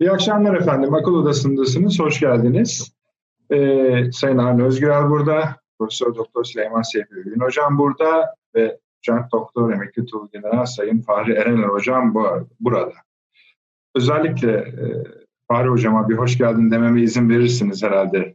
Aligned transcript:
İyi 0.00 0.10
akşamlar 0.10 0.54
efendim. 0.54 0.94
Akıl 0.94 1.14
Odası'ndasınız. 1.14 1.98
Hoş 1.98 2.20
geldiniz. 2.20 2.92
Ee, 3.52 4.10
Sayın 4.12 4.38
Avni 4.38 4.62
Özgürel 4.62 5.10
burada. 5.10 5.56
Profesör 5.78 6.14
Doktor 6.14 6.44
Süleyman 6.44 6.82
Seyfi 6.82 7.14
Ün 7.14 7.40
Hocam 7.40 7.78
burada 7.78 8.34
ve 8.54 8.78
Doçent 8.96 9.32
Doktor 9.32 9.72
Emekli 9.72 10.06
Tuğgeneral 10.06 10.64
Sayın 10.64 11.00
Fahri 11.00 11.32
Erener 11.32 11.68
Hocam 11.68 12.14
bu, 12.14 12.48
burada. 12.60 12.92
Özellikle 13.94 14.52
e, 14.52 15.04
Fahri 15.48 15.68
Hocama 15.68 16.08
bir 16.08 16.14
hoş 16.14 16.38
geldin 16.38 16.70
dememe 16.70 17.02
izin 17.02 17.30
verirsiniz 17.30 17.82
herhalde. 17.82 18.34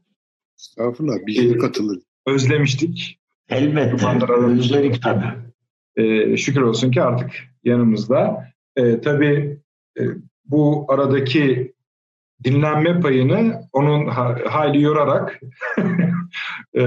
Estağfurullah. 0.59 1.15
Biz 1.27 1.53
de 1.53 1.57
katılır. 1.57 1.99
Özlemiştik. 2.27 3.19
Elbette. 3.49 4.33
Özledik 4.33 5.03
tabii. 5.03 5.33
Ee, 5.95 6.37
şükür 6.37 6.61
olsun 6.61 6.91
ki 6.91 7.01
artık 7.01 7.31
yanımızda. 7.63 8.47
Ee, 8.75 9.01
tabii 9.01 9.59
e, 9.99 10.01
bu 10.45 10.85
aradaki 10.87 11.73
dinlenme 12.43 12.99
payını 12.99 13.61
onun 13.73 14.07
hayli 14.47 14.81
yorarak 14.81 15.39
e, 16.77 16.83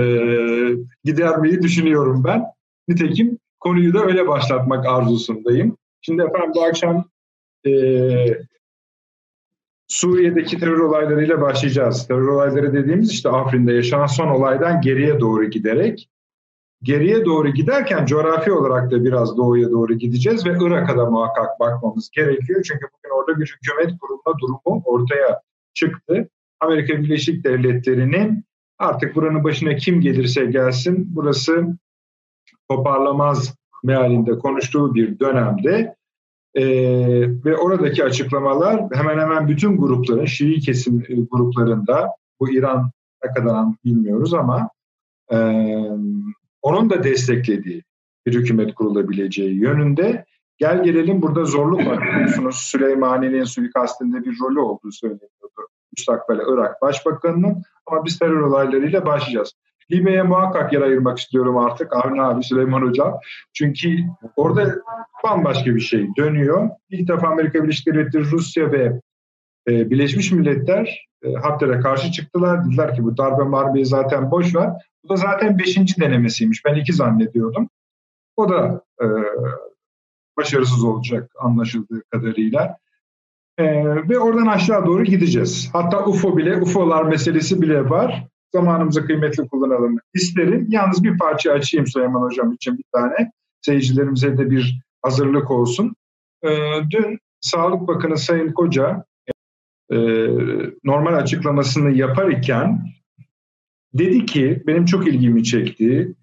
gidermeyi 1.05 1.63
düşünüyorum 1.63 2.25
ben. 2.25 2.45
Nitekim 2.89 3.39
konuyu 3.61 3.95
da 3.95 4.05
öyle 4.05 4.29
başlatmak 4.29 4.87
arzusundayım. 4.87 5.77
Şimdi 6.01 6.23
efendim 6.23 6.53
bu 6.55 6.65
akşam 6.65 7.05
e, 7.67 7.73
Suriye'deki 9.89 10.59
terör 10.59 10.79
olaylarıyla 10.79 11.41
başlayacağız. 11.41 12.07
Terör 12.07 12.29
olayları 12.29 12.73
dediğimiz 12.73 13.11
işte 13.11 13.29
Afrin'de 13.29 13.73
yaşanan 13.73 14.07
son 14.07 14.29
olaydan 14.29 14.81
geriye 14.81 15.21
doğru 15.21 15.45
giderek 15.45 16.09
geriye 16.83 17.25
doğru 17.25 17.49
giderken 17.49 18.07
coğrafi 18.07 18.53
olarak 18.53 18.91
da 18.91 19.05
biraz 19.05 19.37
doğuya 19.37 19.71
doğru 19.71 19.95
gideceğiz 19.95 20.47
ve 20.47 20.57
Irak'a 20.61 20.97
da 20.97 21.11
muhakkak 21.11 21.61
bakmamız 21.61 22.11
gerekiyor. 22.11 22.63
Çünkü 22.63 22.87
bugün 22.93 23.17
orada 23.17 23.41
bir 23.41 23.57
hükümet 23.57 24.01
kurulma 24.01 24.39
durumu 24.39 24.83
ortaya 24.85 25.41
çıktı. 25.75 26.29
Amerika 26.61 27.03
Birleşik 27.03 27.45
Devletleri'nin 27.45 28.45
artık 28.79 29.17
buranın 29.17 29.45
başına 29.45 29.77
kim 29.77 30.01
gelirse 30.01 30.45
gelsin 30.45 31.07
burası 31.09 31.67
toparlamaz 32.71 33.55
mealinde 33.85 34.39
konuştuğu 34.39 34.95
bir 34.95 35.19
dönemde 35.19 35.97
ee, 36.57 36.65
ve 37.45 37.57
oradaki 37.57 38.05
açıklamalar 38.05 38.85
hemen 38.93 39.19
hemen 39.19 39.49
bütün 39.49 39.77
grupların, 39.77 40.25
Şii 40.25 40.61
kesim 40.61 41.03
gruplarında, 41.31 42.09
bu 42.41 42.53
İran 42.53 42.91
ne 43.25 43.31
kadar 43.31 43.65
bilmiyoruz 43.85 44.35
ama 44.35 44.71
e, 45.33 45.37
onun 46.67 46.91
da 46.91 47.05
desteklediği 47.05 47.83
bir 48.27 48.35
hükümet 48.35 48.75
kurulabileceği 48.75 49.61
yönünde. 49.61 50.25
Gel 50.59 50.83
gelelim 50.83 51.23
burada 51.23 51.45
zorluk 51.45 51.87
var 51.87 52.01
biliyorsunuz. 52.15 52.57
Süleymani'nin 52.57 53.45
suikastinde 53.45 54.25
bir 54.25 54.39
rolü 54.41 54.61
olduğu 54.61 54.93
söyleniyordu. 54.93 55.69
Müstakbel 55.97 56.39
Irak 56.53 56.83
Başbakanı'nın 56.83 57.63
ama 57.87 58.05
biz 58.05 58.19
terör 58.19 58.41
olaylarıyla 58.41 59.07
başlayacağız. 59.07 59.53
Libya'ya 59.93 60.25
muhakkak 60.25 60.73
yer 60.73 60.81
ayırmak 60.81 61.19
istiyorum 61.19 61.59
artık 61.59 61.93
Avni 61.93 62.23
abi, 62.23 62.45
Süleyman 62.45 62.83
Hocam. 62.83 63.19
Çünkü 63.53 63.97
orada 64.37 64.75
bambaşka 65.25 65.75
bir 65.75 65.81
şey 65.81 66.09
dönüyor. 66.17 66.71
İlk 66.91 67.09
defa 67.09 67.29
Amerika 67.29 67.63
Birleşik 67.63 67.87
Devletleri, 67.87 68.31
Rusya 68.31 68.73
ve 68.73 69.01
e, 69.69 69.91
Birleşmiş 69.91 70.33
Milletler 70.33 71.07
e, 71.23 71.35
Hafter'e 71.35 71.81
karşı 71.81 72.13
çıktılar. 72.13 72.65
Dediler 72.65 72.97
ki 72.97 73.05
bu 73.05 73.17
darbe 73.17 73.43
marbeyi 73.43 73.87
zaten 73.87 74.31
boş 74.31 74.57
ver. 74.57 74.71
Bu 75.07 75.11
da 75.11 75.17
zaten 75.17 75.59
beşinci 75.59 76.01
denemesiymiş. 76.01 76.65
Ben 76.65 76.75
iki 76.75 76.93
zannediyordum. 76.93 77.69
O 78.37 78.49
da 78.49 78.83
e, 79.03 79.07
başarısız 80.37 80.85
olacak 80.85 81.31
anlaşıldığı 81.41 82.03
kadarıyla. 82.11 82.77
E, 83.59 83.65
ve 84.09 84.19
oradan 84.19 84.47
aşağı 84.47 84.87
doğru 84.87 85.05
gideceğiz. 85.05 85.71
Hatta 85.73 86.05
UFO 86.05 86.37
bile, 86.37 86.57
UFO'lar 86.57 87.05
meselesi 87.05 87.63
bile 87.63 87.91
var. 87.91 88.27
Zamanımızı 88.53 89.07
kıymetli 89.07 89.49
kullanalım 89.49 89.99
isterim. 90.15 90.67
Yalnız 90.69 91.05
bir 91.05 91.19
parça 91.19 91.53
açayım 91.53 91.87
Süleyman 91.87 92.23
Hocam 92.23 92.53
için 92.53 92.79
bir 92.79 92.85
tane. 92.95 93.33
Seyircilerimize 93.61 94.39
de 94.39 94.51
bir 94.51 94.81
hazırlık 95.03 95.51
olsun. 95.51 95.97
E, 96.43 96.49
dün 96.91 97.19
Sağlık 97.41 97.89
Bakanı 97.89 98.17
Sayın 98.17 98.53
Koca 98.53 99.05
e, 99.91 99.97
normal 100.85 101.15
açıklamasını 101.15 101.91
yapar 101.91 102.29
iken 102.29 102.96
dedi 103.99 104.27
ki 104.27 104.63
benim 104.67 104.85
çok 104.85 105.07
ilgimi 105.07 105.45
çekti. 105.45 106.15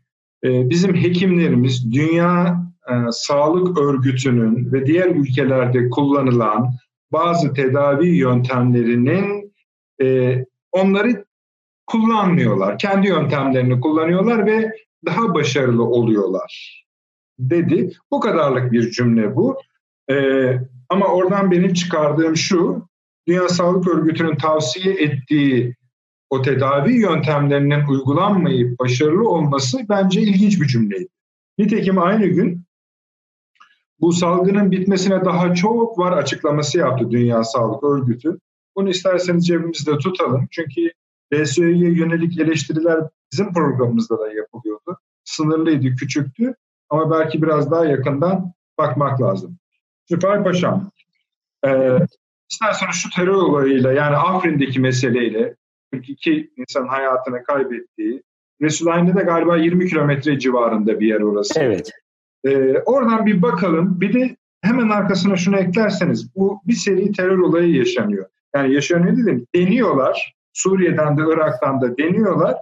E, 0.43 0.69
bizim 0.69 0.95
hekimlerimiz 0.95 1.91
Dünya 1.93 2.63
e, 2.89 2.93
Sağlık 3.11 3.77
Örgütü'nün 3.77 4.73
ve 4.73 4.85
diğer 4.85 5.07
ülkelerde 5.07 5.89
kullanılan 5.89 6.73
bazı 7.11 7.53
tedavi 7.53 8.07
yöntemlerinin 8.07 9.53
e, 10.01 10.37
onları 10.71 11.25
kullanmıyorlar. 11.85 12.77
Kendi 12.77 13.07
yöntemlerini 13.07 13.79
kullanıyorlar 13.79 14.45
ve 14.45 14.71
daha 15.05 15.33
başarılı 15.33 15.83
oluyorlar 15.83 16.83
dedi. 17.39 17.91
Bu 18.11 18.19
kadarlık 18.19 18.71
bir 18.71 18.91
cümle 18.91 19.35
bu. 19.35 19.57
Ama 20.89 21.07
oradan 21.07 21.51
benim 21.51 21.73
çıkardığım 21.73 22.37
şu, 22.37 22.87
Dünya 23.27 23.49
Sağlık 23.49 23.87
Örgütü'nün 23.87 24.35
tavsiye 24.35 24.93
ettiği 24.93 25.75
o 26.33 26.41
tedavi 26.41 27.01
yöntemlerinin 27.01 27.87
uygulanmayıp 27.87 28.79
başarılı 28.79 29.29
olması 29.29 29.79
bence 29.89 30.21
ilginç 30.21 30.61
bir 30.61 30.67
cümleydi. 30.67 31.07
Nitekim 31.57 31.99
aynı 31.99 32.25
gün 32.25 32.63
bu 33.99 34.13
salgının 34.13 34.71
bitmesine 34.71 35.25
daha 35.25 35.55
çok 35.55 35.99
var 35.99 36.11
açıklaması 36.11 36.77
yaptı 36.77 37.11
Dünya 37.11 37.43
Sağlık 37.43 37.83
Örgütü. 37.83 38.39
Bunu 38.75 38.89
isterseniz 38.89 39.47
cebimizde 39.47 39.97
tutalım. 39.97 40.47
Çünkü 40.51 40.91
DSÖ'ye 41.33 41.91
yönelik 41.91 42.39
eleştiriler 42.39 42.99
bizim 43.31 43.53
programımızda 43.53 44.19
da 44.19 44.33
yapılıyordu. 44.33 44.97
Sınırlıydı, 45.23 45.95
küçüktü 45.95 46.55
ama 46.89 47.11
belki 47.11 47.41
biraz 47.41 47.71
daha 47.71 47.85
yakından 47.85 48.53
bakmak 48.77 49.21
lazım. 49.21 49.57
Süper 50.09 50.43
Paşam, 50.43 50.91
e, 51.65 51.97
isterseniz 52.51 52.95
şu 52.95 53.09
terör 53.09 53.33
olayıyla 53.33 53.93
yani 53.93 54.15
Afrin'deki 54.15 54.79
meseleyle 54.79 55.55
42 55.93 56.51
insan 56.57 56.87
hayatını 56.87 57.43
kaybettiği, 57.43 58.23
Resulayn'da 58.61 59.15
da 59.15 59.21
galiba 59.21 59.57
20 59.57 59.89
kilometre 59.89 60.39
civarında 60.39 60.99
bir 60.99 61.07
yer 61.07 61.21
orası. 61.21 61.59
Evet. 61.59 61.91
E, 62.45 62.73
oradan 62.85 63.25
bir 63.25 63.41
bakalım. 63.41 64.01
Bir 64.01 64.13
de 64.13 64.35
hemen 64.61 64.89
arkasına 64.89 65.35
şunu 65.35 65.57
eklerseniz 65.57 66.35
bu 66.35 66.61
bir 66.67 66.73
seri 66.73 67.11
terör 67.11 67.37
olayı 67.37 67.75
yaşanıyor. 67.75 68.25
Yani 68.55 68.73
yaşanıyor 68.73 69.17
dedim. 69.17 69.47
Deniyorlar. 69.55 70.35
Suriye'den 70.53 71.17
de 71.17 71.21
Irak'tan 71.21 71.81
da 71.81 71.97
deniyorlar. 71.97 72.55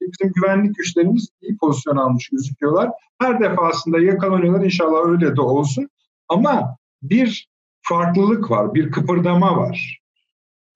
Bizim 0.00 0.32
güvenlik 0.32 0.76
güçlerimiz 0.76 1.28
iyi 1.42 1.56
pozisyon 1.56 1.96
almış 1.96 2.28
gözüküyorlar. 2.28 2.90
Her 3.20 3.40
defasında 3.40 4.00
yakalanıyorlar. 4.00 4.64
İnşallah 4.64 5.08
öyle 5.08 5.36
de 5.36 5.40
olsun. 5.40 5.88
Ama 6.28 6.76
bir 7.02 7.48
farklılık 7.82 8.50
var, 8.50 8.74
bir 8.74 8.90
kıpırdama 8.90 9.56
var. 9.56 10.00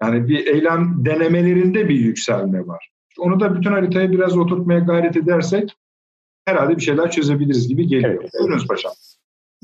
Yani 0.02 0.28
bir 0.28 0.46
eylem 0.46 0.94
denemelerinde 1.04 1.88
bir 1.88 1.94
yükselme 1.94 2.66
var. 2.66 2.90
Onu 3.18 3.40
da 3.40 3.54
bütün 3.54 3.70
haritaya 3.70 4.12
biraz 4.12 4.38
oturtmaya 4.38 4.80
gayret 4.80 5.16
edersek 5.16 5.76
herhalde 6.46 6.76
bir 6.76 6.82
şeyler 6.82 7.10
çözebiliriz 7.10 7.68
gibi 7.68 7.86
geliyor. 7.86 8.18
Evet. 8.20 8.30
Buyurunuz 8.40 8.66
paşam. 8.66 8.92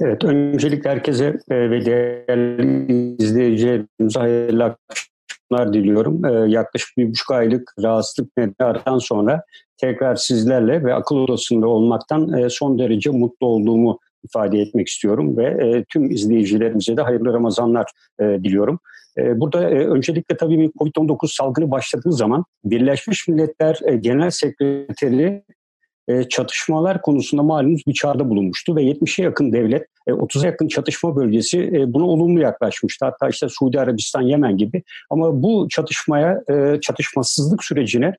Evet, 0.00 0.24
öncelikle 0.24 0.90
herkese 0.90 1.40
e, 1.50 1.70
ve 1.70 1.86
değerli 1.86 3.16
izleyicilerimize 3.18 4.20
hayırlı 4.20 4.64
akşamlar 4.64 5.74
diliyorum. 5.74 6.24
E, 6.24 6.50
yaklaşık 6.50 6.96
bir 6.96 7.08
buçuk 7.08 7.30
aylık 7.30 7.74
rahatsızlık 7.82 8.36
nedeni 8.36 8.54
aradan 8.60 8.98
sonra 8.98 9.42
tekrar 9.76 10.14
sizlerle 10.14 10.84
ve 10.84 10.94
akıl 10.94 11.16
odasında 11.16 11.66
olmaktan 11.68 12.32
e, 12.32 12.50
son 12.50 12.78
derece 12.78 13.10
mutlu 13.10 13.46
olduğumu 13.46 13.98
ifade 14.24 14.58
etmek 14.58 14.88
istiyorum 14.88 15.36
ve 15.36 15.84
tüm 15.88 16.10
izleyicilerimize 16.10 16.96
de 16.96 17.02
hayırlı 17.02 17.32
Ramazanlar 17.32 17.86
diliyorum. 18.20 18.80
E, 19.18 19.40
burada 19.40 19.70
e, 19.70 19.86
öncelikle 19.86 20.36
tabii 20.36 20.70
COVID-19 20.78 21.36
salgını 21.36 21.70
başladığı 21.70 22.12
zaman 22.12 22.44
Birleşmiş 22.64 23.28
Milletler 23.28 23.78
e, 23.84 23.96
Genel 23.96 24.30
Sekreteri 24.30 25.42
e, 26.08 26.28
çatışmalar 26.28 27.02
konusunda 27.02 27.42
malumunuz 27.42 27.82
bir 27.86 27.92
çağrıda 27.92 28.30
bulunmuştu 28.30 28.76
ve 28.76 28.82
70'e 28.82 29.24
yakın 29.24 29.52
devlet, 29.52 29.86
30'a 30.08 30.44
e, 30.44 30.46
yakın 30.46 30.68
çatışma 30.68 31.16
bölgesi 31.16 31.60
e, 31.60 31.92
buna 31.92 32.04
olumlu 32.04 32.40
yaklaşmıştı. 32.40 33.04
Hatta 33.04 33.28
işte 33.28 33.48
Suudi 33.48 33.80
Arabistan, 33.80 34.22
Yemen 34.22 34.56
gibi. 34.56 34.82
Ama 35.10 35.42
bu 35.42 35.68
çatışmaya, 35.70 36.42
çatışmasızlık 36.80 37.64
sürecine 37.64 38.12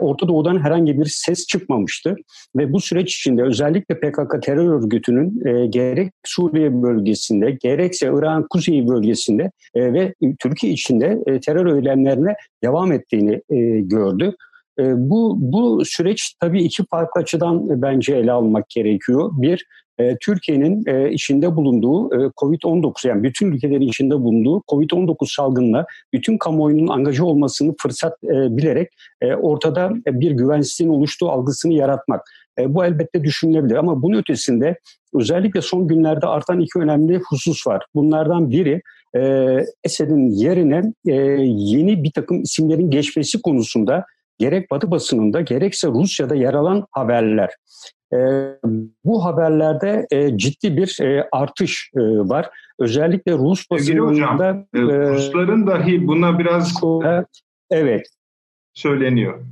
Orta 0.00 0.28
Doğu'dan 0.28 0.64
herhangi 0.64 1.00
bir 1.00 1.06
ses 1.06 1.46
çıkmamıştı. 1.46 2.16
Ve 2.56 2.72
bu 2.72 2.80
süreç 2.80 3.16
içinde 3.16 3.42
özellikle 3.42 4.00
PKK 4.00 4.42
terör 4.42 4.82
örgütünün 4.82 5.42
gerek 5.70 6.12
Suriye 6.24 6.82
bölgesinde, 6.82 7.50
gerekse 7.50 8.06
İran 8.06 8.46
kuzeyi 8.50 8.88
bölgesinde 8.88 9.50
ve 9.76 10.14
Türkiye 10.38 10.72
içinde 10.72 11.40
terör 11.40 11.76
eylemlerine 11.76 12.34
devam 12.64 12.92
ettiğini 12.92 13.42
gördü. 13.88 14.36
Bu, 14.78 15.36
bu 15.40 15.82
süreç 15.84 16.34
tabii 16.40 16.62
iki 16.62 16.84
farklı 16.90 17.20
açıdan 17.20 17.82
bence 17.82 18.16
ele 18.16 18.32
almak 18.32 18.68
gerekiyor. 18.68 19.30
Bir, 19.32 19.66
e, 20.00 20.16
Türkiye'nin 20.16 20.82
e, 20.86 21.12
içinde 21.12 21.56
bulunduğu 21.56 22.14
e, 22.14 22.18
COVID-19 22.36 23.08
yani 23.08 23.22
bütün 23.22 23.52
ülkelerin 23.52 23.88
içinde 23.88 24.14
bulunduğu 24.14 24.62
COVID-19 24.68 25.34
salgınına 25.36 25.86
bütün 26.12 26.38
kamuoyunun 26.38 26.88
angajı 26.88 27.24
olmasını 27.24 27.74
fırsat 27.82 28.12
e, 28.24 28.56
bilerek 28.56 28.88
e, 29.20 29.34
ortada 29.34 29.92
bir 30.06 30.30
güvensizliğin 30.30 30.90
oluştuğu 30.90 31.30
algısını 31.30 31.72
yaratmak. 31.72 32.20
E, 32.58 32.74
bu 32.74 32.84
elbette 32.84 33.24
düşünülebilir 33.24 33.74
ama 33.74 34.02
bunun 34.02 34.18
ötesinde 34.18 34.78
özellikle 35.14 35.60
son 35.60 35.88
günlerde 35.88 36.26
artan 36.26 36.60
iki 36.60 36.78
önemli 36.78 37.20
husus 37.30 37.66
var. 37.66 37.84
Bunlardan 37.94 38.50
biri 38.50 38.82
e, 39.16 39.20
Esed'in 39.84 40.30
yerine 40.30 40.82
e, 41.08 41.14
yeni 41.44 42.04
bir 42.04 42.12
takım 42.12 42.42
isimlerin 42.42 42.90
geçmesi 42.90 43.42
konusunda 43.42 44.04
gerek 44.40 44.70
Batı 44.70 44.90
basınında 44.90 45.40
gerekse 45.40 45.88
Rusya'da 45.88 46.34
yer 46.34 46.54
alan 46.54 46.86
haberler. 46.90 47.50
E, 48.12 48.18
bu 49.04 49.24
haberlerde 49.24 50.06
e, 50.10 50.38
ciddi 50.38 50.76
bir 50.76 51.00
e, 51.00 51.28
artış 51.32 51.90
e, 51.96 52.00
var. 52.00 52.50
Özellikle 52.78 53.32
Rus 53.32 53.70
basınında... 53.70 54.66
E, 54.74 54.78
Rusların 54.80 55.66
dahi 55.66 56.06
buna 56.06 56.38
biraz... 56.38 56.84
E, 57.04 57.24
evet. 57.70 58.06
Söyleniyor. 58.74 59.44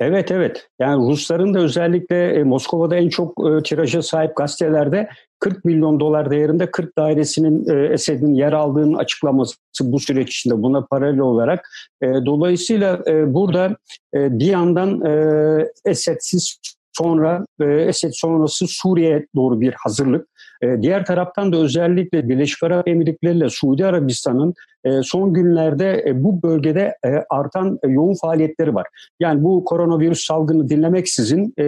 Evet 0.00 0.30
evet. 0.30 0.68
Yani 0.80 1.10
Rusların 1.10 1.54
da 1.54 1.58
özellikle 1.58 2.32
e, 2.32 2.42
Moskova'da 2.42 2.96
en 2.96 3.08
çok 3.08 3.50
e, 3.50 3.62
tiraja 3.62 4.02
sahip 4.02 4.36
gazetelerde 4.36 5.08
40 5.38 5.64
milyon 5.64 6.00
dolar 6.00 6.30
değerinde 6.30 6.70
40 6.70 6.98
dairesinin 6.98 7.68
e, 7.70 7.92
Esed'in 7.92 8.34
yer 8.34 8.52
aldığının 8.52 8.94
açıklaması 8.94 9.56
bu 9.82 10.00
süreç 10.00 10.36
içinde 10.36 10.62
buna 10.62 10.86
paralel 10.86 11.20
olarak. 11.20 11.68
E, 12.02 12.06
dolayısıyla 12.06 13.00
e, 13.06 13.34
burada 13.34 13.76
bir 14.14 14.46
yandan 14.46 15.00
e, 15.06 15.66
Esed'siz 15.84 16.58
sonra 16.92 17.46
e, 17.60 17.64
Esed 17.64 18.10
sonrası 18.12 18.66
Suriye 18.68 19.26
doğru 19.36 19.60
bir 19.60 19.72
hazırlık. 19.72 20.28
E, 20.62 20.82
diğer 20.82 21.04
taraftan 21.04 21.52
da 21.52 21.56
özellikle 21.56 22.28
Birleşik 22.28 22.62
Arap 22.62 22.88
Emirlikleri 22.88 23.36
ile 23.36 23.50
Suudi 23.50 23.86
Arabistan'ın 23.86 24.54
e, 24.84 24.90
son 25.02 25.32
günlerde 25.32 26.04
e, 26.06 26.24
bu 26.24 26.42
bölgede 26.42 26.96
e, 27.04 27.08
artan 27.30 27.78
e, 27.82 27.88
yoğun 27.88 28.14
faaliyetleri 28.14 28.74
var. 28.74 28.86
Yani 29.20 29.44
bu 29.44 29.64
koronavirüs 29.64 30.26
salgını 30.26 30.68
dinlemeksizin 30.68 31.54
e, 31.58 31.64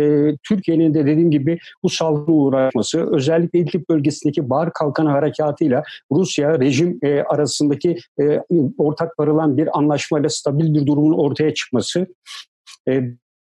Türkiye'nin 0.48 0.94
de 0.94 1.06
dediğim 1.06 1.30
gibi 1.30 1.58
bu 1.82 1.88
salgına 1.88 2.36
uğraşması 2.36 3.14
özellikle 3.14 3.58
İdlib 3.58 3.88
bölgesindeki 3.90 4.50
Bahar 4.50 4.72
Kalkanı 4.72 5.10
Harekatı'yla 5.10 5.82
Rusya 6.12 6.60
rejim 6.60 6.98
e, 7.02 7.22
arasındaki 7.22 7.96
e, 8.20 8.40
ortak 8.78 9.18
varılan 9.18 9.56
bir 9.56 9.78
anlaşmayla 9.78 10.28
stabil 10.28 10.74
bir 10.74 10.86
durumun 10.86 11.18
ortaya 11.18 11.54
çıkması 11.54 12.06
e, 12.88 13.02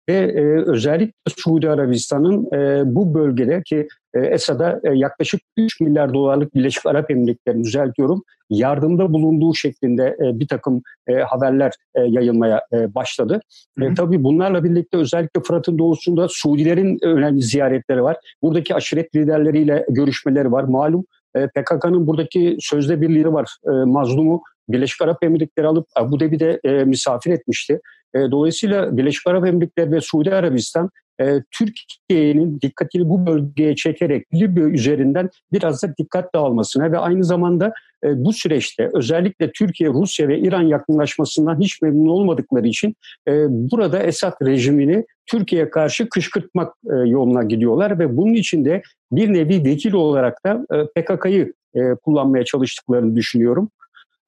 ve 0.08 0.14
e, 0.14 0.70
özellikle 0.70 1.12
Suudi 1.36 1.70
Arabistan'ın 1.70 2.46
e, 2.54 2.82
bu 2.94 3.14
bölgede 3.14 3.62
ki 3.62 3.88
e, 4.14 4.20
Esad'a 4.20 4.80
e, 4.84 4.90
yaklaşık 4.94 5.40
3 5.56 5.80
milyar 5.80 6.14
dolarlık 6.14 6.54
Birleşik 6.54 6.86
Arap 6.86 7.10
Emirlikleri'ni 7.10 7.64
düzeltiyorum 7.64 8.22
yardımda 8.50 9.12
bulunduğu 9.12 9.54
şeklinde 9.54 10.16
e, 10.20 10.40
bir 10.40 10.48
takım 10.48 10.82
e, 11.06 11.14
haberler 11.14 11.72
e, 11.94 12.00
yayılmaya 12.00 12.62
e, 12.72 12.94
başladı. 12.94 13.40
Hı 13.78 13.84
hı. 13.84 13.90
E, 13.90 13.94
tabii 13.94 14.24
bunlarla 14.24 14.64
birlikte 14.64 14.96
özellikle 14.96 15.40
Fırat'ın 15.40 15.78
doğusunda 15.78 16.26
Suudilerin 16.28 16.98
önemli 17.02 17.42
ziyaretleri 17.42 18.02
var. 18.02 18.16
Buradaki 18.42 18.74
aşiret 18.74 19.14
liderleriyle 19.14 19.86
görüşmeleri 19.88 20.52
var. 20.52 20.64
Malum 20.64 21.04
e, 21.34 21.46
PKK'nın 21.46 22.06
buradaki 22.06 22.56
sözde 22.60 23.00
bir 23.00 23.08
lideri 23.08 23.32
var. 23.32 23.56
E, 23.66 23.70
mazlumu 23.70 24.42
Birleşik 24.68 25.02
Arap 25.02 25.24
Emirlikleri 25.24 25.66
alıp 25.66 25.86
Abu 25.96 26.20
Dhabi'de 26.20 26.60
e, 26.64 26.84
misafir 26.84 27.30
etmişti. 27.30 27.80
E, 28.14 28.18
dolayısıyla 28.18 28.96
Birleşik 28.96 29.26
Arap 29.26 29.46
Emirlikleri 29.46 29.92
ve 29.92 30.00
Suudi 30.00 30.34
Arabistan 30.34 30.90
e, 31.20 31.42
Türkiye'nin 31.50 32.60
dikkatini 32.60 33.08
bu 33.08 33.26
bölgeye 33.26 33.76
çekerek 33.76 34.34
Libya 34.34 34.64
üzerinden 34.64 35.30
biraz 35.52 35.82
da 35.82 35.94
dikkat 35.98 36.34
dağılmasına 36.34 36.92
ve 36.92 36.98
aynı 36.98 37.24
zamanda 37.24 37.72
e, 38.04 38.24
bu 38.24 38.32
süreçte 38.32 38.90
özellikle 38.94 39.52
Türkiye, 39.52 39.90
Rusya 39.90 40.28
ve 40.28 40.38
İran 40.38 40.62
yakınlaşmasından 40.62 41.60
hiç 41.60 41.82
memnun 41.82 42.08
olmadıkları 42.08 42.66
için 42.66 42.94
e, 43.28 43.32
burada 43.48 44.02
Esad 44.02 44.32
rejimini 44.42 45.04
Türkiye'ye 45.26 45.70
karşı 45.70 46.08
kışkırtmak 46.08 46.74
e, 46.90 46.94
yoluna 46.94 47.42
gidiyorlar 47.42 47.98
ve 47.98 48.16
bunun 48.16 48.34
için 48.34 48.64
de 48.64 48.82
bir 49.12 49.32
nevi 49.32 49.64
vekil 49.64 49.92
olarak 49.92 50.44
da 50.46 50.66
e, 50.74 51.02
PKK'yı 51.02 51.52
e, 51.74 51.80
kullanmaya 51.94 52.44
çalıştıklarını 52.44 53.16
düşünüyorum. 53.16 53.70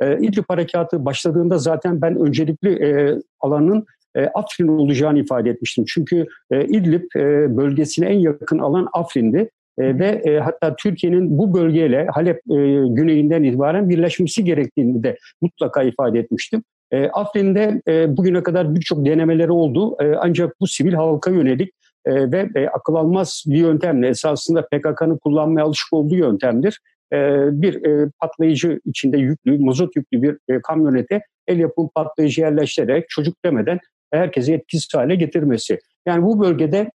E, 0.00 0.18
İdlib 0.18 0.44
harekatı 0.48 1.04
başladığında 1.04 1.58
zaten 1.58 2.02
ben 2.02 2.16
öncelikli 2.16 2.84
e, 2.84 3.18
alanın 3.40 3.86
e, 4.16 4.26
Afrin 4.26 4.68
olacağını 4.68 5.18
ifade 5.18 5.50
etmiştim. 5.50 5.84
Çünkü 5.88 6.26
e, 6.50 6.64
İdlib 6.64 7.04
e, 7.16 7.56
bölgesine 7.56 8.06
en 8.06 8.18
yakın 8.18 8.58
alan 8.58 8.88
Afrin'di. 8.92 9.50
E, 9.78 9.98
ve 9.98 10.06
e, 10.06 10.38
hatta 10.38 10.76
Türkiye'nin 10.76 11.38
bu 11.38 11.54
bölgeyle 11.54 12.06
Halep 12.10 12.36
e, 12.36 12.54
güneyinden 12.88 13.42
itibaren 13.42 13.88
birleşmesi 13.88 14.44
gerektiğini 14.44 15.02
de 15.02 15.16
mutlaka 15.40 15.82
ifade 15.82 16.18
etmiştim. 16.18 16.62
E, 16.92 17.08
Afrin'de 17.08 17.82
e, 17.88 18.16
bugüne 18.16 18.42
kadar 18.42 18.74
birçok 18.74 19.06
denemeleri 19.06 19.50
oldu 19.50 19.96
e, 20.00 20.14
ancak 20.14 20.60
bu 20.60 20.66
sivil 20.66 20.92
halka 20.92 21.30
yönelik 21.30 21.72
e, 22.06 22.32
ve 22.32 22.48
e, 22.54 22.68
akıl 22.68 22.94
almaz 22.94 23.44
bir 23.46 23.56
yöntemle 23.56 24.08
esasında 24.08 24.66
PKK'nın 24.66 25.18
kullanmaya 25.18 25.66
alışık 25.66 25.92
olduğu 25.92 26.16
yöntemdir. 26.16 26.80
E, 27.12 27.16
bir 27.62 27.84
e, 27.84 28.10
patlayıcı 28.20 28.80
içinde 28.84 29.18
yüklü, 29.18 29.58
mazot 29.58 29.96
yüklü 29.96 30.22
bir 30.22 30.54
e, 30.54 30.60
kamyonete 30.60 31.20
el 31.46 31.58
yapım 31.58 31.90
patlayıcı 31.94 32.40
yerleştirerek 32.40 33.08
çocuk 33.08 33.44
demeden 33.44 33.78
herkesi 34.10 34.52
etkisiz 34.52 34.94
hale 34.94 35.14
getirmesi. 35.14 35.78
Yani 36.06 36.24
bu 36.24 36.40
bölgede 36.40 36.90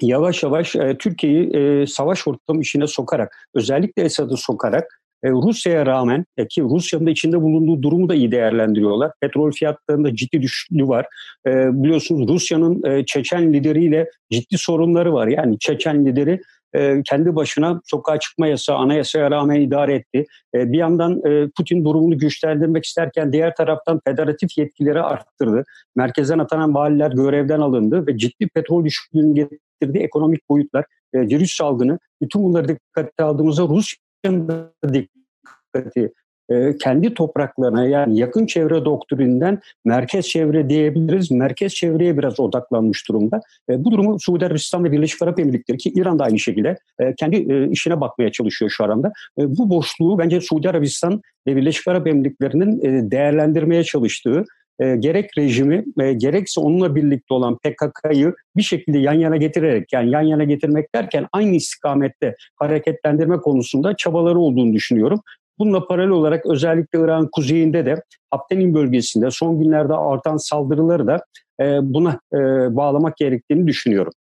yavaş 0.00 0.42
yavaş 0.42 0.76
e, 0.76 0.96
Türkiye'yi 0.98 1.86
savaş 1.86 2.28
ortamı 2.28 2.60
içine 2.60 2.86
sokarak, 2.86 3.36
özellikle 3.54 4.02
Esad'ı 4.02 4.36
sokarak 4.36 5.00
Rusya'ya 5.24 5.86
rağmen 5.86 6.24
ki 6.48 6.62
Rusya'nın 6.62 7.06
da 7.06 7.10
içinde 7.10 7.42
bulunduğu 7.42 7.82
durumu 7.82 8.08
da 8.08 8.14
iyi 8.14 8.32
değerlendiriyorlar. 8.32 9.10
Petrol 9.20 9.52
fiyatlarında 9.52 10.16
ciddi 10.16 10.42
düşüklüğü 10.42 10.88
var. 10.88 11.06
Biliyorsunuz 11.46 12.28
Rusya'nın 12.28 12.82
e, 12.90 13.04
Çeçen 13.06 13.52
lideriyle 13.52 14.10
ciddi 14.30 14.58
sorunları 14.58 15.12
var. 15.12 15.28
Yani 15.28 15.58
Çeçen 15.58 16.06
lideri 16.06 16.40
e, 16.74 17.02
kendi 17.04 17.36
başına 17.36 17.80
sokağa 17.84 18.18
çıkma 18.18 18.46
yasağı 18.46 18.76
anayasaya 18.76 19.30
rağmen 19.30 19.60
idare 19.60 19.94
etti. 19.94 20.24
E, 20.54 20.72
bir 20.72 20.78
yandan 20.78 21.26
e, 21.26 21.48
Putin 21.56 21.84
durumunu 21.84 22.18
güçlendirmek 22.18 22.84
isterken 22.84 23.32
diğer 23.32 23.54
taraftan 23.54 24.00
federatif 24.06 24.58
yetkileri 24.58 25.02
arttırdı. 25.02 25.64
Merkezden 25.96 26.38
atanan 26.38 26.74
valiler 26.74 27.10
görevden 27.10 27.60
alındı 27.60 28.06
ve 28.06 28.18
ciddi 28.18 28.48
petrol 28.48 28.84
düşüklüğünün 28.84 29.34
getirdiği 29.34 30.02
ekonomik 30.02 30.48
boyutlar, 30.48 30.84
e, 31.14 31.20
virüs 31.20 31.56
salgını, 31.56 31.98
bütün 32.22 32.42
bunları 32.42 32.68
dikkate 32.68 33.22
aldığımızda 33.22 33.62
Rusya'nın 33.62 34.48
da 34.48 34.72
dikkati 34.92 36.12
e, 36.50 36.76
kendi 36.76 37.14
topraklarına 37.14 37.86
yani 37.86 38.18
yakın 38.18 38.46
çevre 38.46 38.84
doktrinden 38.84 39.58
merkez 39.84 40.28
çevre 40.28 40.68
diyebiliriz. 40.68 41.30
Merkez 41.30 41.74
çevreye 41.74 42.18
biraz 42.18 42.40
odaklanmış 42.40 43.08
durumda. 43.08 43.40
E, 43.70 43.84
bu 43.84 43.90
durumu 43.90 44.20
Suudi 44.20 44.46
Arabistan 44.46 44.84
ve 44.84 44.92
Birleşik 44.92 45.22
Arap 45.22 45.40
Emirlikleri 45.40 45.78
ki 45.78 45.92
İran 45.94 46.18
da 46.18 46.24
aynı 46.24 46.38
şekilde 46.38 46.76
e, 46.98 47.14
kendi 47.14 47.36
işine 47.70 48.00
bakmaya 48.00 48.32
çalışıyor 48.32 48.70
şu 48.70 48.84
anda. 48.84 49.12
bu 49.38 49.70
boşluğu 49.70 50.18
bence 50.18 50.40
Suudi 50.40 50.70
Arabistan 50.70 51.22
ve 51.46 51.56
Birleşik 51.56 51.88
Arap 51.88 52.06
Emirlikleri'nin 52.06 53.10
değerlendirmeye 53.10 53.84
çalıştığı 53.84 54.44
gerek 54.80 55.30
rejimi 55.38 55.84
gerekse 56.16 56.60
onunla 56.60 56.94
birlikte 56.94 57.34
olan 57.34 57.56
PKK'yı 57.56 58.34
bir 58.56 58.62
şekilde 58.62 58.98
yan 58.98 59.12
yana 59.12 59.36
getirerek 59.36 59.92
yani 59.92 60.10
yan 60.10 60.22
yana 60.22 60.44
getirmek 60.44 60.94
derken 60.94 61.26
aynı 61.32 61.56
istikamette 61.56 62.36
hareketlendirme 62.56 63.36
konusunda 63.36 63.96
çabaları 63.96 64.38
olduğunu 64.38 64.72
düşünüyorum. 64.72 65.20
Bununla 65.60 65.86
paralel 65.86 66.10
olarak 66.10 66.46
özellikle 66.46 66.98
İran 66.98 67.28
kuzeyinde 67.32 67.86
de 67.86 68.02
Haptenin 68.30 68.74
bölgesinde 68.74 69.30
son 69.30 69.62
günlerde 69.62 69.94
artan 69.94 70.36
saldırıları 70.36 71.06
da 71.06 71.24
e, 71.60 71.64
buna 71.82 72.20
e, 72.32 72.38
bağlamak 72.76 73.16
gerektiğini 73.16 73.66
düşünüyorum. 73.66 74.12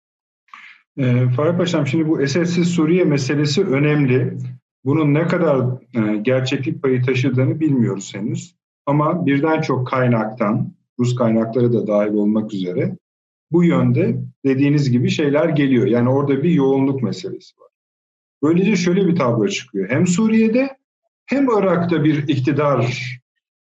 E, 0.97 1.29
Farah 1.35 1.57
Paşam 1.57 1.87
şimdi 1.87 2.07
bu 2.07 2.21
Esedsiz 2.21 2.67
Suriye 2.67 3.03
meselesi 3.03 3.65
önemli. 3.65 4.37
Bunun 4.85 5.13
ne 5.13 5.27
kadar 5.27 5.65
e, 5.93 6.17
gerçeklik 6.17 6.83
payı 6.83 7.03
taşıdığını 7.03 7.59
bilmiyoruz 7.59 8.15
henüz. 8.15 8.55
Ama 8.85 9.25
birden 9.25 9.61
çok 9.61 9.87
kaynaktan, 9.87 10.73
Rus 10.99 11.15
kaynakları 11.15 11.73
da 11.73 11.87
dahil 11.87 12.13
olmak 12.13 12.53
üzere 12.53 12.97
bu 13.51 13.63
yönde 13.63 14.15
dediğiniz 14.45 14.91
gibi 14.91 15.09
şeyler 15.09 15.49
geliyor. 15.49 15.87
Yani 15.87 16.09
orada 16.09 16.43
bir 16.43 16.51
yoğunluk 16.51 17.03
meselesi 17.03 17.59
var. 17.59 17.69
Böylece 18.43 18.75
şöyle 18.75 19.07
bir 19.07 19.15
tablo 19.15 19.47
çıkıyor. 19.47 19.89
Hem 19.89 20.07
Suriye'de 20.07 20.78
hem 21.29 21.49
Irak'ta 21.49 22.03
bir 22.03 22.27
iktidar 22.27 22.97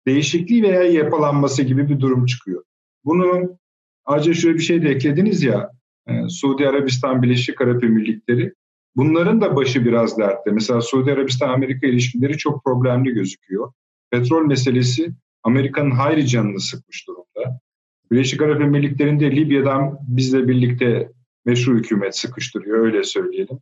değişikliği 0.06 0.62
veya 0.62 0.82
yapılanması 0.82 1.62
gibi 1.62 1.88
bir 1.88 2.00
durum 2.00 2.26
çıkıyor. 2.26 2.64
Bunu 3.04 3.58
ayrıca 4.04 4.34
şöyle 4.34 4.54
bir 4.54 4.62
şey 4.62 4.82
de 4.82 4.88
eklediniz 4.88 5.42
ya, 5.42 5.70
e, 6.08 6.28
Suudi 6.28 6.68
Arabistan, 6.68 7.22
Birleşik 7.22 7.60
Arap 7.60 7.84
Emirlikleri. 7.84 8.54
Bunların 8.96 9.40
da 9.40 9.56
başı 9.56 9.84
biraz 9.84 10.18
dertte. 10.18 10.50
Mesela 10.50 10.80
Suudi 10.80 11.12
Arabistan-Amerika 11.12 11.86
ilişkileri 11.86 12.38
çok 12.38 12.64
problemli 12.64 13.10
gözüküyor. 13.10 13.72
Petrol 14.10 14.46
meselesi 14.46 15.10
Amerika'nın 15.42 15.90
hayli 15.90 16.26
canını 16.26 16.60
sıkmış 16.60 17.06
durumda. 17.08 17.60
Birleşik 18.10 18.42
Arap 18.42 18.60
Emirlikleri'nde 18.60 19.36
Libya'dan 19.36 19.98
bizle 20.08 20.48
birlikte 20.48 21.12
meşru 21.44 21.78
hükümet 21.78 22.16
sıkıştırıyor 22.16 22.78
öyle 22.78 23.04
söyleyelim. 23.04 23.58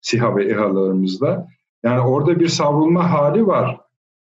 SİHA 0.00 0.36
ve 0.36 0.50
İHA'larımızla. 0.50 1.48
Yani 1.82 2.00
orada 2.00 2.40
bir 2.40 2.48
savrulma 2.48 3.10
hali 3.10 3.46
var. 3.46 3.80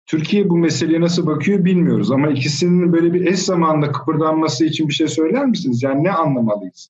Türkiye 0.05 0.49
bu 0.49 0.57
meseleye 0.57 1.01
nasıl 1.01 1.27
bakıyor 1.27 1.65
bilmiyoruz 1.65 2.11
ama 2.11 2.29
ikisinin 2.29 2.93
böyle 2.93 3.13
bir 3.13 3.25
eş 3.25 3.39
zamanlı 3.39 3.91
kıpırdanması 3.91 4.65
için 4.65 4.87
bir 4.87 4.93
şey 4.93 5.07
söyler 5.07 5.45
misiniz? 5.45 5.83
Yani 5.83 6.03
ne 6.03 6.11
anlamalıyız? 6.11 6.89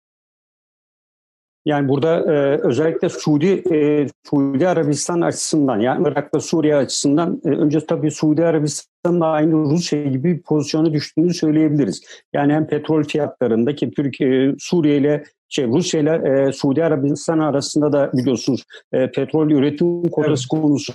Yani 1.65 1.89
burada 1.89 2.33
e, 2.33 2.59
özellikle 2.61 3.09
Suudi 3.09 3.63
e, 3.73 4.07
Suudi 4.29 4.67
Arabistan 4.67 5.21
açısından 5.21 5.79
yani 5.79 6.07
Irak 6.07 6.35
ve 6.35 6.39
Suriye 6.39 6.75
açısından 6.75 7.41
e, 7.45 7.49
önce 7.49 7.85
tabii 7.85 8.11
Suudi 8.11 8.45
Arabistan'da 8.45 9.27
aynı 9.27 9.53
Rusya 9.53 10.03
gibi 10.03 10.37
bir 10.37 10.41
pozisyona 10.41 10.93
düştüğünü 10.93 11.33
söyleyebiliriz. 11.33 12.01
Yani 12.33 12.53
hem 12.53 12.67
petrol 12.67 13.03
fiyatlarındaki 13.03 13.91
Türkiye 13.91 14.55
Suriye 14.59 14.97
ile 14.97 15.23
şey 15.51 15.67
Rusya 15.67 16.01
ile 16.01 16.47
e, 16.47 16.51
Suudi 16.51 16.83
Arabistan 16.83 17.39
arasında 17.39 17.93
da 17.93 18.11
biliyorsunuz 18.13 18.63
e, 18.93 19.11
petrol 19.11 19.51
üretim 19.51 20.09
kotası 20.09 20.47
evet. 20.53 20.63
konusu 20.63 20.93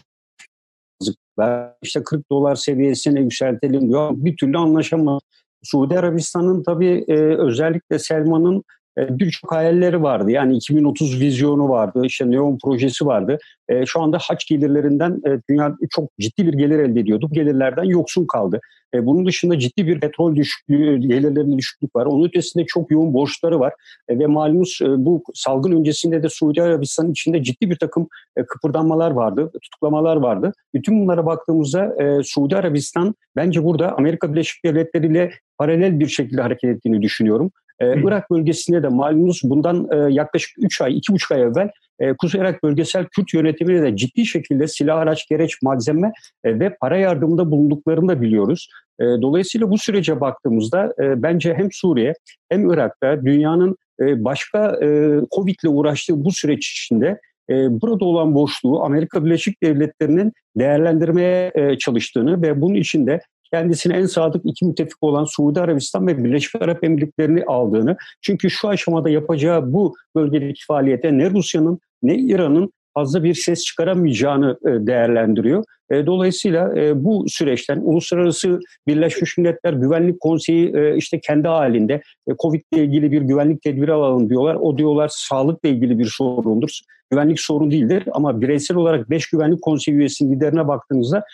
işte 1.82 2.02
40 2.04 2.30
dolar 2.30 2.54
seviyesine 2.54 3.20
yükseltelim 3.20 3.88
diyor. 3.88 4.10
Bir 4.16 4.36
türlü 4.36 4.58
anlaşamaz. 4.58 5.20
Suudi 5.62 5.98
Arabistan'ın 5.98 6.62
tabii 6.62 7.04
e, 7.08 7.14
özellikle 7.16 7.98
Selman'ın 7.98 8.62
birçok 8.98 9.52
hayalleri 9.52 10.02
vardı. 10.02 10.30
Yani 10.30 10.56
2030 10.56 11.20
vizyonu 11.20 11.68
vardı, 11.68 12.02
işte 12.04 12.30
Neon 12.30 12.58
projesi 12.64 13.06
vardı. 13.06 13.38
E, 13.68 13.86
şu 13.86 14.00
anda 14.00 14.18
haç 14.20 14.46
gelirlerinden 14.46 15.20
e, 15.26 15.40
dünya 15.50 15.76
çok 15.90 16.10
ciddi 16.20 16.46
bir 16.46 16.52
gelir 16.52 16.78
elde 16.78 17.00
ediyordu. 17.00 17.28
Bu 17.30 17.34
gelirlerden 17.34 17.84
yoksun 17.84 18.26
kaldı. 18.26 18.60
E, 18.94 19.06
bunun 19.06 19.26
dışında 19.26 19.58
ciddi 19.58 19.86
bir 19.86 20.00
petrol 20.00 20.36
düşüklüğü, 20.36 20.96
gelirlerinde 20.96 21.58
düşüklük 21.58 21.96
var. 21.96 22.06
Onun 22.06 22.28
ötesinde 22.28 22.64
çok 22.66 22.90
yoğun 22.90 23.14
borçları 23.14 23.60
var. 23.60 23.72
E, 24.08 24.18
ve 24.18 24.26
malumunuz 24.26 24.78
e, 24.82 24.86
bu 24.86 25.22
salgın 25.34 25.72
öncesinde 25.72 26.22
de 26.22 26.28
Suudi 26.28 26.62
Arabistan'ın 26.62 27.10
içinde 27.10 27.42
ciddi 27.42 27.70
bir 27.70 27.78
takım 27.78 28.08
e, 28.36 28.42
kıpırdanmalar 28.42 29.10
vardı, 29.10 29.50
tutuklamalar 29.62 30.16
vardı. 30.16 30.52
Bütün 30.74 31.00
bunlara 31.00 31.26
baktığımızda 31.26 32.02
e, 32.02 32.22
Suudi 32.24 32.56
Arabistan 32.56 33.14
bence 33.36 33.64
burada 33.64 33.96
Amerika 33.96 34.32
Birleşik 34.32 34.64
Devletleri 34.64 35.06
ile 35.06 35.30
paralel 35.58 36.00
bir 36.00 36.08
şekilde 36.08 36.42
hareket 36.42 36.76
ettiğini 36.76 37.02
düşünüyorum. 37.02 37.50
Ee, 37.80 38.00
Irak 38.02 38.30
bölgesinde 38.30 38.82
de 38.82 38.88
malumunuz 38.88 39.40
bundan 39.44 39.88
e, 39.92 40.14
yaklaşık 40.14 40.50
3 40.58 40.80
ay, 40.80 40.98
2,5 40.98 41.34
ay 41.34 41.42
evvel 41.42 41.70
e, 41.98 42.12
Kuzey 42.12 42.40
Irak 42.40 42.62
Bölgesel 42.62 43.04
Kürt 43.04 43.34
Yönetimi'ne 43.34 43.82
de 43.82 43.96
ciddi 43.96 44.26
şekilde 44.26 44.66
silah, 44.66 44.98
araç, 44.98 45.28
gereç, 45.28 45.62
malzeme 45.62 46.12
e, 46.44 46.60
ve 46.60 46.76
para 46.80 46.96
yardımında 46.96 47.50
bulunduklarını 47.50 48.08
da 48.08 48.22
biliyoruz. 48.22 48.68
E, 49.00 49.04
dolayısıyla 49.04 49.70
bu 49.70 49.78
sürece 49.78 50.20
baktığımızda 50.20 50.94
e, 51.02 51.22
bence 51.22 51.54
hem 51.54 51.68
Suriye 51.72 52.14
hem 52.48 52.70
Irak'ta 52.70 53.24
dünyanın 53.24 53.76
e, 54.00 54.24
başka 54.24 54.78
e, 54.82 55.20
Covid 55.34 55.54
ile 55.64 55.70
uğraştığı 55.70 56.24
bu 56.24 56.32
süreç 56.32 56.70
içinde 56.70 57.20
e, 57.50 57.80
burada 57.80 58.04
olan 58.04 58.34
boşluğu 58.34 58.82
Amerika 58.84 59.24
Birleşik 59.24 59.62
Devletleri'nin 59.62 60.32
değerlendirmeye 60.56 61.52
e, 61.54 61.78
çalıştığını 61.78 62.42
ve 62.42 62.60
bunun 62.60 62.74
içinde 62.74 63.20
kendisine 63.56 63.96
en 63.96 64.06
sadık 64.06 64.42
iki 64.44 64.64
müttefik 64.64 65.02
olan 65.02 65.24
Suudi 65.24 65.60
Arabistan 65.60 66.06
ve 66.06 66.24
Birleşik 66.24 66.62
Arap 66.62 66.84
Emirlikleri'ni 66.84 67.44
aldığını. 67.44 67.96
Çünkü 68.22 68.50
şu 68.50 68.68
aşamada 68.68 69.08
yapacağı 69.10 69.72
bu 69.72 69.94
bölgedeki 70.16 70.66
faaliyete 70.66 71.18
ne 71.18 71.30
Rusya'nın 71.30 71.78
ne 72.02 72.14
İran'ın 72.14 72.72
fazla 72.94 73.24
bir 73.24 73.34
ses 73.34 73.64
çıkaramayacağını 73.64 74.58
e, 74.62 74.86
değerlendiriyor. 74.86 75.64
E, 75.90 76.06
dolayısıyla 76.06 76.78
e, 76.78 77.04
bu 77.04 77.24
süreçten 77.28 77.80
Uluslararası 77.82 78.60
Birleşmiş 78.86 79.38
Milletler 79.38 79.72
Güvenlik 79.72 80.20
Konseyi 80.20 80.94
işte 80.96 81.20
kendi 81.20 81.48
halinde 81.48 82.02
Covid 82.42 82.62
ile 82.72 82.84
ilgili 82.84 83.12
bir 83.12 83.22
güvenlik 83.22 83.62
tedbiri 83.62 83.92
alalım 83.92 84.30
diyorlar. 84.30 84.54
O 84.54 84.78
diyorlar 84.78 85.10
sağlıkla 85.12 85.68
ilgili 85.68 85.98
bir 85.98 86.10
sorundur. 86.16 86.80
Güvenlik 87.10 87.40
sorun 87.40 87.70
değildir 87.70 88.02
ama 88.12 88.40
bireysel 88.40 88.76
olarak 88.76 89.10
5 89.10 89.30
güvenlik 89.30 89.62
konseyi 89.62 89.96
üyesi 89.96 90.30
liderine 90.30 90.68
baktığınızda 90.68 91.24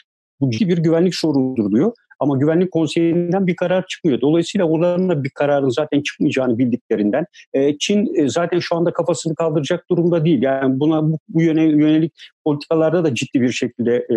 bu 0.43 0.51
ciddi 0.51 0.69
bir 0.69 0.79
güvenlik 0.79 1.15
sorunudur 1.15 1.71
diyor. 1.71 1.93
Ama 2.23 2.37
güvenlik 2.37 2.73
konseyinden 2.73 3.47
bir 3.47 3.57
karar 3.57 3.87
çıkmıyor. 3.87 4.21
Dolayısıyla 4.21 4.67
onların 4.67 5.09
da 5.09 5.25
bir 5.25 5.31
kararın 5.31 5.69
zaten 5.69 6.03
çıkmayacağını 6.03 6.59
bildiklerinden 6.59 7.27
e, 7.53 7.79
Çin 7.79 8.15
e, 8.15 8.29
zaten 8.29 8.59
şu 8.59 8.77
anda 8.77 8.93
kafasını 8.93 9.35
kaldıracak 9.35 9.91
durumda 9.91 10.25
değil. 10.25 10.43
Yani 10.43 10.81
buna 10.81 11.13
bu, 11.13 11.19
bu 11.29 11.43
yöne 11.43 11.65
yönelik 11.65 12.13
politikalarda 12.45 13.05
da 13.05 13.15
ciddi 13.15 13.41
bir 13.41 13.53
şekilde 13.53 13.97
e, 13.97 14.17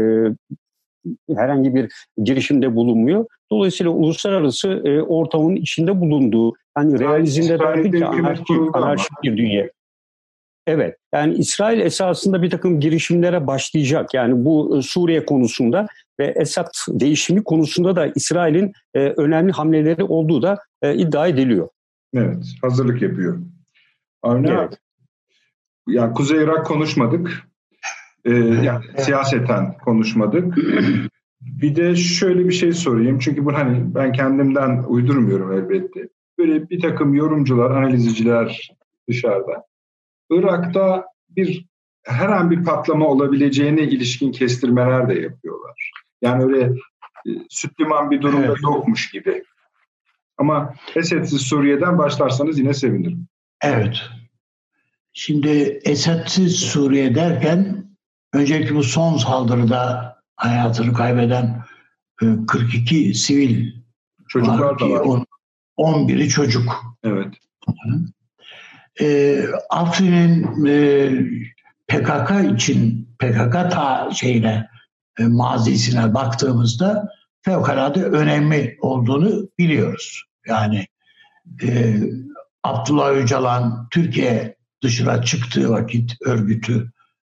herhangi 1.35 1.75
bir 1.75 1.91
girişimde 2.23 2.75
bulunmuyor. 2.75 3.25
Dolayısıyla 3.51 3.91
uluslararası 3.91 4.69
e, 4.69 5.01
ortamın 5.01 5.55
içinde 5.55 6.01
bulunduğu 6.01 6.53
hani 6.75 6.99
realizmde 6.99 7.59
derdik 7.59 7.93
ki 7.93 8.05
anarşik, 8.05 8.49
anarşik 8.73 9.23
bir 9.23 9.37
dünya. 9.37 9.69
Evet. 10.67 10.97
Yani 11.13 11.33
İsrail 11.33 11.79
esasında 11.79 12.41
bir 12.41 12.49
takım 12.49 12.79
girişimlere 12.79 13.47
başlayacak. 13.47 14.13
Yani 14.13 14.45
bu 14.45 14.83
Suriye 14.83 15.25
konusunda 15.25 15.87
ve 16.19 16.33
Esad 16.35 16.67
değişimi 16.89 17.43
konusunda 17.43 17.95
da 17.95 18.11
İsrail'in 18.15 18.73
e, 18.93 18.99
önemli 18.99 19.51
hamleleri 19.51 20.03
olduğu 20.03 20.41
da 20.41 20.57
e, 20.81 20.95
iddia 20.95 21.27
ediliyor. 21.27 21.69
Evet, 22.13 22.45
hazırlık 22.61 23.01
yapıyor. 23.01 23.39
Avni 24.23 24.49
evet. 24.49 24.77
yani 25.87 26.13
Kuzey 26.13 26.43
Irak 26.43 26.65
konuşmadık. 26.65 27.47
Ee, 28.25 28.33
yani 28.33 28.85
evet. 28.89 29.03
siyaseten 29.03 29.77
konuşmadık. 29.77 30.57
Bir 31.41 31.75
de 31.75 31.95
şöyle 31.95 32.45
bir 32.45 32.53
şey 32.53 32.73
sorayım. 32.73 33.19
Çünkü 33.19 33.45
bu 33.45 33.53
hani 33.53 33.95
ben 33.95 34.11
kendimden 34.11 34.83
uydurmuyorum 34.87 35.51
elbette. 35.51 36.09
Böyle 36.37 36.69
bir 36.69 36.81
takım 36.81 37.13
yorumcular, 37.13 37.71
analizciler 37.71 38.71
dışarıda. 39.09 39.65
Irak'ta 40.31 41.05
bir 41.29 41.65
her 42.03 42.29
an 42.29 42.51
bir 42.51 42.63
patlama 42.63 43.07
olabileceğine 43.07 43.83
ilişkin 43.83 44.31
kestirmeler 44.31 45.09
de 45.09 45.13
yapıyorlar. 45.13 45.91
Yani 46.21 46.43
öyle 46.43 46.63
e, 47.27 47.29
süt 47.49 47.79
liman 47.79 48.11
bir 48.11 48.21
durumda 48.21 48.45
evet. 48.45 48.57
yokmuş 48.63 49.11
gibi. 49.11 49.43
Ama 50.37 50.73
Esed'siz 50.95 51.41
Suriye'den 51.41 51.97
başlarsanız 51.97 52.59
yine 52.59 52.73
sevinirim. 52.73 53.27
Evet. 53.61 54.01
Şimdi 55.13 55.79
Esed'siz 55.83 56.59
Suriye 56.59 57.15
derken 57.15 57.85
önceki 58.33 58.75
bu 58.75 58.83
son 58.83 59.17
saldırıda 59.17 60.15
hayatını 60.35 60.93
kaybeden 60.93 61.63
42 62.47 63.09
e, 63.09 63.13
sivil 63.13 63.73
çocuklar 64.27 64.79
da 64.79 64.89
var. 64.89 65.23
11'i 65.77 66.29
çocuk. 66.29 66.97
Evet. 67.03 67.33
E, 69.01 69.39
Afrin'in 69.69 70.65
e, 70.65 71.09
PKK 71.87 72.53
için 72.55 73.09
PKK 73.19 73.51
ta 73.51 74.09
şeyine 74.13 74.69
mazisine 75.19 76.13
baktığımızda 76.13 77.09
fevkalade 77.41 78.03
önemli 78.03 78.77
olduğunu 78.81 79.49
biliyoruz. 79.59 80.23
Yani 80.47 80.87
e, 81.63 81.95
Abdullah 82.63 83.09
Öcalan 83.09 83.87
Türkiye 83.91 84.55
dışına 84.83 85.21
çıktığı 85.21 85.69
vakit 85.69 86.21
örgütü 86.21 86.91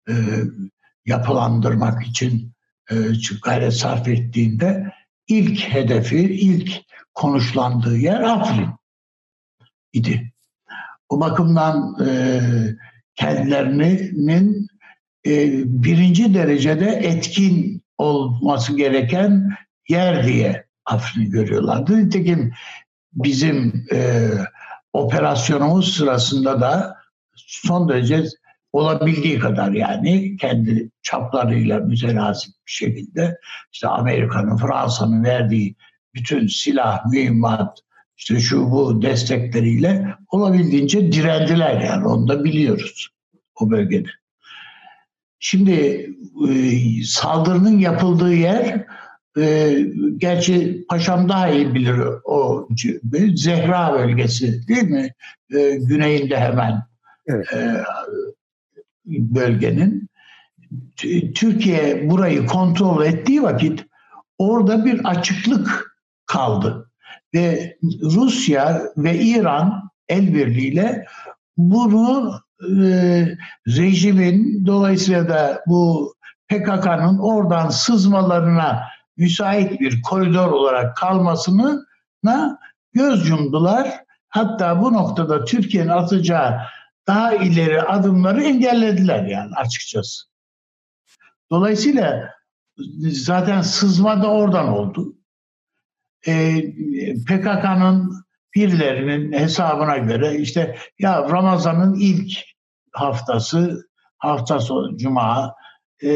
e, 0.09 0.15
yapılandırmak 1.07 2.07
için 2.07 2.53
e, 2.91 2.95
gayret 3.43 3.75
sarf 3.75 4.09
ettiğinde 4.09 4.93
ilk 5.29 5.61
hedefi, 5.61 6.19
ilk 6.19 6.73
konuşlandığı 7.15 7.97
yer 7.97 8.21
Afrin 8.21 8.69
idi. 9.93 10.33
O 11.09 11.21
bakımdan 11.21 12.07
e, 12.07 12.41
kendilerinin 13.15 14.67
e, 15.27 15.50
birinci 15.65 16.35
derecede 16.35 16.87
etkin 16.87 17.83
olması 17.99 18.77
gereken 18.77 19.50
yer 19.89 20.27
diye 20.27 20.67
Afrin'i 20.85 21.31
görüyorlardı. 21.31 22.07
Nitekim 22.07 22.53
bizim 23.12 23.87
e, 23.93 24.29
operasyonumuz 24.93 25.97
sırasında 25.97 26.61
da 26.61 26.97
son 27.37 27.89
derece 27.89 28.25
olabildiği 28.73 29.39
kadar 29.39 29.73
yani 29.73 30.37
kendi 30.37 30.91
çaplarıyla 31.03 31.79
mütenazik 31.79 32.55
bir 32.67 32.73
şekilde 32.73 33.39
işte 33.73 33.89
Amerika'nın, 33.89 34.57
Fransa'nın 34.57 35.25
verdiği 35.25 35.77
bütün 36.15 36.47
silah, 36.47 37.07
mühimmat, 37.07 37.79
işte 38.17 38.41
şu 38.41 38.71
bu 38.71 39.03
destekleriyle 39.03 40.15
olabildiğince 40.29 41.12
direndiler 41.12 41.81
yani 41.81 42.07
onu 42.07 42.29
da 42.29 42.45
biliyoruz 42.45 43.09
o 43.61 43.71
bölgede. 43.71 44.09
Şimdi 45.41 46.11
e, 46.51 46.55
saldırının 47.05 47.79
yapıldığı 47.79 48.35
yer 48.35 48.87
e, 49.39 49.77
gerçi 50.17 50.85
paşam 50.89 51.29
daha 51.29 51.49
iyi 51.49 51.75
bilir 51.75 52.01
o 52.25 52.69
Zehra 53.35 53.93
bölgesi 53.93 54.69
değil 54.69 54.91
mi? 54.91 55.15
E, 55.55 55.77
güneyinde 55.77 56.37
hemen 56.37 56.83
evet. 57.27 57.53
e, 57.55 57.85
bölgenin. 59.07 60.11
Türkiye 61.35 62.11
burayı 62.11 62.47
kontrol 62.47 63.05
ettiği 63.05 63.43
vakit 63.43 63.85
orada 64.39 64.85
bir 64.85 65.05
açıklık 65.05 65.97
kaldı. 66.27 66.91
Ve 67.35 67.77
Rusya 68.03 68.83
ve 68.97 69.19
İran 69.19 69.91
el 70.09 70.35
birliğiyle 70.35 71.07
bunu 71.57 72.41
e, 72.62 73.37
rejimin 73.69 74.67
dolayısıyla 74.67 75.29
da 75.29 75.62
bu 75.67 76.14
PKK'nın 76.49 77.19
oradan 77.19 77.69
sızmalarına 77.69 78.83
müsait 79.17 79.81
bir 79.81 80.02
koridor 80.02 80.52
olarak 80.52 80.97
kalmasını 80.97 81.87
göz 82.93 83.29
yumdular. 83.29 84.05
Hatta 84.29 84.83
bu 84.83 84.93
noktada 84.93 85.45
Türkiye'nin 85.45 85.88
atacağı 85.88 86.61
daha 87.07 87.35
ileri 87.35 87.83
adımları 87.83 88.43
engellediler 88.43 89.25
yani 89.25 89.55
açıkçası. 89.55 90.26
Dolayısıyla 91.50 92.35
zaten 93.11 93.62
sızma 93.62 94.23
da 94.23 94.31
oradan 94.31 94.69
oldu. 94.69 95.14
Ee, 96.26 96.62
PKK'nın 97.26 98.25
birilerinin 98.55 99.33
hesabına 99.33 99.99
göre 99.99 100.38
işte 100.38 100.79
ya 100.99 101.29
Ramazan'ın 101.31 101.95
ilk 101.95 102.50
haftası 102.93 103.89
hafta 104.19 104.61
sonu 104.61 104.97
cuma 104.97 105.55
e, 106.03 106.11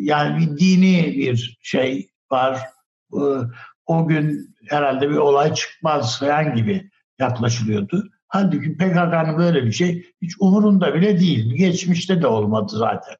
yani 0.00 0.38
bir 0.38 0.58
dini 0.58 1.14
bir 1.16 1.58
şey 1.62 2.10
var. 2.30 2.60
E, 3.12 3.22
o 3.86 4.08
gün 4.08 4.56
herhalde 4.68 5.10
bir 5.10 5.16
olay 5.16 5.54
çıkmaz 5.54 6.20
falan 6.20 6.54
gibi 6.54 6.90
yaklaşılıyordu. 7.18 8.04
Halbuki 8.28 8.76
PKK'nın 8.76 9.38
böyle 9.38 9.64
bir 9.64 9.72
şey 9.72 10.06
hiç 10.22 10.32
umurunda 10.40 10.94
bile 10.94 11.20
değil. 11.20 11.54
Geçmişte 11.54 12.22
de 12.22 12.26
olmadı 12.26 12.72
zaten. 12.76 13.14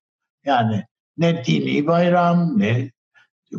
Yani 0.45 0.85
ne 1.19 1.45
dini 1.45 1.87
bayram, 1.87 2.59
ne 2.59 2.91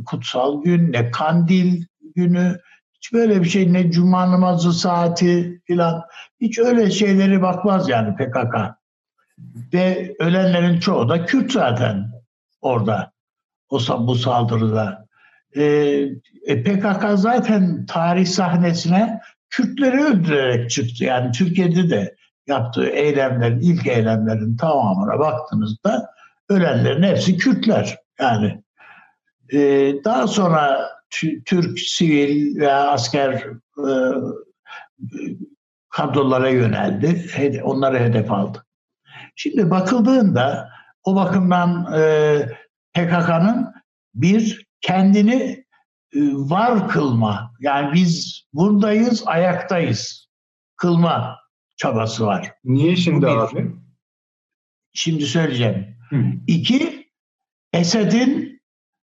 kutsal 0.06 0.64
gün, 0.64 0.92
ne 0.92 1.12
kandil 1.12 1.86
günü, 2.16 2.60
hiç 2.94 3.14
böyle 3.14 3.42
bir 3.42 3.50
şey 3.50 3.74
ne 3.74 3.92
cuma 3.92 4.32
namazı 4.32 4.74
saati 4.74 5.62
filan 5.68 6.02
hiç 6.42 6.60
öyle 6.60 6.92
şeyleri 6.92 7.42
bakmaz 7.42 7.90
yani 7.90 8.16
PKK. 8.16 8.81
Ve 9.74 10.16
ölenlerin 10.20 10.80
çoğu 10.80 11.10
da 11.10 11.26
Kürt 11.26 11.52
zaten 11.52 12.12
orada 12.62 13.12
o 13.70 13.80
bu 14.08 14.16
saldırıda. 14.16 15.08
Ee, 15.56 15.64
e, 16.46 16.64
PKK 16.64 17.06
zaten 17.16 17.86
tarih 17.86 18.26
sahnesine 18.26 19.20
Kürtleri 19.50 20.04
öldürerek 20.04 20.70
çıktı. 20.70 21.04
Yani 21.04 21.32
Türkiye'de 21.32 21.90
de 21.90 22.16
yaptığı 22.48 22.88
eylemlerin, 22.88 23.60
ilk 23.60 23.88
eylemlerin 23.88 24.58
tamamına 24.58 25.20
baktığınızda 25.20 26.10
ölenlerin 26.50 27.04
hepsi 27.04 27.38
Kürtler. 27.38 27.98
Yani 28.20 28.64
e, 29.54 29.60
daha 30.04 30.28
sonra 30.28 30.90
Türk 31.46 31.80
sivil 31.80 32.60
ve 32.60 32.74
asker 32.74 33.34
e, 33.78 33.92
kadrolara 35.90 36.50
yöneldi. 36.50 37.26
Onları 37.64 38.00
hedef 38.00 38.32
aldı. 38.32 38.66
Şimdi 39.36 39.70
bakıldığında 39.70 40.70
o 41.04 41.16
bakımdan 41.16 41.94
e, 41.94 42.02
PKK'nın 42.94 43.74
bir 44.16 44.66
kendini 44.82 45.66
e, 46.14 46.20
var 46.34 46.90
kılma 46.90 47.54
yani 47.60 47.94
biz 47.94 48.44
buradayız 48.54 49.24
ayaktayız 49.26 50.28
kılma 50.76 51.40
çabası 51.78 52.26
var. 52.26 52.54
Niye 52.64 52.96
şimdi 52.96 53.28
abi? 53.28 53.76
Şimdi 54.94 55.26
söyleyeceğim. 55.26 55.98
Hı. 56.10 56.24
İki, 56.48 57.12
Esed'in 57.74 58.62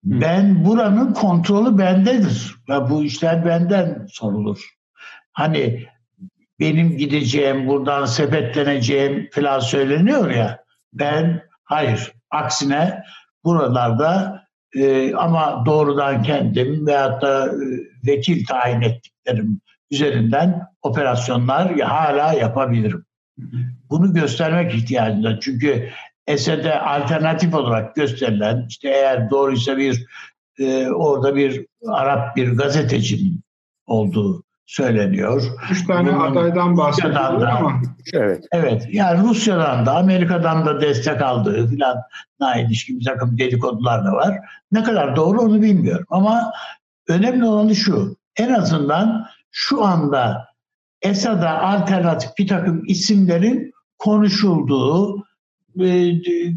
ben 0.03 0.65
buranın 0.65 1.13
kontrolü 1.13 1.77
bendedir 1.77 2.55
ve 2.69 2.89
bu 2.89 3.03
işler 3.03 3.45
benden 3.45 4.07
sorulur. 4.09 4.69
Hani 5.31 5.87
benim 6.59 6.97
gideceğim, 6.97 7.67
buradan 7.67 8.05
sepetleneceğim 8.05 9.29
falan 9.31 9.59
söyleniyor 9.59 10.31
ya. 10.31 10.63
Ben 10.93 11.41
hayır, 11.63 12.11
aksine 12.31 13.03
buralarda 13.43 14.43
e, 14.75 15.13
ama 15.15 15.63
doğrudan 15.65 16.23
kendim 16.23 16.87
veyahut 16.87 17.21
da 17.21 17.45
e, 17.45 17.57
vekil 18.07 18.45
tayin 18.45 18.81
ettiklerim 18.81 19.61
üzerinden 19.91 20.61
operasyonlar 20.81 21.79
hala 21.79 22.33
yapabilirim. 22.33 23.05
Bunu 23.89 24.13
göstermek 24.13 24.73
ihtiyacında. 24.73 25.39
Çünkü 25.39 25.89
Esed'e 26.27 26.79
alternatif 26.79 27.53
olarak 27.53 27.95
gösterilen 27.95 28.65
işte 28.69 28.89
eğer 28.89 29.29
doğruysa 29.29 29.77
bir 29.77 30.05
e, 30.59 30.87
orada 30.87 31.35
bir 31.35 31.65
Arap 31.87 32.35
bir 32.35 32.51
gazetecinin 32.51 33.41
olduğu 33.85 34.43
söyleniyor. 34.67 35.43
Üç 35.71 35.87
tane 35.87 36.13
Bunun, 36.13 36.31
adaydan 36.31 36.77
bahsediyor 36.77 37.47
ama. 37.47 37.81
Evet. 38.13 38.45
Evet. 38.51 38.87
Yani 38.91 39.29
Rusya'dan 39.29 39.85
da 39.85 39.97
Amerika'dan 39.97 40.65
da 40.65 40.81
destek 40.81 41.21
aldığı 41.21 41.67
filan 41.67 41.97
ilişkin 42.57 42.99
bir 42.99 43.05
takım 43.05 43.37
dedikodular 43.37 44.05
da 44.05 44.11
var. 44.11 44.39
Ne 44.71 44.83
kadar 44.83 45.15
doğru 45.15 45.41
onu 45.41 45.61
bilmiyorum. 45.61 46.05
Ama 46.09 46.51
önemli 47.07 47.45
olanı 47.45 47.75
şu. 47.75 48.17
En 48.35 48.53
azından 48.53 49.25
şu 49.51 49.83
anda 49.83 50.47
Esad'a 51.01 51.61
alternatif 51.61 52.29
bir 52.37 52.47
takım 52.47 52.83
isimlerin 52.85 53.73
konuşulduğu 53.97 55.25
e, 55.79 56.11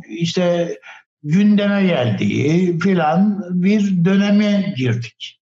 işte 0.09 0.79
gündeme 1.23 1.87
geldiği 1.87 2.79
filan 2.79 3.45
bir 3.51 4.05
döneme 4.05 4.75
girdik. 4.77 5.40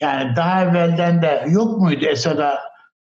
Yani 0.00 0.36
daha 0.36 0.62
evvelden 0.62 1.22
de 1.22 1.44
yok 1.48 1.80
muydu 1.80 2.04
Esad'a 2.04 2.58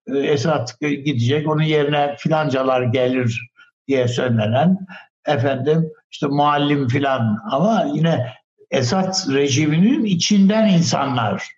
e, 0.06 0.18
Esad 0.18 0.68
gidecek 0.80 1.48
onun 1.48 1.62
yerine 1.62 2.16
filancalar 2.18 2.82
gelir 2.82 3.50
diye 3.88 4.08
söylenen 4.08 4.78
efendim 5.26 5.90
işte 6.10 6.26
muallim 6.26 6.88
filan 6.88 7.38
ama 7.50 7.84
yine 7.94 8.34
Esad 8.70 9.14
rejiminin 9.34 10.04
içinden 10.04 10.68
insanlar 10.68 11.48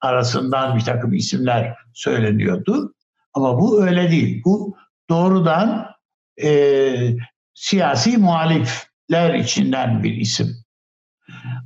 arasından 0.00 0.76
bir 0.76 0.84
takım 0.84 1.14
isimler 1.14 1.76
söyleniyordu. 1.94 2.94
Ama 3.34 3.60
bu 3.60 3.84
öyle 3.86 4.10
değil. 4.10 4.42
Bu 4.44 4.76
doğrudan 5.10 5.90
e, 6.42 7.16
siyasi 7.54 8.18
muhalifler 8.18 9.34
içinden 9.34 10.02
bir 10.02 10.12
isim. 10.16 10.56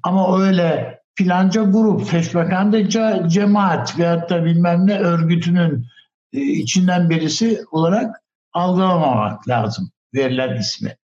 Ama 0.03 0.41
öyle 0.41 0.98
filanca 1.19 1.63
grup, 1.63 2.05
feşmekandıca 2.05 3.29
cemaat 3.29 3.99
veyahut 3.99 4.31
da 4.31 4.45
bilmem 4.45 4.87
ne 4.87 4.99
örgütünün 4.99 5.87
e, 6.33 6.41
içinden 6.41 7.11
birisi 7.11 7.61
olarak 7.71 8.23
algılamamak 8.53 9.49
lazım 9.49 9.91
verilen 10.15 10.57
ismi. 10.57 10.97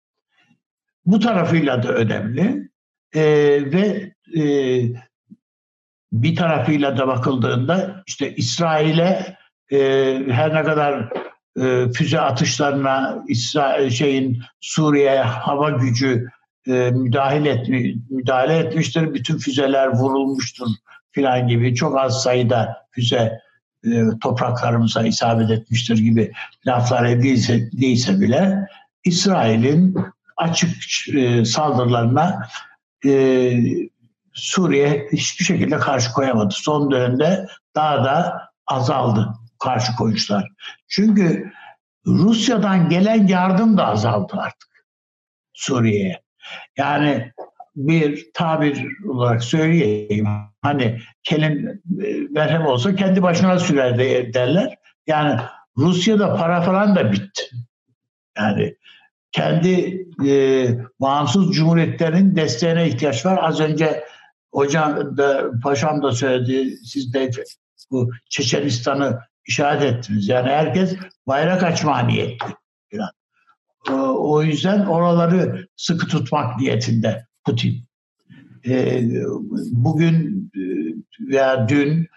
Bu 1.07 1.21
tarafıyla 1.21 1.83
da 1.83 1.89
önemli 1.89 2.71
e, 3.15 3.23
ve 3.73 4.13
e, 4.37 4.45
bir 6.13 6.37
tarafıyla 6.37 6.97
da 6.97 7.09
bakıldığında 7.09 8.03
işte 8.07 8.35
İsrail'e 8.35 9.37
e, 9.73 9.79
her 10.31 10.55
ne 10.55 10.63
kadar 10.63 11.13
e, 11.61 11.93
füze 11.93 12.21
atışlarına 12.21 13.25
İsrail 13.29 13.91
şeyin 13.91 14.43
Suriye 14.61 15.23
hava 15.23 15.71
gücü 15.71 16.29
e, 16.67 16.91
müdahale, 16.91 17.51
etmi, 17.51 17.95
müdahale 18.11 18.59
etmiştir. 18.59 19.15
Bütün 19.15 19.39
füzeler 19.39 19.89
vurulmuştur 19.89 20.67
filan 21.13 21.49
gibi 21.49 21.75
çok 21.75 21.99
az 21.99 22.23
sayıda 22.23 22.87
füze 22.91 23.41
e, 23.85 23.91
topraklarımıza 24.21 25.03
isabet 25.03 25.51
etmiştir 25.51 25.99
gibi 25.99 26.33
laflar 26.67 27.05
edilse, 27.05 27.73
değilse 27.73 28.21
bile 28.21 28.69
İsrail'in 29.05 29.97
açık 30.37 30.71
e, 31.15 31.45
saldırılarına 31.45 32.49
e, 33.07 33.53
Suriye 34.33 35.09
hiçbir 35.13 35.45
şekilde 35.45 35.79
karşı 35.79 36.13
koyamadı. 36.13 36.55
Son 36.55 36.91
dönemde 36.91 37.47
daha 37.75 38.05
da 38.05 38.49
azaldı 38.67 39.29
karşı 39.59 39.97
koyuşlar. 39.97 40.49
Çünkü 40.89 41.53
Rusya'dan 42.07 42.89
gelen 42.89 43.27
yardım 43.27 43.77
da 43.77 43.87
azaldı 43.87 44.35
artık 44.39 44.87
Suriye'ye. 45.53 46.23
Yani 46.77 47.33
bir 47.77 48.33
tabir 48.35 48.87
olarak 49.09 49.45
söyleyeyim. 49.45 50.29
Hani 50.63 51.01
kelin 51.23 51.83
e, 52.03 52.15
merhem 52.31 52.67
olsa 52.67 52.95
kendi 52.95 53.23
başına 53.23 53.59
sürer 53.59 53.99
de 53.99 54.35
derler. 54.35 54.77
Yani 55.07 55.41
Rusya'da 55.79 56.37
para 56.37 56.61
falan 56.61 56.97
da 56.97 57.13
bitti. 57.13 57.43
Yani 58.39 58.77
kendi 59.33 60.07
e, 60.27 60.69
bağımsız 61.01 61.51
cumhuriyetlerin 61.55 62.37
desteğine 62.37 62.89
ihtiyaç 62.89 63.27
var. 63.27 63.39
Az 63.43 63.61
önce 63.61 64.05
hocam 64.53 65.17
da 65.17 65.51
paşam 65.63 66.03
da 66.03 66.13
söyledi. 66.13 66.77
Siz 66.85 67.15
de 67.15 67.31
bu 67.91 68.11
Çeçenistan'ı 68.31 69.21
işaret 69.47 69.83
ettiniz. 69.83 70.29
Yani 70.29 70.51
herkes 70.51 70.97
bayrak 71.27 71.63
açma 71.63 71.99
niyetli. 71.99 72.47
Falan. 72.93 73.11
Ee, 73.89 73.93
o 73.93 74.43
yüzden 74.43 74.87
oraları 74.87 75.69
sıkı 75.77 76.07
tutmak 76.07 76.61
niyetinde 76.61 77.27
Putin. 77.45 77.85
Ee, 78.67 79.03
bugün 79.71 80.51
e, 80.57 80.63
veya 81.31 81.69
dün 81.69 82.09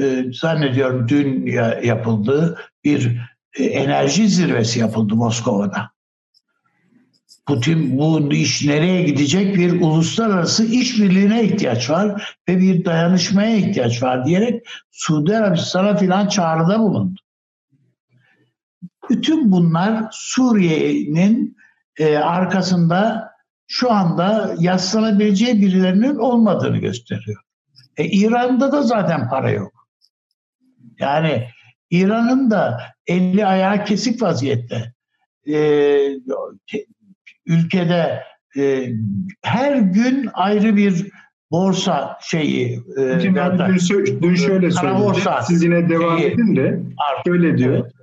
e, 0.00 0.24
zannediyorum 0.32 1.08
dün 1.08 1.46
yapıldı 1.82 2.58
bir 2.84 3.20
e, 3.58 3.64
enerji 3.64 4.28
zirvesi 4.28 4.80
yapıldı 4.80 5.14
Moskova'da. 5.14 5.90
Putin 7.46 7.98
bu 7.98 8.32
iş 8.32 8.64
nereye 8.64 9.02
gidecek 9.02 9.56
bir 9.56 9.80
uluslararası 9.80 10.64
işbirliğine 10.64 11.44
ihtiyaç 11.44 11.90
var 11.90 12.36
ve 12.48 12.58
bir 12.58 12.84
dayanışmaya 12.84 13.56
ihtiyaç 13.56 14.02
var 14.02 14.26
diyerek 14.26 14.66
Suudi 14.90 15.36
Arabistan'a 15.36 15.96
filan 15.96 16.28
çağrıda 16.28 16.78
bulundu. 16.78 17.20
Bütün 19.10 19.52
bunlar 19.52 20.08
Suriye'nin 20.10 21.56
e, 21.98 22.16
arkasında 22.16 23.30
şu 23.68 23.92
anda 23.92 24.54
yaslanabileceği 24.58 25.60
birilerinin 25.60 26.16
olmadığını 26.16 26.78
gösteriyor. 26.78 27.42
E, 27.96 28.04
İran'da 28.04 28.72
da 28.72 28.82
zaten 28.82 29.28
para 29.28 29.50
yok. 29.50 29.88
Yani 30.98 31.48
İran'ın 31.90 32.50
da 32.50 32.80
eli 33.06 33.46
ayağı 33.46 33.84
kesik 33.84 34.22
vaziyette. 34.22 34.92
E, 35.48 35.54
ülkede 37.46 38.22
e, 38.56 38.88
her 39.42 39.76
gün 39.76 40.30
ayrı 40.34 40.76
bir 40.76 41.10
borsa 41.50 42.18
şeyi. 42.22 42.80
E, 42.96 43.20
dün, 43.20 44.22
dün 44.22 44.34
şöyle 44.34 44.70
söyledi. 44.70 45.02
Siz 45.46 45.62
yine 45.62 45.88
devam 45.88 46.18
şeyi, 46.18 46.32
edin 46.32 46.56
de 46.56 46.80
şöyle 47.26 47.58
diyor. 47.58 47.74
Evet. 47.74 47.95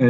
E, 0.00 0.06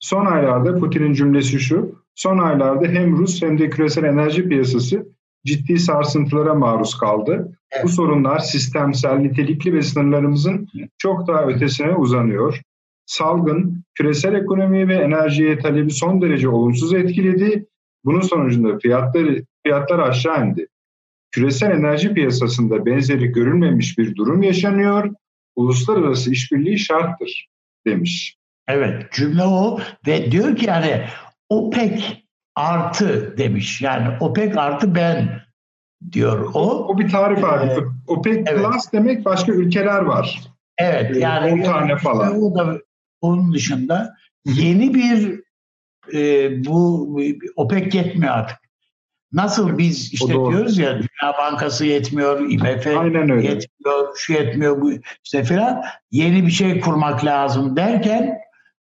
son 0.00 0.26
aylarda 0.26 0.78
Putin'in 0.78 1.12
cümlesi 1.12 1.60
şu. 1.60 2.04
Son 2.14 2.38
aylarda 2.38 2.86
hem 2.86 3.16
Rus 3.16 3.42
hem 3.42 3.58
de 3.58 3.70
küresel 3.70 4.04
enerji 4.04 4.48
piyasası 4.48 5.06
ciddi 5.44 5.78
sarsıntılara 5.78 6.54
maruz 6.54 6.98
kaldı. 6.98 7.58
Evet. 7.72 7.84
Bu 7.84 7.88
sorunlar 7.88 8.38
sistemsel, 8.38 9.16
nitelikli 9.16 9.74
ve 9.74 9.82
sınırlarımızın 9.82 10.68
çok 10.98 11.28
daha 11.28 11.46
ötesine 11.46 11.94
uzanıyor. 11.94 12.60
Salgın, 13.06 13.84
küresel 13.94 14.34
ekonomiyi 14.34 14.88
ve 14.88 14.94
enerjiye 14.94 15.58
talebi 15.58 15.90
son 15.90 16.22
derece 16.22 16.48
olumsuz 16.48 16.94
etkiledi. 16.94 17.66
Bunun 18.04 18.20
sonucunda 18.20 18.78
fiyatları, 18.78 19.44
fiyatlar 19.62 19.98
aşağı 19.98 20.46
indi. 20.46 20.66
Küresel 21.30 21.70
enerji 21.70 22.14
piyasasında 22.14 22.86
benzeri 22.86 23.26
görülmemiş 23.26 23.98
bir 23.98 24.16
durum 24.16 24.42
yaşanıyor. 24.42 25.10
Uluslararası 25.56 26.30
işbirliği 26.30 26.78
şarttır 26.78 27.48
demiş. 27.86 28.36
Evet 28.68 29.12
cümle 29.12 29.42
o 29.42 29.80
ve 30.06 30.32
diyor 30.32 30.56
ki 30.56 30.66
yani 30.66 31.04
OPEC 31.48 32.02
artı 32.54 33.38
demiş. 33.38 33.82
Yani 33.82 34.08
OPEC 34.20 34.58
artı 34.58 34.94
ben 34.94 35.40
diyor 36.12 36.50
o. 36.54 36.86
O 36.88 36.98
bir 36.98 37.08
tarif 37.08 37.44
abi. 37.44 37.70
Ee, 37.70 37.76
OPEC 38.06 38.44
evet. 38.46 38.64
Plus 38.64 38.92
demek 38.92 39.24
başka 39.24 39.52
ülkeler 39.52 40.00
var. 40.00 40.40
Evet 40.78 41.16
ee, 41.16 41.20
yani 41.20 41.52
10 41.52 41.62
tane 41.62 41.96
falan. 41.96 42.42
O 42.42 42.54
da 42.54 42.78
onun 43.20 43.54
dışında 43.54 44.14
yeni 44.44 44.94
bir 44.94 45.40
e, 46.14 46.64
bu 46.64 47.08
OPEC 47.56 47.94
yetmiyor 47.94 48.32
artık. 48.32 48.58
Nasıl 49.32 49.78
biz 49.78 50.12
işte 50.12 50.32
diyoruz 50.32 50.78
ya 50.78 50.94
Dünya 50.94 51.34
Bankası 51.38 51.86
yetmiyor, 51.86 52.50
IMF 52.50 52.86
yetmiyor, 52.86 54.16
şu 54.16 54.32
yetmiyor, 54.32 54.80
bu 54.80 54.92
işte 55.24 55.44
filan 55.44 55.82
yeni 56.10 56.46
bir 56.46 56.50
şey 56.50 56.80
kurmak 56.80 57.24
lazım 57.24 57.76
derken 57.76 58.38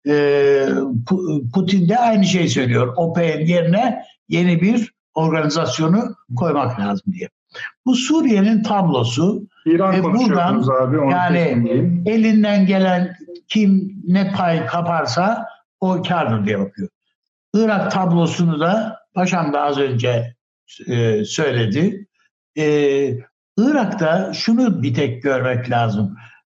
e, 0.08 0.68
Putin 1.54 1.90
de 1.90 1.98
aynı 1.98 2.26
şeyi 2.26 2.50
söylüyor. 2.50 2.94
OPEC'in 2.98 3.46
yerine 3.46 4.02
yeni 4.30 4.62
bir 4.62 4.94
organizasyonu 5.14 6.16
koymak 6.36 6.80
lazım 6.80 7.14
diye. 7.14 7.30
Bu 7.86 7.96
Suriye'nin 7.96 8.64
tablosu 8.64 9.48
İran 9.66 9.94
ve 9.94 10.04
buradan 10.04 10.64
abi, 10.82 11.12
yani 11.12 11.40
elinden 12.06 12.66
gelen 12.66 13.16
kim 13.48 14.02
ne 14.08 14.32
pay 14.32 14.66
kaparsa 14.66 15.48
o 15.82 16.02
kardır 16.02 16.46
diye 16.46 16.60
bakıyor. 16.60 16.90
Irak 17.56 17.92
tablosunu 17.92 18.60
da 18.60 19.00
paşam 19.14 19.54
da 19.54 19.62
az 19.62 19.78
önce 19.78 20.36
e, 20.88 21.26
söyledi. 21.26 22.08
E, 22.58 22.66
Irak'ta 23.58 24.34
şunu 24.34 24.84
bir 24.84 24.94
tek 24.94 25.24
görmek 25.24 25.72
lazım. 25.72 26.16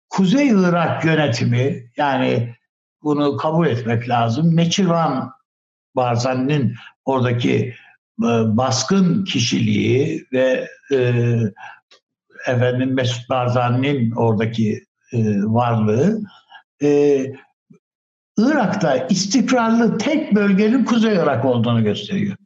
Kuzey 0.08 0.48
Irak 0.48 1.04
yönetimi 1.04 1.84
yani 1.96 2.54
bunu 3.02 3.36
kabul 3.36 3.66
etmek 3.66 4.08
lazım. 4.08 4.56
Neçirvan 4.56 5.32
Barzani'nin 5.96 6.74
oradaki 7.04 7.74
e, 8.22 8.28
baskın 8.56 9.24
kişiliği 9.24 10.26
ve 10.32 10.68
e, 10.92 11.22
efendim 12.46 12.94
Mesut 12.94 13.30
Barzani'nin 13.30 14.10
oradaki 14.10 14.84
e, 15.12 15.18
varlığı 15.42 16.20
Irak'ta 18.38 18.96
istikrarlı 18.96 19.98
tek 19.98 20.34
bölgenin 20.34 20.84
Kuzey 20.84 21.14
Irak 21.14 21.44
olduğunu 21.44 21.84
gösteriyor. 21.84 22.36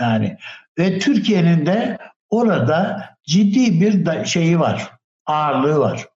Yani 0.00 0.38
ve 0.78 0.98
Türkiye'nin 0.98 1.66
de 1.66 1.98
orada 2.30 3.08
ciddi 3.24 3.80
bir 3.80 4.24
şeyi 4.24 4.60
var, 4.60 4.92
ağırlığı 5.26 5.78
var. 5.78 6.06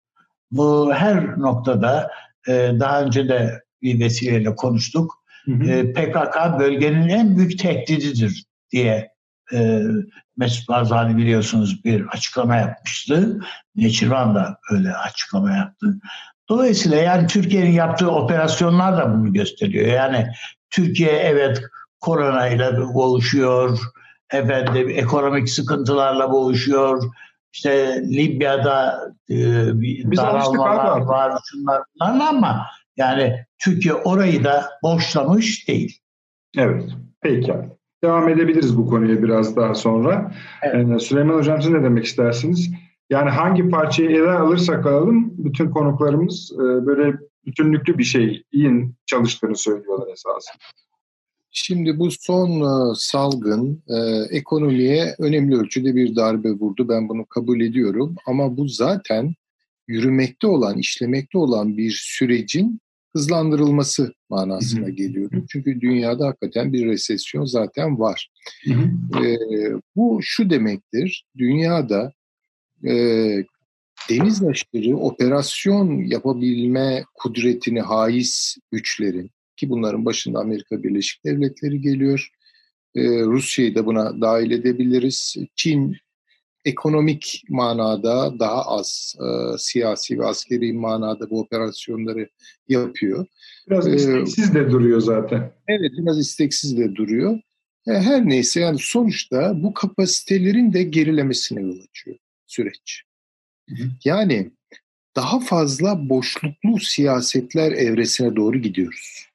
Bu 0.50 0.94
her 0.94 1.38
noktada 1.38 2.10
daha 2.48 3.02
önce 3.02 3.28
de 3.28 3.60
bir 3.82 4.00
vesileyle 4.00 4.54
konuştuk. 4.54 5.24
Hı 5.44 5.52
hı. 5.52 5.70
E, 5.70 5.92
PKK 5.92 6.58
bölgenin 6.58 7.08
en 7.08 7.36
büyük 7.36 7.58
tehdididir 7.58 8.44
diye 8.72 9.10
e, 9.52 9.80
Mesut 10.36 10.68
Barzani 10.68 11.16
biliyorsunuz 11.16 11.84
bir 11.84 12.06
açıklama 12.06 12.56
yapmıştı. 12.56 13.40
Neçirvan 13.76 14.34
da 14.34 14.58
öyle 14.70 14.94
açıklama 14.94 15.56
yaptı. 15.56 16.00
Dolayısıyla 16.48 16.96
yani 16.96 17.26
Türkiye'nin 17.26 17.72
yaptığı 17.72 18.10
operasyonlar 18.10 18.96
da 18.96 19.14
bunu 19.14 19.32
gösteriyor. 19.32 19.86
Yani 19.86 20.26
Türkiye 20.70 21.10
evet 21.12 21.62
koronayla 22.00 22.94
boğuşuyor, 22.94 23.78
efendim 24.32 24.88
ekonomik 24.90 25.50
sıkıntılarla 25.50 26.32
boğuşuyor. 26.32 27.02
İşte 27.52 28.02
Libya'da 28.02 29.00
e, 29.28 29.36
daralmalar 30.16 31.00
var, 31.00 31.40
şunlar 31.50 31.82
bunlar 31.94 32.28
ama 32.28 32.66
yani 32.96 33.44
Türkiye 33.58 33.94
orayı 33.94 34.44
da 34.44 34.64
boşlamış 34.82 35.68
değil. 35.68 35.98
Evet, 36.58 36.84
peki. 37.20 37.54
Devam 38.04 38.28
edebiliriz 38.28 38.76
bu 38.76 38.86
konuya 38.86 39.22
biraz 39.22 39.56
daha 39.56 39.74
sonra. 39.74 40.32
Evet. 40.62 40.90
Ee, 40.90 40.98
Süleyman 40.98 41.34
Hocam 41.34 41.62
siz 41.62 41.70
ne 41.70 41.82
demek 41.82 42.04
istersiniz? 42.04 42.70
Yani 43.10 43.30
hangi 43.30 43.68
parçayı 43.68 44.10
ele 44.10 44.30
alırsak 44.30 44.86
alalım 44.86 45.34
bütün 45.38 45.70
konuklarımız 45.70 46.52
e, 46.54 46.86
böyle 46.86 47.16
bütünlüklü 47.46 47.98
bir 47.98 48.04
şeyin 48.04 48.94
çalıştığını 49.06 49.56
söylüyorlar 49.56 50.06
esasında. 50.12 50.58
Şimdi 51.52 51.98
bu 51.98 52.10
son 52.10 52.50
e, 52.60 52.94
salgın 52.96 53.82
e, 53.88 53.96
ekonomiye 54.36 55.14
önemli 55.18 55.56
ölçüde 55.56 55.94
bir 55.94 56.16
darbe 56.16 56.50
vurdu. 56.50 56.88
Ben 56.88 57.08
bunu 57.08 57.26
kabul 57.26 57.60
ediyorum. 57.60 58.16
Ama 58.26 58.56
bu 58.56 58.68
zaten 58.68 59.34
yürümekte 59.88 60.46
olan, 60.46 60.78
işlemekte 60.78 61.38
olan 61.38 61.76
bir 61.76 61.90
sürecin 61.90 62.80
hızlandırılması 63.12 64.14
manasına 64.28 64.88
geliyordu. 64.88 65.44
Çünkü 65.48 65.80
dünyada 65.80 66.26
hakikaten 66.26 66.72
bir 66.72 66.86
resesyon 66.86 67.44
zaten 67.44 67.98
var. 67.98 68.30
E, 69.24 69.36
bu 69.96 70.20
şu 70.22 70.50
demektir, 70.50 71.24
dünyada 71.38 72.12
e, 72.84 72.92
deniz 74.10 74.44
aşırı 74.44 74.96
operasyon 74.96 76.04
yapabilme 76.04 77.04
kudretini 77.14 77.80
haiz 77.80 78.56
güçlerin, 78.72 79.30
ki 79.60 79.70
bunların 79.70 80.04
başında 80.04 80.38
Amerika 80.38 80.82
Birleşik 80.82 81.24
Devletleri 81.24 81.80
geliyor. 81.80 82.28
Ee, 82.94 83.02
Rusya'yı 83.02 83.74
da 83.74 83.86
buna 83.86 84.20
dahil 84.20 84.50
edebiliriz. 84.50 85.36
Çin 85.56 85.96
ekonomik 86.64 87.42
manada 87.48 88.38
daha 88.38 88.62
az 88.62 89.16
e, 89.20 89.58
siyasi 89.58 90.18
ve 90.18 90.26
askeri 90.26 90.72
manada 90.72 91.30
bu 91.30 91.40
operasyonları 91.40 92.28
yapıyor. 92.68 93.26
Biraz 93.70 93.88
ee, 93.88 93.94
isteksiz 93.94 94.54
de 94.54 94.70
duruyor 94.70 95.00
zaten. 95.00 95.52
Evet 95.68 95.92
biraz 95.98 96.18
isteksiz 96.18 96.78
de 96.78 96.94
duruyor. 96.94 97.40
E, 97.86 97.92
her 97.92 98.28
neyse 98.28 98.60
yani 98.60 98.78
sonuçta 98.80 99.62
bu 99.62 99.74
kapasitelerin 99.74 100.72
de 100.72 100.82
gerilemesine 100.82 101.60
yol 101.60 101.78
açıyor 101.90 102.16
süreç. 102.46 103.02
Hı 103.68 103.74
hı. 103.74 103.88
Yani 104.04 104.50
daha 105.16 105.40
fazla 105.40 106.08
boşluklu 106.08 106.78
siyasetler 106.80 107.72
evresine 107.72 108.36
doğru 108.36 108.58
gidiyoruz. 108.58 109.29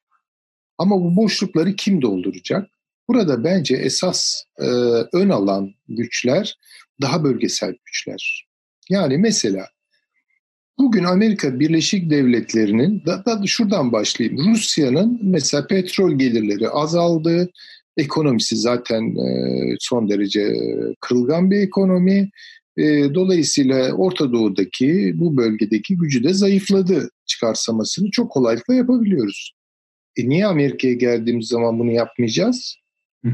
Ama 0.78 1.00
bu 1.00 1.16
boşlukları 1.16 1.76
kim 1.76 2.02
dolduracak? 2.02 2.70
Burada 3.08 3.44
bence 3.44 3.76
esas 3.76 4.42
e, 4.58 4.66
ön 5.12 5.28
alan 5.28 5.74
güçler 5.88 6.58
daha 7.00 7.24
bölgesel 7.24 7.74
güçler. 7.86 8.46
Yani 8.90 9.18
mesela 9.18 9.66
bugün 10.78 11.04
Amerika 11.04 11.60
Birleşik 11.60 12.10
Devletleri'nin 12.10 13.02
da, 13.06 13.24
da 13.24 13.42
şuradan 13.46 13.92
başlayayım. 13.92 14.50
Rusya'nın 14.50 15.20
mesela 15.22 15.66
petrol 15.66 16.18
gelirleri 16.18 16.68
azaldı. 16.68 17.50
Ekonomisi 17.96 18.56
zaten 18.56 19.16
e, 19.16 19.76
son 19.80 20.08
derece 20.08 20.54
kırılgan 21.00 21.50
bir 21.50 21.60
ekonomi. 21.60 22.30
E, 22.76 23.14
dolayısıyla 23.14 23.92
Orta 23.92 24.32
Doğu'daki 24.32 25.12
bu 25.14 25.36
bölgedeki 25.36 25.96
gücü 25.96 26.24
de 26.24 26.34
zayıfladı 26.34 27.10
çıkarsamasını 27.26 28.10
çok 28.10 28.30
kolaylıkla 28.30 28.74
yapabiliyoruz. 28.74 29.55
E 30.16 30.28
niye 30.28 30.46
Amerika'ya 30.46 30.94
geldiğimiz 30.94 31.48
zaman 31.48 31.78
bunu 31.78 31.90
yapmayacağız? 31.90 32.76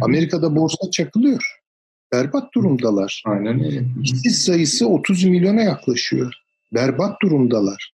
Amerika'da 0.01 0.57
borsa 0.57 0.91
çakılıyor. 0.91 1.63
Berbat 2.13 2.55
durumdalar. 2.55 3.23
Aynen 3.27 3.65
öyle. 3.65 3.85
İşsiz 4.03 4.45
sayısı 4.45 4.89
30 4.89 5.25
milyona 5.25 5.63
yaklaşıyor. 5.63 6.35
Berbat 6.75 7.23
durumdalar. 7.23 7.93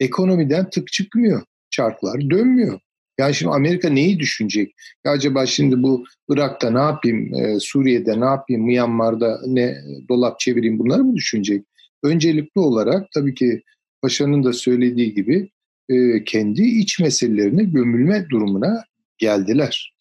Ekonomiden 0.00 0.70
tık 0.70 0.92
çıkmıyor. 0.92 1.42
Çarklar 1.70 2.30
dönmüyor. 2.30 2.80
Yani 3.18 3.34
şimdi 3.34 3.52
Amerika 3.52 3.90
neyi 3.90 4.18
düşünecek? 4.18 4.74
Ya 5.04 5.12
acaba 5.12 5.46
şimdi 5.46 5.82
bu 5.82 6.04
Irak'ta 6.28 6.70
ne 6.70 6.78
yapayım, 6.78 7.34
e, 7.34 7.60
Suriye'de 7.60 8.20
ne 8.20 8.24
yapayım, 8.24 8.62
Myanmar'da 8.62 9.40
ne 9.46 9.76
dolap 10.08 10.40
çevireyim 10.40 10.78
bunları 10.78 11.04
mı 11.04 11.16
düşünecek? 11.16 11.64
Öncelikli 12.02 12.58
olarak 12.58 13.06
tabii 13.14 13.34
ki 13.34 13.62
Paşa'nın 14.02 14.44
da 14.44 14.52
söylediği 14.52 15.14
gibi 15.14 15.50
e, 15.88 16.24
kendi 16.24 16.62
iç 16.62 17.00
meselelerine 17.00 17.64
gömülme 17.64 18.26
durumuna 18.30 18.84
geldiler. 19.18 19.94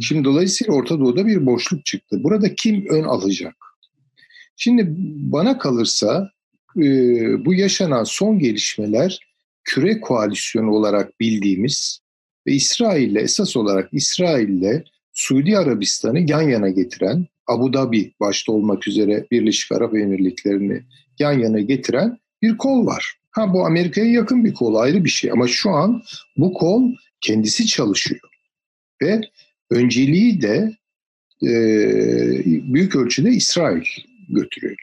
Şimdi 0.00 0.24
dolayısıyla 0.24 0.74
Orta 0.74 1.00
Doğu'da 1.00 1.26
bir 1.26 1.46
boşluk 1.46 1.86
çıktı. 1.86 2.24
Burada 2.24 2.54
kim 2.54 2.86
ön 2.90 3.04
alacak? 3.04 3.54
Şimdi 4.56 4.86
bana 5.32 5.58
kalırsa 5.58 6.30
e, 6.76 6.82
bu 7.44 7.54
yaşanan 7.54 8.04
son 8.04 8.38
gelişmeler 8.38 9.20
küre 9.64 10.00
koalisyonu 10.00 10.70
olarak 10.70 11.20
bildiğimiz 11.20 12.00
ve 12.46 12.52
İsrail'le 12.52 13.16
esas 13.16 13.56
olarak 13.56 13.88
İsrail'le 13.92 14.84
Suudi 15.12 15.58
Arabistan'ı 15.58 16.30
yan 16.30 16.42
yana 16.42 16.68
getiren, 16.68 17.26
Abu 17.46 17.72
Dhabi 17.72 18.12
başta 18.20 18.52
olmak 18.52 18.88
üzere 18.88 19.26
Birleşik 19.30 19.72
Arap 19.72 19.94
Emirlikleri'ni 19.94 20.82
yan 21.18 21.32
yana 21.32 21.60
getiren 21.60 22.18
bir 22.42 22.56
kol 22.56 22.86
var. 22.86 23.14
Ha 23.36 23.52
bu 23.52 23.66
Amerika'ya 23.66 24.10
yakın 24.10 24.44
bir 24.44 24.54
kol 24.54 24.74
ayrı 24.74 25.04
bir 25.04 25.10
şey 25.10 25.30
ama 25.32 25.48
şu 25.48 25.70
an 25.70 26.02
bu 26.36 26.52
kol 26.54 26.92
kendisi 27.20 27.66
çalışıyor. 27.66 28.20
Ve 29.02 29.20
önceliği 29.70 30.42
de 30.42 30.76
e, 31.42 31.50
büyük 32.74 32.96
ölçüde 32.96 33.30
İsrail 33.30 33.84
götürüyor. 34.28 34.76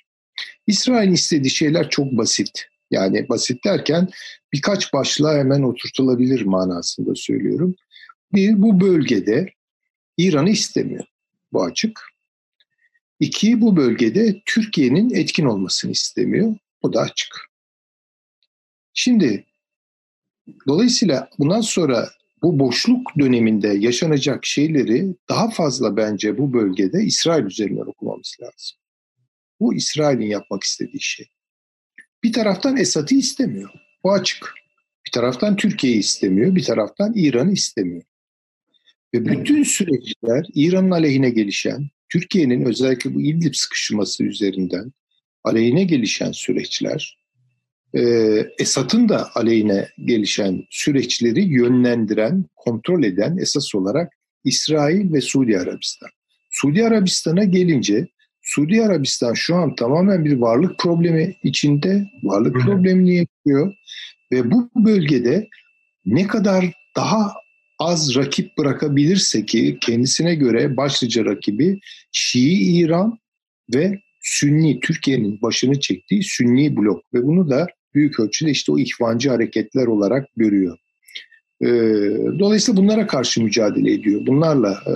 İsrail'in 0.67 1.13
istediği 1.13 1.49
şeyler 1.49 1.89
çok 1.89 2.11
basit. 2.11 2.65
Yani 2.91 3.29
basit 3.29 3.65
derken 3.65 4.07
birkaç 4.53 4.93
başlığa 4.93 5.37
hemen 5.37 5.61
oturtulabilir 5.61 6.41
manasında 6.41 7.15
söylüyorum. 7.15 7.75
Bir, 8.33 8.61
bu 8.61 8.79
bölgede 8.79 9.49
İran'ı 10.17 10.49
istemiyor. 10.49 11.05
Bu 11.53 11.63
açık. 11.63 12.01
İki, 13.19 13.61
bu 13.61 13.75
bölgede 13.75 14.41
Türkiye'nin 14.45 15.09
etkin 15.09 15.45
olmasını 15.45 15.91
istemiyor. 15.91 16.55
Bu 16.83 16.93
da 16.93 17.01
açık. 17.01 17.52
Şimdi 18.93 19.45
dolayısıyla 20.67 21.29
bundan 21.39 21.61
sonra 21.61 22.09
bu 22.43 22.59
boşluk 22.59 23.19
döneminde 23.19 23.67
yaşanacak 23.67 24.45
şeyleri 24.45 25.15
daha 25.29 25.49
fazla 25.49 25.97
bence 25.97 26.37
bu 26.37 26.53
bölgede 26.53 27.03
İsrail 27.03 27.45
üzerinden 27.45 27.85
okumamız 27.85 28.37
lazım. 28.41 28.77
Bu 29.59 29.73
İsrail'in 29.73 30.25
yapmak 30.25 30.63
istediği 30.63 31.01
şey. 31.01 31.25
Bir 32.23 32.33
taraftan 32.33 32.77
Esad'ı 32.77 33.15
istemiyor. 33.15 33.69
Bu 34.03 34.11
açık. 34.11 34.53
Bir 35.05 35.11
taraftan 35.11 35.55
Türkiye'yi 35.55 35.99
istemiyor, 35.99 36.55
bir 36.55 36.63
taraftan 36.63 37.13
İran'ı 37.15 37.53
istemiyor. 37.53 38.03
Ve 39.13 39.25
bütün 39.25 39.63
süreçler 39.63 40.45
İran'ın 40.53 40.91
aleyhine 40.91 41.29
gelişen, 41.29 41.89
Türkiye'nin 42.09 42.65
özellikle 42.65 43.15
bu 43.15 43.21
İdlib 43.21 43.53
sıkışması 43.53 44.23
üzerinden 44.23 44.93
aleyhine 45.43 45.83
gelişen 45.83 46.31
süreçler, 46.31 47.22
Esad'ın 48.59 49.09
da 49.09 49.29
aleyhine 49.35 49.87
gelişen 50.05 50.63
süreçleri 50.69 51.43
yönlendiren, 51.43 52.45
kontrol 52.55 53.03
eden 53.03 53.37
esas 53.37 53.75
olarak 53.75 54.13
İsrail 54.43 55.13
ve 55.13 55.21
Suudi 55.21 55.59
Arabistan. 55.59 56.09
Suudi 56.51 56.85
Arabistan'a 56.85 57.43
gelince 57.43 58.07
Suudi 58.41 58.83
Arabistan 58.83 59.33
şu 59.33 59.55
an 59.55 59.75
tamamen 59.75 60.25
bir 60.25 60.37
varlık 60.37 60.79
problemi 60.79 61.35
içinde, 61.43 62.05
varlık 62.23 62.55
problemini 62.55 63.15
yaşıyor 63.15 63.73
ve 64.31 64.51
bu 64.51 64.69
bölgede 64.75 65.47
ne 66.05 66.27
kadar 66.27 66.65
daha 66.95 67.33
az 67.79 68.15
rakip 68.15 68.57
bırakabilirse 68.57 69.45
ki 69.45 69.77
kendisine 69.81 70.35
göre 70.35 70.77
başlıca 70.77 71.25
rakibi 71.25 71.79
Şii 72.11 72.77
İran 72.79 73.19
ve 73.73 73.99
Sünni 74.21 74.79
Türkiye'nin 74.79 75.41
başını 75.41 75.79
çektiği 75.79 76.23
Sünni 76.23 76.77
blok 76.77 77.13
ve 77.13 77.23
bunu 77.23 77.49
da 77.49 77.67
büyük 77.95 78.19
ölçüde 78.19 78.51
işte 78.51 78.71
o 78.71 78.79
ihvancı 78.79 79.29
hareketler 79.29 79.87
olarak 79.87 80.27
görüyor. 80.35 80.77
Ee, 81.61 81.67
dolayısıyla 82.39 82.83
bunlara 82.83 83.07
karşı 83.07 83.43
mücadele 83.43 83.93
ediyor. 83.93 84.27
Bunlarla 84.27 84.71
e, 84.71 84.93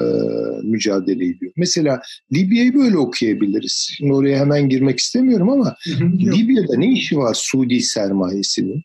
mücadele 0.68 1.26
ediyor. 1.26 1.52
Mesela 1.58 2.02
Libya'yı 2.34 2.76
böyle 2.76 2.98
okuyabiliriz. 2.98 3.90
Şimdi 3.98 4.14
oraya 4.14 4.40
hemen 4.40 4.70
girmek 4.70 5.00
istemiyorum 5.00 5.50
ama 5.50 5.76
Libya'da 6.02 6.78
ne 6.78 6.92
işi 6.92 7.18
var 7.18 7.34
Suudi 7.34 7.82
sermayesinin? 7.82 8.82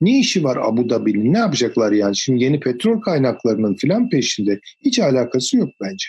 Ne 0.00 0.18
işi 0.18 0.44
var 0.44 0.58
Abu 0.62 0.90
Dhabi'nin? 0.90 1.32
Ne 1.32 1.38
yapacaklar 1.38 1.92
yani? 1.92 2.16
Şimdi 2.16 2.44
yeni 2.44 2.60
petrol 2.60 3.00
kaynaklarının 3.00 3.74
filan 3.74 4.08
peşinde 4.08 4.60
hiç 4.84 4.98
alakası 4.98 5.56
yok 5.56 5.68
bence. 5.80 6.06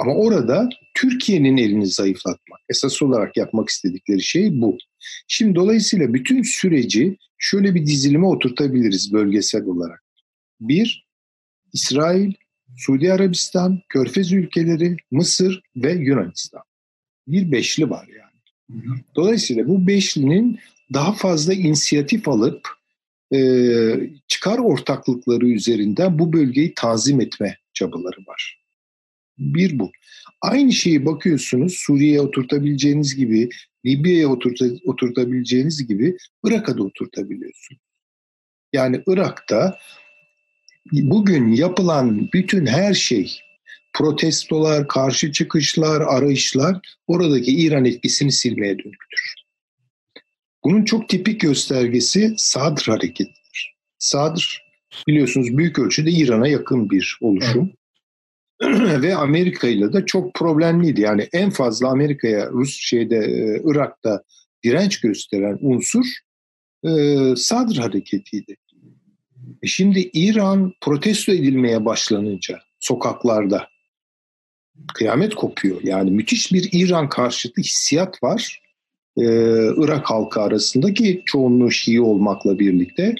Ama 0.00 0.14
orada 0.14 0.68
Türkiye'nin 0.94 1.56
elini 1.56 1.86
zayıflatmak, 1.86 2.60
esas 2.68 3.02
olarak 3.02 3.36
yapmak 3.36 3.68
istedikleri 3.68 4.22
şey 4.22 4.60
bu. 4.60 4.78
Şimdi 5.28 5.54
dolayısıyla 5.54 6.14
bütün 6.14 6.42
süreci 6.42 7.16
şöyle 7.38 7.74
bir 7.74 7.86
dizilime 7.86 8.26
oturtabiliriz 8.26 9.12
bölgesel 9.12 9.64
olarak. 9.64 10.04
Bir, 10.60 11.06
İsrail, 11.72 12.32
Suudi 12.76 13.12
Arabistan, 13.12 13.80
Körfez 13.88 14.32
ülkeleri, 14.32 14.96
Mısır 15.10 15.62
ve 15.76 15.92
Yunanistan. 15.92 16.62
Bir 17.28 17.52
beşli 17.52 17.90
var 17.90 18.08
yani. 18.08 18.90
Dolayısıyla 19.16 19.68
bu 19.68 19.86
beşlinin 19.86 20.58
daha 20.92 21.12
fazla 21.12 21.54
inisiyatif 21.54 22.28
alıp 22.28 22.68
e, 23.34 23.40
çıkar 24.28 24.58
ortaklıkları 24.58 25.48
üzerinden 25.48 26.18
bu 26.18 26.32
bölgeyi 26.32 26.74
tanzim 26.74 27.20
etme 27.20 27.58
çabaları 27.72 28.20
var. 28.26 28.59
Bir 29.40 29.78
bu. 29.78 29.90
Aynı 30.42 30.72
şeyi 30.72 31.06
bakıyorsunuz 31.06 31.74
Suriye'ye 31.74 32.20
oturtabileceğiniz 32.20 33.16
gibi, 33.16 33.48
Libya'ya 33.86 34.28
oturta, 34.28 34.66
oturtabileceğiniz 34.84 35.86
gibi 35.86 36.16
Irak'a 36.44 36.78
da 36.78 36.82
oturtabiliyorsunuz. 36.82 37.80
Yani 38.72 39.02
Irak'ta 39.06 39.78
bugün 40.92 41.52
yapılan 41.52 42.28
bütün 42.32 42.66
her 42.66 42.94
şey, 42.94 43.40
protestolar, 43.92 44.88
karşı 44.88 45.32
çıkışlar, 45.32 46.00
arayışlar 46.00 46.78
oradaki 47.06 47.52
İran 47.52 47.84
etkisini 47.84 48.32
silmeye 48.32 48.78
dönüktür. 48.78 49.34
Bunun 50.64 50.84
çok 50.84 51.08
tipik 51.08 51.40
göstergesi 51.40 52.34
Sadr 52.36 52.82
hareketidir. 52.86 53.76
Sadr 53.98 54.62
biliyorsunuz 55.08 55.56
büyük 55.56 55.78
ölçüde 55.78 56.10
İran'a 56.10 56.48
yakın 56.48 56.90
bir 56.90 57.18
oluşum. 57.20 57.72
ve 59.02 59.16
Amerika 59.16 59.68
ile 59.68 59.92
de 59.92 60.06
çok 60.06 60.34
problemliydi. 60.34 61.00
Yani 61.00 61.28
en 61.32 61.50
fazla 61.50 61.88
Amerika'ya 61.88 62.50
Rus 62.50 62.76
şeyde 62.80 63.16
e, 63.16 63.62
Irak'ta 63.64 64.22
direnç 64.64 65.00
gösteren 65.00 65.58
unsur 65.60 66.04
e, 66.84 66.90
Sadr 67.36 67.76
hareketiydi. 67.76 68.56
E 69.62 69.66
şimdi 69.66 70.10
İran 70.12 70.72
protesto 70.80 71.32
edilmeye 71.32 71.84
başlanınca 71.84 72.58
sokaklarda 72.80 73.68
kıyamet 74.94 75.34
kopuyor. 75.34 75.80
Yani 75.82 76.10
müthiş 76.10 76.52
bir 76.52 76.68
İran 76.72 77.08
karşıtı 77.08 77.60
hissiyat 77.60 78.22
var. 78.22 78.60
Ee, 79.16 79.22
Irak 79.76 80.10
halkı 80.10 80.40
arasında 80.40 80.94
ki 80.94 81.22
çoğunluğu 81.26 81.70
Şii 81.70 82.00
olmakla 82.00 82.58
birlikte 82.58 83.14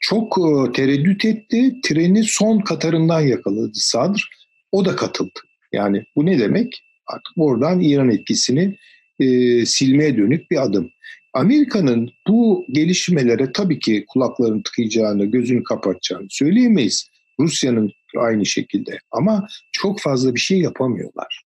çok 0.00 0.38
e, 0.38 0.72
tereddüt 0.72 1.24
etti. 1.24 1.80
Treni 1.82 2.24
son 2.24 2.60
katarından 2.60 3.20
yakaladı 3.20 3.70
Sadr 3.74 4.28
o 4.72 4.84
da 4.84 4.96
katıldı. 4.96 5.40
Yani 5.72 6.04
bu 6.16 6.26
ne 6.26 6.38
demek? 6.38 6.82
Artık 7.06 7.32
oradan 7.36 7.80
İran 7.80 8.10
etkisini 8.10 8.76
e, 9.20 9.26
silmeye 9.66 10.16
dönük 10.16 10.50
bir 10.50 10.62
adım. 10.62 10.90
Amerika'nın 11.34 12.10
bu 12.28 12.64
gelişmelere 12.70 13.52
tabii 13.52 13.78
ki 13.78 14.04
kulaklarını 14.08 14.62
tıkayacağını, 14.62 15.24
gözünü 15.24 15.62
kapatacağını 15.62 16.26
söyleyemeyiz. 16.30 17.08
Rusya'nın 17.40 17.92
aynı 18.18 18.46
şekilde 18.46 18.98
ama 19.10 19.46
çok 19.72 20.00
fazla 20.00 20.34
bir 20.34 20.40
şey 20.40 20.60
yapamıyorlar. 20.60 21.42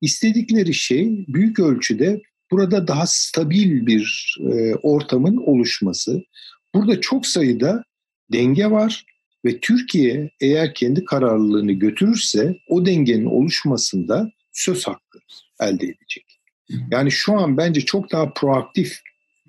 İstedikleri 0.00 0.74
şey 0.74 1.26
büyük 1.28 1.58
ölçüde 1.58 2.20
burada 2.50 2.88
daha 2.88 3.04
stabil 3.06 3.86
bir 3.86 4.36
e, 4.40 4.74
ortamın 4.74 5.36
oluşması. 5.36 6.22
Burada 6.74 7.00
çok 7.00 7.26
sayıda 7.26 7.84
denge 8.32 8.70
var 8.70 9.04
ve 9.44 9.60
Türkiye 9.60 10.30
eğer 10.40 10.74
kendi 10.74 11.04
kararlılığını 11.04 11.72
götürürse 11.72 12.58
o 12.68 12.86
dengenin 12.86 13.26
oluşmasında 13.26 14.30
söz 14.52 14.86
hakkı 14.86 15.18
elde 15.60 15.86
edecek. 15.86 16.24
Yani 16.90 17.10
şu 17.10 17.38
an 17.38 17.56
bence 17.56 17.80
çok 17.80 18.12
daha 18.12 18.32
proaktif 18.32 19.00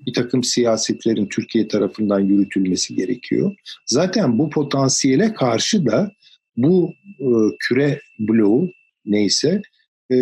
bir 0.06 0.14
takım 0.14 0.44
siyasetlerin 0.44 1.26
Türkiye 1.26 1.68
tarafından 1.68 2.20
yürütülmesi 2.20 2.96
gerekiyor. 2.96 3.56
Zaten 3.86 4.40
bu 4.40 4.50
potansiyele 4.50 5.34
karşı 5.34 5.86
da 5.86 6.12
bu 6.58 6.94
e, 7.20 7.28
küre 7.60 8.02
bloğu 8.20 8.72
neyse 9.06 9.62
e, 10.10 10.16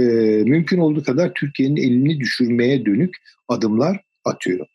mümkün 0.46 0.78
olduğu 0.78 1.04
kadar 1.04 1.34
Türkiye'nin 1.34 1.76
elini 1.76 2.20
düşürmeye 2.20 2.86
dönük 2.86 3.16
adımlar 3.48 4.00
atıyor. 4.26 4.68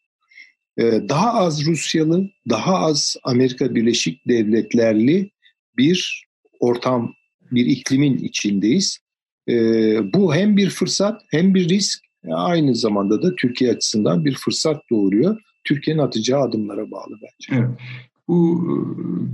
E, 0.78 1.08
daha 1.08 1.32
az 1.32 1.66
Rusyalı, 1.66 2.30
daha 2.48 2.76
az 2.76 3.16
Amerika 3.24 3.74
Birleşik 3.74 4.28
Devletlerli 4.28 5.30
bir 5.76 6.26
ortam, 6.61 7.14
bir 7.50 7.66
iklimin 7.66 8.18
içindeyiz. 8.18 8.98
E, 9.48 9.54
bu 10.12 10.35
hem 10.35 10.56
bir 10.56 10.70
fırsat 10.70 11.22
hem 11.30 11.54
bir 11.54 11.68
risk, 11.68 12.00
aynı 12.30 12.74
zamanda 12.74 13.22
da 13.22 13.35
Türkiye 13.35 13.70
açısından 13.70 14.24
bir 14.24 14.35
fırsat 14.35 14.82
doğuruyor. 14.90 15.40
Türkiye'nin 15.64 16.02
atacağı 16.02 16.40
adımlara 16.40 16.90
bağlı 16.90 17.14
bence. 17.22 17.61
Evet. 17.61 17.78
Bu 18.28 18.61
e, 18.62 18.74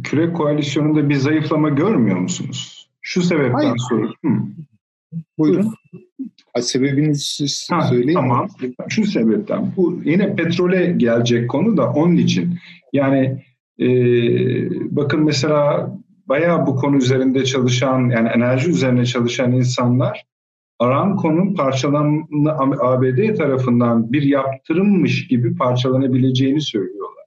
küre 0.03 0.33
koalisyonunda 0.33 1.09
bir 1.09 1.14
zayıflama 1.14 1.68
görmüyor 1.68 2.18
musunuz? 2.18 2.88
Şu 3.01 3.22
sebepten 3.22 3.74
sonra. 3.88 4.12
Buyurun. 5.38 5.73
Ha, 6.55 6.62
sebebini 6.62 7.14
siz 7.14 7.68
ha, 7.71 7.83
söyleyin. 7.83 8.14
Tamam. 8.14 8.49
Şu 8.88 9.05
sebepten. 9.05 9.73
Bu 9.77 10.01
yine 10.05 10.37
petrole 10.37 10.87
gelecek 10.97 11.51
konu 11.51 11.77
da 11.77 11.92
onun 11.92 12.16
için. 12.16 12.59
Yani 12.92 13.44
e, 13.81 13.87
bakın 14.97 15.25
mesela 15.25 15.90
bayağı 16.27 16.66
bu 16.66 16.77
konu 16.77 16.97
üzerinde 16.97 17.44
çalışan 17.44 18.11
yani 18.11 18.29
enerji 18.29 18.71
üzerine 18.71 19.05
çalışan 19.07 19.53
insanlar 19.53 20.25
Aramco'nun 20.79 21.55
parçalanma 21.55 22.57
ABD 22.81 23.35
tarafından 23.37 24.12
bir 24.12 24.23
yaptırımmış 24.23 25.29
gibi 25.29 25.57
parçalanabileceğini 25.57 26.61
söylüyorlar. 26.61 27.25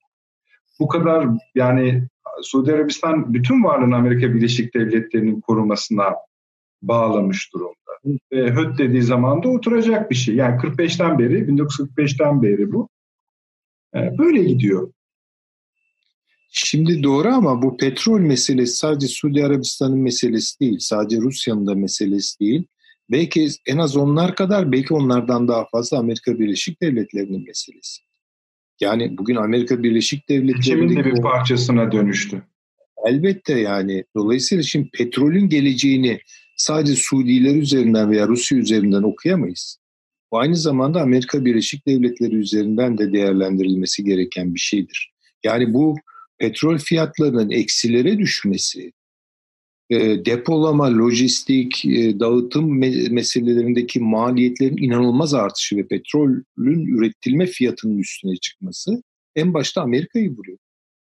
Bu 0.80 0.88
kadar 0.88 1.28
yani 1.56 2.08
Suudi 2.42 2.74
Arabistan 2.74 3.34
bütün 3.34 3.64
varlığını 3.64 3.96
Amerika 3.96 4.34
Birleşik 4.34 4.74
Devletleri'nin 4.74 5.42
korumasına 5.42 6.04
bağlamış 6.82 7.54
durumda. 7.54 8.20
E, 8.32 8.38
höt 8.38 8.78
dediği 8.78 9.02
zaman 9.02 9.44
da 9.44 9.50
oturacak 9.50 10.12
bir 10.12 10.16
şey. 10.16 10.36
Yani 10.36 10.62
45'ten 10.62 11.20
beri, 11.20 11.34
1945'ten 11.34 12.44
beri 12.44 12.72
bu. 12.72 12.90
E, 13.96 14.18
böyle 14.18 14.44
gidiyor. 14.44 14.94
Şimdi 16.54 17.04
doğru 17.04 17.28
ama 17.28 17.62
bu 17.62 17.78
petrol 17.78 18.20
meselesi 18.20 18.78
sadece 18.78 19.08
Suudi 19.08 19.46
Arabistan'ın 19.46 20.00
meselesi 20.00 20.60
değil, 20.60 20.78
sadece 20.80 21.18
Rusya'nın 21.18 21.68
da 21.68 21.76
meselesi 21.76 22.40
değil. 22.40 22.64
Belki 23.12 23.48
en 23.68 23.78
az 23.78 23.98
onlar 23.98 24.36
kadar, 24.36 24.72
belki 24.72 24.94
onlardan 24.94 25.48
daha 25.48 25.66
fazla 25.66 25.98
Amerika 25.98 26.40
Birleşik 26.40 26.82
Devletleri'nin 26.82 27.46
meselesi. 27.46 28.02
Yani 28.80 29.18
bugün 29.18 29.36
Amerika 29.36 29.84
Birleşik 29.84 30.30
Devletleri'nin 30.30 30.96
de 30.96 31.06
bir 31.06 31.22
parçasına 31.22 31.92
dönüştü. 31.92 32.44
Elbette 33.06 33.60
yani. 33.60 34.04
Dolayısıyla 34.16 34.64
şimdi 34.64 34.90
petrolün 34.90 35.50
geleceğini 35.50 36.20
sadece 36.62 36.96
Suudiler 36.96 37.56
üzerinden 37.56 38.12
veya 38.12 38.28
Rusya 38.28 38.58
üzerinden 38.58 39.04
okuyamayız. 39.04 39.78
Bu 40.32 40.40
aynı 40.40 40.56
zamanda 40.56 41.02
Amerika 41.02 41.46
Birleşik 41.46 41.88
Devletleri 41.88 42.36
üzerinden 42.36 42.98
de 42.98 43.14
değerlendirilmesi 43.14 44.04
gereken 44.04 44.56
bir 44.56 44.60
şeydir. 44.60 45.12
Yani 45.44 45.74
bu 45.74 45.96
petrol 46.38 46.78
fiyatlarının 46.78 47.50
eksilere 47.50 48.18
düşmesi, 48.18 48.92
e, 49.90 50.26
depolama, 50.26 50.98
lojistik, 50.98 51.86
e, 51.86 52.20
dağıtım 52.20 52.80
meselelerindeki 53.14 54.00
maliyetlerin 54.00 54.78
inanılmaz 54.78 55.34
artışı 55.34 55.78
ve 55.78 55.88
petrolün 55.88 56.98
üretilme 56.98 57.46
fiyatının 57.46 57.98
üstüne 57.98 58.36
çıkması 58.36 59.04
en 59.36 59.54
başta 59.54 59.82
Amerika'yı 59.82 60.30
vuruyor. 60.30 60.58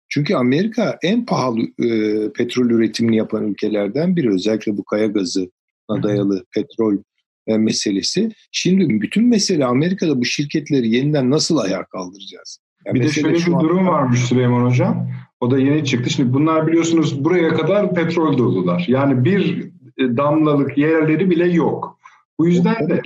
Çünkü 0.10 0.36
Amerika 0.36 1.00
en 1.04 1.26
pahalı 1.26 1.62
e, 1.62 1.90
petrol 2.32 2.70
üretimini 2.70 3.16
yapan 3.16 3.48
ülkelerden 3.48 4.16
biri. 4.16 4.34
Özellikle 4.34 4.78
bu 4.78 4.84
kaya 4.84 5.08
gazına 5.08 6.04
dayalı 6.04 6.46
petrol 6.56 6.98
e, 7.48 7.58
meselesi. 7.58 8.32
Şimdi 8.52 9.02
bütün 9.02 9.30
mesele 9.30 9.66
Amerika'da 9.66 10.20
bu 10.20 10.26
şirketleri 10.26 10.90
yeniden 10.90 11.32
nasıl 11.32 11.58
ayağa 11.58 11.86
kaldıracağız? 11.86 12.60
Yani 12.86 12.96
bir 12.96 13.04
de 13.04 13.10
şöyle 13.10 13.36
bir 13.36 13.46
durum 13.46 13.88
varmış 13.88 14.20
Süleyman 14.20 14.66
Hocam. 14.70 15.10
O 15.40 15.52
da 15.52 15.60
yeni 15.60 15.86
çıktı. 15.86 16.10
Şimdi 16.10 16.34
bunlar 16.34 16.68
biliyorsunuz 16.68 17.24
buraya 17.24 17.54
kadar 17.54 17.94
petrol 17.94 18.38
dolular. 18.38 18.86
Yani 18.88 19.26
bir 19.26 19.72
e, 19.98 20.18
damlalık 20.18 20.78
yerleri 20.78 21.30
bile 21.30 21.48
yok. 21.48 22.00
Bu 22.40 22.48
yüzden 22.48 22.90
de 22.90 23.02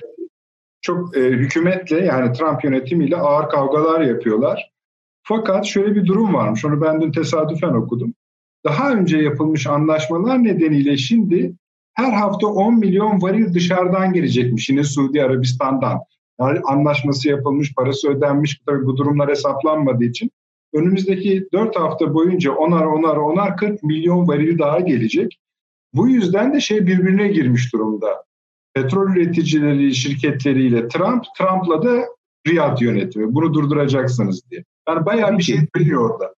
çok 0.81 1.17
e, 1.17 1.21
hükümetle 1.21 2.05
yani 2.05 2.33
Trump 2.33 2.63
yönetimiyle 2.63 3.17
ağır 3.17 3.49
kavgalar 3.49 4.01
yapıyorlar. 4.01 4.72
Fakat 5.23 5.65
şöyle 5.65 5.95
bir 5.95 6.05
durum 6.05 6.33
varmış. 6.33 6.65
Onu 6.65 6.81
ben 6.81 7.01
dün 7.01 7.11
tesadüfen 7.11 7.73
okudum. 7.73 8.13
Daha 8.65 8.93
önce 8.93 9.17
yapılmış 9.17 9.67
anlaşmalar 9.67 10.43
nedeniyle 10.43 10.97
şimdi 10.97 11.55
her 11.93 12.11
hafta 12.13 12.47
10 12.47 12.79
milyon 12.79 13.21
varil 13.21 13.53
dışarıdan 13.53 14.13
gelecekmiş 14.13 14.69
yine 14.69 14.83
Suudi 14.83 15.23
Arabistan'dan. 15.23 15.99
Yani 16.39 16.59
anlaşması 16.59 17.29
yapılmış, 17.29 17.75
parası 17.75 18.09
ödenmiş. 18.09 18.61
Tabii 18.65 18.85
bu 18.85 18.97
durumlar 18.97 19.29
hesaplanmadığı 19.29 20.03
için 20.03 20.31
önümüzdeki 20.73 21.47
4 21.53 21.79
hafta 21.79 22.13
boyunca 22.13 22.51
onar 22.51 22.85
onar 22.85 23.17
onar 23.17 23.57
40 23.57 23.83
milyon 23.83 24.27
varil 24.27 24.59
daha 24.59 24.79
gelecek. 24.79 25.39
Bu 25.93 26.09
yüzden 26.09 26.53
de 26.53 26.59
şey 26.59 26.87
birbirine 26.87 27.27
girmiş 27.27 27.73
durumda. 27.73 28.23
Petrol 28.73 29.11
üreticileri 29.11 29.95
şirketleriyle 29.95 30.87
Trump, 30.87 31.23
Trump'la 31.37 31.83
da 31.83 32.05
Riyad 32.47 32.81
yönetimi. 32.81 33.33
Bunu 33.33 33.53
durduracaksınız 33.53 34.51
diye. 34.51 34.63
Yani 34.89 35.05
bayağı 35.05 35.27
Tabii 35.27 35.37
bir 35.37 35.43
şey 35.43 35.59
söylüyor 35.75 36.09
orada. 36.09 36.35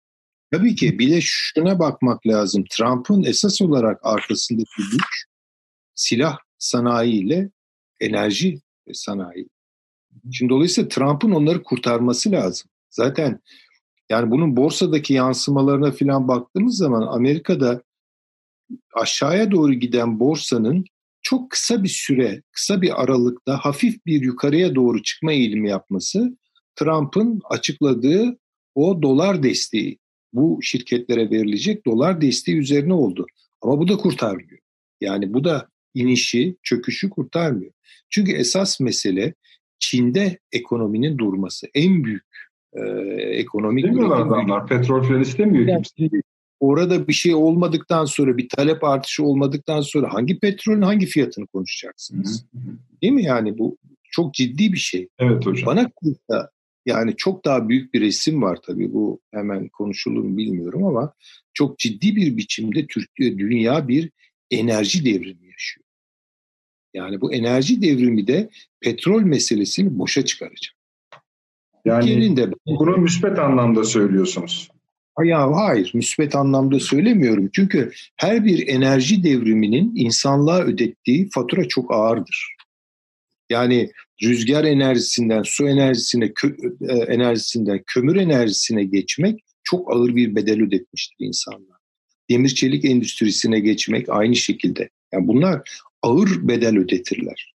Tabii 0.52 0.76
ki 0.76 1.00
bir 1.00 1.12
de 1.12 1.20
şuna 1.22 1.80
bakmak 1.80 2.28
lazım. 2.28 2.64
Trump'ın 2.70 3.24
esas 3.24 3.62
olarak 3.62 4.00
arkasındaki 4.04 4.82
güç 4.92 5.26
silah 5.96 6.38
sanayi 6.58 7.24
ile 7.26 7.50
enerji 8.00 8.62
sanayi. 8.94 9.48
Şimdi 10.32 10.50
dolayısıyla 10.50 10.88
Trump'ın 10.88 11.32
onları 11.32 11.64
kurtarması 11.64 12.32
lazım. 12.32 12.70
Zaten 12.90 13.40
yani 14.10 14.32
bunun 14.32 14.56
borsadaki 14.58 15.14
yansımalarına 15.14 15.92
falan 15.92 16.28
baktığımız 16.28 16.78
zaman 16.78 17.02
Amerika'da 17.02 17.84
aşağıya 18.94 19.52
doğru 19.52 19.74
giden 19.74 20.20
borsanın 20.20 20.86
çok 21.22 21.50
kısa 21.50 21.84
bir 21.84 21.90
süre, 21.90 22.42
kısa 22.52 22.82
bir 22.82 23.02
aralıkta 23.04 23.58
hafif 23.58 24.06
bir 24.06 24.22
yukarıya 24.22 24.76
doğru 24.76 25.04
çıkma 25.04 25.32
eğilimi 25.34 25.70
yapması 25.70 26.38
Trump'ın 26.76 27.42
açıkladığı 27.50 28.38
o 28.76 29.02
dolar 29.02 29.44
desteği, 29.44 29.98
bu 30.34 30.60
şirketlere 30.62 31.32
verilecek 31.32 31.86
dolar 31.86 32.22
desteği 32.22 32.58
üzerine 32.58 32.94
oldu. 32.94 33.26
Ama 33.62 33.80
bu 33.80 33.88
da 33.88 33.98
kurtarmıyor. 33.98 34.60
Yani 35.02 35.34
bu 35.34 35.44
da 35.44 35.68
inişi, 35.94 36.56
çöküşü 36.64 37.10
kurtarmıyor. 37.10 37.72
Çünkü 38.10 38.32
esas 38.32 38.80
mesele 38.80 39.34
Çin'de 39.80 40.40
ekonominin 40.52 41.18
durması. 41.18 41.68
En 41.74 42.04
büyük 42.04 42.24
e, 42.74 42.82
ekonomik... 43.22 43.86
Demiyorlar 43.86 44.28
adamlar. 44.28 44.68
Petrol 44.68 45.04
falan 45.04 45.22
istemiyor 45.22 45.68
yani, 45.68 45.84
kimse. 45.98 46.22
Orada 46.60 47.08
bir 47.08 47.14
şey 47.14 47.36
olmadıktan 47.36 48.06
sonra, 48.06 48.38
bir 48.38 48.50
talep 48.50 48.84
artışı 48.84 49.24
olmadıktan 49.24 49.82
sonra 49.82 50.14
hangi 50.14 50.40
petrolün 50.40 50.82
hangi 50.82 51.06
fiyatını 51.06 51.48
konuşacaksınız? 51.48 52.46
Hı 52.54 52.58
hı. 52.58 52.78
Değil 53.02 53.14
mi 53.14 53.24
yani 53.24 53.58
bu 53.58 53.78
çok 54.12 54.34
ciddi 54.34 54.74
bir 54.74 54.78
şey. 54.78 55.08
Evet 55.20 55.46
hocam. 55.46 55.66
Bana 55.66 55.90
kalırsa 55.90 56.50
yani 56.86 57.16
çok 57.16 57.46
daha 57.46 57.70
büyük 57.70 57.94
bir 57.94 58.02
resim 58.02 58.42
var 58.42 58.60
tabii 58.66 58.94
bu 58.94 59.20
hemen 59.32 59.68
konuşulur 59.68 60.24
mu 60.24 60.38
bilmiyorum 60.38 60.86
ama 60.86 61.14
çok 61.54 61.80
ciddi 61.80 62.16
bir 62.16 62.38
biçimde 62.38 62.88
Türkiye 62.88 63.38
dünya 63.38 63.88
bir 63.88 64.12
enerji 64.52 65.06
devrimi 65.06 65.48
yaşıyor. 65.48 65.86
Yani 66.94 67.22
bu 67.22 67.34
enerji 67.34 67.82
devrimi 67.82 68.28
de 68.28 68.50
petrol 68.82 69.22
meselesini 69.22 70.00
boşa 70.00 70.26
çıkaracak. 70.26 70.74
Yani 71.86 72.38
de, 72.38 72.52
bunu 72.66 72.98
müspet 72.98 73.40
anlamda 73.40 73.84
söylüyorsunuz. 73.84 74.70
Ya 75.24 75.52
hayır, 75.56 75.92
müspet 75.94 76.36
anlamda 76.36 76.80
söylemiyorum. 76.80 77.50
Çünkü 77.54 77.92
her 78.18 78.46
bir 78.46 78.68
enerji 78.68 79.24
devriminin 79.24 79.96
insanlığa 79.96 80.62
ödettiği 80.62 81.30
fatura 81.30 81.68
çok 81.68 81.94
ağırdır. 81.94 82.53
Yani 83.50 83.92
rüzgar 84.24 84.64
enerjisinden 84.64 85.44
su 85.44 85.68
enerjisine, 85.68 86.34
kö, 86.34 86.48
e, 86.90 86.94
enerjisinden 86.94 87.84
kömür 87.88 88.16
enerjisine 88.16 88.84
geçmek 88.84 89.44
çok 89.64 89.96
ağır 89.96 90.16
bir 90.16 90.36
bedel 90.36 90.62
ödetmiştir 90.62 91.16
insanlar. 91.20 91.78
Demir 92.30 92.50
çelik 92.50 92.86
endüstrisine 92.86 93.60
geçmek 93.60 94.10
aynı 94.10 94.36
şekilde. 94.36 94.90
Yani 95.14 95.28
bunlar 95.28 95.62
ağır 96.02 96.48
bedel 96.48 96.78
ödetirler. 96.78 97.54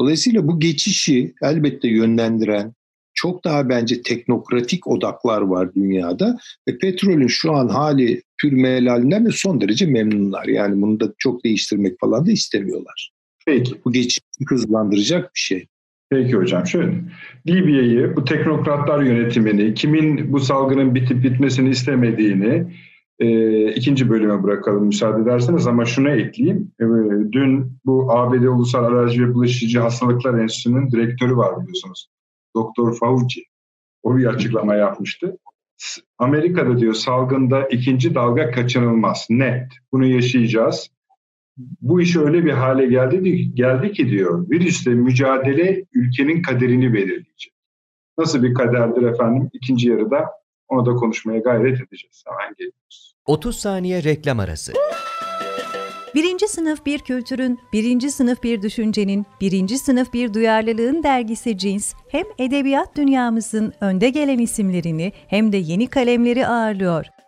Dolayısıyla 0.00 0.48
bu 0.48 0.60
geçişi 0.60 1.34
elbette 1.42 1.88
yönlendiren 1.88 2.74
çok 3.14 3.44
daha 3.44 3.68
bence 3.68 4.02
teknokratik 4.02 4.86
odaklar 4.86 5.40
var 5.40 5.74
dünyada 5.74 6.38
ve 6.68 6.78
petrolün 6.78 7.26
şu 7.26 7.52
an 7.52 7.68
hali 7.68 8.22
pür 8.38 8.52
melalinden 8.52 9.26
de 9.26 9.30
son 9.32 9.60
derece 9.60 9.86
memnunlar. 9.86 10.46
Yani 10.46 10.82
bunu 10.82 11.00
da 11.00 11.12
çok 11.18 11.44
değiştirmek 11.44 12.00
falan 12.00 12.26
da 12.26 12.32
istemiyorlar. 12.32 13.17
Peki. 13.48 13.80
Bu 13.84 13.92
geçişi 13.92 14.20
hızlandıracak 14.48 15.34
bir 15.34 15.40
şey. 15.40 15.66
Peki 16.10 16.32
hocam 16.32 16.66
şöyle. 16.66 17.04
Libya'yı, 17.46 18.16
bu 18.16 18.24
teknokratlar 18.24 19.02
yönetimini, 19.02 19.74
kimin 19.74 20.32
bu 20.32 20.40
salgının 20.40 20.94
bitip 20.94 21.22
bitmesini 21.22 21.68
istemediğini 21.68 22.72
e, 23.18 23.28
ikinci 23.72 24.10
bölüme 24.10 24.42
bırakalım 24.42 24.86
müsaade 24.86 25.22
ederseniz 25.22 25.66
ama 25.66 25.84
şunu 25.84 26.10
ekleyeyim. 26.10 26.72
E, 26.80 26.84
dün 27.32 27.78
bu 27.84 28.12
ABD 28.12 28.42
Ulusal 28.42 28.84
Alerji 28.84 29.28
ve 29.28 29.34
Bulaşıcı 29.34 29.80
Hastalıklar 29.80 30.38
Enstitüsü'nün 30.38 30.90
direktörü 30.90 31.36
var 31.36 31.60
biliyorsunuz. 31.60 32.08
Doktor 32.56 32.98
Fauci. 32.98 33.42
O 34.02 34.16
bir 34.16 34.26
açıklama 34.26 34.74
yapmıştı. 34.74 35.38
Amerika'da 36.18 36.78
diyor 36.78 36.94
salgında 36.94 37.68
ikinci 37.68 38.14
dalga 38.14 38.50
kaçınılmaz. 38.50 39.26
Net. 39.30 39.72
Bunu 39.92 40.06
yaşayacağız. 40.06 40.90
Bu 41.80 42.00
iş 42.00 42.16
öyle 42.16 42.44
bir 42.44 42.50
hale 42.50 42.86
geldi, 42.86 43.54
geldi 43.54 43.92
ki 43.92 44.10
diyor 44.10 44.50
virüsle 44.50 44.94
mücadele 44.94 45.84
ülkenin 45.94 46.42
kaderini 46.42 46.94
belirleyecek. 46.94 47.52
Nasıl 48.18 48.42
bir 48.42 48.54
kaderdir 48.54 49.02
efendim? 49.02 49.50
İkinci 49.52 49.88
yarıda 49.88 50.24
onu 50.68 50.86
da 50.86 50.94
konuşmaya 50.94 51.38
gayret 51.38 51.80
edeceğiz. 51.80 52.24
Hemen 52.26 52.54
geliyoruz. 52.58 53.14
30 53.26 53.56
saniye 53.56 54.04
reklam 54.04 54.40
arası. 54.40 54.72
Birinci 56.14 56.48
sınıf 56.48 56.86
bir 56.86 56.98
kültürün, 56.98 57.58
birinci 57.72 58.10
sınıf 58.10 58.42
bir 58.42 58.62
düşüncenin, 58.62 59.26
birinci 59.40 59.78
sınıf 59.78 60.12
bir 60.12 60.34
duyarlılığın 60.34 61.02
dergisi 61.02 61.58
Cins, 61.58 61.94
hem 62.08 62.24
edebiyat 62.38 62.96
dünyamızın 62.96 63.72
önde 63.80 64.10
gelen 64.10 64.38
isimlerini 64.38 65.12
hem 65.26 65.52
de 65.52 65.56
yeni 65.56 65.86
kalemleri 65.86 66.46
ağırlıyor. 66.46 67.06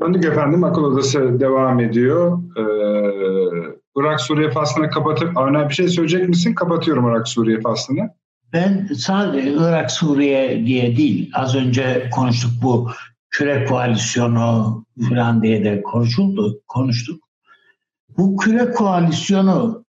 Döndük 0.00 0.24
efendim. 0.24 0.64
Akıl 0.64 0.84
Odası 0.84 1.40
devam 1.40 1.80
ediyor. 1.80 2.38
Ee, 2.58 2.62
Irak 3.96 4.20
Suriye 4.20 4.50
faslını 4.50 4.90
kapatıp 4.90 5.38
Avni 5.38 5.68
bir 5.68 5.74
şey 5.74 5.88
söyleyecek 5.88 6.28
misin? 6.28 6.54
Kapatıyorum 6.54 7.08
Irak 7.10 7.28
Suriye 7.28 7.60
faslını. 7.60 8.10
Ben 8.52 8.88
sadece 8.98 9.52
Irak 9.52 9.90
Suriye 9.90 10.66
diye 10.66 10.96
değil. 10.96 11.30
Az 11.34 11.54
önce 11.54 12.10
konuştuk 12.14 12.50
bu 12.62 12.90
küre 13.30 13.64
koalisyonu 13.64 14.84
falan 15.08 15.42
diye 15.42 15.64
de 15.64 15.82
konuşuldu, 15.82 16.60
konuştuk. 16.68 17.22
Bu 18.18 18.36
küre 18.36 18.70
koalisyonu 18.72 19.84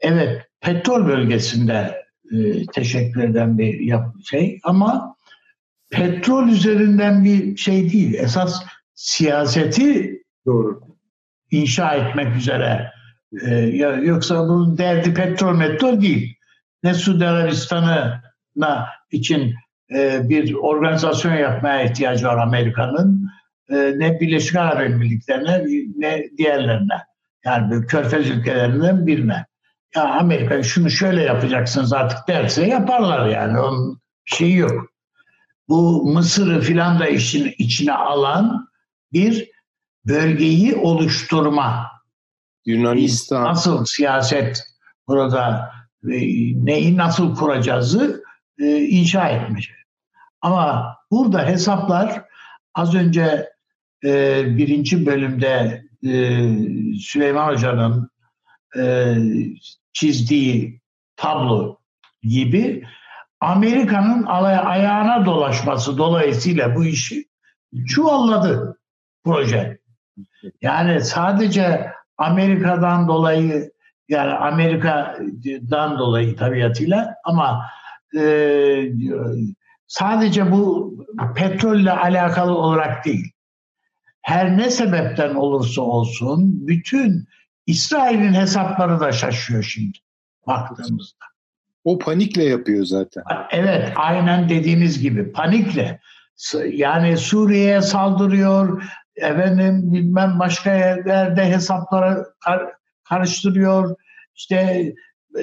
evet 0.00 0.46
petrol 0.60 1.06
bölgesinde 1.06 2.02
e, 2.32 2.66
teşekkür 2.66 3.20
eden 3.20 3.58
bir 3.58 3.94
şey 4.24 4.60
ama 4.64 5.16
petrol 5.90 6.48
üzerinden 6.48 7.24
bir 7.24 7.56
şey 7.56 7.92
değil. 7.92 8.14
Esas 8.14 8.62
siyaseti 8.94 10.18
doğru 10.46 10.80
inşa 11.50 11.94
etmek 11.94 12.36
üzere. 12.36 12.92
E, 13.42 13.54
yoksa 14.02 14.48
bunun 14.48 14.78
derdi 14.78 15.14
petrol 15.14 15.56
metrol 15.56 16.00
değil. 16.00 16.36
Ne 16.82 16.94
Suudi 16.94 17.26
Arabistan'a 17.26 18.22
için 19.10 19.54
e, 19.94 20.28
bir 20.28 20.54
organizasyon 20.54 21.34
yapmaya 21.34 21.82
ihtiyacı 21.82 22.26
var 22.26 22.38
Amerika'nın 22.38 23.30
e, 23.70 23.76
ne 23.76 24.20
Birleşik 24.20 24.56
Arap 24.56 24.80
Emirlikleri'ne 24.80 25.64
ne 25.96 26.24
diğerlerine. 26.38 27.04
Yani 27.44 27.70
bir 27.70 27.86
körfez 27.86 28.30
ülkelerinden 28.30 29.06
birine. 29.06 29.46
Ya 29.96 30.04
Amerika 30.04 30.62
şunu 30.62 30.90
şöyle 30.90 31.22
yapacaksınız 31.22 31.92
artık 31.92 32.28
derse 32.28 32.66
yaparlar 32.66 33.28
yani. 33.28 33.60
Onun 33.60 34.00
şeyi 34.24 34.56
yok. 34.56 34.90
Bu 35.70 36.12
Mısır'ı 36.12 36.60
filan 36.60 37.00
da 37.00 37.06
işin 37.06 37.54
içine 37.58 37.92
alan 37.92 38.68
bir 39.12 39.50
bölgeyi 40.06 40.76
oluşturma. 40.76 41.90
Yunanistan. 42.66 43.44
Nasıl 43.44 43.84
siyaset 43.84 44.62
burada 45.08 45.70
e, 46.04 46.16
neyi 46.64 46.96
nasıl 46.96 47.34
kuracağızı 47.34 48.22
e, 48.58 48.80
inşa 48.80 49.28
etmiş. 49.28 49.72
Ama 50.40 50.96
burada 51.10 51.46
hesaplar 51.46 52.24
az 52.74 52.94
önce 52.94 53.50
e, 54.04 54.42
birinci 54.56 55.06
bölümde 55.06 55.84
Süleyman 57.00 57.48
Hoca'nın 57.52 58.10
çizdiği 59.92 60.80
tablo 61.16 61.78
gibi 62.22 62.84
Amerika'nın 63.40 64.24
ayağına 64.24 65.26
dolaşması 65.26 65.98
dolayısıyla 65.98 66.74
bu 66.74 66.84
işi 66.84 67.28
çuvalladı 67.86 68.78
proje. 69.24 69.78
Yani 70.62 71.00
sadece 71.00 71.92
Amerika'dan 72.18 73.08
dolayı 73.08 73.72
yani 74.08 74.32
Amerika'dan 74.32 75.98
dolayı 75.98 76.36
tabiatıyla 76.36 77.14
ama 77.24 77.66
e, 78.18 78.92
sadece 79.86 80.52
bu 80.52 80.94
petrolle 81.36 81.92
alakalı 81.92 82.58
olarak 82.58 83.04
değil. 83.04 83.32
Her 84.22 84.58
ne 84.58 84.70
sebepten 84.70 85.34
olursa 85.34 85.82
olsun 85.82 86.66
bütün 86.66 87.28
İsrail'in 87.66 88.32
hesapları 88.32 89.00
da 89.00 89.12
şaşıyor 89.12 89.62
şimdi 89.62 89.98
baktığımızda. 90.46 91.29
O 91.84 91.98
panikle 91.98 92.44
yapıyor 92.44 92.84
zaten. 92.84 93.22
Evet, 93.50 93.92
aynen 93.96 94.48
dediğiniz 94.48 95.00
gibi 95.00 95.32
panikle. 95.32 96.00
Yani 96.72 97.16
Suriye'ye 97.16 97.82
saldırıyor, 97.82 98.82
efendim 99.16 99.92
bilmem 99.92 100.38
başka 100.38 100.74
yerlerde 100.74 101.44
hesaplara 101.44 102.26
kar, 102.44 102.72
karıştırıyor. 103.04 103.96
İşte 104.36 104.56
e, 105.38 105.42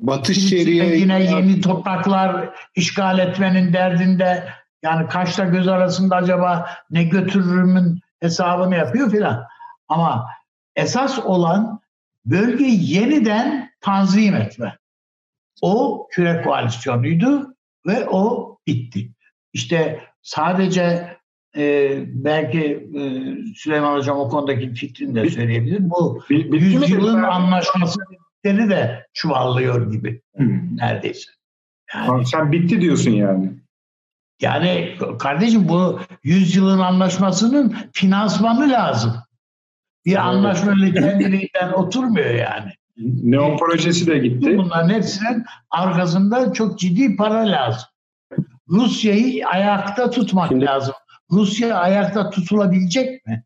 Batı 0.00 0.34
Şeria 0.34 0.84
yine 0.84 1.22
yeni 1.22 1.60
topraklar 1.60 2.50
işgal 2.74 3.18
etmenin 3.18 3.72
derdinde 3.72 4.44
yani 4.82 5.08
kaçta 5.08 5.44
göz 5.44 5.68
arasında 5.68 6.16
acaba 6.16 6.70
ne 6.90 7.04
götürürümün 7.04 8.00
hesabını 8.20 8.76
yapıyor 8.76 9.10
filan. 9.10 9.44
Ama 9.88 10.26
esas 10.76 11.18
olan 11.18 11.80
bölgeyi 12.24 12.94
yeniden 12.94 13.69
tanzim 13.80 14.34
etme. 14.34 14.78
O 15.62 16.06
küre 16.10 16.42
koalisyonuydu 16.42 17.54
ve 17.86 18.08
o 18.08 18.56
bitti. 18.66 19.10
İşte 19.52 20.00
sadece 20.22 21.16
e, 21.56 21.92
belki 22.06 22.88
e, 22.94 23.02
Süleyman 23.54 23.96
Hocam 23.96 24.18
o 24.18 24.28
konudaki 24.28 24.74
fikrini 24.74 25.14
de 25.14 25.30
söyleyebilir. 25.30 25.90
Bu 25.90 26.22
yüzyılın 26.30 27.22
anlaşması 27.22 28.00
dedikleri 28.44 28.70
de 28.70 29.06
çuvallıyor 29.12 29.92
gibi 29.92 30.22
hmm. 30.36 30.76
neredeyse. 30.76 31.30
Yani, 31.94 32.26
sen 32.26 32.52
bitti 32.52 32.80
diyorsun 32.80 33.10
yani. 33.10 33.52
Yani 34.40 34.96
kardeşim 35.18 35.68
bu 35.68 36.00
yüzyılın 36.22 36.78
anlaşmasının 36.78 37.76
finansmanı 37.92 38.70
lazım. 38.70 39.16
Bir 40.06 40.10
evet. 40.10 40.20
anlaşma 40.20 40.74
kendiliğinden 40.74 41.72
oturmuyor 41.72 42.34
yani. 42.34 42.72
Neon 43.22 43.56
projesi 43.56 44.06
de 44.06 44.18
gitti. 44.18 44.58
Bunların 44.58 44.94
hepsinin 44.94 45.44
arkasında 45.70 46.52
çok 46.52 46.78
ciddi 46.78 47.16
para 47.16 47.50
lazım. 47.50 47.88
Rusya'yı 48.68 49.46
ayakta 49.46 50.10
tutmak 50.10 50.48
Şimdi... 50.48 50.64
lazım. 50.64 50.94
Rusya 51.30 51.76
ayakta 51.76 52.30
tutulabilecek 52.30 53.26
mi? 53.26 53.44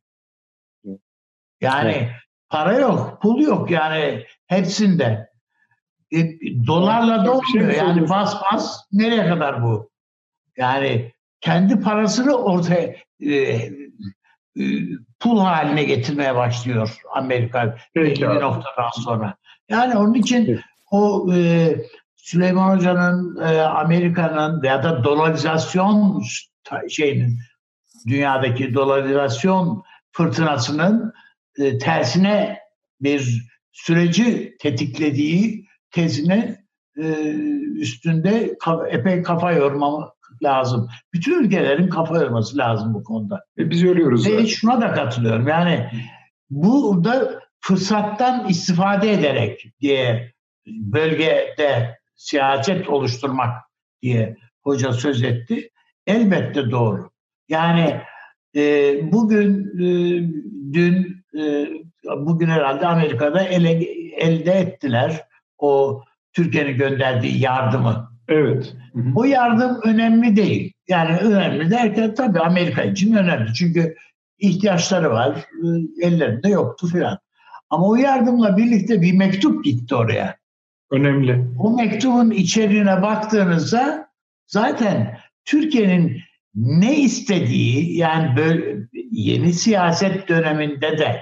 Yani 1.60 1.92
evet. 1.92 2.10
para 2.48 2.78
yok, 2.78 3.18
pul 3.22 3.40
yok 3.40 3.70
yani 3.70 4.24
hepsinde. 4.46 5.30
E, 6.12 6.18
dolarla 6.66 7.18
da 7.18 7.40
şey 7.52 7.62
olmuyor. 7.62 7.78
Yani 7.78 8.08
bas 8.08 8.42
bas 8.42 8.80
nereye 8.92 9.28
kadar 9.28 9.62
bu? 9.62 9.90
Yani 10.56 11.12
kendi 11.40 11.80
parasını 11.80 12.36
ortaya 12.36 12.96
e, 13.20 13.32
e, 13.32 13.70
pul 15.20 15.40
haline 15.40 15.84
getirmeye 15.84 16.34
başlıyor 16.34 16.98
Amerika 17.14 17.76
belli 17.94 18.20
bir 18.20 18.40
noktadan 18.40 18.90
sonra. 19.04 19.36
Yani 19.68 19.96
onun 19.96 20.14
için 20.14 20.60
o 20.90 21.32
e, 21.34 21.76
Süleyman 22.16 22.76
Hoca'nın 22.76 23.36
e, 23.42 23.60
Amerika'nın 23.60 24.62
ya 24.62 24.82
da 24.82 25.04
dolarizasyon 25.04 26.22
şeyinin 26.88 27.38
dünyadaki 28.06 28.74
dolarizasyon 28.74 29.82
fırtınasının 30.12 31.12
e, 31.58 31.78
tersine 31.78 32.58
bir 33.00 33.48
süreci 33.72 34.56
tetiklediği 34.60 35.66
tezine 35.90 36.64
üstünde 37.76 38.56
epey 38.90 39.22
kafa 39.22 39.52
yormamız 39.52 40.04
lazım. 40.42 40.88
Bütün 41.12 41.44
ülkelerin 41.44 41.88
kafa 41.88 42.18
yorması 42.18 42.56
lazım 42.56 42.94
bu 42.94 43.04
konuda. 43.04 43.44
E 43.58 43.70
biz 43.70 43.82
yoruyoruz. 43.82 44.28
Ve 44.28 44.46
şuna 44.46 44.80
da 44.80 44.92
katılıyorum. 44.92 45.48
Yani 45.48 45.90
burada 46.50 47.43
fırsattan 47.64 48.48
istifade 48.48 49.12
ederek 49.12 49.66
diye 49.80 50.32
bölgede 50.66 51.98
siyaset 52.14 52.88
oluşturmak 52.88 53.62
diye 54.02 54.36
hoca 54.62 54.92
söz 54.92 55.22
etti. 55.22 55.70
Elbette 56.06 56.70
doğru. 56.70 57.10
Yani 57.48 58.00
e, 58.56 58.62
bugün 59.12 59.72
e, 59.78 59.86
dün 60.72 61.24
e, 61.38 61.68
bugün 62.16 62.48
herhalde 62.48 62.86
Amerika'da 62.86 63.42
ele, 63.42 63.70
elde 64.16 64.52
ettiler 64.52 65.20
o 65.58 66.02
Türkiye'nin 66.32 66.76
gönderdiği 66.76 67.40
yardımı. 67.40 68.10
Evet. 68.28 68.74
Hı 68.94 69.00
hı. 69.00 69.12
O 69.16 69.24
yardım 69.24 69.80
önemli 69.84 70.36
değil. 70.36 70.72
Yani 70.88 71.16
önemli 71.16 71.70
derken 71.70 72.14
tabii 72.14 72.40
Amerika 72.40 72.82
için 72.82 73.14
önemli. 73.14 73.54
Çünkü 73.54 73.94
ihtiyaçları 74.38 75.10
var. 75.10 75.36
E, 75.36 76.06
ellerinde 76.06 76.48
yoktu 76.48 76.86
filan. 76.86 77.18
Ama 77.74 77.86
o 77.86 77.96
yardımla 77.96 78.56
birlikte 78.56 79.02
bir 79.02 79.12
mektup 79.12 79.64
gitti 79.64 79.94
oraya. 79.94 80.36
Önemli. 80.90 81.44
O 81.58 81.76
mektubun 81.76 82.30
içeriğine 82.30 83.02
baktığınızda 83.02 84.08
zaten 84.46 85.18
Türkiye'nin 85.44 86.20
ne 86.54 86.98
istediği 86.98 87.96
yani 87.96 88.36
böyle 88.36 88.76
yeni 89.10 89.52
siyaset 89.52 90.28
döneminde 90.28 90.98
de 90.98 91.20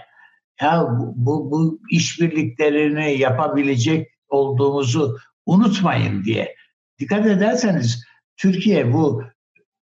ya 0.60 0.86
bu, 0.98 1.50
bu 1.50 1.80
işbirliklerini 1.90 3.18
yapabilecek 3.18 4.08
olduğumuzu 4.28 5.16
unutmayın 5.46 6.24
diye. 6.24 6.54
Dikkat 6.98 7.26
ederseniz 7.26 8.04
Türkiye 8.36 8.92
bu 8.92 9.22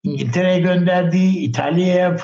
İngiltere'ye 0.02 0.60
gönderdiği, 0.60 1.38
İtalya'ya 1.38 2.16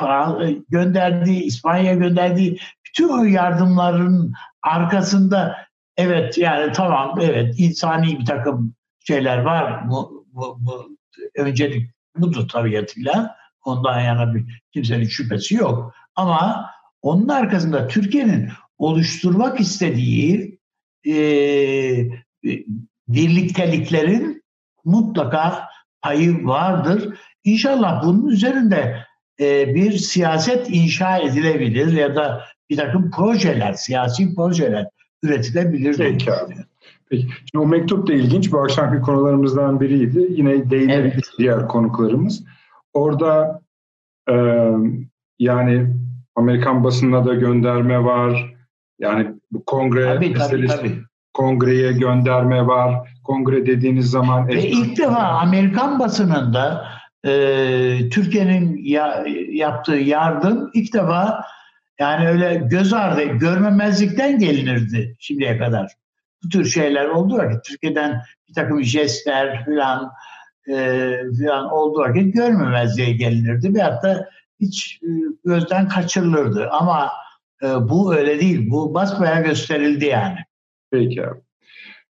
gönderdiği, 0.68 1.42
İspanya'ya 1.42 1.94
gönderdiği 1.94 2.58
bütün 2.90 3.08
o 3.08 3.24
yardımların 3.24 4.32
arkasında 4.62 5.56
evet 5.96 6.38
yani 6.38 6.72
tamam 6.72 7.18
evet 7.20 7.54
insani 7.58 8.18
bir 8.18 8.24
takım 8.24 8.74
şeyler 9.00 9.38
var. 9.38 9.90
Bu, 9.90 10.26
bu, 10.32 10.58
bu 10.60 10.96
öncelik 11.36 11.90
budur 12.16 12.48
tabiatıyla. 12.48 13.36
Ondan 13.64 14.00
yana 14.00 14.34
bir 14.34 14.62
kimsenin 14.72 15.08
şüphesi 15.08 15.54
yok. 15.54 15.94
Ama 16.16 16.70
onun 17.02 17.28
arkasında 17.28 17.88
Türkiye'nin 17.88 18.48
oluşturmak 18.78 19.60
istediği 19.60 20.58
e, 21.06 21.14
birlikteliklerin 23.08 24.42
mutlaka 24.84 25.68
payı 26.02 26.46
vardır. 26.46 27.18
İnşallah 27.44 28.04
bunun 28.04 28.28
üzerinde 28.28 29.06
e, 29.40 29.74
bir 29.74 29.92
siyaset 29.92 30.70
inşa 30.70 31.18
edilebilir 31.18 31.92
ya 31.92 32.16
da 32.16 32.44
bir 32.70 32.76
takım 32.76 33.10
projeler, 33.10 33.72
siyasi 33.72 34.34
projeler 34.34 34.86
üretilebilir. 35.22 35.96
Peki 35.98 36.32
abi. 36.32 36.54
Peki. 37.10 37.26
Şimdi 37.28 37.64
o 37.64 37.66
mektup 37.66 38.06
da 38.08 38.12
ilginç. 38.12 38.52
Bu 38.52 38.60
akşamki 38.60 39.00
konularımızdan 39.00 39.80
biriydi. 39.80 40.26
Yine 40.30 40.70
değinebilir 40.70 41.12
evet. 41.14 41.30
diğer 41.38 41.68
konuklarımız. 41.68 42.44
Orada 42.92 43.60
e, 44.30 44.34
yani 45.38 45.86
Amerikan 46.36 46.84
basınına 46.84 47.26
da 47.26 47.34
gönderme 47.34 48.04
var. 48.04 48.54
Yani 48.98 49.26
bu 49.50 49.64
kongre 49.64 50.04
tabii, 50.04 50.30
meselesi, 50.30 50.76
tabii, 50.76 50.88
tabii. 50.88 51.02
kongreye 51.34 51.92
gönderme 51.92 52.66
var. 52.66 53.08
Kongre 53.24 53.66
dediğiniz 53.66 54.10
zaman... 54.10 54.48
Ve 54.48 54.68
ilk 54.68 54.98
defa 54.98 55.22
Amerikan 55.22 55.98
basınında 55.98 56.86
e, 57.26 58.08
Türkiye'nin 58.10 58.76
ya, 58.84 59.24
yaptığı 59.50 59.96
yardım 59.96 60.70
ilk 60.74 60.94
defa 60.94 61.44
yani 62.00 62.28
öyle 62.28 62.54
göz 62.54 62.92
ardı, 62.92 63.22
görmemezlikten 63.22 64.38
gelinirdi 64.38 65.16
şimdiye 65.18 65.58
kadar. 65.58 65.92
Bu 66.44 66.48
tür 66.48 66.64
şeyler 66.64 67.06
oldu 67.06 67.36
vakit 67.36 67.64
Türkiye'den 67.64 68.22
bir 68.48 68.54
takım 68.54 68.84
jestler 68.84 69.64
falan 69.64 70.12
e, 70.68 70.74
falan 71.46 71.72
olduğu 71.72 71.98
vakit 71.98 72.34
görmemezliğe 72.34 73.12
gelinirdi. 73.12 73.74
Bir 73.74 73.80
hatta 73.80 74.28
hiç 74.60 75.00
e, 75.02 75.08
gözden 75.44 75.88
kaçırılırdı. 75.88 76.68
Ama 76.70 77.10
e, 77.62 77.66
bu 77.66 78.14
öyle 78.14 78.40
değil. 78.40 78.70
Bu 78.70 78.94
basmaya 78.94 79.40
gösterildi 79.40 80.04
yani. 80.04 80.38
Peki 80.90 81.26
abi. 81.26 81.40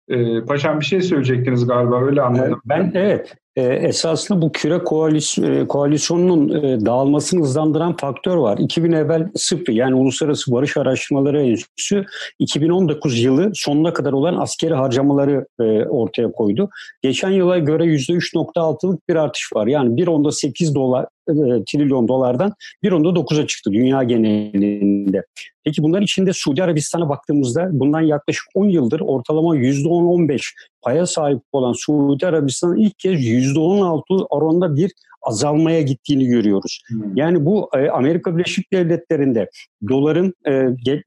Ee, 0.09 0.45
paşam 0.45 0.81
bir 0.81 0.85
şey 0.85 1.03
söyleyecektiniz 1.03 1.67
galiba 1.67 2.05
öyle 2.05 2.23
anladım. 2.23 2.63
Ben 2.65 2.93
evet 2.95 3.35
e, 3.61 3.75
esasında 3.75 4.43
bu 4.43 4.53
küre 4.53 4.79
koalisyon, 4.79 5.67
koalisyonunun 5.67 6.63
e, 6.63 6.87
dağılmasını 6.87 7.41
hızlandıran 7.41 7.97
faktör 7.97 8.37
var. 8.37 8.59
2000 8.59 8.93
evvel 8.93 9.29
sıfır 9.35 9.73
yani 9.73 9.95
Uluslararası 9.95 10.53
Barış 10.53 10.77
Araştırmaları 10.77 11.43
Enstitüsü 11.43 12.05
2019 12.39 13.21
yılı 13.21 13.51
sonuna 13.55 13.93
kadar 13.93 14.13
olan 14.13 14.37
askeri 14.37 14.75
harcamaları 14.75 15.47
e, 15.61 15.65
ortaya 15.85 16.33
koydu. 16.33 16.71
Geçen 17.03 17.31
yıla 17.31 17.59
göre 17.59 17.85
%3.6'lık 17.85 19.09
bir 19.09 19.17
artış 19.17 19.53
var. 19.55 19.67
Yani 19.67 19.95
1.8 19.95 20.75
dolar 20.75 21.05
e, 21.05 21.20
trilyon 21.65 22.09
dolardan 22.09 22.53
1.9'a 22.85 23.47
çıktı 23.47 23.73
dünya 23.73 24.03
genelinde. 24.03 25.25
Peki 25.65 25.83
bunların 25.83 26.05
içinde 26.05 26.33
Suudi 26.33 26.63
Arabistan'a 26.63 27.09
baktığımızda 27.09 27.69
bundan 27.73 28.01
yaklaşık 28.01 28.45
10 28.55 28.65
yıldır 28.65 29.01
ortalama 29.01 29.57
%10-15 29.57 30.41
paya 30.83 31.07
sahip 31.07 31.41
olan 31.53 31.73
Suudi 31.73 32.27
Arabistan'ın 32.27 32.77
ilk 32.77 32.99
kez 32.99 33.21
%16 33.21 34.27
oranında 34.31 34.77
bir 34.77 34.93
azalmaya 35.23 35.83
gittiğini 35.83 36.27
görüyoruz. 36.27 36.83
Hmm. 36.89 37.17
Yani 37.17 37.45
bu 37.45 37.71
e, 37.77 37.89
Amerika 37.89 38.37
Birleşik 38.37 38.73
Devletleri'nde 38.73 39.51
doların 39.89 40.35
e, 40.49 40.53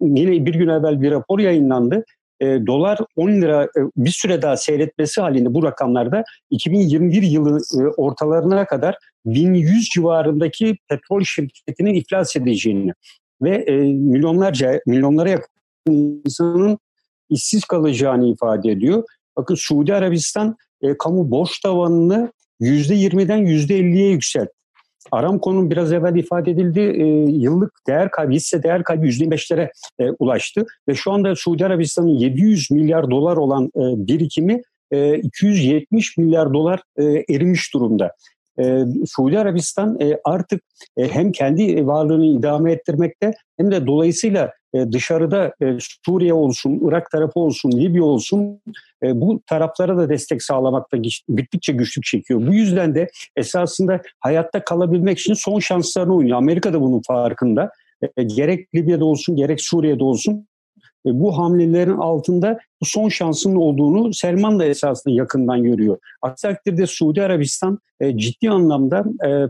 yine 0.01 0.45
bir 0.45 0.53
gün 0.53 0.67
evvel 0.67 1.01
bir 1.01 1.11
rapor 1.11 1.39
yayınlandı. 1.39 2.03
E, 2.39 2.45
dolar 2.67 2.99
10 3.15 3.30
lira 3.30 3.63
e, 3.63 3.80
bir 3.97 4.09
süre 4.09 4.41
daha 4.41 4.57
seyretmesi 4.57 5.21
halinde 5.21 5.53
bu 5.53 5.63
rakamlarda 5.63 6.24
2021 6.49 7.21
yılı 7.21 7.59
e, 7.80 7.84
ortalarına 7.97 8.65
kadar 8.65 8.97
1100 9.26 9.89
civarındaki 9.89 10.78
petrol 10.89 11.24
şirketinin 11.24 11.93
iflas 11.93 12.36
edeceğini 12.36 12.93
ve 13.41 13.55
e, 13.55 13.76
milyonlarca 13.93 14.82
milyonlara 14.88 15.30
yakın 15.30 15.49
insanın 15.88 16.78
işsiz 17.30 17.65
kalacağını 17.65 18.28
ifade 18.28 18.71
ediyor. 18.71 19.03
Bakın 19.38 19.55
Suudi 19.55 19.93
Arabistan 19.93 20.55
e, 20.82 20.97
kamu 20.97 21.32
borç 21.32 21.59
tavanını 21.59 22.32
%20'den 22.61 23.39
%50'ye 23.39 24.09
yükseltti. 24.11 24.53
Aramco'nun 25.11 25.71
biraz 25.71 25.93
evvel 25.93 26.15
ifade 26.15 26.51
edildiği 26.51 26.89
e, 26.89 27.05
yıllık 27.32 27.71
değer 27.88 28.11
kaybı, 28.11 28.32
hisse 28.32 28.63
değer 28.63 28.84
kaybı 28.84 29.05
%25'lere 29.05 29.69
e, 29.99 30.09
ulaştı. 30.19 30.65
Ve 30.88 30.95
şu 30.95 31.11
anda 31.11 31.36
Suudi 31.36 31.65
Arabistan'ın 31.65 32.07
700 32.07 32.71
milyar 32.71 33.11
dolar 33.11 33.38
olan 33.38 33.65
e, 33.65 34.07
birikimi 34.07 34.61
e, 34.91 35.17
270 35.17 36.17
milyar 36.17 36.53
dolar 36.53 36.82
e, 36.97 37.03
erimiş 37.03 37.74
durumda. 37.74 38.11
E, 38.60 38.84
Suudi 39.06 39.39
Arabistan 39.39 40.01
e, 40.01 40.20
artık 40.24 40.62
e, 40.97 41.08
hem 41.08 41.32
kendi 41.32 41.88
varlığını 41.88 42.26
idame 42.26 42.72
ettirmekte 42.72 43.34
hem 43.58 43.72
de 43.72 43.88
dolayısıyla 43.88 44.51
e, 44.74 44.91
dışarıda 44.91 45.54
e, 45.62 45.78
Suriye 46.06 46.34
olsun, 46.34 46.82
Irak 46.88 47.12
tarafı 47.12 47.39
olsun, 47.39 47.72
Libya 47.72 48.04
olsun 48.04 48.62
e, 49.04 49.22
bu 49.22 49.41
taraflara 49.47 49.97
da 49.97 50.10
destek 50.10 50.43
sağlamakta 50.43 50.97
gittikçe 51.36 51.74
güçlük 51.74 52.06
çekiyor. 52.06 52.47
Bu 52.47 52.54
yüzden 52.54 52.95
de 52.95 53.10
esasında 53.36 54.01
hayatta 54.20 54.64
kalabilmek 54.64 55.20
için 55.20 55.34
son 55.34 55.60
şanslarını 55.60 56.16
oynuyor. 56.16 56.38
Amerika 56.38 56.74
da 56.74 56.82
bunun 56.82 57.01
farkında. 57.08 57.72
Gerek 58.36 58.76
Libya'da 58.76 59.06
olsun 59.06 59.36
gerek 59.36 59.62
Suriye'de 59.62 60.04
olsun 60.04 60.47
bu 61.06 61.38
hamlelerin 61.38 61.97
altında 61.97 62.60
bu 62.82 62.86
son 62.86 63.10
şansının 63.10 63.56
olduğunu 63.56 64.14
Selman 64.14 64.60
da 64.60 64.66
esasında 64.66 65.14
yakından 65.14 65.64
görüyor. 65.64 65.97
Aksi 66.22 66.47
takdirde 66.47 66.86
Suudi 66.86 67.22
Arabistan 67.22 67.80
ciddi 68.16 68.49
anlamda 68.49 69.06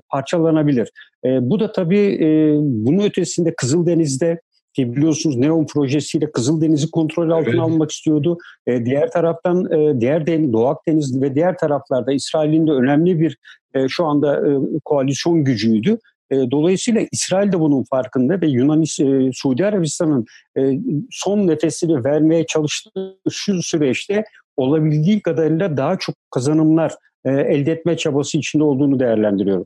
parçalanabilir. 0.10 0.91
bu 1.26 1.60
da 1.60 1.72
tabii 1.72 2.20
bunun 2.62 3.04
ötesinde 3.04 3.56
Kızıldeniz'de 3.56 4.39
ki 4.74 4.95
biliyorsunuz 4.95 5.38
Neon 5.38 5.66
projesiyle 5.66 6.32
Kızıldeniz'i 6.32 6.91
kontrol 6.91 7.30
altına 7.30 7.49
evet. 7.49 7.60
almak 7.60 7.91
istiyordu. 7.91 8.38
E, 8.68 8.86
diğer 8.86 9.12
taraftan 9.12 9.72
e, 9.72 10.01
diğer 10.01 10.28
den, 10.28 10.54
Doğu 10.54 10.68
Akdeniz 10.68 11.22
ve 11.22 11.36
diğer 11.36 11.58
taraflarda 11.58 12.14
İsrail'in 12.14 12.68
de 12.68 12.72
önemli 12.72 13.20
bir 13.20 13.38
e, 13.74 13.88
şu 13.88 14.06
anda 14.06 14.49
e, 14.49 14.60
koalisyon 14.86 15.43
gücüydü. 15.43 15.97
E, 16.34 16.52
dolayısıyla 16.52 17.08
İsrail 17.12 17.52
de 17.52 17.60
bunun 17.60 17.84
farkında 17.84 18.42
ve 18.42 18.48
Yunanistan, 18.48 19.28
e, 19.28 19.32
Suudi 19.34 19.66
Arabistan'ın 19.66 20.26
e, 20.58 20.80
son 21.12 21.48
nefesini 21.48 22.04
vermeye 22.04 22.46
çalıştığı 22.46 23.18
şu 23.32 23.64
süreçte 23.64 24.24
olabildiği 24.58 25.22
kadarıyla 25.22 25.78
daha 25.78 25.98
çok 25.98 26.16
kazanımlar 26.32 26.94
e, 27.26 27.32
elde 27.32 27.72
etme 27.72 27.98
çabası 27.98 28.38
içinde 28.38 28.64
olduğunu 28.64 29.00
değerlendiriyorum. 29.00 29.66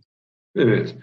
Evet. 0.56 0.96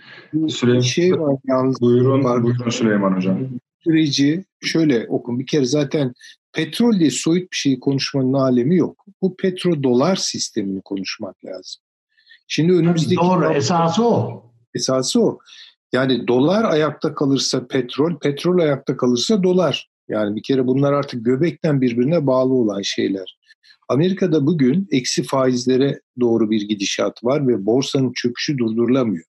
Süleyman, 0.49 0.81
şey 0.81 1.13
var 1.13 1.37
yalnız. 1.45 1.81
Buyurun, 1.81 2.25
buyurun 2.25 2.71
Süleyman 2.71 3.17
Hocam 3.17 3.39
süreci 3.85 4.45
şöyle 4.63 5.07
okun. 5.09 5.39
Bir 5.39 5.47
kere 5.47 5.65
zaten 5.65 6.13
petrol 6.53 6.99
diye 6.99 7.11
soyut 7.11 7.53
bir 7.53 7.57
şeyi 7.57 7.81
konuşmanın 7.81 8.33
alemi 8.33 8.77
yok. 8.77 9.05
Bu 9.23 9.37
petrodolar 9.37 10.17
sistemini 10.17 10.81
konuşmak 10.83 11.45
lazım. 11.45 11.83
Şimdi 12.49 12.73
önümüzdeki... 12.73 13.17
Doğru, 13.17 13.53
esası 13.53 14.05
o. 14.05 14.45
Esası 14.75 15.23
o. 15.23 15.39
Yani 15.93 16.29
dolar 16.29 16.65
ayakta 16.65 17.15
kalırsa 17.15 17.67
petrol, 17.67 18.19
petrol 18.19 18.59
ayakta 18.59 18.97
kalırsa 18.97 19.43
dolar. 19.43 19.89
Yani 20.09 20.37
bir 20.37 20.43
kere 20.43 20.67
bunlar 20.67 20.93
artık 20.93 21.25
göbekten 21.25 21.81
birbirine 21.81 22.27
bağlı 22.27 22.55
olan 22.55 22.83
şeyler. 22.83 23.39
Amerika'da 23.89 24.47
bugün 24.47 24.89
eksi 24.91 25.23
faizlere 25.23 26.01
doğru 26.21 26.51
bir 26.51 26.69
gidişat 26.69 27.25
var 27.25 27.49
ve 27.49 27.67
borsanın 27.67 28.13
çöküşü 28.13 28.59
durdurulamıyor. 28.59 29.25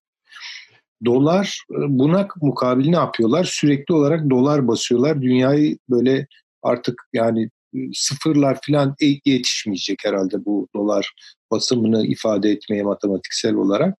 Dolar 1.04 1.60
buna 1.70 2.28
mukabil 2.42 2.88
ne 2.88 2.96
yapıyorlar? 2.96 3.44
Sürekli 3.44 3.94
olarak 3.94 4.30
dolar 4.30 4.68
basıyorlar. 4.68 5.22
Dünyayı 5.22 5.78
böyle 5.90 6.26
artık 6.62 7.02
yani 7.12 7.50
sıfırlar 7.94 8.58
falan 8.66 8.94
e, 9.02 9.06
yetişmeyecek 9.06 9.98
herhalde 10.04 10.44
bu 10.44 10.68
dolar 10.74 11.12
basımını 11.50 12.06
ifade 12.06 12.50
etmeye 12.50 12.82
matematiksel 12.82 13.54
olarak. 13.54 13.98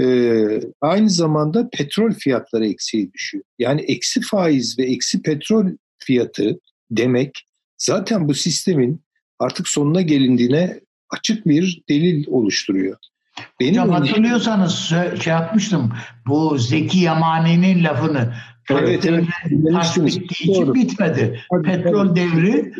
Ee, 0.00 0.60
aynı 0.80 1.10
zamanda 1.10 1.68
petrol 1.72 2.12
fiyatları 2.12 2.66
eksiye 2.66 3.12
düşüyor. 3.12 3.44
Yani 3.58 3.80
eksi 3.80 4.20
faiz 4.20 4.78
ve 4.78 4.84
eksi 4.84 5.22
petrol 5.22 5.66
fiyatı 5.98 6.60
demek 6.90 7.46
zaten 7.78 8.28
bu 8.28 8.34
sistemin 8.34 9.02
artık 9.38 9.68
sonuna 9.68 10.02
gelindiğine 10.02 10.80
açık 11.10 11.46
bir 11.46 11.82
delil 11.88 12.24
oluştururuyor. 12.28 12.96
Benim 13.60 13.82
Hocam 13.82 13.90
hatırlıyorsanız 13.90 14.74
şey 15.22 15.32
yapmıştım 15.32 15.92
bu 16.26 16.58
Zeki 16.58 16.98
Yamani'nin 16.98 17.84
lafını. 17.84 18.34
Evet, 18.70 19.06
evet. 19.06 19.24
Bittiği 19.96 20.50
için 20.50 20.74
bitmedi. 20.74 21.40
Tabii, 21.50 21.62
petrol 21.62 22.08
tabii. 22.08 22.20
devri 22.20 22.72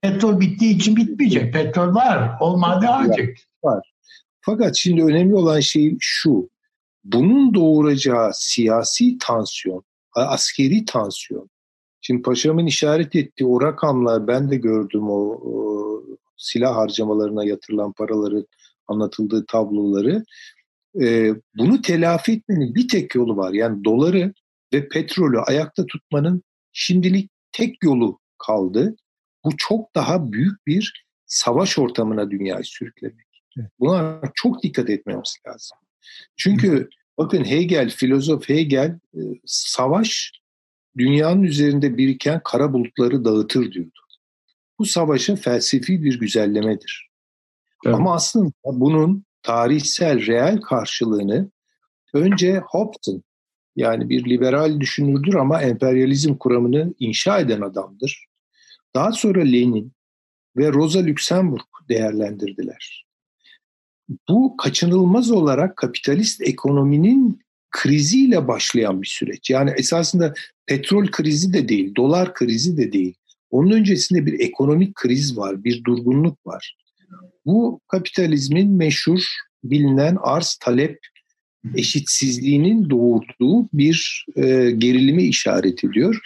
petrol 0.00 0.40
bittiği 0.40 0.76
için 0.76 0.96
bitmeyecek. 0.96 1.52
Petrol 1.52 1.94
var. 1.94 2.30
Olmadı 2.40 2.86
ancak. 2.90 3.28
Var. 3.64 3.92
Fakat 4.46 4.76
şimdi 4.76 5.02
önemli 5.04 5.34
olan 5.34 5.60
şey 5.60 5.96
şu. 6.00 6.50
Bunun 7.04 7.54
doğuracağı 7.54 8.30
siyasi 8.34 9.18
tansiyon, 9.18 9.84
askeri 10.14 10.84
tansiyon. 10.84 11.50
Şimdi 12.00 12.22
paşamın 12.22 12.66
işaret 12.66 13.16
ettiği 13.16 13.46
o 13.46 13.60
rakamlar 13.62 14.26
ben 14.26 14.50
de 14.50 14.56
gördüm 14.56 15.10
o, 15.10 15.40
o 15.44 16.02
silah 16.36 16.76
harcamalarına 16.76 17.44
yatırılan 17.44 17.92
paraları 17.92 18.46
anlatıldığı 18.86 19.46
tabloları. 19.46 20.24
Ee, 21.00 21.34
bunu 21.56 21.82
telafi 21.82 22.32
etmenin 22.32 22.74
bir 22.74 22.88
tek 22.88 23.14
yolu 23.14 23.36
var. 23.36 23.52
Yani 23.52 23.84
doları 23.84 24.34
ve 24.72 24.88
petrolü 24.88 25.38
ayakta 25.38 25.86
tutmanın 25.86 26.42
şimdilik 26.72 27.30
tek 27.52 27.84
yolu 27.84 28.18
kaldı. 28.38 28.96
Bu 29.44 29.50
çok 29.56 29.94
daha 29.94 30.32
büyük 30.32 30.66
bir 30.66 31.04
savaş 31.26 31.78
ortamına 31.78 32.30
dünyayı 32.30 32.64
sürüklemek. 32.64 33.25
Buna 33.78 34.20
çok 34.34 34.62
dikkat 34.62 34.90
etmemiz 34.90 35.36
lazım. 35.46 35.78
Çünkü 36.36 36.88
bakın 37.18 37.44
Hegel, 37.44 37.90
filozof 37.90 38.48
Hegel 38.48 38.98
e, 39.14 39.20
savaş 39.46 40.32
dünyanın 40.98 41.42
üzerinde 41.42 41.96
biriken 41.96 42.40
kara 42.44 42.72
bulutları 42.72 43.24
dağıtır 43.24 43.72
diyordu. 43.72 44.00
Bu 44.78 44.84
savaşa 44.84 45.36
felsefi 45.36 46.02
bir 46.02 46.20
güzellemedir. 46.20 47.08
Evet. 47.86 47.96
Ama 47.96 48.14
aslında 48.14 48.52
bunun 48.64 49.24
tarihsel, 49.42 50.26
reel 50.26 50.60
karşılığını 50.60 51.50
önce 52.14 52.58
Hobson 52.58 53.22
yani 53.76 54.08
bir 54.08 54.30
liberal 54.30 54.80
düşünürdür 54.80 55.34
ama 55.34 55.62
emperyalizm 55.62 56.34
kuramını 56.34 56.94
inşa 56.98 57.38
eden 57.38 57.60
adamdır. 57.60 58.26
Daha 58.94 59.12
sonra 59.12 59.40
Lenin 59.40 59.92
ve 60.56 60.72
Rosa 60.72 61.06
Luxemburg 61.06 61.66
değerlendirdiler. 61.88 63.05
Bu 64.28 64.56
kaçınılmaz 64.56 65.30
olarak 65.30 65.76
kapitalist 65.76 66.40
ekonominin 66.40 67.40
kriziyle 67.70 68.48
başlayan 68.48 69.02
bir 69.02 69.06
süreç. 69.06 69.50
Yani 69.50 69.70
esasında 69.76 70.34
petrol 70.66 71.06
krizi 71.06 71.52
de 71.52 71.68
değil, 71.68 71.94
dolar 71.94 72.34
krizi 72.34 72.76
de 72.76 72.92
değil. 72.92 73.14
Onun 73.50 73.70
öncesinde 73.70 74.26
bir 74.26 74.40
ekonomik 74.40 74.94
kriz 74.94 75.36
var, 75.36 75.64
bir 75.64 75.84
durgunluk 75.84 76.46
var. 76.46 76.76
Bu 77.46 77.80
kapitalizmin 77.88 78.72
meşhur 78.72 79.20
bilinen 79.64 80.16
arz 80.20 80.58
talep 80.60 80.98
eşitsizliğinin 81.74 82.90
doğurduğu 82.90 83.68
bir 83.72 84.26
e, 84.36 84.70
gerilimi 84.70 85.22
işaret 85.22 85.84
ediyor 85.84 86.20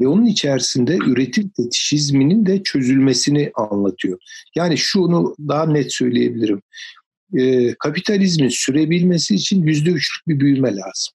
ve 0.00 0.08
onun 0.08 0.26
içerisinde 0.26 0.96
üretim 0.96 1.50
fetişizminin 1.56 2.46
de 2.46 2.62
çözülmesini 2.62 3.50
anlatıyor. 3.54 4.18
Yani 4.54 4.78
şunu 4.78 5.34
daha 5.48 5.66
net 5.66 5.92
söyleyebilirim. 5.92 6.62
E, 7.34 7.74
kapitalizmin 7.74 8.48
sürebilmesi 8.48 9.34
için 9.34 9.62
yüzde 9.62 9.90
üçlük 9.90 10.28
bir 10.28 10.40
büyüme 10.40 10.68
lazım. 10.68 11.14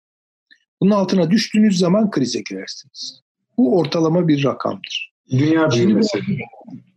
Bunun 0.82 0.92
altına 0.92 1.32
düştüğünüz 1.32 1.78
zaman 1.80 2.12
krize 2.12 2.42
girersiniz. 2.50 3.22
Bu 3.58 3.78
ortalama 3.78 4.28
bir 4.28 4.44
rakamdır. 4.44 5.12
Dünya 5.32 5.72
büyümesi. 5.72 6.20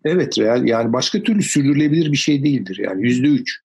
Evet 0.04 0.38
real 0.38 0.66
yani 0.66 0.92
başka 0.92 1.22
türlü 1.22 1.42
sürdürülebilir 1.42 2.12
bir 2.12 2.16
şey 2.16 2.44
değildir 2.44 2.80
yani 2.84 3.02
yüzde 3.02 3.26
üç. 3.26 3.60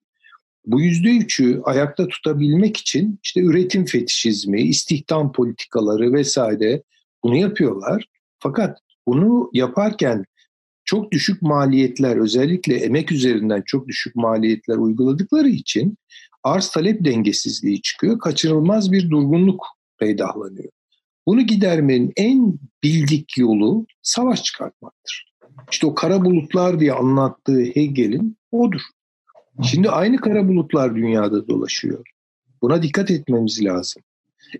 Bu 0.66 0.80
yüzde 0.80 1.16
üçü 1.16 1.60
ayakta 1.64 2.08
tutabilmek 2.08 2.76
için 2.76 3.20
işte 3.22 3.40
üretim 3.40 3.84
fetişizmi, 3.84 4.62
istihdam 4.62 5.32
politikaları 5.32 6.12
vesaire 6.12 6.82
bunu 7.22 7.36
yapıyorlar. 7.36 8.04
Fakat 8.38 8.78
bunu 9.06 9.50
yaparken 9.52 10.24
çok 10.90 11.12
düşük 11.12 11.42
maliyetler 11.42 12.16
özellikle 12.16 12.74
emek 12.76 13.12
üzerinden 13.12 13.62
çok 13.66 13.88
düşük 13.88 14.16
maliyetler 14.16 14.76
uyguladıkları 14.76 15.48
için 15.48 15.98
arz 16.44 16.70
talep 16.70 17.04
dengesizliği 17.04 17.82
çıkıyor. 17.82 18.18
Kaçınılmaz 18.18 18.92
bir 18.92 19.10
durgunluk 19.10 19.66
peydahlanıyor. 19.98 20.70
Bunu 21.26 21.40
gidermenin 21.40 22.12
en 22.16 22.58
bildik 22.82 23.38
yolu 23.38 23.86
savaş 24.02 24.42
çıkartmaktır. 24.42 25.32
İşte 25.72 25.86
o 25.86 25.94
kara 25.94 26.24
bulutlar 26.24 26.80
diye 26.80 26.92
anlattığı 26.92 27.60
Hegel'in 27.60 28.36
odur. 28.52 28.82
Şimdi 29.62 29.90
aynı 29.90 30.16
kara 30.16 30.48
bulutlar 30.48 30.94
dünyada 30.94 31.48
dolaşıyor. 31.48 32.04
Buna 32.62 32.82
dikkat 32.82 33.10
etmemiz 33.10 33.64
lazım. 33.64 34.02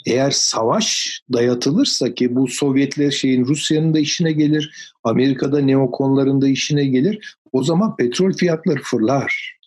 Eğer 0.07 0.31
savaş 0.31 1.21
dayatılırsa 1.33 2.15
ki 2.15 2.35
bu 2.35 2.49
Sovyetler 2.49 3.11
şeyin 3.11 3.45
Rusya'nın 3.45 3.95
da 3.95 3.99
işine 3.99 4.33
gelir, 4.33 4.93
Amerika'da 5.05 5.61
neokonların 5.61 6.43
da 6.43 6.49
işine 6.49 6.85
gelir. 6.85 7.37
O 7.53 7.65
zaman 7.65 7.97
petrol 7.97 8.33
fiyatları 8.33 8.83
fırlar. 8.83 9.61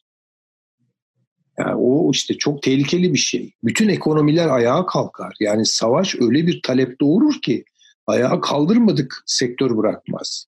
Yani 1.59 1.75
o 1.75 2.11
işte 2.11 2.37
çok 2.37 2.61
tehlikeli 2.61 3.13
bir 3.13 3.17
şey. 3.17 3.53
Bütün 3.63 3.89
ekonomiler 3.89 4.47
ayağa 4.47 4.85
kalkar. 4.85 5.35
Yani 5.39 5.65
savaş 5.65 6.15
öyle 6.15 6.47
bir 6.47 6.61
talep 6.61 7.01
doğurur 7.01 7.41
ki 7.41 7.65
ayağa 8.07 8.41
kaldırmadık 8.41 9.23
sektör 9.25 9.77
bırakmaz. 9.77 10.45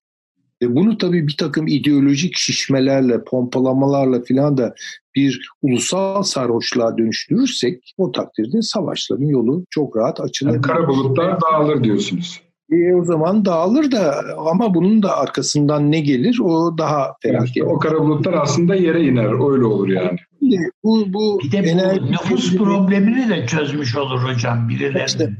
Ve 0.62 0.76
bunu 0.76 0.98
tabii 0.98 1.28
bir 1.28 1.36
takım 1.36 1.66
ideolojik 1.66 2.36
şişmelerle, 2.36 3.24
pompalamalarla 3.24 4.22
filan 4.22 4.56
da 4.56 4.74
bir 5.14 5.50
ulusal 5.62 6.22
sarhoşluğa 6.22 6.98
dönüştürürsek 6.98 7.94
o 7.96 8.12
takdirde 8.12 8.62
savaşların 8.62 9.26
yolu 9.26 9.64
çok 9.70 9.96
rahat 9.96 10.20
açılır. 10.20 10.52
Yani 10.52 10.62
kara 10.62 10.88
bulutlar 10.88 11.38
dağılır 11.40 11.84
diyorsunuz. 11.84 12.40
E, 12.72 12.94
o 12.94 13.04
zaman 13.04 13.44
dağılır 13.44 13.90
da 13.90 14.24
ama 14.38 14.74
bunun 14.74 15.02
da 15.02 15.16
arkasından 15.16 15.92
ne 15.92 16.00
gelir 16.00 16.40
o 16.40 16.78
daha 16.78 17.12
felaket. 17.22 17.56
Yani 17.56 17.68
o 17.68 17.78
kara 17.78 18.00
bulutlar 18.00 18.32
aslında 18.32 18.74
yere 18.74 19.04
iner 19.04 19.52
öyle 19.52 19.64
olur 19.64 19.88
yani. 19.88 20.18
Bu, 20.84 21.12
bu 21.12 21.40
bir 21.44 21.52
de 21.52 21.62
bu 21.62 21.66
enerji, 21.66 22.12
nüfus 22.12 22.56
problemini 22.56 23.28
de 23.28 23.46
çözmüş 23.46 23.96
olur 23.96 24.20
hocam 24.20 24.68
birileri. 24.68 25.04
İşte, 25.06 25.30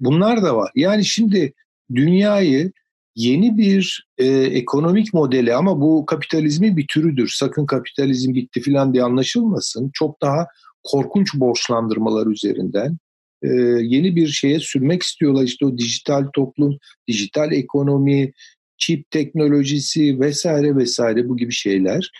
bunlar 0.00 0.42
da 0.42 0.56
var. 0.56 0.70
Yani 0.74 1.04
şimdi 1.04 1.52
dünyayı 1.94 2.72
yeni 3.20 3.58
bir 3.58 4.08
e, 4.18 4.26
ekonomik 4.28 5.14
modeli 5.14 5.54
ama 5.54 5.80
bu 5.80 6.06
kapitalizmin 6.06 6.76
bir 6.76 6.86
türüdür. 6.86 7.28
Sakın 7.28 7.66
kapitalizm 7.66 8.34
bitti 8.34 8.62
falan 8.62 8.92
diye 8.94 9.04
anlaşılmasın. 9.04 9.90
Çok 9.94 10.22
daha 10.22 10.46
korkunç 10.82 11.34
borçlandırmalar 11.34 12.26
üzerinden 12.26 12.98
e, 13.42 13.48
yeni 13.82 14.16
bir 14.16 14.28
şeye 14.28 14.60
sürmek 14.60 15.02
istiyorlar. 15.02 15.42
İşte 15.42 15.66
o 15.66 15.78
dijital 15.78 16.26
toplum, 16.34 16.78
dijital 17.08 17.52
ekonomi, 17.52 18.32
çip 18.78 19.10
teknolojisi 19.10 20.20
vesaire 20.20 20.76
vesaire 20.76 21.28
bu 21.28 21.36
gibi 21.36 21.52
şeyler. 21.52 22.10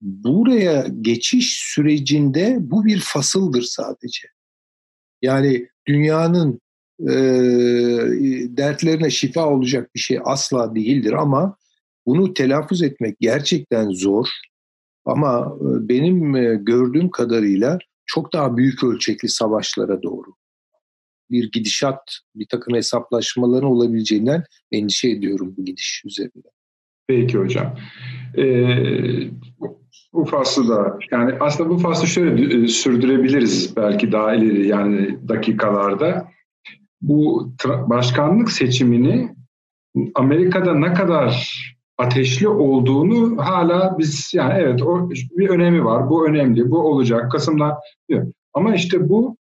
Buraya 0.00 0.86
geçiş 1.00 1.58
sürecinde 1.74 2.56
bu 2.60 2.84
bir 2.84 3.00
fasıldır 3.00 3.62
sadece. 3.62 4.28
Yani 5.22 5.68
dünyanın 5.86 6.60
e, 7.02 7.14
dertlerine 8.56 9.10
şifa 9.10 9.48
olacak 9.48 9.90
bir 9.94 10.00
şey 10.00 10.18
asla 10.24 10.74
değildir 10.74 11.12
ama 11.12 11.56
bunu 12.06 12.34
telaffuz 12.34 12.82
etmek 12.82 13.16
gerçekten 13.20 13.90
zor. 13.90 14.26
Ama 15.04 15.56
e, 15.60 15.88
benim 15.88 16.36
e, 16.36 16.54
gördüğüm 16.54 17.10
kadarıyla 17.10 17.78
çok 18.06 18.32
daha 18.32 18.56
büyük 18.56 18.84
ölçekli 18.84 19.28
savaşlara 19.28 20.02
doğru 20.02 20.34
bir 21.32 21.50
gidişat, 21.52 22.18
bir 22.34 22.46
takım 22.46 22.74
hesaplaşmaların 22.74 23.70
olabileceğinden 23.70 24.44
endişe 24.72 25.10
ediyorum 25.10 25.54
bu 25.56 25.64
gidiş 25.64 26.02
üzerinde. 26.04 26.48
Peki 27.06 27.38
hocam. 27.38 27.76
Ee, 28.38 29.30
bu 30.12 30.24
faslı 30.24 30.68
da 30.68 30.98
yani 31.10 31.34
aslında 31.40 31.70
bu 31.70 31.78
faslı 31.78 32.06
şöyle 32.06 32.64
e, 32.64 32.68
sürdürebiliriz 32.68 33.76
belki 33.76 34.12
daha 34.12 34.34
ileri 34.34 34.68
yani 34.68 35.28
dakikalarda. 35.28 36.28
Bu 37.02 37.52
başkanlık 37.62 38.52
seçimini 38.52 39.34
Amerika'da 40.14 40.74
ne 40.74 40.92
kadar 40.92 41.58
ateşli 41.98 42.48
olduğunu 42.48 43.44
hala 43.44 43.98
biz 43.98 44.30
yani 44.34 44.54
evet 44.56 44.82
o 44.82 45.10
bir 45.10 45.48
önemi 45.48 45.84
var. 45.84 46.10
Bu 46.10 46.28
önemli. 46.28 46.70
Bu 46.70 46.78
olacak. 46.78 47.32
Kasım'da 47.32 47.80
diyor. 48.08 48.32
Ama 48.54 48.74
işte 48.74 49.08
bu 49.08 49.36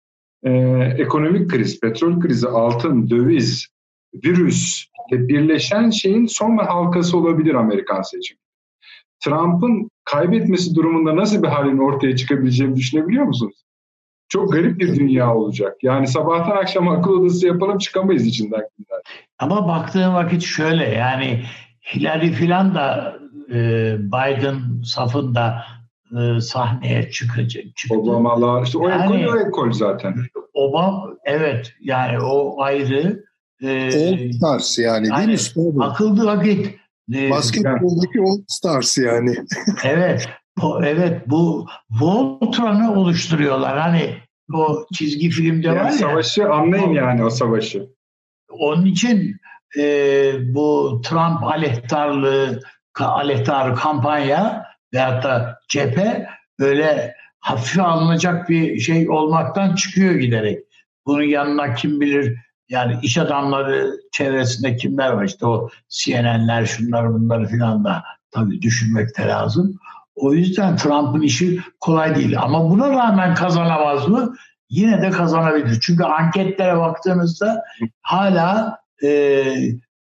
e, 0.43 0.51
ekonomik 0.97 1.49
kriz, 1.49 1.80
petrol 1.80 2.20
krizi, 2.20 2.47
altın, 2.47 3.10
döviz, 3.10 3.68
virüs 4.14 4.86
birleşen 5.12 5.89
şeyin 5.89 6.26
son 6.26 6.58
halkası 6.58 7.18
olabilir 7.18 7.53
Amerikan 7.53 8.01
seçimi. 8.01 8.39
Trump'ın 9.20 9.89
kaybetmesi 10.03 10.76
durumunda 10.76 11.16
nasıl 11.16 11.43
bir 11.43 11.47
halin 11.47 11.78
ortaya 11.78 12.16
çıkabileceğini 12.16 12.76
düşünebiliyor 12.76 13.26
musunuz? 13.26 13.66
Çok 14.30 14.54
garip 14.54 14.80
bir 14.80 15.00
dünya 15.00 15.36
olacak. 15.36 15.78
Yani 15.82 16.08
sabahtan 16.08 16.58
akşama 16.58 16.98
akıl 16.98 17.12
odası 17.12 17.48
yapalım 17.48 17.78
çıkamayız 17.78 18.26
içinden. 18.26 18.62
Ama 19.40 19.68
baktığın 19.68 20.14
vakit 20.14 20.42
şöyle 20.44 20.90
yani 20.90 21.44
Hillary 21.94 22.32
filan 22.32 22.76
da 22.76 23.18
e, 23.52 23.56
Biden 24.00 24.82
safında 24.84 25.64
e, 26.12 26.42
sahneye 26.42 27.10
çıkacak. 27.12 27.64
Çıktı. 27.76 28.00
Obamalar 28.00 28.64
işte 28.64 28.78
o 28.78 28.90
yani, 28.90 29.22
ekol 29.22 29.34
o 29.34 29.40
ekol 29.40 29.72
zaten. 29.72 30.16
Obama 30.54 31.10
evet 31.24 31.74
yani 31.82 32.20
o 32.20 32.62
ayrı. 32.62 33.24
E, 33.62 33.86
All 33.86 34.32
Stars 34.32 34.80
yani 34.80 35.10
değil 35.18 35.76
mi? 35.76 35.84
Akıllı 35.84 36.26
vakit. 36.26 36.76
E, 37.16 37.30
Basketboldaki 37.30 38.20
All 38.22 38.38
Stars 38.48 38.98
yani. 38.98 39.36
evet. 39.84 40.30
O, 40.62 40.84
evet 40.84 41.30
bu 41.30 41.68
Voltron'u 41.89 42.95
oluşturuyorlar. 42.95 43.80
Hani 43.80 44.18
o 44.53 44.86
çizgi 44.93 45.30
filmde 45.30 45.68
yani 45.68 45.80
var 45.80 45.86
ya. 45.86 45.91
Savaşı 45.91 46.49
anlayın 46.49 46.91
yani 46.93 47.26
o 47.26 47.30
savaşı. 47.30 47.89
Onun 48.49 48.86
için 48.86 49.36
e, 49.78 50.34
bu 50.55 51.01
Trump 51.05 51.43
aleyhtarlığı 51.43 52.60
aleyhtarı 52.99 53.76
kampanya 53.76 54.66
veyahut 54.93 55.24
da 55.24 55.60
cephe 55.70 56.28
böyle 56.60 57.16
hafife 57.39 57.82
alınacak 57.82 58.49
bir 58.49 58.80
şey 58.80 59.10
olmaktan 59.10 59.76
çıkıyor 59.76 60.16
giderek. 60.16 60.60
Bunun 61.05 61.24
yanına 61.24 61.74
kim 61.74 62.01
bilir 62.01 62.38
yani 62.70 62.99
iş 63.01 63.18
adamları 63.18 63.91
çevresinde 64.12 64.76
kimler 64.76 65.12
var 65.12 65.24
işte 65.24 65.45
o 65.45 65.70
CNN'ler 65.89 66.66
şunlar 66.66 67.14
bunları 67.14 67.45
filan 67.47 67.84
da 67.84 68.03
tabii 68.32 68.62
düşünmek 68.62 69.18
de 69.18 69.28
lazım. 69.28 69.80
O 70.18 70.34
yüzden 70.34 70.76
Trump'ın 70.76 71.22
işi 71.22 71.59
kolay 71.80 72.15
değil. 72.15 72.41
Ama 72.41 72.70
buna 72.70 72.89
rağmen 72.89 73.36
kazanamaz 73.36 74.07
mı? 74.07 74.36
Yine 74.70 75.01
de 75.01 75.09
kazanabilir. 75.09 75.80
Çünkü 75.82 76.03
anketlere 76.03 76.78
baktığınızda 76.78 77.63
hala 78.01 78.80
e, 79.03 79.43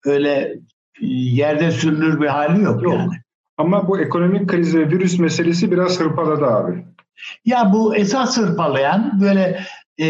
öyle 0.05 0.53
yerde 1.01 1.71
sürünür 1.71 2.21
bir 2.21 2.27
hali 2.27 2.61
yok, 2.61 2.83
yok. 2.83 2.93
yani. 2.93 3.13
Ama 3.57 3.87
bu 3.87 3.99
ekonomik 3.99 4.49
kriz 4.49 4.75
ve 4.75 4.89
virüs 4.89 5.19
meselesi 5.19 5.71
biraz 5.71 5.99
hırpaladı 5.99 6.45
abi. 6.45 6.85
Ya 7.45 7.71
bu 7.73 7.95
esas 7.95 8.37
hırpalayan 8.37 9.21
böyle 9.21 9.59
e, 9.99 10.07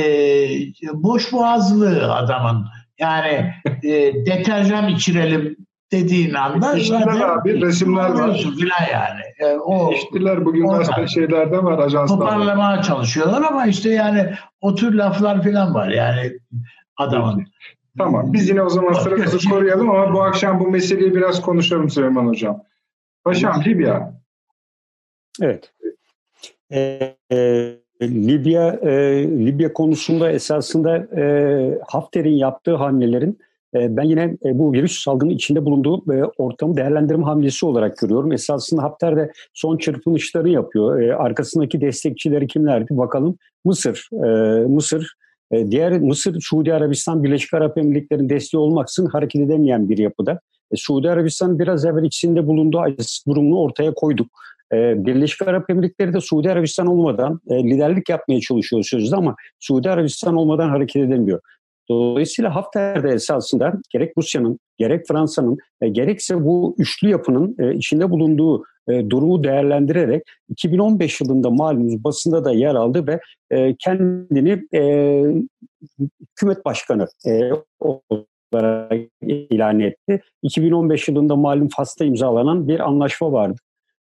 boş 0.93 1.33
boğazlı 1.33 2.13
adamın 2.13 2.65
yani 2.99 3.53
e, 3.83 4.13
deterjan 4.25 4.87
içirelim 4.87 5.66
dediğin 5.91 6.33
anda 6.33 6.73
İştiler 6.73 7.19
abi 7.19 7.61
resimler 7.61 8.09
var. 8.09 8.37
Filan 8.37 8.91
yani. 8.93 9.21
E, 9.39 9.57
o, 9.57 9.93
İştiler 9.93 10.45
bugün 10.45 10.67
başka 10.67 11.07
şeylerde 11.07 11.63
var 11.63 11.79
ajanslarda. 11.79 12.23
Toparlamaya 12.23 12.81
çalışıyorlar 12.81 13.41
ama 13.41 13.65
işte 13.65 13.89
yani 13.89 14.33
o 14.61 14.75
tür 14.75 14.93
laflar 14.93 15.43
filan 15.43 15.73
var 15.73 15.87
yani 15.89 16.31
adamın. 16.97 17.45
Tamam 17.97 18.33
biz 18.33 18.49
yine 18.49 18.61
o 18.61 18.69
zaman 18.69 18.93
sıramızı 18.93 19.49
koruyalım 19.49 19.89
ama 19.89 20.13
bu 20.13 20.23
akşam 20.23 20.59
bu 20.59 20.67
meseleyi 20.67 21.15
biraz 21.15 21.41
konuşalım 21.41 21.89
Süleyman 21.89 22.27
Hocam. 22.27 22.63
Paşam 23.23 23.63
Libya. 23.65 24.13
Evet. 25.41 25.73
Ee, 26.71 27.15
e, 27.31 27.37
Libya 28.01 28.79
e, 28.81 28.91
Libya 29.45 29.73
konusunda 29.73 30.31
esasında 30.31 30.97
e, 30.97 31.23
Hafter'in 31.87 32.35
yaptığı 32.35 32.75
hamlelerin 32.75 33.39
ben 33.89 34.03
yine 34.03 34.37
e, 34.45 34.59
bu 34.59 34.73
virüs 34.73 35.03
salgının 35.03 35.29
içinde 35.29 35.65
bulunduğu 35.65 36.13
e, 36.13 36.23
ortamı 36.37 36.77
değerlendirme 36.77 37.23
hamlesi 37.23 37.65
olarak 37.65 37.97
görüyorum. 37.97 38.31
Esasında 38.31 38.83
Hafter 38.83 39.17
de 39.17 39.31
son 39.53 39.77
çırpınışları 39.77 40.49
yapıyor. 40.49 41.01
E, 41.01 41.15
arkasındaki 41.15 41.81
destekçileri 41.81 42.47
kimlerdi? 42.47 42.87
Bakalım 42.89 43.37
Mısır. 43.65 44.09
Mısır 44.67 45.13
diğer 45.53 45.99
Mısır, 45.99 46.41
Suudi 46.41 46.73
Arabistan, 46.73 47.23
Birleşik 47.23 47.53
Arap 47.53 47.77
Emirlikleri'nin 47.77 48.29
desteği 48.29 48.59
olmaksızın 48.59 49.09
hareket 49.09 49.41
edemeyen 49.41 49.89
bir 49.89 49.97
yapıda. 49.97 50.39
Suudi 50.75 51.09
Arabistan 51.09 51.59
biraz 51.59 51.85
evvel 51.85 52.03
içinde 52.03 52.47
bulunduğu 52.47 52.83
durumunu 53.27 53.59
ortaya 53.59 53.93
koyduk. 53.93 54.27
Birleşik 54.73 55.47
Arap 55.47 55.69
Emirlikleri 55.69 56.13
de 56.13 56.21
Suudi 56.21 56.51
Arabistan 56.51 56.87
olmadan 56.87 57.39
liderlik 57.49 58.09
yapmaya 58.09 58.41
çalışıyor 58.41 58.83
sözde 58.83 59.15
ama 59.15 59.35
Suudi 59.59 59.89
Arabistan 59.89 60.35
olmadan 60.35 60.69
hareket 60.69 60.95
edemiyor. 61.03 61.39
Dolayısıyla 61.89 62.55
Hafter 62.55 63.03
de 63.03 63.09
esasında 63.09 63.73
gerek 63.89 64.13
Rusya'nın, 64.17 64.59
gerek 64.77 65.07
Fransa'nın, 65.07 65.57
e, 65.81 65.89
gerekse 65.89 66.45
bu 66.45 66.75
üçlü 66.77 67.09
yapının 67.09 67.55
e, 67.59 67.73
içinde 67.73 68.09
bulunduğu 68.09 68.63
e, 68.89 69.09
durumu 69.09 69.43
değerlendirerek 69.43 70.23
2015 70.49 71.21
yılında 71.21 71.49
malumunuz 71.49 72.03
basında 72.03 72.45
da 72.45 72.51
yer 72.51 72.75
aldı 72.75 73.07
ve 73.07 73.19
e, 73.51 73.75
kendini 73.75 74.63
e, 74.73 75.23
hükümet 76.31 76.65
başkanı 76.65 77.07
e, 77.27 77.51
olarak 77.79 78.93
ilan 79.21 79.79
etti. 79.79 80.21
2015 80.43 81.07
yılında 81.07 81.35
malum 81.35 81.67
Fas'ta 81.67 82.05
imzalanan 82.05 82.67
bir 82.67 82.79
anlaşma 82.79 83.31
vardı. 83.31 83.59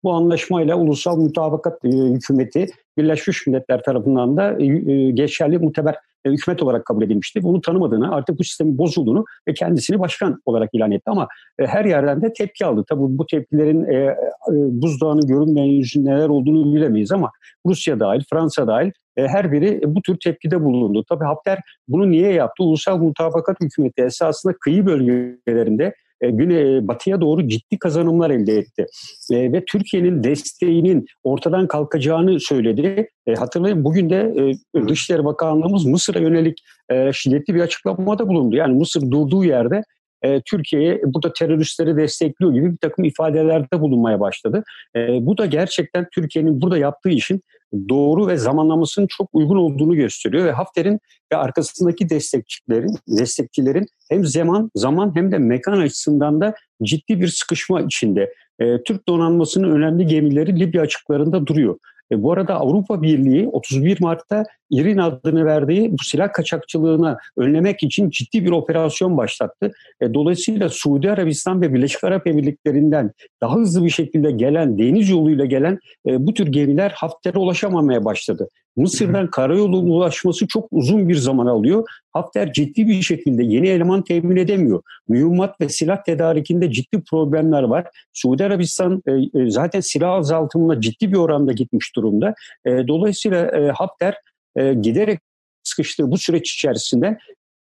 Bu 0.04 0.12
anlaşmayla 0.12 0.76
ulusal 0.76 1.16
mutabakat 1.16 1.84
e, 1.84 1.88
hükümeti 1.88 2.66
Birleşmiş 2.98 3.46
Milletler 3.46 3.82
tarafından 3.82 4.36
da 4.36 4.56
e, 4.58 4.64
e 4.92 5.10
geçerli 5.10 5.58
muteber 5.58 5.96
e, 6.24 6.30
hükümet 6.30 6.62
olarak 6.62 6.84
kabul 6.84 7.02
edilmişti. 7.02 7.42
Bunu 7.42 7.60
tanımadığını, 7.60 8.14
artık 8.14 8.38
bu 8.38 8.44
sistemin 8.44 8.78
bozulduğunu 8.78 9.24
ve 9.48 9.54
kendisini 9.54 10.00
başkan 10.00 10.42
olarak 10.46 10.70
ilan 10.72 10.92
etti. 10.92 11.04
Ama 11.06 11.28
e, 11.58 11.66
her 11.66 11.84
yerden 11.84 12.22
de 12.22 12.32
tepki 12.32 12.66
aldı. 12.66 12.84
Tabii 12.88 13.00
bu 13.00 13.26
tepkilerin 13.26 13.84
e, 13.84 13.94
e, 13.94 14.14
buzdağının 14.52 15.26
görünmeyen 15.26 15.66
yüzü 15.66 16.04
neler 16.04 16.28
olduğunu 16.28 16.74
bilemeyiz 16.74 17.12
ama 17.12 17.30
Rusya 17.66 18.00
dahil, 18.00 18.22
Fransa 18.30 18.66
dahil 18.66 18.90
e, 19.16 19.28
her 19.28 19.52
biri 19.52 19.80
bu 19.86 20.02
tür 20.02 20.16
tepkide 20.24 20.64
bulundu. 20.64 21.04
Tabii 21.08 21.24
Hafter 21.24 21.58
bunu 21.88 22.10
niye 22.10 22.32
yaptı? 22.32 22.62
Ulusal 22.64 22.98
mutabakat 22.98 23.60
hükümeti 23.60 24.02
esasında 24.02 24.54
kıyı 24.60 24.86
bölgelerinde 24.86 25.94
e, 26.20 26.30
güne 26.30 26.88
batıya 26.88 27.20
doğru 27.20 27.48
ciddi 27.48 27.78
kazanımlar 27.78 28.30
elde 28.30 28.52
etti. 28.52 28.86
E, 29.32 29.52
ve 29.52 29.64
Türkiye'nin 29.64 30.24
desteğinin 30.24 31.06
ortadan 31.24 31.68
kalkacağını 31.68 32.40
söyledi. 32.40 33.08
E, 33.26 33.34
hatırlayın 33.34 33.84
bugün 33.84 34.10
de 34.10 34.34
e, 34.76 34.88
Dışişleri 34.88 35.24
Bakanlığımız 35.24 35.86
Mısır'a 35.86 36.18
yönelik 36.18 36.58
e, 36.90 37.12
şiddetli 37.12 37.54
bir 37.54 37.60
açıklamada 37.60 38.28
bulundu. 38.28 38.56
Yani 38.56 38.74
Mısır 38.74 39.10
durduğu 39.10 39.44
yerde 39.44 39.82
e, 40.22 40.40
Türkiye'ye 40.40 41.00
burada 41.04 41.32
teröristleri 41.32 41.96
destekliyor 41.96 42.52
gibi 42.52 42.72
bir 42.72 42.76
takım 42.76 43.04
ifadelerde 43.04 43.80
bulunmaya 43.80 44.20
başladı. 44.20 44.64
E, 44.96 44.98
bu 44.98 45.38
da 45.38 45.46
gerçekten 45.46 46.06
Türkiye'nin 46.12 46.62
burada 46.62 46.78
yaptığı 46.78 47.08
işin 47.08 47.42
doğru 47.88 48.26
ve 48.26 48.36
zamanlamasının 48.36 49.06
çok 49.06 49.28
uygun 49.32 49.56
olduğunu 49.56 49.94
gösteriyor 49.96 50.44
ve 50.44 50.52
Hafter'in 50.52 51.00
ve 51.32 51.36
arkasındaki 51.36 52.10
destekçilerin, 52.10 52.96
destekçilerin 53.08 53.86
hem 54.10 54.24
zaman 54.24 54.70
zaman 54.74 55.16
hem 55.16 55.32
de 55.32 55.38
mekan 55.38 55.80
açısından 55.80 56.40
da 56.40 56.54
ciddi 56.82 57.20
bir 57.20 57.28
sıkışma 57.28 57.80
içinde. 57.80 58.32
E, 58.60 58.82
Türk 58.82 59.08
donanmasının 59.08 59.70
önemli 59.70 60.06
gemileri 60.06 60.60
Libya 60.60 60.82
açıklarında 60.82 61.46
duruyor. 61.46 61.78
E, 62.12 62.22
bu 62.22 62.32
arada 62.32 62.54
Avrupa 62.54 63.02
Birliği 63.02 63.48
31 63.48 64.00
Mart'ta 64.00 64.44
İRİN 64.70 64.98
adını 64.98 65.44
verdiği 65.44 65.92
bu 65.92 66.04
silah 66.04 66.32
kaçakçılığına 66.32 67.18
önlemek 67.36 67.82
için 67.82 68.10
ciddi 68.10 68.44
bir 68.44 68.50
operasyon 68.50 69.16
başlattı. 69.16 69.72
E, 70.00 70.14
dolayısıyla 70.14 70.68
Suudi 70.68 71.10
Arabistan 71.10 71.62
ve 71.62 71.74
Birleşik 71.74 72.04
Arap 72.04 72.26
Emirlikleri'nden 72.26 73.10
daha 73.40 73.56
hızlı 73.56 73.84
bir 73.84 73.90
şekilde 73.90 74.30
gelen, 74.30 74.78
deniz 74.78 75.10
yoluyla 75.10 75.44
gelen 75.44 75.78
e, 76.06 76.26
bu 76.26 76.34
tür 76.34 76.46
gemiler 76.46 76.92
Hafter'e 76.96 77.38
ulaşamamaya 77.38 78.04
başladı. 78.04 78.48
Mısır'dan 78.78 79.30
karayolu 79.30 79.78
ulaşması 79.78 80.46
çok 80.46 80.68
uzun 80.70 81.08
bir 81.08 81.14
zaman 81.14 81.46
alıyor. 81.46 81.84
Hafter 82.12 82.52
ciddi 82.52 82.86
bir 82.86 83.02
şekilde 83.02 83.44
yeni 83.44 83.68
eleman 83.68 84.02
temin 84.02 84.36
edemiyor. 84.36 84.82
Mühimmat 85.08 85.60
ve 85.60 85.68
silah 85.68 86.04
tedarikinde 86.04 86.70
ciddi 86.72 87.02
problemler 87.10 87.62
var. 87.62 87.86
Suudi 88.12 88.44
Arabistan 88.44 89.02
e, 89.06 89.40
e, 89.40 89.50
zaten 89.50 89.80
silah 89.80 90.12
azaltımına 90.12 90.80
ciddi 90.80 91.12
bir 91.12 91.16
oranda 91.16 91.52
gitmiş 91.52 91.96
durumda. 91.98 92.34
E, 92.64 92.88
dolayısıyla 92.88 93.46
e, 93.46 93.70
Hafter 93.70 94.14
e, 94.56 94.74
giderek 94.74 95.20
sıkıştığı 95.62 96.10
bu 96.10 96.18
süreç 96.18 96.54
içerisinde 96.54 97.18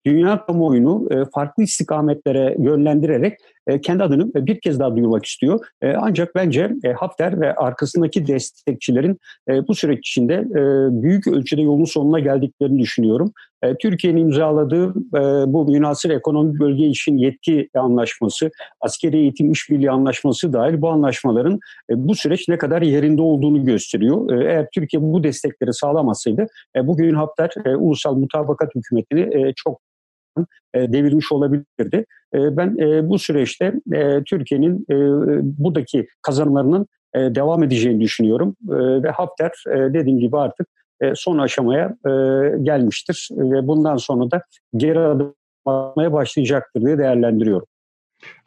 dünya 0.05 0.45
kamuoyunu 0.45 1.07
e, 1.11 1.15
farklı 1.33 1.63
istikametlere 1.63 2.55
yönlendirerek 2.59 3.37
e, 3.69 3.81
kendi 3.81 4.03
adını 4.03 4.33
bir 4.35 4.59
kez 4.59 4.79
daha 4.79 4.95
duyurmak 4.95 5.25
istiyor. 5.25 5.59
E, 5.81 5.93
ancak 5.93 6.35
bence 6.35 6.71
e, 6.83 6.91
Hafter 6.91 7.41
ve 7.41 7.55
arkasındaki 7.55 8.27
destekçilerin 8.27 9.17
e, 9.49 9.67
bu 9.67 9.75
süreç 9.75 9.99
içinde 9.99 10.33
e, 10.33 10.61
büyük 11.03 11.27
ölçüde 11.27 11.61
yolun 11.61 11.85
sonuna 11.85 12.19
geldiklerini 12.19 12.79
düşünüyorum. 12.79 13.33
E, 13.63 13.75
Türkiye'nin 13.75 14.21
imzaladığı 14.21 14.89
e, 14.89 15.53
bu 15.53 15.65
münasır 15.65 16.09
ekonomik 16.09 16.59
bölge 16.59 16.87
için 16.87 17.17
yetki 17.17 17.69
anlaşması, 17.73 18.51
askeri 18.81 19.17
eğitim 19.17 19.51
işbirliği 19.51 19.91
anlaşması 19.91 20.53
dahil 20.53 20.81
bu 20.81 20.89
anlaşmaların 20.89 21.59
e, 21.89 22.07
bu 22.07 22.15
süreç 22.15 22.47
ne 22.47 22.57
kadar 22.57 22.81
yerinde 22.81 23.21
olduğunu 23.21 23.65
gösteriyor. 23.65 24.31
E, 24.31 24.51
eğer 24.51 24.67
Türkiye 24.73 25.01
bu 25.01 25.23
destekleri 25.23 25.73
sağlamasaydı 25.73 26.47
e, 26.75 26.87
bugün 26.87 27.13
Hafter 27.13 27.49
e, 27.65 27.75
ulusal 27.75 28.15
mutabakat 28.15 28.75
hükümetini 28.75 29.21
e, 29.21 29.53
çok 29.55 29.81
e, 30.73 30.93
devirmiş 30.93 31.31
olabilirdi. 31.31 32.05
E, 32.33 32.57
ben 32.57 32.77
e, 32.77 33.09
bu 33.09 33.19
süreçte 33.19 33.73
Türkiye'nin 34.25 34.85
buradaki 35.41 36.07
kazanımlarının 36.21 36.87
devam 37.15 37.63
edeceğini 37.63 38.01
düşünüyorum 38.01 38.55
ve 39.03 39.09
Hafter 39.09 39.51
dediğim 39.67 40.19
gibi 40.19 40.37
artık 40.37 40.67
son 41.13 41.37
aşamaya 41.37 41.95
gelmiştir 42.61 43.29
ve 43.31 43.67
bundan 43.67 43.97
sonra 43.97 44.31
da 44.31 44.43
geri 44.77 44.99
adım 44.99 45.35
atmaya 45.65 46.13
başlayacaktır 46.13 46.85
diye 46.85 46.97
değerlendiriyorum. 46.97 47.65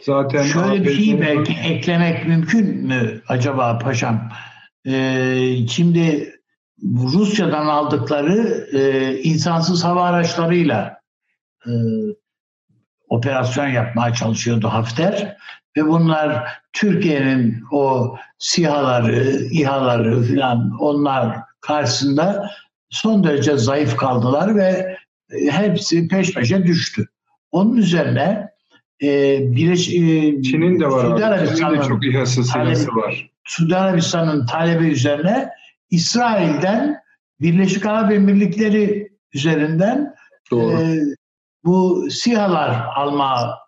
Zaten 0.00 0.42
şöyle 0.42 0.84
bir 0.84 0.90
şey 0.90 1.20
belki 1.20 1.52
eklemek 1.52 2.26
mümkün 2.26 2.86
mü 2.86 3.20
acaba 3.28 3.78
paşam? 3.78 4.28
Ee, 4.86 5.66
şimdi 5.68 6.32
Rusya'dan 6.82 7.66
aldıkları 7.66 8.66
e, 8.72 9.12
insansız 9.22 9.84
hava 9.84 10.04
araçlarıyla 10.04 11.01
e, 11.66 11.72
operasyon 13.08 13.66
yapmaya 13.66 14.14
çalışıyordu 14.14 14.68
Hafter 14.68 15.36
ve 15.76 15.86
bunlar 15.86 16.48
Türkiye'nin 16.72 17.64
o 17.72 18.16
sihaları, 18.38 19.24
İHA'ları 19.50 20.22
falan 20.22 20.76
onlar 20.80 21.36
karşısında 21.60 22.50
son 22.90 23.24
derece 23.24 23.56
zayıf 23.56 23.96
kaldılar 23.96 24.56
ve 24.56 24.96
e, 25.30 25.50
hepsi 25.50 26.08
peş 26.08 26.34
peşe 26.34 26.64
düştü. 26.64 27.08
Onun 27.50 27.76
üzerine 27.76 28.48
e, 29.02 29.38
Birleş, 29.56 29.88
e, 29.88 29.92
Çin'in 30.42 30.80
de 30.80 30.90
var. 30.90 31.06
Suudi 31.06 31.24
Arabistan'ın 31.24 31.82
çok 31.82 32.06
İHA'sı 32.06 32.40
var. 32.96 33.30
Suudi 33.44 33.76
Arabistan'ın 33.76 34.46
talebi 34.46 34.86
üzerine 34.86 35.48
İsrail'den 35.90 37.02
Birleşik 37.40 37.86
Arap 37.86 38.12
Emirlikleri 38.12 39.12
üzerinden 39.34 40.14
Doğru. 40.50 40.82
E, 40.82 41.00
bu 41.64 42.10
sihalar 42.10 42.86
alma 42.94 43.58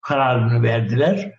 kararını 0.00 0.62
verdiler. 0.62 1.32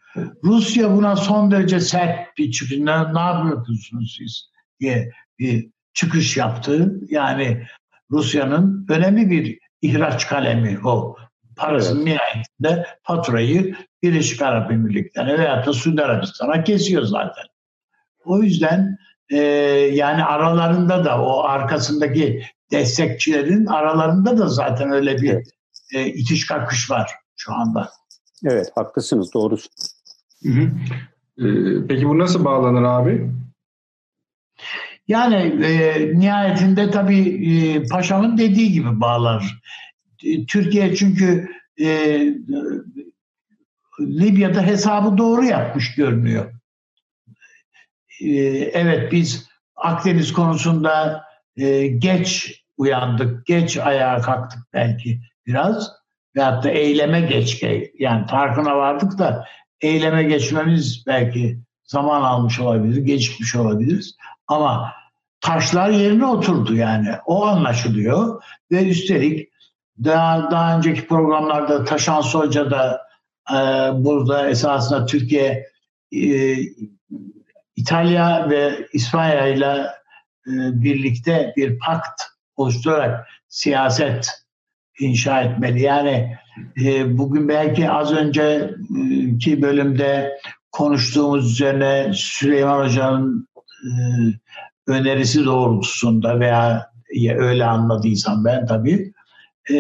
Rusya 0.44 0.96
buna 0.96 1.16
son 1.16 1.52
derece 1.52 1.80
sert 1.80 2.38
bir 2.38 2.52
çıkış, 2.52 2.78
ne, 2.78 3.14
ne 3.14 3.20
yapıyorsunuz 3.20 4.16
siz 4.18 4.50
diye 4.80 5.12
bir 5.40 5.70
çıkış 5.94 6.38
yaptı. 6.38 7.00
Yani 7.10 7.64
Rusya'nın 8.12 8.86
önemli 8.90 9.30
bir 9.30 9.60
ihraç 9.82 10.28
kalemi 10.28 10.80
o. 10.84 11.16
Parasının 11.56 12.06
evet. 12.06 12.20
nihayetinde 12.20 12.86
faturayı 13.04 13.76
Birleşik 14.04 14.42
Arap 14.42 14.72
Emirlikleri'ne 14.72 15.40
veya 15.40 15.66
da 15.66 15.74
Suudi 15.74 16.04
Arabistan'a 16.04 16.64
kesiyor 16.64 17.04
zaten. 17.04 17.44
O 18.26 18.44
yüzden 18.44 18.98
e, 19.30 19.38
yani 19.94 20.24
aralarında 20.24 21.06
da 21.06 21.22
o 21.22 21.44
arkasındaki 21.44 22.44
destekçilerin 22.72 23.66
aralarında 23.66 24.38
da 24.38 24.48
zaten 24.48 24.92
öyle 24.92 25.18
bir 25.18 25.30
evet 25.30 25.59
e, 25.94 26.08
itiş 26.08 26.46
kakış 26.46 26.92
var 26.92 27.12
şu 27.36 27.54
anda. 27.54 27.92
Evet 28.46 28.72
haklısınız 28.76 29.34
doğru. 29.34 29.58
Hı 30.44 30.50
hı. 30.50 30.72
Ee, 31.40 31.88
peki 31.88 32.08
bu 32.08 32.20
nasıl 32.20 32.46
bağlanır 32.46 32.84
abi? 32.84 33.32
Yani 35.08 35.66
e, 35.66 36.12
nihayetinde 36.20 36.92
tabii 36.92 37.50
e, 37.52 37.88
paşamın 37.88 38.38
dediği 38.38 38.72
gibi 38.72 39.02
bağlanır. 39.02 39.62
E, 40.24 40.46
Türkiye 40.46 40.96
çünkü 40.96 41.50
e, 41.82 42.20
Libya'da 44.00 44.62
hesabı 44.62 45.18
doğru 45.18 45.44
yapmış 45.44 45.96
görünüyor. 45.96 46.54
E, 48.22 48.30
evet 48.74 49.12
biz 49.12 49.50
Akdeniz 49.76 50.34
konusunda 50.34 51.24
e, 51.58 51.88
geç 51.88 52.62
uyandık, 52.78 53.46
geç 53.46 53.78
ayağa 53.78 54.22
kalktık 54.22 54.60
belki 54.74 55.22
biraz 55.50 55.92
veyahut 56.36 56.64
da 56.64 56.70
eyleme 56.70 57.22
geç 57.22 57.64
yani 58.00 58.28
farkına 58.28 58.78
vardık 58.78 59.18
da 59.18 59.46
eyleme 59.82 60.24
geçmemiz 60.24 61.04
belki 61.08 61.60
zaman 61.84 62.22
almış 62.22 62.60
olabilir, 62.60 62.98
gecikmiş 62.98 63.56
olabiliriz. 63.56 64.16
Ama 64.48 64.94
taşlar 65.42 65.90
yerine 65.90 66.26
oturdu 66.26 66.76
yani. 66.76 67.10
O 67.26 67.46
anlaşılıyor 67.46 68.44
ve 68.72 68.90
üstelik 68.90 69.50
daha, 70.04 70.52
daha 70.52 70.78
önceki 70.78 71.08
programlarda 71.08 71.84
Taşan 71.84 72.22
Hoca 72.22 72.72
da 72.72 73.02
e, 73.52 73.56
burada 73.94 74.50
esasında 74.50 75.06
Türkiye 75.06 75.66
e, 76.12 76.56
İtalya 77.76 78.50
ve 78.50 78.88
İspanya 78.94 79.48
ile 79.48 79.88
e, 80.48 80.52
birlikte 80.84 81.54
bir 81.58 81.80
pakt 81.80 82.22
oluşturarak 82.56 83.28
siyaset 83.48 84.44
inşa 85.00 85.42
etmeli. 85.42 85.82
Yani 85.82 86.38
e, 86.86 87.18
bugün 87.18 87.50
belki 87.50 87.90
az 87.90 88.14
önceki 88.14 89.62
bölümde 89.62 90.40
konuştuğumuz 90.72 91.52
üzerine 91.52 92.12
Süleyman 92.14 92.86
Hoca'nın 92.86 93.48
e, 93.84 93.92
önerisi 94.88 95.46
doğrultusunda 95.46 96.40
veya 96.40 96.90
ya 97.14 97.38
öyle 97.38 97.66
anladıysam 97.66 98.46
ben 98.46 98.66
tabii 98.66 99.14
e, 99.72 99.78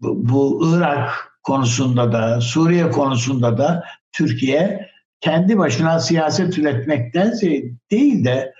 bu, 0.00 0.28
bu 0.28 0.70
Irak 0.76 1.34
konusunda 1.42 2.12
da 2.12 2.40
Suriye 2.40 2.90
konusunda 2.90 3.58
da 3.58 3.84
Türkiye 4.12 4.88
kendi 5.20 5.58
başına 5.58 6.00
siyaset 6.00 6.58
üretmekten 6.58 7.32
değil 7.90 8.24
de 8.24 8.54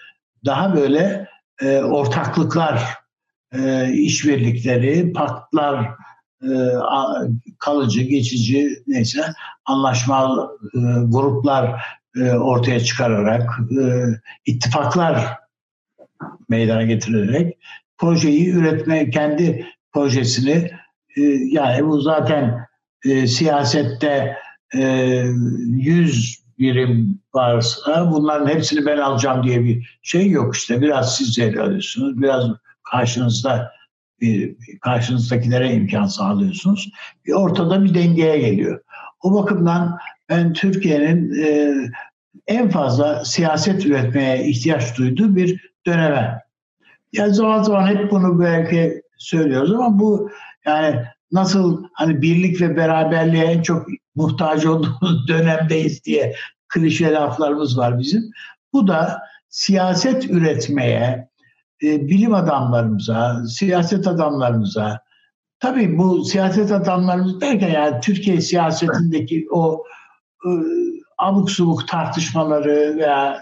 daha 0.45 0.77
böyle 0.77 1.29
e, 1.61 1.79
ortaklıklar 1.79 3.04
e, 3.55 3.93
işbirlikleri, 3.93 5.13
paktlar, 5.13 5.91
e, 6.43 6.51
kalıcı, 7.59 8.03
geçici 8.03 8.83
neyse 8.87 9.25
anlaşmalı 9.65 10.59
e, 10.75 10.79
gruplar 11.05 11.81
e, 12.17 12.31
ortaya 12.31 12.81
çıkararak, 12.81 13.61
e, 13.81 13.85
ittifaklar 14.47 15.39
meydana 16.49 16.83
getirerek 16.83 17.59
projeyi 17.99 18.51
üretme, 18.51 19.11
kendi 19.11 19.67
projesini 19.93 20.71
e, 21.17 21.23
yani 21.51 21.87
bu 21.87 22.01
zaten 22.01 22.67
e, 23.05 23.27
siyasette 23.27 24.37
e, 24.75 24.83
100 25.67 26.45
birim 26.59 27.21
varsa 27.35 28.13
bunların 28.13 28.49
hepsini 28.49 28.87
ben 28.87 28.99
alacağım 28.99 29.45
diye 29.45 29.65
bir 29.65 29.99
şey 30.03 30.31
yok 30.31 30.57
işte. 30.57 30.81
Biraz 30.81 31.17
siz 31.17 31.39
ele 31.39 31.61
alıyorsunuz, 31.61 32.23
biraz 32.23 32.51
karşınızda 32.95 33.73
bir 34.21 34.57
karşınızdakilere 34.81 35.73
imkan 35.73 36.07
sağlıyorsunuz. 36.07 36.93
Bir 37.27 37.33
ortada 37.33 37.85
bir 37.85 37.95
dengeye 37.95 38.39
geliyor. 38.39 38.81
O 39.23 39.35
bakımdan 39.35 39.99
ben 40.29 40.53
Türkiye'nin 40.53 41.43
e, 41.43 41.75
en 42.47 42.71
fazla 42.71 43.25
siyaset 43.25 43.87
üretmeye 43.87 44.45
ihtiyaç 44.45 44.99
duyduğu 44.99 45.37
bir 45.37 45.73
döneme. 45.87 46.39
Yani 47.13 47.35
zaman 47.35 47.63
zaman 47.63 47.87
hep 47.87 48.11
bunu 48.11 48.41
belki 48.41 49.03
söylüyoruz 49.19 49.73
ama 49.73 49.99
bu 49.99 50.31
yani 50.67 51.05
nasıl 51.33 51.85
hani 51.93 52.23
birlik 52.23 52.61
ve 52.61 52.77
beraberliğe 52.77 53.45
en 53.45 53.63
çok 53.63 53.87
muhtaç 54.15 54.67
olduğumuz 54.67 55.29
dönemdeyiz 55.29 56.05
diye 56.05 56.35
klişe 56.69 57.13
laflarımız 57.13 57.79
var 57.79 57.99
bizim. 57.99 58.31
Bu 58.73 58.89
da 58.89 59.23
siyaset 59.49 60.31
üretmeye, 60.31 61.29
e, 61.85 62.09
bilim 62.09 62.35
adamlarımıza, 62.35 63.47
siyaset 63.47 64.07
adamlarımıza, 64.07 65.01
tabii 65.61 65.99
bu 65.99 66.25
siyaset 66.25 66.73
adamlarımız 66.73 67.41
derken 67.41 67.71
yani 67.71 68.01
Türkiye 68.01 68.41
siyasetindeki 68.41 69.47
o 69.51 69.85
e, 70.47 70.51
abuk 71.19 71.51
subuk 71.51 71.89
tartışmaları 71.89 72.97
veya 72.97 73.41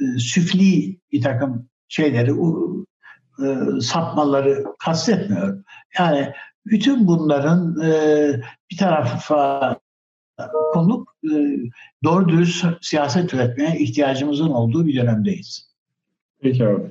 e, 0.00 0.18
süfli 0.18 0.98
bir 1.12 1.22
takım 1.22 1.68
şeyleri, 1.88 2.30
e, 3.44 3.80
sapmaları 3.80 4.64
kastetmiyorum. 4.78 5.64
Yani 5.98 6.32
bütün 6.66 7.06
bunların 7.06 7.80
e, 7.82 7.92
bir 8.70 8.76
tarafa 8.76 9.76
konulup 10.72 11.08
e, 11.24 11.30
doğru 12.04 12.28
dürüst 12.28 12.64
siyaset 12.80 13.34
üretmeye 13.34 13.78
ihtiyacımızın 13.78 14.50
olduğu 14.50 14.86
bir 14.86 14.96
dönemdeyiz. 14.96 15.72
Peki 16.42 16.66
abi. 16.66 16.82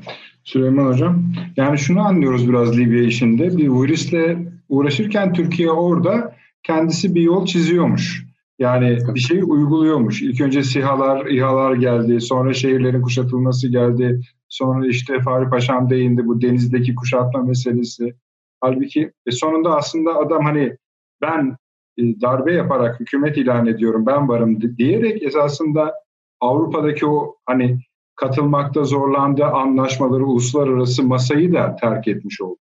Süleyman 0.44 0.86
Hocam. 0.86 1.24
Yani 1.58 1.78
şunu 1.78 2.02
anlıyoruz 2.02 2.50
biraz 2.50 2.78
Libya 2.78 3.04
işinde. 3.04 3.58
Bir 3.58 3.70
virüsle 3.70 4.38
uğraşırken 4.70 5.34
Türkiye 5.34 5.72
orada 5.72 6.36
kendisi 6.64 7.16
bir 7.16 7.22
yol 7.22 7.46
çiziyormuş. 7.46 8.26
Yani 8.60 8.98
bir 9.16 9.20
şey 9.20 9.38
uyguluyormuş. 9.38 10.22
İlk 10.22 10.42
önce 10.42 10.64
SİHA'lar, 10.64 11.26
İHA'lar 11.26 11.76
geldi. 11.76 12.22
Sonra 12.22 12.54
şehirlerin 12.54 13.02
kuşatılması 13.02 13.68
geldi. 13.68 14.22
Sonra 14.50 14.88
işte 14.88 15.20
Fahri 15.20 15.50
Paşam 15.50 15.90
değindi 15.90 16.26
bu 16.26 16.42
denizdeki 16.42 16.96
kuşatma 16.96 17.44
meselesi. 17.44 18.14
Halbuki 18.62 19.12
e 19.26 19.32
sonunda 19.32 19.76
aslında 19.76 20.16
adam 20.16 20.46
hani 20.46 20.78
ben 21.22 21.58
e, 21.98 22.22
darbe 22.22 22.54
yaparak 22.54 23.00
hükümet 23.00 23.38
ilan 23.38 23.66
ediyorum, 23.66 24.06
ben 24.06 24.30
varım 24.30 24.78
diyerek 24.78 25.24
esasında 25.24 25.94
Avrupa'daki 26.40 27.06
o 27.06 27.36
hani 27.46 27.80
katılmakta 28.22 28.84
zorlandığı 28.84 29.46
anlaşmaları, 29.46 30.26
uluslararası 30.26 31.04
masayı 31.04 31.54
da 31.54 31.76
terk 31.76 32.08
etmiş 32.08 32.42
oldu. 32.42 32.58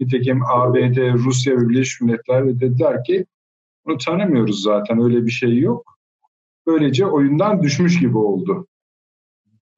Nitekim 0.00 0.42
ABD, 0.46 1.14
Rusya 1.14 1.56
ve 1.56 1.68
Birleşmiş 1.68 2.00
Milletler 2.00 2.46
de 2.46 2.60
dediler 2.60 3.04
ki 3.04 3.26
bunu 3.86 3.98
tanımıyoruz 3.98 4.62
zaten 4.62 5.02
öyle 5.02 5.26
bir 5.26 5.30
şey 5.30 5.58
yok. 5.58 5.98
Böylece 6.66 7.06
oyundan 7.06 7.62
düşmüş 7.62 8.00
gibi 8.00 8.18
oldu. 8.18 8.66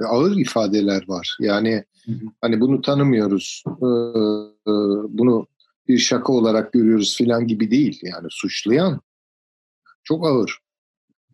Ağır 0.09 0.37
ifadeler 0.37 1.05
var. 1.09 1.37
Yani 1.41 1.85
hı 2.05 2.13
hı. 2.13 2.27
hani 2.41 2.61
bunu 2.61 2.81
tanımıyoruz, 2.81 3.65
ee, 3.67 3.91
bunu 5.09 5.47
bir 5.89 5.99
şaka 5.99 6.33
olarak 6.33 6.73
görüyoruz 6.73 7.17
filan 7.17 7.47
gibi 7.47 7.71
değil. 7.71 8.01
Yani 8.03 8.27
suçlayan 8.31 9.01
çok 10.03 10.27
ağır. 10.27 10.64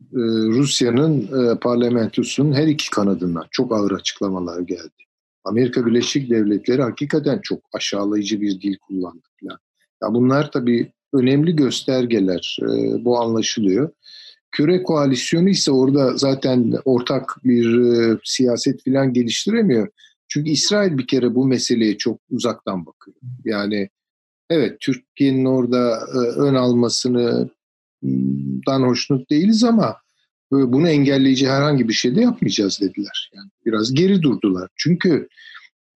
Ee, 0.01 0.19
Rusya'nın 0.59 1.23
e, 1.23 1.59
parlamentosunun 1.59 2.53
her 2.53 2.67
iki 2.67 2.91
kanadından 2.91 3.45
çok 3.51 3.73
ağır 3.73 3.91
açıklamalar 3.91 4.61
geldi. 4.61 5.05
Amerika 5.45 5.87
Birleşik 5.87 6.31
Devletleri 6.31 6.83
hakikaten 6.83 7.41
çok 7.43 7.61
aşağılayıcı 7.73 8.41
bir 8.41 8.61
dil 8.61 8.77
kullandı 8.79 9.27
falan. 9.41 9.59
Ya 10.03 10.15
bunlar 10.15 10.51
tabii 10.51 10.93
önemli 11.13 11.57
göstergeler. 11.57 12.59
E, 12.63 13.05
bu 13.05 13.21
anlaşılıyor. 13.21 13.91
Küre 14.51 14.83
koalisyonu 14.83 15.49
ise 15.49 15.71
orada 15.71 16.17
zaten 16.17 16.75
ortak 16.85 17.37
bir 17.45 17.79
e, 17.79 18.19
siyaset 18.25 18.85
falan 18.85 19.13
geliştiremiyor. 19.13 19.89
Çünkü 20.29 20.51
İsrail 20.51 20.99
bir 20.99 21.07
kere 21.07 21.35
bu 21.35 21.47
meseleye 21.47 21.99
çok 21.99 22.21
uzaktan 22.31 22.87
bakıyor. 22.87 23.17
Yani 23.45 23.89
evet 24.51 24.81
Türkiye'nin 24.81 25.45
orada 25.45 26.01
e, 26.15 26.19
ön 26.19 26.55
almasını 26.55 27.51
dan 28.67 28.83
hoşnut 28.83 29.31
değiliz 29.31 29.65
ama 29.65 29.97
bunu 30.51 30.89
engelleyici 30.89 31.49
herhangi 31.49 31.89
bir 31.89 31.93
şey 31.93 32.17
de 32.17 32.21
yapmayacağız 32.21 32.81
dediler. 32.81 33.31
Yani 33.35 33.51
biraz 33.67 33.95
geri 33.95 34.23
durdular. 34.23 34.69
Çünkü 34.77 35.29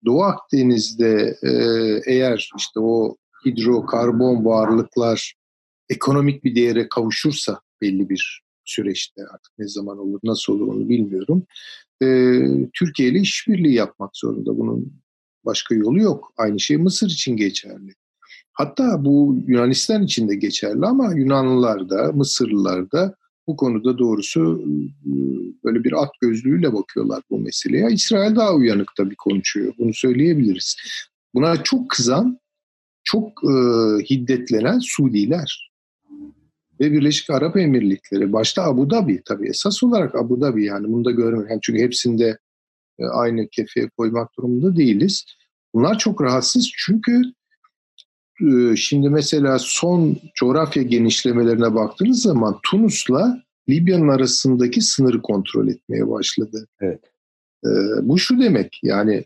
Doğu 0.05 0.23
Akdeniz'de 0.23 1.37
e, 1.43 1.51
eğer 2.13 2.51
işte 2.59 2.81
o 2.81 3.17
hidrokarbon 3.47 4.45
varlıklar 4.45 5.35
ekonomik 5.89 6.45
bir 6.45 6.55
değere 6.55 6.89
kavuşursa 6.89 7.61
belli 7.81 8.09
bir 8.09 8.43
süreçte 8.65 9.23
artık 9.35 9.53
ne 9.59 9.69
zaman 9.69 9.99
olur, 9.99 10.21
nasıl 10.25 10.53
olur 10.53 10.75
onu 10.75 10.89
bilmiyorum. 10.89 11.47
E, 12.03 12.07
Türkiye 12.73 13.09
ile 13.09 13.21
işbirliği 13.21 13.75
yapmak 13.75 14.17
zorunda. 14.17 14.59
Bunun 14.59 14.93
başka 15.45 15.75
yolu 15.75 16.01
yok. 16.01 16.33
Aynı 16.37 16.61
şey 16.61 16.77
Mısır 16.77 17.07
için 17.07 17.37
geçerli. 17.37 17.95
Hatta 18.55 19.05
bu 19.05 19.39
Yunanistan 19.47 20.03
için 20.03 20.29
de 20.29 20.35
geçerli 20.35 20.87
ama 20.87 21.15
Yunanlılar 21.15 21.89
da, 21.89 22.13
Mısırlılar 22.13 22.93
da 22.93 23.15
bu 23.47 23.57
konuda 23.57 23.99
doğrusu 23.99 24.65
böyle 25.65 25.85
bir 25.85 26.03
at 26.03 26.11
gözlüğüyle 26.21 26.73
bakıyorlar 26.73 27.23
bu 27.31 27.39
meseleye. 27.39 27.91
İsrail 27.91 28.37
daha 28.37 28.55
uyanık 28.55 28.89
tabii 28.97 29.17
konuşuyor. 29.17 29.75
Bunu 29.79 29.95
söyleyebiliriz. 29.95 30.77
Buna 31.35 31.63
çok 31.63 31.91
kızan, 31.91 32.39
çok 33.05 33.29
e, 33.45 33.53
hiddetlenen 34.11 34.79
Suudiler 34.83 35.71
ve 36.81 36.93
Birleşik 36.93 37.31
Arap 37.31 37.57
Emirlikleri. 37.57 38.33
Başta 38.33 38.63
Abu 38.63 38.91
Dhabi 38.91 39.23
tabii 39.25 39.49
esas 39.49 39.83
olarak 39.83 40.15
Abu 40.15 40.41
Dhabi 40.41 40.65
yani 40.65 40.89
bunu 40.89 41.05
da 41.05 41.11
görmek. 41.11 41.51
Yani 41.51 41.61
çünkü 41.63 41.83
hepsinde 41.83 42.39
e, 42.99 43.05
aynı 43.07 43.49
kefeye 43.49 43.89
koymak 43.97 44.29
durumunda 44.39 44.77
değiliz. 44.77 45.25
Bunlar 45.75 45.99
çok 45.99 46.23
rahatsız 46.23 46.71
çünkü 46.77 47.23
şimdi 48.77 49.11
mesela 49.11 49.59
son 49.59 50.17
coğrafya 50.35 50.83
genişlemelerine 50.83 51.75
baktığınız 51.75 52.23
zaman 52.23 52.59
Tunus'la 52.63 53.43
Libya'nın 53.69 54.09
arasındaki 54.09 54.81
sınırı 54.81 55.23
kontrol 55.23 55.69
etmeye 55.69 56.11
başladı. 56.11 56.67
Evet. 56.81 57.01
Ee, 57.65 57.69
bu 58.03 58.19
şu 58.19 58.41
demek 58.41 58.81
yani 58.83 59.25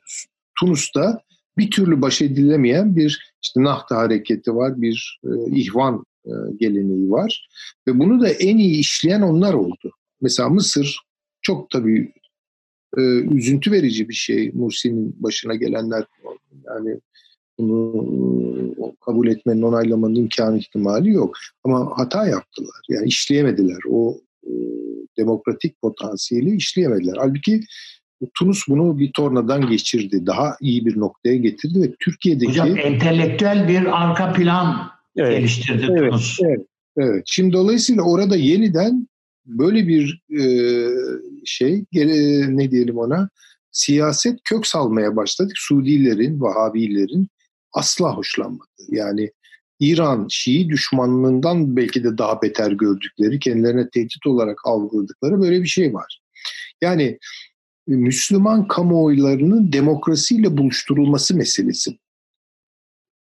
Tunus'ta 0.59 1.21
bir 1.59 1.71
türlü 1.71 2.03
baş 2.03 2.23
edilemeyen 2.23 2.97
bir 2.97 3.35
işte 3.43 3.63
Nahta 3.63 3.97
hareketi 3.97 4.55
var, 4.55 4.83
bir 4.83 5.21
e, 5.25 5.57
ihvan 5.57 6.05
e, 6.27 6.33
geleneği 6.61 7.11
var 7.11 7.49
ve 7.89 7.99
bunu 7.99 8.21
da 8.21 8.29
en 8.29 8.59
iyi 8.59 8.79
işleyen 8.79 9.23
onlar 9.23 9.55
oldu. 9.55 9.93
Mesela 10.21 10.49
Mısır 10.49 11.01
çok 11.43 11.71
tabii 11.71 12.13
e, 12.97 13.03
üzüntü 13.03 13.73
verici 13.73 14.09
bir 14.09 14.15
şey 14.15 14.51
Mursi'nin 14.55 15.17
başına 15.19 15.55
gelenler 15.55 16.05
yani 16.67 17.01
bunu 17.59 18.95
kabul 19.07 19.29
etmenin, 19.29 19.63
onaylamanın 19.63 20.15
imkanı 20.15 20.59
ihtimali 20.59 21.11
yok. 21.11 21.37
Ama 21.65 21.93
hata 21.97 22.27
yaptılar. 22.27 22.81
Yani 22.89 23.07
işleyemediler. 23.07 23.79
O 23.91 24.21
e, 24.47 24.53
demokratik 25.19 25.81
potansiyeli 25.83 26.57
işleyemediler. 26.57 27.17
Halbuki 27.19 27.61
Tunus 28.35 28.69
bunu 28.69 28.99
bir 28.99 29.13
tornadan 29.13 29.71
geçirdi. 29.71 30.27
Daha 30.27 30.57
iyi 30.61 30.87
bir 30.87 30.99
noktaya 30.99 31.37
getirdi 31.37 31.83
ve 31.83 31.95
Türkiye'deki... 32.01 32.51
Hocam 32.51 32.79
entelektüel 32.79 33.69
bir 33.69 34.03
arka 34.03 34.33
plan 34.33 34.91
evet, 35.17 35.39
geliştirdi 35.39 35.87
evet, 35.91 36.11
Tunus. 36.11 36.39
Evet, 36.43 36.67
evet. 36.97 37.23
Şimdi 37.27 37.53
dolayısıyla 37.53 38.03
orada 38.03 38.37
yeniden 38.37 39.09
böyle 39.47 39.89
bir 39.89 40.23
e, 40.39 40.43
şey, 41.45 41.85
e, 41.95 42.07
ne 42.57 42.71
diyelim 42.71 42.99
ona, 42.99 43.29
siyaset 43.71 44.39
kök 44.45 44.67
salmaya 44.67 45.17
başladık. 45.17 45.57
Suudilerin, 45.57 46.41
Vahabilerin 46.41 47.29
asla 47.79 48.17
hoşlanmadı. 48.17 48.69
Yani 48.89 49.31
İran 49.81 50.27
Şii 50.31 50.69
düşmanlığından 50.69 51.77
belki 51.77 52.05
de 52.05 52.19
daha 52.19 52.43
beter 52.43 52.73
gördükleri, 52.73 53.39
kendilerine 53.39 53.91
tehdit 53.91 54.27
olarak 54.27 54.59
algıladıkları 54.65 55.41
böyle 55.41 55.63
bir 55.63 55.69
şey 55.69 55.95
var. 55.95 56.21
Yani 56.81 57.19
Müslüman 57.87 58.69
kamuoylarının 58.69 59.73
demokrasiyle 59.73 60.57
buluşturulması 60.57 61.37
meselesi. 61.37 61.99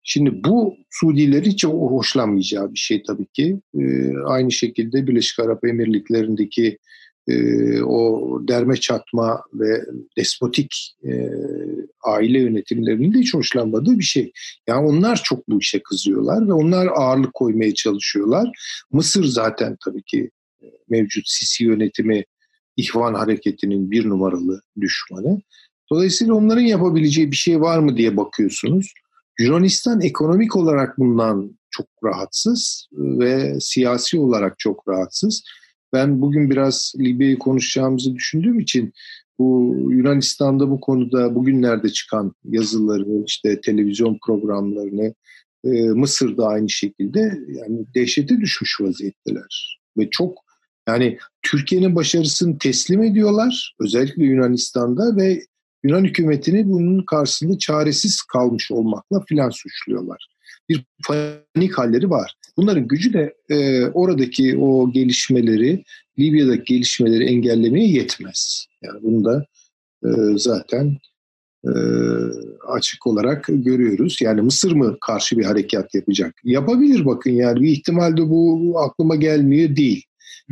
Şimdi 0.02 0.44
bu 0.44 0.76
Suudiler 0.90 1.42
hiç 1.42 1.64
hoşlanmayacağı 1.64 2.72
bir 2.72 2.78
şey 2.78 3.02
tabii 3.02 3.26
ki. 3.26 3.61
Ee, 3.78 4.12
aynı 4.24 4.52
şekilde 4.52 5.06
Birleşik 5.06 5.38
Arap 5.38 5.64
Emirlikleri'ndeki 5.64 6.78
e, 7.28 7.82
o 7.82 8.40
derme 8.48 8.76
çatma 8.76 9.42
ve 9.54 9.84
despotik 10.16 10.96
e, 11.04 11.30
aile 12.05 12.40
yönetimlerinin 12.40 13.14
de 13.14 13.18
hiç 13.18 13.34
hoşlanmadığı 13.34 13.99
bir 13.99 14.05
şey. 14.05 14.32
Yani 14.66 14.86
onlar 14.86 15.20
çok 15.24 15.49
bu 15.49 15.61
işe 15.61 15.82
kızıyorlar 15.82 16.49
ve 16.49 16.53
onlar 16.53 16.86
ağırlık 16.86 17.34
koymaya 17.34 17.74
çalışıyorlar. 17.74 18.49
Mısır 18.92 19.24
zaten 19.24 19.76
tabii 19.84 20.03
ki 20.03 20.30
e, 20.62 20.66
mevcut 20.88 21.28
Sisi 21.28 21.64
yönetimi 21.64 22.24
İhvan 22.76 23.14
hareketinin 23.14 23.90
bir 23.90 24.09
numaralı 24.09 24.61
düşmanı. 24.80 25.40
Dolayısıyla 25.90 26.34
onların 26.34 26.62
yapabileceği 26.62 27.30
bir 27.30 27.36
şey 27.36 27.61
var 27.61 27.78
mı 27.78 27.96
diye 27.96 28.16
bakıyorsunuz. 28.16 28.92
Yunanistan 29.40 30.01
ekonomik 30.01 30.57
olarak 30.57 30.99
bundan 30.99 31.59
çok 31.70 31.86
rahatsız 32.05 32.88
ve 32.92 33.61
siyasi 33.61 34.18
olarak 34.18 34.59
çok 34.59 34.88
rahatsız. 34.88 35.42
Ben 35.92 36.20
bugün 36.20 36.51
biraz 36.51 36.92
Libya'yı 36.99 37.38
konuşacağımızı 37.38 38.14
düşündüğüm 38.14 38.61
için 38.61 38.92
bu 39.39 39.76
Yunanistan'da 39.91 40.70
bu 40.70 40.80
konuda 40.80 41.34
bugünlerde 41.34 41.89
çıkan 41.89 42.34
yazıları, 42.45 43.24
işte 43.26 43.61
televizyon 43.61 44.18
programlarını, 44.26 45.14
e, 45.64 45.70
Mısır'da 45.82 46.47
aynı 46.47 46.70
şekilde 46.70 47.39
yani 47.49 47.86
dehşete 47.95 48.41
düşmüş 48.41 48.80
vaziyetteler. 48.80 49.80
Ve 49.99 50.11
çok 50.11 50.39
yani 50.89 51.18
Türkiye'nin 51.43 51.97
başarısını 51.97 52.59
teslim 52.59 53.03
ediyorlar 53.03 53.76
özellikle 53.80 54.24
Yunanistan'da 54.24 55.16
ve 55.16 55.43
Yunan 55.84 56.05
hükümetini 56.05 56.68
bunun 56.68 57.03
karşısında 57.03 57.59
çaresiz 57.59 58.22
kalmış 58.22 58.70
olmakla 58.70 59.24
filan 59.28 59.51
suçluyorlar. 59.51 60.28
Bir 60.68 60.84
panik 61.07 61.78
halleri 61.78 62.11
var. 62.11 62.34
Bunların 62.59 62.88
gücü 62.88 63.12
de 63.12 63.34
e, 63.48 63.86
oradaki 63.86 64.59
o 64.59 64.92
gelişmeleri, 64.92 65.84
Libya'daki 66.18 66.74
gelişmeleri 66.74 67.24
engellemeye 67.24 67.88
yetmez. 67.88 68.66
Yani 68.82 69.02
bunu 69.02 69.24
da 69.24 69.46
e, 70.04 70.09
zaten 70.36 70.96
e, 71.64 71.72
açık 72.68 73.06
olarak 73.06 73.44
görüyoruz. 73.48 74.18
Yani 74.22 74.40
Mısır 74.40 74.72
mı 74.72 74.96
karşı 75.00 75.38
bir 75.38 75.44
harekat 75.44 75.94
yapacak? 75.94 76.34
Yapabilir 76.44 77.06
bakın 77.06 77.30
yani 77.30 77.61
bir 77.61 77.68
ihtimalde 77.68 78.28
bu 78.28 78.74
aklıma 78.78 79.16
gelmiyor 79.16 79.76
değil. 79.76 80.04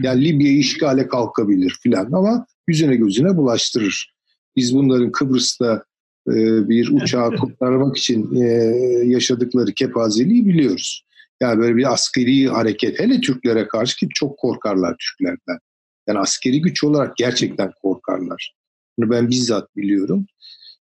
Yani 0.03 0.25
Libya 0.25 0.53
işgale 0.53 1.09
kalkabilir 1.09 1.77
filan 1.83 2.13
ama 2.13 2.47
yüzüne 2.69 2.97
gözüne 2.97 3.37
bulaştırır. 3.37 4.15
Biz 4.57 4.75
bunların 4.75 5.13
Kıbrıs'ta 5.13 5.85
e, 6.29 6.35
bir 6.69 6.89
uçağı 6.89 7.31
kurtarmak 7.37 7.97
için 7.97 8.35
e, 8.35 8.47
yaşadıkları 9.05 9.73
kepazeliği 9.73 10.47
biliyoruz. 10.47 11.07
Yani 11.41 11.59
böyle 11.59 11.77
bir 11.77 11.93
askeri 11.93 12.49
hareket 12.49 13.01
hele 13.01 13.21
Türklere 13.21 13.69
karşı 13.69 13.97
ki 13.97 14.09
çok 14.15 14.39
korkarlar 14.39 14.97
Türklerden. 14.99 15.59
Yani 16.09 16.19
askeri 16.19 16.63
güç 16.63 16.85
olarak 16.85 17.17
gerçekten 17.17 17.73
korkarlar. 17.83 18.55
Bunu 18.99 19.11
ben 19.11 19.31
bizzat 19.31 19.77
biliyorum. 19.77 20.27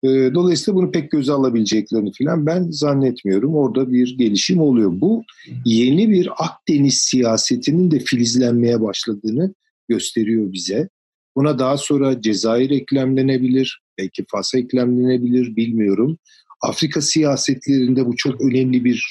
Ee, 0.04 0.30
dolayısıyla 0.34 0.76
bunu 0.76 0.90
pek 0.90 1.10
göze 1.10 1.32
alabileceklerini 1.32 2.10
falan 2.18 2.46
ben 2.46 2.70
zannetmiyorum. 2.70 3.54
Orada 3.54 3.92
bir 3.92 4.18
gelişim 4.18 4.60
oluyor. 4.60 4.90
Bu 4.94 5.24
yeni 5.64 6.10
bir 6.10 6.28
Akdeniz 6.38 6.94
siyasetinin 6.94 7.90
de 7.90 7.98
filizlenmeye 7.98 8.80
başladığını 8.80 9.54
gösteriyor 9.88 10.52
bize. 10.52 10.88
Buna 11.36 11.58
daha 11.58 11.76
sonra 11.76 12.22
Cezayir 12.22 12.70
eklemlenebilir, 12.70 13.82
belki 13.98 14.24
Fas 14.30 14.54
eklemlenebilir 14.54 15.56
bilmiyorum. 15.56 16.18
Afrika 16.62 17.00
siyasetlerinde 17.00 18.06
bu 18.06 18.16
çok 18.16 18.40
önemli 18.40 18.84
bir 18.84 19.06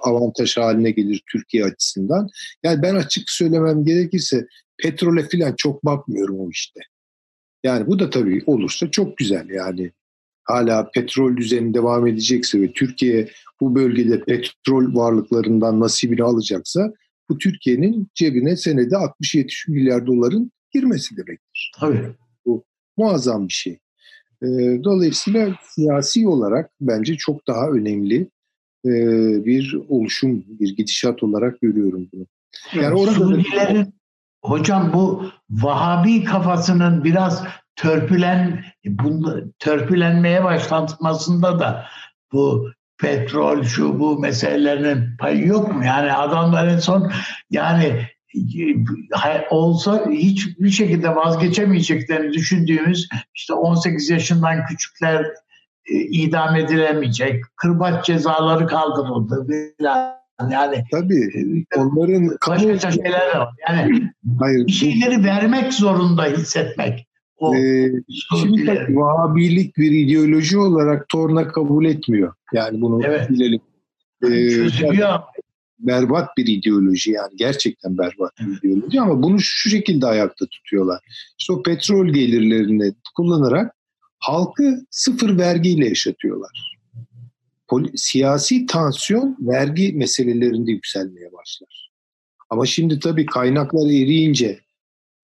avantaj 0.00 0.56
haline 0.56 0.90
gelir 0.90 1.22
Türkiye 1.32 1.64
açısından. 1.64 2.28
Yani 2.62 2.82
ben 2.82 2.94
açık 2.94 3.30
söylemem 3.30 3.84
gerekirse 3.84 4.46
petrole 4.78 5.28
falan 5.28 5.54
çok 5.56 5.84
bakmıyorum 5.84 6.40
o 6.40 6.50
işte. 6.50 6.80
Yani 7.64 7.86
bu 7.86 7.98
da 7.98 8.10
tabii 8.10 8.42
olursa 8.46 8.90
çok 8.90 9.16
güzel 9.16 9.48
yani. 9.48 9.92
Hala 10.44 10.90
petrol 10.90 11.36
düzeni 11.36 11.74
devam 11.74 12.06
edecekse 12.06 12.60
ve 12.60 12.72
Türkiye 12.72 13.28
bu 13.60 13.74
bölgede 13.74 14.24
petrol 14.24 14.94
varlıklarından 14.94 15.80
nasibini 15.80 16.22
alacaksa 16.22 16.92
bu 17.28 17.38
Türkiye'nin 17.38 18.08
cebine 18.14 18.56
senede 18.56 18.94
60-70 18.94 19.70
milyar 19.70 20.06
doların 20.06 20.52
girmesi 20.72 21.16
demektir. 21.16 21.72
Tabii. 21.80 22.14
Bu 22.46 22.64
muazzam 22.96 23.48
bir 23.48 23.52
şey. 23.52 23.78
Ee, 24.42 24.46
dolayısıyla 24.84 25.58
siyasi 25.62 26.28
olarak 26.28 26.70
bence 26.80 27.16
çok 27.16 27.46
daha 27.46 27.68
önemli 27.68 28.30
e, 28.84 28.90
bir 29.44 29.78
oluşum, 29.88 30.44
bir 30.60 30.76
gidişat 30.76 31.22
olarak 31.22 31.60
görüyorum 31.60 32.08
bunu. 32.12 32.26
Yani 32.82 32.94
orada 32.94 33.12
Sunilerin 33.12 33.94
hocam 34.42 34.92
bu 34.92 35.24
Vahabi 35.50 36.24
kafasının 36.24 37.04
biraz 37.04 37.44
törpülen 37.76 38.64
bunu, 38.86 39.52
törpülenmeye 39.58 40.44
başlatmasında 40.44 41.60
da 41.60 41.86
bu 42.32 42.70
petrol 42.98 43.62
şu 43.62 43.98
bu 43.98 44.18
meselelerinin 44.18 45.16
payı 45.16 45.46
yok 45.46 45.74
mu? 45.74 45.84
Yani 45.84 46.12
adamların 46.12 46.78
son 46.78 47.12
yani 47.50 48.06
olsa 49.50 50.10
hiçbir 50.10 50.70
şekilde 50.70 51.16
vazgeçemeyeceklerini 51.16 52.32
düşündüğümüz 52.32 53.08
işte 53.34 53.54
18 53.54 54.10
yaşından 54.10 54.66
küçükler 54.66 55.20
e, 55.24 55.28
idam 55.88 56.56
edilemeyecek, 56.56 57.44
kırbaç 57.56 58.06
cezaları 58.06 58.66
kaldırıldı 58.66 59.46
Yani 60.50 60.84
tabii 60.90 61.64
e, 61.74 61.80
onların 61.80 62.36
başka 62.48 62.78
kamu... 62.78 62.92
şeyler 62.92 63.36
var. 63.36 63.48
Yani 63.68 64.10
Hayır, 64.38 64.66
bir 64.66 64.72
şeyleri 64.72 65.24
vermek 65.24 65.72
zorunda 65.72 66.24
hissetmek. 66.24 67.08
O 67.36 67.56
ee, 67.56 67.92
şimdi 68.38 68.64
tabii, 68.64 68.96
Vahabilik 68.96 69.76
bir 69.76 69.90
ideoloji 69.90 70.58
olarak 70.58 71.08
torna 71.08 71.48
kabul 71.48 71.84
etmiyor. 71.84 72.34
Yani 72.52 72.80
bunu 72.80 73.06
evet. 73.06 73.30
bilelim. 73.30 73.60
Ee, 74.22 74.28
Çözülüyor 74.28 75.18
berbat 75.78 76.36
bir 76.36 76.46
ideoloji 76.46 77.10
yani 77.10 77.36
gerçekten 77.36 77.98
berbat 77.98 78.32
bir 78.40 78.68
ideoloji 78.68 79.00
ama 79.00 79.22
bunu 79.22 79.40
şu 79.40 79.68
şekilde 79.68 80.06
ayakta 80.06 80.46
tutuyorlar. 80.46 81.00
İşte 81.38 81.52
o 81.52 81.62
petrol 81.62 82.06
gelirlerini 82.06 82.92
kullanarak 83.16 83.73
halkı 84.26 84.86
sıfır 84.90 85.38
vergiyle 85.38 85.88
yaşatıyorlar. 85.88 86.78
Poli, 87.68 87.98
siyasi 87.98 88.66
tansiyon 88.66 89.36
vergi 89.40 89.92
meselelerinde 89.92 90.70
yükselmeye 90.70 91.32
başlar. 91.32 91.90
Ama 92.50 92.66
şimdi 92.66 92.98
tabii 92.98 93.26
kaynaklar 93.26 93.86
eriyince 93.86 94.60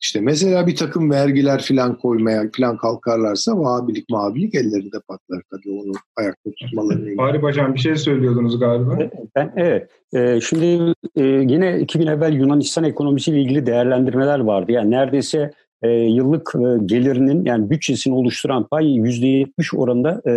işte 0.03 0.21
mesela 0.21 0.67
bir 0.67 0.77
takım 0.77 1.11
vergiler 1.11 1.63
falan 1.63 1.99
koymaya 1.99 2.51
falan 2.57 2.77
kalkarlarsa 2.77 3.59
vabilik 3.59 4.09
mabilik 4.11 4.55
ellerinde 4.55 4.97
patlar 5.09 5.43
tabii 5.51 5.71
onu 5.71 5.93
ayakta 6.17 6.51
tutmalarını. 6.59 7.17
Fahri 7.17 7.39
Hocam 7.39 7.75
bir 7.75 7.81
şey 7.81 7.97
söylüyordunuz 7.97 8.61
galiba. 8.61 8.99
Ben, 9.37 9.53
evet. 9.57 9.91
Ee, 10.15 10.41
şimdi 10.41 10.95
e, 11.17 11.25
yine 11.25 11.81
2000 11.81 12.07
evvel 12.07 12.33
Yunanistan 12.33 12.85
ekonomisiyle 12.85 13.41
ilgili 13.41 13.67
değerlendirmeler 13.67 14.41
vardı. 14.41 14.73
Yani 14.73 14.91
neredeyse 14.91 15.51
e, 15.83 15.89
yıllık 15.91 16.55
e, 16.55 16.85
gelirinin 16.87 17.45
yani 17.45 17.71
bütçesini 17.71 18.15
oluşturan 18.15 18.67
pay 18.67 18.85
%70 18.85 19.77
oranında 19.77 20.23
e, 20.27 20.33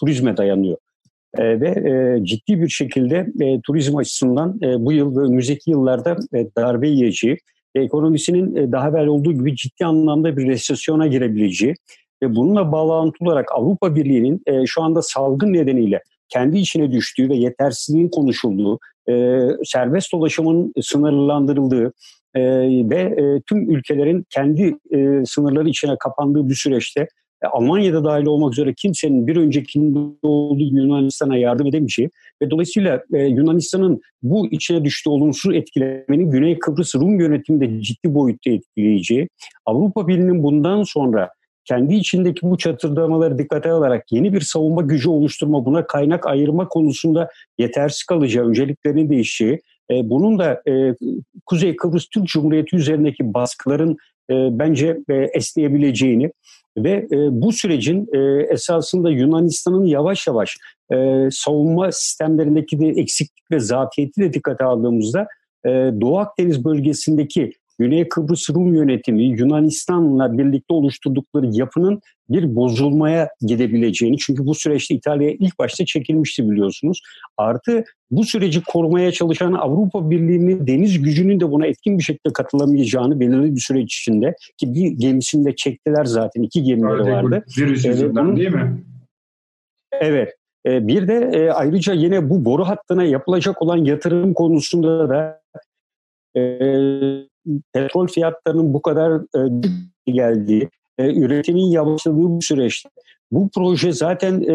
turizme 0.00 0.36
dayanıyor. 0.36 0.76
E, 1.38 1.60
ve 1.60 1.68
e, 1.68 2.24
ciddi 2.24 2.60
bir 2.60 2.68
şekilde 2.68 3.26
e, 3.40 3.60
turizm 3.60 3.96
açısından 3.96 4.58
e, 4.62 4.84
bu 4.84 4.92
yıl 4.92 5.16
ve 5.16 5.20
önümüzdeki 5.20 5.70
yıllarda 5.70 6.16
e, 6.34 6.46
darbe 6.56 6.88
yiyeceği 6.88 7.38
ekonomisinin 7.74 8.56
e, 8.56 8.72
daha 8.72 8.88
evvel 8.88 9.06
olduğu 9.06 9.32
gibi 9.32 9.56
ciddi 9.56 9.84
anlamda 9.84 10.36
bir 10.36 10.46
resesyona 10.46 11.06
girebileceği 11.06 11.74
ve 12.22 12.34
bununla 12.34 12.72
bağlantılı 12.72 13.28
olarak 13.28 13.52
Avrupa 13.52 13.94
Birliği'nin 13.94 14.42
e, 14.46 14.66
şu 14.66 14.82
anda 14.82 15.02
salgın 15.02 15.52
nedeniyle 15.52 16.02
kendi 16.28 16.58
içine 16.58 16.92
düştüğü 16.92 17.28
ve 17.28 17.36
yetersizliğin 17.36 18.08
konuşulduğu, 18.08 18.78
e, 19.08 19.40
serbest 19.64 20.12
dolaşımın 20.12 20.72
sınırlandırıldığı 20.80 21.92
ve 22.90 23.14
tüm 23.48 23.70
ülkelerin 23.70 24.24
kendi 24.30 24.76
sınırları 25.24 25.68
içine 25.68 25.96
kapandığı 25.98 26.48
bir 26.48 26.54
süreçte 26.54 27.06
e, 27.44 27.46
Almanya'da 27.46 28.04
dahil 28.04 28.26
olmak 28.26 28.52
üzere 28.52 28.74
kimsenin 28.74 29.26
bir 29.26 29.36
öncekinde 29.36 29.98
olduğu 30.22 30.62
Yunanistan'a 30.62 31.36
yardım 31.36 31.66
edemeyeceği 31.66 32.10
ve 32.42 32.50
dolayısıyla 32.50 33.02
e, 33.14 33.18
Yunanistan'ın 33.18 34.00
bu 34.22 34.48
içine 34.50 34.84
düştüğü 34.84 35.10
olumsuz 35.10 35.54
etkilemenin 35.54 36.30
Güney 36.30 36.58
Kıbrıs 36.58 36.94
Rum 36.94 37.20
yönetiminde 37.20 37.82
ciddi 37.82 38.14
boyutta 38.14 38.50
etkileyeceği, 38.50 39.28
Avrupa 39.66 40.08
Birliği'nin 40.08 40.42
bundan 40.42 40.82
sonra 40.82 41.28
kendi 41.64 41.94
içindeki 41.94 42.42
bu 42.42 42.58
çatırdamaları 42.58 43.38
dikkate 43.38 43.70
alarak 43.70 44.12
yeni 44.12 44.32
bir 44.32 44.40
savunma 44.40 44.82
gücü 44.82 45.08
oluşturma, 45.08 45.64
buna 45.64 45.86
kaynak 45.86 46.26
ayırma 46.26 46.68
konusunda 46.68 47.28
yetersiz 47.58 48.02
kalacağı, 48.02 48.48
önceliklerini 48.48 49.10
değişeceği, 49.10 49.60
e, 49.90 50.10
bunun 50.10 50.38
da 50.38 50.62
e, 50.68 50.94
Kuzey 51.46 51.76
Kıbrıs 51.76 52.06
Türk 52.06 52.26
Cumhuriyeti 52.26 52.76
üzerindeki 52.76 53.34
baskıların 53.34 53.96
e, 54.30 54.34
bence 54.58 54.98
e, 55.08 55.14
esneyebileceğini, 55.14 56.30
ve 56.76 57.06
e, 57.12 57.16
bu 57.42 57.52
sürecin 57.52 58.08
e, 58.12 58.42
esasında 58.42 59.10
Yunanistan'ın 59.10 59.84
yavaş 59.84 60.26
yavaş 60.26 60.56
e, 60.92 61.28
savunma 61.30 61.92
sistemlerindeki 61.92 62.80
de 62.80 62.88
eksiklik 62.88 63.50
ve 63.50 63.60
zafiyeti 63.60 64.20
de 64.20 64.32
dikkate 64.32 64.64
aldığımızda 64.64 65.26
e, 65.64 65.68
Doğu 66.00 66.18
Akdeniz 66.18 66.64
bölgesindeki 66.64 67.52
Güney 67.80 68.08
Kıbrıs 68.08 68.50
Rum 68.50 68.74
yönetimi 68.74 69.24
Yunanistan'la 69.24 70.38
birlikte 70.38 70.74
oluşturdukları 70.74 71.46
yapının 71.52 72.00
bir 72.28 72.54
bozulmaya 72.54 73.28
gidebileceğini 73.40 74.18
çünkü 74.18 74.46
bu 74.46 74.54
süreçte 74.54 74.94
İtalya 74.94 75.30
ilk 75.30 75.58
başta 75.58 75.84
çekilmişti 75.84 76.50
biliyorsunuz. 76.50 77.02
Artı 77.36 77.84
bu 78.10 78.24
süreci 78.24 78.62
korumaya 78.62 79.12
çalışan 79.12 79.52
Avrupa 79.52 80.10
Birliği'nin 80.10 80.66
deniz 80.66 81.02
gücünün 81.02 81.40
de 81.40 81.50
buna 81.50 81.66
etkin 81.66 81.98
bir 81.98 82.02
şekilde 82.02 82.32
katılamayacağını 82.32 83.20
belirli 83.20 83.54
bir 83.54 83.60
süreç 83.60 83.98
içinde 83.98 84.34
ki 84.58 84.74
bir 84.74 84.90
gemisinde 84.90 85.56
çektiler 85.56 86.04
zaten 86.04 86.42
iki 86.42 86.62
gemileri 86.62 87.12
vardı. 87.12 87.44
Virüs 87.58 87.84
yüzünden 87.84 88.32
ee, 88.32 88.36
değil 88.36 88.52
mi? 88.52 88.84
Evet. 89.92 90.36
Ee, 90.66 90.86
bir 90.88 91.08
de 91.08 91.30
e, 91.32 91.50
ayrıca 91.50 91.92
yine 91.92 92.30
bu 92.30 92.44
boru 92.44 92.64
hattına 92.64 93.04
yapılacak 93.04 93.62
olan 93.62 93.76
yatırım 93.76 94.34
konusunda 94.34 95.08
da 95.08 95.40
e, 96.36 97.29
petrol 97.72 98.06
fiyatlarının 98.06 98.74
bu 98.74 98.82
kadar 98.82 99.20
e, 100.06 100.12
geldiği, 100.12 100.68
e, 100.98 101.14
üretimin 101.14 101.70
yavaşladığı 101.70 102.16
bu 102.16 102.38
süreçte 102.42 102.88
bu 103.32 103.50
proje 103.54 103.92
zaten 103.92 104.42
e, 104.42 104.54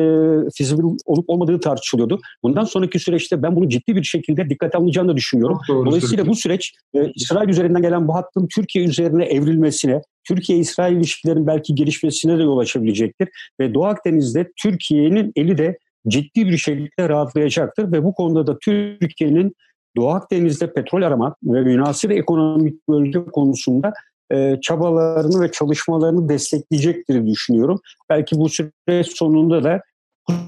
feasible 0.58 0.98
olup 1.06 1.30
olmadığı 1.30 1.60
tartışılıyordu. 1.60 2.20
Bundan 2.44 2.64
sonraki 2.64 3.00
süreçte 3.00 3.44
ben 3.44 3.56
bunu 3.56 3.70
ciddi 3.70 3.96
bir 3.96 4.04
şekilde 4.04 4.50
dikkate 4.50 4.78
alınacağını 4.78 5.16
düşünüyorum. 5.16 5.60
Dolayısıyla 5.70 6.28
bu 6.28 6.36
süreç 6.36 6.74
e, 6.96 7.12
İsrail 7.16 7.50
üzerinden 7.50 7.82
gelen 7.82 8.08
bu 8.08 8.16
hattın 8.16 8.48
Türkiye 8.56 8.86
üzerine 8.86 9.26
evrilmesine, 9.26 10.02
Türkiye-İsrail 10.28 10.98
ilişkilerin 10.98 11.48
belki 11.48 11.76
gelişmesine 11.76 12.38
de 12.38 12.44
yol 12.44 12.58
açabilecektir. 12.58 13.30
Ve 13.60 13.74
Doğu 13.74 13.86
Akdeniz'de 13.86 14.52
Türkiye'nin 14.62 15.32
eli 15.36 15.58
de 15.58 15.78
ciddi 16.08 16.46
bir 16.46 16.58
şekilde 16.58 17.10
rahatlayacaktır 17.10 17.92
ve 17.92 18.04
bu 18.04 18.14
konuda 18.14 18.48
da 18.48 18.58
Türkiye'nin 18.60 19.54
Doğu 19.96 20.10
Akdeniz'de 20.10 20.74
petrol 20.74 21.02
aramak 21.02 21.38
ve 21.44 21.62
münasır 21.62 22.10
ekonomik 22.10 22.90
bölge 22.90 23.26
konusunda 23.26 23.94
e, 24.32 24.62
çabalarını 24.62 25.42
ve 25.42 25.52
çalışmalarını 25.52 26.30
destekleyecektir 26.30 27.26
düşünüyorum. 27.26 27.80
Belki 28.10 28.36
bu 28.36 28.50
süreç 28.50 29.18
sonunda 29.18 29.64
da 29.64 29.82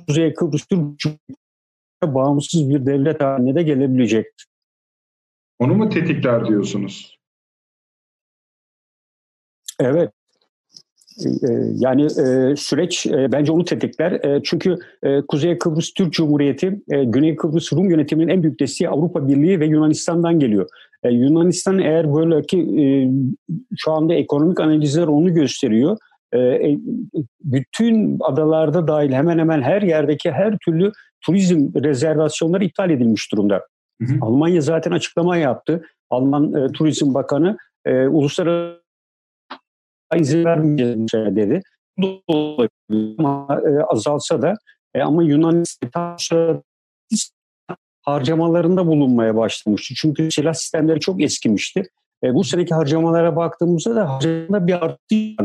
Kuzey 0.07 0.33
Kıbrıs 0.33 0.65
Türk 0.65 1.19
bağımsız 2.03 2.69
bir 2.69 2.85
devlet 2.85 3.21
haline 3.21 3.55
de 3.55 3.63
gelebilecektir. 3.63 4.47
Onu 5.59 5.73
mu 5.73 5.89
tetikler 5.89 6.47
diyorsunuz? 6.47 7.17
Evet. 9.79 10.11
Yani 11.75 12.03
e, 12.03 12.55
süreç 12.55 13.05
e, 13.05 13.31
bence 13.31 13.51
onu 13.51 13.65
tetikler. 13.65 14.11
E, 14.11 14.41
çünkü 14.43 14.75
Kuzey 15.27 15.57
Kıbrıs 15.57 15.93
Türk 15.93 16.13
Cumhuriyeti, 16.13 16.81
Güney 16.87 17.35
Kıbrıs 17.35 17.73
Rum 17.73 17.89
yönetiminin 17.89 18.27
en 18.27 18.43
büyük 18.43 18.59
desteği 18.59 18.89
Avrupa 18.89 19.27
Birliği 19.27 19.59
ve 19.59 19.65
Yunanistan'dan 19.65 20.39
geliyor. 20.39 20.67
Yunanistan 21.03 21.79
eğer 21.79 22.13
böyle 22.13 22.41
ki 22.41 23.09
şu 23.77 23.91
anda 23.91 24.13
ekonomik 24.13 24.59
analizler 24.59 25.07
onu 25.07 25.33
gösteriyor. 25.33 25.97
Bütün 27.43 28.17
adalarda 28.21 28.87
dahil 28.87 29.11
hemen 29.11 29.39
hemen 29.39 29.61
her 29.61 29.81
yerdeki 29.81 30.31
her 30.31 30.57
türlü 30.57 30.91
turizm 31.25 31.83
rezervasyonları 31.83 32.63
iptal 32.63 32.89
edilmiş 32.89 33.31
durumda. 33.31 33.55
Hı 34.01 34.13
hı. 34.13 34.17
Almanya 34.21 34.61
zaten 34.61 34.91
açıklama 34.91 35.37
yaptı. 35.37 35.81
Alman 36.09 36.71
Turizm 36.71 37.13
Bakanı 37.13 37.57
uluslararası 37.87 38.86
izin 40.15 40.45
vermeyeceğiz 40.45 41.35
dedi. 41.35 41.61
Ama 43.19 43.61
e, 43.65 43.83
azalsa 43.83 44.41
da 44.41 44.53
e, 44.93 45.01
ama 45.01 45.23
Yunanistan 45.23 46.17
harcamalarında 48.01 48.87
bulunmaya 48.87 49.35
başlamıştı. 49.35 49.93
Çünkü 49.97 50.31
silah 50.31 50.53
sistemleri 50.53 50.99
çok 50.99 51.21
eskimişti. 51.21 51.83
E, 52.23 52.33
bu 52.33 52.43
seneki 52.43 52.73
harcamalara 52.73 53.35
baktığımızda 53.35 53.95
da 53.95 54.09
harcamada 54.09 54.67
bir 54.67 54.85
artış 54.85 55.35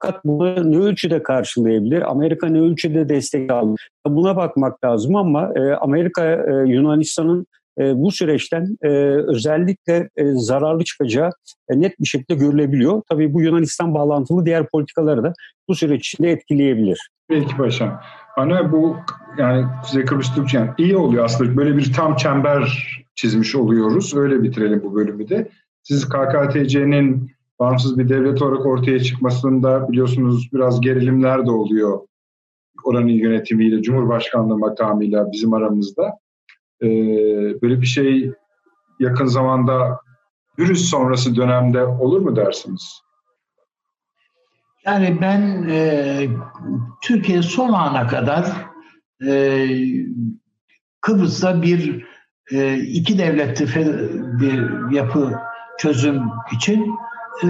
fakat 0.00 0.24
bunu 0.24 0.70
ne 0.70 0.76
ölçüde 0.78 1.22
karşılayabilir? 1.22 2.10
Amerika 2.10 2.46
ne 2.46 2.60
ölçüde 2.60 3.08
destek 3.08 3.52
alır? 3.52 3.88
Buna 4.06 4.36
bakmak 4.36 4.84
lazım 4.84 5.16
ama 5.16 5.52
e, 5.56 5.74
Amerika 5.74 6.24
e, 6.24 6.68
Yunanistan'ın 6.68 7.46
e, 7.78 7.96
bu 7.96 8.10
süreçten 8.10 8.76
e, 8.82 8.88
özellikle 9.28 10.08
e, 10.16 10.24
zararlı 10.34 10.84
çıkacağı 10.84 11.30
net 11.70 12.00
bir 12.00 12.06
şekilde 12.06 12.34
görülebiliyor. 12.34 13.02
Tabii 13.10 13.34
bu 13.34 13.42
Yunanistan 13.42 13.94
bağlantılı 13.94 14.46
diğer 14.46 14.68
politikaları 14.68 15.22
da 15.22 15.32
bu 15.68 15.74
süreç 15.74 16.08
içinde 16.08 16.30
etkileyebilir. 16.30 17.10
Peki 17.28 17.56
paşam. 17.56 18.00
Ana 18.36 18.72
bu 18.72 18.96
yani 19.38 19.66
Kuzey 19.82 20.04
Kıbrıs 20.04 20.34
Türkçe 20.34 20.58
yani 20.58 20.70
iyi 20.78 20.96
oluyor 20.96 21.24
aslında. 21.24 21.56
Böyle 21.56 21.76
bir 21.76 21.92
tam 21.92 22.16
çember 22.16 22.88
çizmiş 23.14 23.54
oluyoruz. 23.54 24.16
Öyle 24.16 24.42
bitirelim 24.42 24.82
bu 24.82 24.94
bölümü 24.94 25.28
de. 25.28 25.48
Siz 25.82 26.08
KKTC'nin 26.08 27.30
bağımsız 27.58 27.98
bir 27.98 28.08
devlet 28.08 28.42
olarak 28.42 28.66
ortaya 28.66 29.00
çıkmasında 29.00 29.88
biliyorsunuz 29.88 30.48
biraz 30.52 30.80
gerilimler 30.80 31.46
de 31.46 31.50
oluyor 31.50 32.00
oranın 32.86 33.08
yönetimiyle, 33.08 33.82
Cumhurbaşkanlığı 33.82 34.58
makamıyla 34.58 35.32
bizim 35.32 35.54
aramızda. 35.54 36.18
Ee, 36.82 36.86
böyle 37.62 37.80
bir 37.80 37.86
şey 37.86 38.32
yakın 39.00 39.26
zamanda 39.26 40.00
virüs 40.58 40.90
sonrası 40.90 41.36
dönemde 41.36 41.84
olur 41.84 42.20
mu 42.20 42.36
dersiniz? 42.36 43.02
Yani 44.84 45.18
ben 45.20 45.68
e, 45.70 46.28
Türkiye 47.02 47.42
son 47.42 47.72
ana 47.72 48.06
kadar 48.06 48.46
e, 49.26 49.66
Kıbrıs'ta 51.00 51.62
bir 51.62 52.06
e, 52.52 52.76
iki 52.76 53.18
devletli 53.18 53.66
bir 54.40 54.90
yapı 54.94 55.32
çözüm 55.78 56.22
için 56.52 56.94
e, 57.42 57.46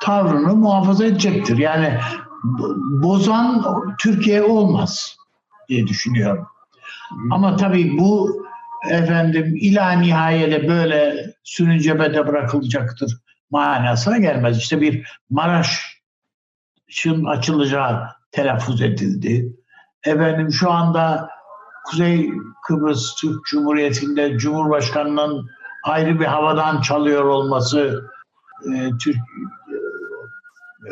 tavrını 0.00 0.54
muhafaza 0.54 1.04
edecektir. 1.04 1.58
Yani 1.58 1.98
bozan 3.02 3.64
Türkiye 3.98 4.42
olmaz 4.42 5.16
diye 5.68 5.86
düşünüyorum. 5.86 6.46
Ama 7.30 7.56
tabii 7.56 7.98
bu 7.98 8.42
efendim 8.90 9.56
ila 9.60 9.92
nihayede 9.92 10.68
böyle 10.68 11.26
sürüncemede 11.42 12.26
bırakılacaktır 12.26 13.18
manasına 13.50 14.18
gelmez. 14.18 14.58
İşte 14.58 14.80
bir 14.80 15.08
Maraş'ın 15.30 17.24
açılacağı 17.24 18.08
telaffuz 18.30 18.82
edildi. 18.82 19.56
Efendim 20.04 20.52
şu 20.52 20.70
anda 20.70 21.28
Kuzey 21.84 22.30
Kıbrıs 22.66 23.14
Türk 23.14 23.44
Cumhuriyeti'nde 23.44 24.38
Cumhurbaşkanı'nın 24.38 25.50
ayrı 25.84 26.20
bir 26.20 26.24
havadan 26.24 26.80
çalıyor 26.80 27.24
olması 27.24 28.10
e, 28.74 28.90
Türk 29.00 29.16
e, 29.16 29.76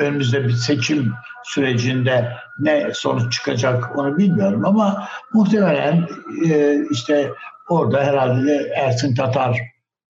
önümüzde 0.03 0.45
bir 0.45 0.53
seçim 0.53 1.13
sürecinde 1.45 2.33
ne 2.59 2.91
sonuç 2.95 3.33
çıkacak 3.33 3.99
onu 3.99 4.19
bilmiyorum 4.19 4.65
ama 4.65 5.09
muhtemelen 5.33 6.09
e, 6.51 6.79
işte 6.91 7.33
orada 7.69 8.05
herhalde 8.05 8.73
Ersin 8.77 9.15
Tatar 9.15 9.59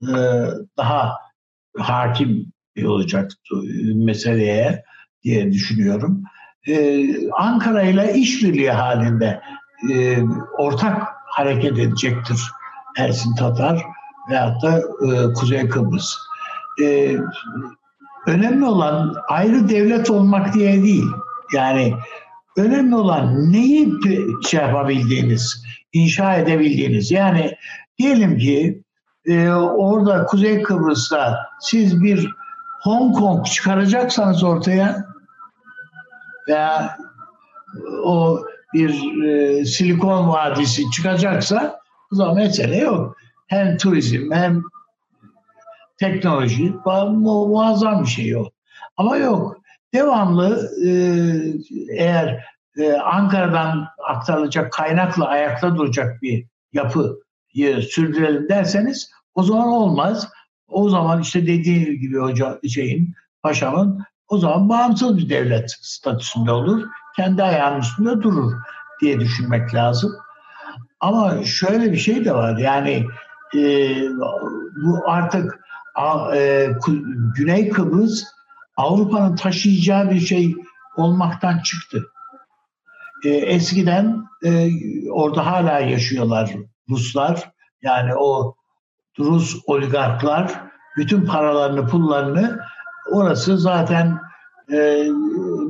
e, 0.03 0.15
daha 0.77 1.17
hakim 1.79 2.53
olacak 2.85 3.31
meseleye 3.95 4.85
diye 5.23 5.53
düşünüyorum. 5.53 6.23
E, 6.69 7.07
Ankara 7.33 7.83
ile 7.83 8.15
işbirliği 8.15 8.71
halinde 8.71 9.41
e, 9.93 10.19
ortak 10.59 11.09
hareket 11.27 11.79
edecektir 11.79 12.41
Ersin 12.97 13.35
Tatar 13.35 13.83
veyahut 14.31 14.63
da 14.63 14.79
e, 14.79 15.33
Kuzey 15.33 15.69
Kıbrıs. 15.69 16.17
E, 16.83 17.17
önemli 18.27 18.65
olan 18.65 19.17
ayrı 19.29 19.69
devlet 19.69 20.11
olmak 20.11 20.55
diye 20.55 20.83
değil. 20.83 21.07
Yani 21.55 21.95
önemli 22.57 22.95
olan 22.95 23.53
neyi 23.53 23.93
şey 24.49 24.61
yapabildiğiniz, 24.61 25.65
inşa 25.93 26.37
edebildiğiniz. 26.37 27.11
Yani 27.11 27.57
diyelim 27.99 28.39
ki 28.39 28.83
e, 29.27 29.49
orada 29.51 30.27
Kuzey 30.27 30.63
Kıbrıs'ta 30.63 31.39
siz 31.61 32.03
bir 32.03 32.31
Hong 32.83 33.17
Kong 33.17 33.47
çıkaracaksanız 33.47 34.43
ortaya 34.43 35.05
veya 36.49 36.99
o 38.05 38.41
bir 38.75 39.23
e, 39.25 39.65
Silikon 39.65 40.29
Vadisi 40.29 40.91
çıkacaksa 40.91 41.81
o 42.13 42.17
zaman 42.17 42.35
mesele 42.35 42.77
yok. 42.77 43.17
Hem 43.47 43.77
turizm 43.77 44.31
hem 44.33 44.63
teknoloji 46.01 46.75
muazzam 47.13 48.03
bir 48.03 48.09
şey 48.09 48.37
o. 48.37 48.51
Ama 48.97 49.17
yok. 49.17 49.57
Devamlı 49.95 50.71
e, 50.87 50.91
eğer 51.97 52.45
e, 52.77 52.93
Ankara'dan 52.93 53.89
aktarılacak 54.09 54.73
kaynakla 54.73 55.29
ayakta 55.29 55.77
duracak 55.77 56.23
bir 56.23 56.47
yapıyı 56.73 57.83
sürdürelim 57.83 58.49
derseniz 58.49 59.11
o 59.35 59.43
zaman 59.43 59.69
olmaz. 59.69 60.29
O 60.69 60.89
zaman 60.89 61.21
işte 61.21 61.47
dediği 61.47 61.99
gibi 61.99 62.19
hoca 62.19 62.61
şeyin 62.69 63.15
paşamın 63.43 64.05
o 64.29 64.39
zaman 64.39 64.69
bağımsız 64.69 65.17
bir 65.17 65.29
devlet 65.29 65.71
statüsünde 65.81 66.53
olur. 66.53 66.89
Kendi 67.17 67.43
ayağının 67.43 67.81
üstünde 67.81 68.23
durur 68.23 68.53
diye 69.01 69.21
düşünmek 69.21 69.75
lazım. 69.75 70.13
Ama 71.01 71.45
şöyle 71.45 71.93
bir 71.93 71.97
şey 71.97 72.25
de 72.25 72.35
var. 72.35 72.59
Yani 72.59 73.07
e, 73.55 73.61
bu 74.85 75.03
artık 75.07 75.60
Güney 77.37 77.69
Kıbrıs 77.69 78.25
Avrupa'nın 78.77 79.37
taşıyacağı 79.37 80.11
bir 80.11 80.21
şey 80.21 80.57
olmaktan 80.97 81.59
çıktı. 81.59 82.05
E, 83.25 83.29
eskiden 83.29 84.25
e, 84.45 84.71
orada 85.11 85.47
hala 85.47 85.79
yaşıyorlar 85.79 86.55
Ruslar. 86.91 87.51
Yani 87.83 88.15
o 88.15 88.55
Rus 89.19 89.57
oligarklar 89.67 90.61
bütün 90.97 91.27
paralarını, 91.27 91.87
pullarını 91.87 92.61
orası 93.13 93.59
zaten 93.59 94.19
e, 94.73 95.09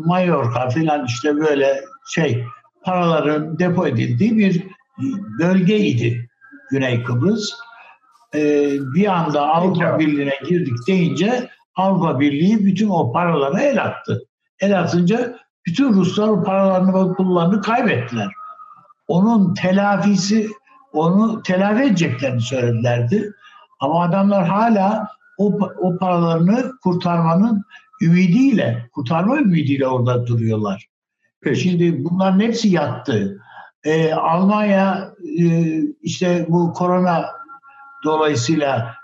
Mallorca 0.04 0.68
falan 0.70 1.04
işte 1.06 1.36
böyle 1.36 1.80
şey 2.14 2.44
paraların 2.82 3.58
depo 3.58 3.86
edildiği 3.86 4.38
bir 4.38 4.64
bölgeydi 5.38 6.28
Güney 6.70 7.02
Kıbrıs. 7.04 7.50
E, 8.34 8.70
bir 8.94 9.06
anda 9.06 9.48
Avrupa 9.48 9.98
Birliği'ne 9.98 10.34
girdik 10.48 10.76
deyince 10.86 11.48
Avrupa 11.76 12.20
Birliği 12.20 12.66
bütün 12.66 12.88
o 12.88 13.12
paraları 13.12 13.60
el 13.60 13.82
attı. 13.82 14.22
El 14.60 14.80
atınca 14.80 15.36
bütün 15.66 15.92
Ruslar 15.92 16.28
o 16.28 16.42
paralarını 16.42 17.10
ve 17.10 17.14
pullarını 17.14 17.60
kaybettiler. 17.60 18.28
Onun 19.08 19.54
telafisi, 19.54 20.48
onu 20.92 21.42
telafi 21.42 21.82
edeceklerini 21.82 22.40
söyledilerdi. 22.40 23.32
Ama 23.80 24.02
adamlar 24.02 24.46
hala 24.46 25.08
o, 25.38 25.58
o 25.78 25.98
paralarını 25.98 26.72
kurtarmanın 26.82 27.64
ümidiyle, 28.02 28.88
kurtarma 28.92 29.38
ümidiyle 29.38 29.86
orada 29.86 30.26
duruyorlar. 30.26 30.86
Peki. 31.40 31.60
Şimdi 31.60 32.04
bunların 32.04 32.40
hepsi 32.40 32.68
yattı. 32.68 33.40
Ee, 33.84 34.12
Almanya 34.12 35.10
e, 35.40 35.44
işte 36.02 36.46
bu 36.48 36.72
korona 36.72 37.26
dolayısıyla 38.04 38.94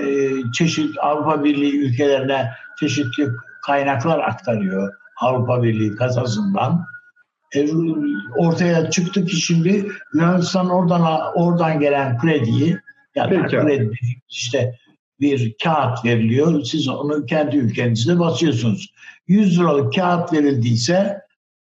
e, 0.00 0.30
çeşit 0.52 0.96
Avrupa 1.02 1.44
Birliği 1.44 1.78
ülkelerine 1.78 2.50
çeşitli 2.80 3.28
kaynaklar 3.66 4.18
aktarıyor 4.18 4.94
Avrupa 5.20 5.62
Birliği 5.62 5.96
kasasından. 5.96 6.86
E, 7.54 7.68
ortaya 8.36 8.90
çıktı 8.90 9.26
ki 9.26 9.36
şimdi 9.36 9.88
Yunanistan 10.14 10.70
oradan 10.70 11.02
oradan 11.34 11.80
gelen 11.80 12.18
krediyi 12.18 12.78
yani 13.14 13.42
Peki. 13.42 13.56
kredi 13.56 13.90
işte 14.28 14.78
bir 15.20 15.54
kağıt 15.62 16.04
veriliyor. 16.04 16.62
Siz 16.62 16.88
onu 16.88 17.26
kendi 17.26 17.56
ülkenizde 17.56 18.18
basıyorsunuz. 18.18 18.94
100 19.26 19.60
liralık 19.60 19.94
kağıt 19.94 20.32
verildiyse, 20.32 21.20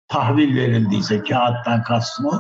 tahvil 0.08 0.56
verildiyse 0.56 1.22
kağıttan 1.22 1.82
kastım 1.82 2.26
o, 2.26 2.32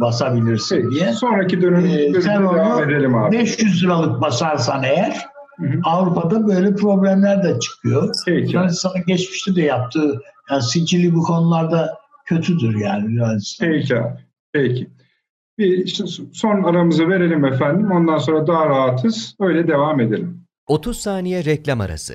basabilirsin 0.00 0.76
Peki, 0.76 0.90
diye. 0.90 1.12
Sonraki 1.12 1.62
dönemde 1.62 2.18
Ee, 2.18 2.20
sen 2.20 2.42
onu 2.42 2.82
edelim 2.82 3.14
abi. 3.14 3.36
500 3.38 3.84
liralık 3.84 4.20
basarsan 4.20 4.82
eğer 4.82 5.26
Hı 5.60 5.66
hı. 5.66 5.80
Avrupa'da 5.84 6.48
böyle 6.48 6.74
problemler 6.74 7.42
de 7.42 7.60
çıkıyor. 7.60 8.14
Peki. 8.26 8.52
Yunanistan'ın 8.56 9.04
geçmişte 9.06 9.54
de 9.54 9.62
yaptığı 9.62 10.20
yani 10.50 10.62
sicili 10.62 11.14
bu 11.14 11.22
konularda 11.22 11.98
kötüdür 12.24 12.80
yani 12.80 13.12
Yunanistan. 13.12 13.68
Peki 13.68 13.96
abi. 13.96 14.18
Peki. 14.52 14.90
Bir 15.58 15.84
işte 15.84 16.04
son 16.32 16.62
aramızı 16.62 17.08
verelim 17.08 17.44
efendim. 17.44 17.90
Ondan 17.92 18.18
sonra 18.18 18.46
daha 18.46 18.68
rahatız. 18.68 19.34
Öyle 19.40 19.68
devam 19.68 20.00
edelim. 20.00 20.44
30 20.66 20.96
saniye 21.00 21.44
reklam 21.44 21.80
arası. 21.80 22.14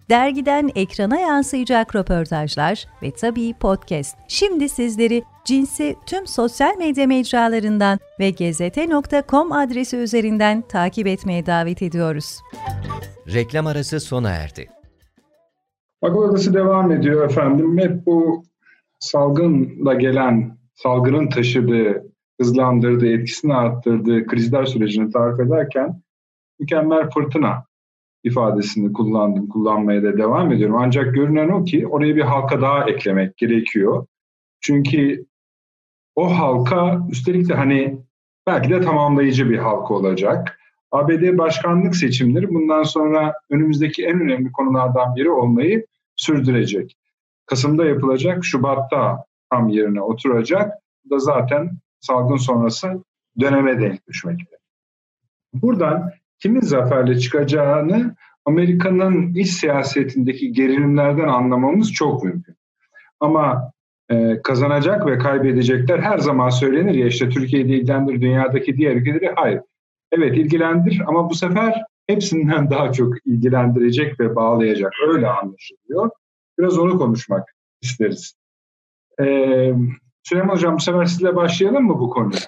dergiden 0.11 0.69
ekrana 0.75 1.19
yansıyacak 1.19 1.95
röportajlar 1.95 2.85
ve 3.03 3.11
tabii 3.11 3.53
podcast. 3.53 4.17
Şimdi 4.27 4.69
sizleri 4.69 5.23
Cins'i 5.45 5.95
tüm 6.05 6.27
sosyal 6.27 6.77
medya 6.77 7.07
mecralarından 7.07 7.99
ve 8.19 8.29
gezete.com 8.29 9.51
adresi 9.51 9.97
üzerinden 9.97 10.61
takip 10.61 11.07
etmeye 11.07 11.45
davet 11.45 11.81
ediyoruz. 11.81 12.39
Reklam 13.33 13.67
arası 13.67 13.99
sona 13.99 14.29
erdi. 14.29 14.69
Akıl 16.01 16.17
Odası 16.17 16.53
devam 16.53 16.91
ediyor 16.91 17.25
efendim. 17.25 17.77
Hep 17.77 18.05
bu 18.05 18.43
salgınla 18.99 19.93
gelen, 19.93 20.57
salgının 20.75 21.29
taşıdığı, 21.29 22.03
hızlandırdığı, 22.41 23.07
etkisini 23.07 23.53
arttırdığı 23.53 24.27
krizler 24.27 24.65
sürecini 24.65 25.11
tarif 25.11 25.39
ederken 25.39 26.01
mükemmel 26.59 27.09
fırtına 27.09 27.70
ifadesini 28.23 28.93
kullandım, 28.93 29.49
kullanmaya 29.49 30.03
da 30.03 30.17
devam 30.17 30.51
ediyorum. 30.51 30.75
Ancak 30.79 31.15
görünen 31.15 31.49
o 31.49 31.63
ki 31.63 31.87
oraya 31.87 32.15
bir 32.15 32.21
halka 32.21 32.61
daha 32.61 32.89
eklemek 32.89 33.37
gerekiyor. 33.37 34.05
Çünkü 34.61 35.25
o 36.15 36.37
halka 36.37 37.07
üstelik 37.11 37.49
de 37.49 37.53
hani 37.53 37.97
belki 38.47 38.69
de 38.69 38.81
tamamlayıcı 38.81 39.49
bir 39.49 39.57
halka 39.57 39.93
olacak. 39.93 40.59
ABD 40.91 41.37
başkanlık 41.37 41.95
seçimleri 41.95 42.49
bundan 42.49 42.83
sonra 42.83 43.33
önümüzdeki 43.49 44.05
en 44.05 44.21
önemli 44.21 44.51
konulardan 44.51 45.15
biri 45.15 45.29
olmayı 45.29 45.85
sürdürecek. 46.15 46.97
Kasım'da 47.45 47.85
yapılacak, 47.85 48.45
Şubat'ta 48.45 49.25
tam 49.49 49.69
yerine 49.69 50.01
oturacak. 50.01 50.73
Bu 51.05 51.15
da 51.15 51.19
zaten 51.19 51.71
salgın 51.99 52.37
sonrası 52.37 53.03
döneme 53.39 53.81
denk 53.81 54.07
düşmekte. 54.07 54.57
Buradan 55.53 56.11
kimin 56.41 56.61
zaferle 56.61 57.19
çıkacağını 57.19 58.15
Amerika'nın 58.45 59.33
iç 59.33 59.49
siyasetindeki 59.49 60.53
gerilimlerden 60.53 61.27
anlamamız 61.27 61.93
çok 61.93 62.23
mümkün. 62.23 62.55
Ama 63.19 63.71
e, 64.09 64.41
kazanacak 64.41 65.05
ve 65.05 65.17
kaybedecekler 65.17 65.99
her 65.99 66.17
zaman 66.17 66.49
söylenir 66.49 66.93
ya 66.93 67.07
işte 67.07 67.29
Türkiye'de 67.29 67.73
ilgilendir, 67.73 68.21
dünyadaki 68.21 68.77
diğer 68.77 68.95
ülkeleri 68.95 69.31
hayır. 69.35 69.61
Evet 70.11 70.37
ilgilendir 70.37 71.01
ama 71.07 71.29
bu 71.29 71.35
sefer 71.35 71.83
hepsinden 72.07 72.69
daha 72.69 72.91
çok 72.91 73.27
ilgilendirecek 73.27 74.19
ve 74.19 74.35
bağlayacak. 74.35 74.93
Öyle 75.07 75.27
anlaşılıyor. 75.27 76.09
Biraz 76.59 76.79
onu 76.79 76.97
konuşmak 76.97 77.55
isteriz. 77.81 78.33
Ee, 79.21 79.73
Süleyman 80.23 80.55
Hocam 80.55 80.75
bu 80.75 80.79
sefer 80.79 81.05
sizle 81.05 81.35
başlayalım 81.35 81.83
mı 81.83 81.99
bu 81.99 82.09
konuya? 82.09 82.39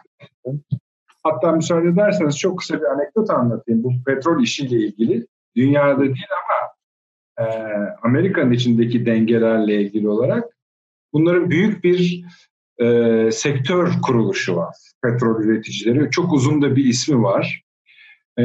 Hatta 1.23 1.51
müsaade 1.51 1.87
ederseniz 1.87 2.39
çok 2.39 2.59
kısa 2.59 2.81
bir 2.81 2.85
anekdot 2.85 3.29
anlatayım. 3.29 3.83
Bu 3.83 3.91
petrol 4.05 4.43
işiyle 4.43 4.77
ilgili. 4.77 5.27
Dünyada 5.55 6.01
değil 6.01 6.27
ama 6.43 6.73
e, 7.47 7.53
Amerika'nın 8.03 8.51
içindeki 8.51 9.05
dengelerle 9.05 9.81
ilgili 9.81 10.09
olarak 10.09 10.43
bunların 11.13 11.49
büyük 11.49 11.83
bir 11.83 12.25
e, 12.77 13.29
sektör 13.31 13.91
kuruluşu 14.01 14.55
var. 14.55 14.75
Petrol 15.03 15.43
üreticileri. 15.43 16.11
Çok 16.11 16.33
uzun 16.33 16.61
da 16.61 16.75
bir 16.75 16.85
ismi 16.85 17.21
var. 17.21 17.63
E, 18.39 18.43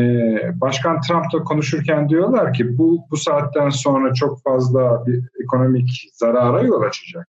Başkan 0.60 1.00
Trump'la 1.00 1.44
konuşurken 1.44 2.08
diyorlar 2.08 2.52
ki 2.52 2.78
bu 2.78 3.00
bu 3.10 3.16
saatten 3.16 3.70
sonra 3.70 4.14
çok 4.14 4.42
fazla 4.42 5.06
bir 5.06 5.24
ekonomik 5.44 6.10
zarara 6.12 6.62
yol 6.62 6.82
açacak. 6.82 7.28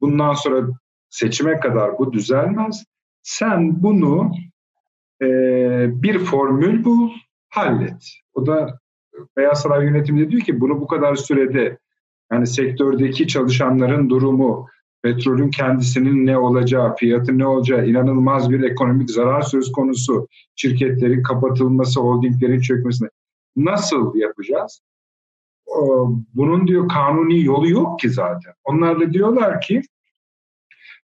Bundan 0.00 0.34
sonra 0.34 0.66
seçime 1.10 1.60
kadar 1.60 1.98
bu 1.98 2.12
düzelmez. 2.12 2.84
Sen 3.26 3.82
bunu 3.82 4.32
e, 5.22 5.26
bir 6.02 6.18
formül 6.18 6.84
bul, 6.84 7.10
hallet. 7.48 8.12
O 8.34 8.46
da 8.46 8.78
Beyaz 9.36 9.62
Saray 9.62 9.84
yönetiminde 9.84 10.30
diyor 10.30 10.42
ki 10.42 10.60
bunu 10.60 10.80
bu 10.80 10.86
kadar 10.86 11.14
sürede 11.14 11.78
yani 12.32 12.46
sektördeki 12.46 13.28
çalışanların 13.28 14.10
durumu, 14.10 14.66
petrolün 15.02 15.50
kendisinin 15.50 16.26
ne 16.26 16.38
olacağı, 16.38 16.96
fiyatı 16.96 17.38
ne 17.38 17.46
olacağı, 17.46 17.86
inanılmaz 17.86 18.50
bir 18.50 18.62
ekonomik 18.62 19.10
zarar 19.10 19.42
söz 19.42 19.72
konusu, 19.72 20.28
şirketlerin 20.56 21.22
kapatılması, 21.22 22.00
holdinglerin 22.00 22.60
çökmesine 22.60 23.08
nasıl 23.56 24.14
yapacağız? 24.14 24.82
Bunun 26.34 26.66
diyor 26.66 26.88
kanuni 26.88 27.44
yolu 27.44 27.70
yok 27.70 28.00
ki 28.00 28.10
zaten. 28.10 28.52
Onlar 28.64 29.00
da 29.00 29.12
diyorlar 29.12 29.60
ki 29.60 29.82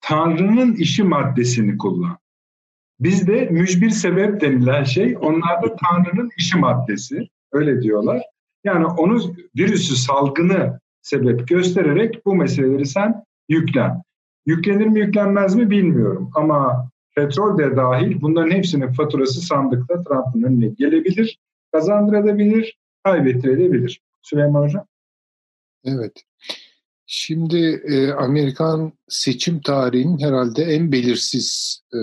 Tanrı'nın 0.02 0.76
işi 0.76 1.04
maddesini 1.04 1.78
kullan. 1.78 2.18
Bizde 3.00 3.46
mücbir 3.46 3.90
sebep 3.90 4.42
denilen 4.42 4.84
şey 4.84 5.18
onlarda 5.22 5.76
Tanrı'nın 5.76 6.30
işi 6.38 6.58
maddesi. 6.58 7.28
Öyle 7.52 7.82
diyorlar. 7.82 8.22
Yani 8.64 8.86
onu 8.86 9.36
virüsü 9.58 9.96
salgını 9.96 10.80
sebep 11.02 11.48
göstererek 11.48 12.26
bu 12.26 12.36
meseleleri 12.36 12.86
sen 12.86 13.24
yüklen. 13.50 14.02
Yüklenir 14.46 14.86
mi 14.86 15.00
yüklenmez 15.00 15.56
mi 15.56 15.70
bilmiyorum 15.70 16.32
ama 16.36 16.90
petrol 17.16 17.58
de 17.58 17.76
dahil 17.76 18.22
bunların 18.22 18.52
hepsinin 18.52 18.92
faturası 18.94 19.42
sandıkta 19.42 20.04
Trump'ın 20.04 20.44
önüne 20.44 20.68
gelebilir, 20.68 21.40
kazandırabilir, 21.72 22.78
kaybettirebilir. 23.04 24.02
Süleyman 24.22 24.64
Hocam? 24.64 24.86
Evet. 25.86 26.24
Şimdi 27.12 27.82
e, 27.88 28.12
Amerikan 28.12 28.94
seçim 29.08 29.62
tarihinin 29.62 30.20
herhalde 30.20 30.64
en 30.64 30.92
belirsiz 30.92 31.80
e, 31.94 31.98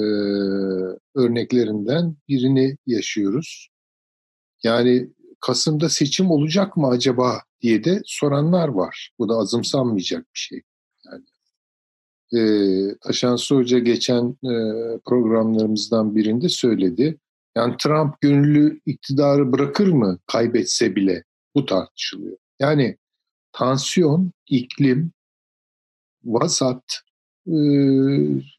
örneklerinden 1.15 2.17
birini 2.29 2.77
yaşıyoruz. 2.87 3.69
Yani 4.63 5.11
Kasım'da 5.41 5.89
seçim 5.89 6.31
olacak 6.31 6.77
mı 6.77 6.87
acaba 6.89 7.43
diye 7.61 7.85
de 7.85 8.01
soranlar 8.05 8.69
var. 8.69 9.11
Bu 9.19 9.29
da 9.29 9.35
azımsanmayacak 9.35 10.23
bir 10.35 10.39
şey. 10.39 10.63
Yani 11.07 11.25
e, 12.35 12.99
Taşansı 12.99 13.55
Hoca 13.55 13.79
geçen 13.79 14.31
e, 14.31 14.55
programlarımızdan 15.05 16.17
birinde 16.17 16.49
söyledi. 16.49 17.19
Yani 17.57 17.75
Trump 17.79 18.21
gönüllü 18.21 18.81
iktidarı 18.87 19.53
bırakır 19.53 19.89
mı 19.89 20.19
kaybetse 20.27 20.97
bile? 20.97 21.25
Bu 21.55 21.67
tartışılıyor. 21.67 22.37
Yani 22.61 22.97
tansiyon, 23.57 24.33
iklim, 24.47 25.13
vasat 26.25 26.83
e, 27.47 27.57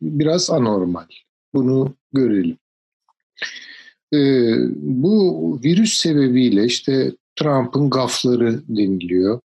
biraz 0.01 0.49
anormal. 0.49 1.07
Bunu 1.53 1.95
görelim. 2.13 2.57
E, 4.13 4.19
bu 4.75 5.59
virüs 5.63 5.97
sebebiyle 5.97 6.65
işte 6.65 7.11
Trump'ın 7.35 7.89
gafları 7.89 8.61
deniliyor. 8.67 9.39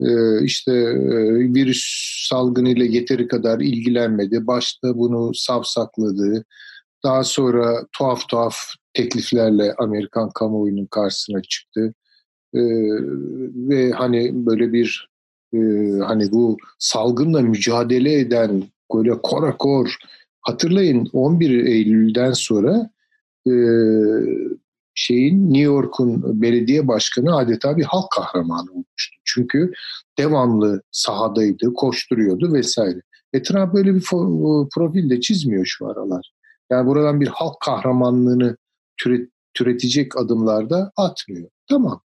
E, 0.00 0.42
işte 0.44 0.72
e, 0.72 1.54
virüs 1.54 1.82
salgınıyla 2.28 2.84
yeteri 2.84 3.28
kadar 3.28 3.60
ilgilenmedi. 3.60 4.46
Başta 4.46 4.98
bunu 4.98 5.34
savsakladı. 5.34 6.44
Daha 7.04 7.24
sonra 7.24 7.86
tuhaf 7.98 8.28
tuhaf 8.28 8.56
tekliflerle 8.94 9.74
Amerikan 9.78 10.30
kamuoyunun 10.30 10.86
karşısına 10.86 11.42
çıktı. 11.42 11.94
Ee, 12.54 12.60
ve 13.54 13.90
hani 13.90 14.46
böyle 14.46 14.72
bir 14.72 15.10
e, 15.54 15.58
hani 16.04 16.32
bu 16.32 16.56
salgınla 16.78 17.40
mücadele 17.42 18.18
eden 18.20 18.62
böyle 18.94 19.22
korakor 19.22 19.96
hatırlayın 20.40 21.08
11 21.12 21.64
Eylül'den 21.66 22.32
sonra 22.32 22.90
e, 23.46 23.52
şeyin 24.94 25.46
New 25.46 25.62
York'un 25.62 26.42
belediye 26.42 26.88
başkanı 26.88 27.36
adeta 27.36 27.76
bir 27.76 27.84
halk 27.84 28.10
kahramanı 28.10 28.70
olmuştu. 28.70 29.16
Çünkü 29.24 29.72
devamlı 30.18 30.82
sahadaydı, 30.90 31.74
koşturuyordu 31.74 32.52
vesaire. 32.52 33.00
E 33.32 33.42
Trump 33.42 33.74
böyle 33.74 33.94
bir 33.94 34.04
profil 34.74 35.10
de 35.10 35.20
çizmiyor 35.20 35.66
şu 35.66 35.88
aralar. 35.88 36.32
Yani 36.70 36.86
buradan 36.86 37.20
bir 37.20 37.28
halk 37.28 37.60
kahramanlığını 37.60 38.56
türet, 38.96 39.30
türetecek 39.54 40.16
adımlarda 40.16 40.92
atmıyor. 40.96 41.48
Tamam 41.68 42.00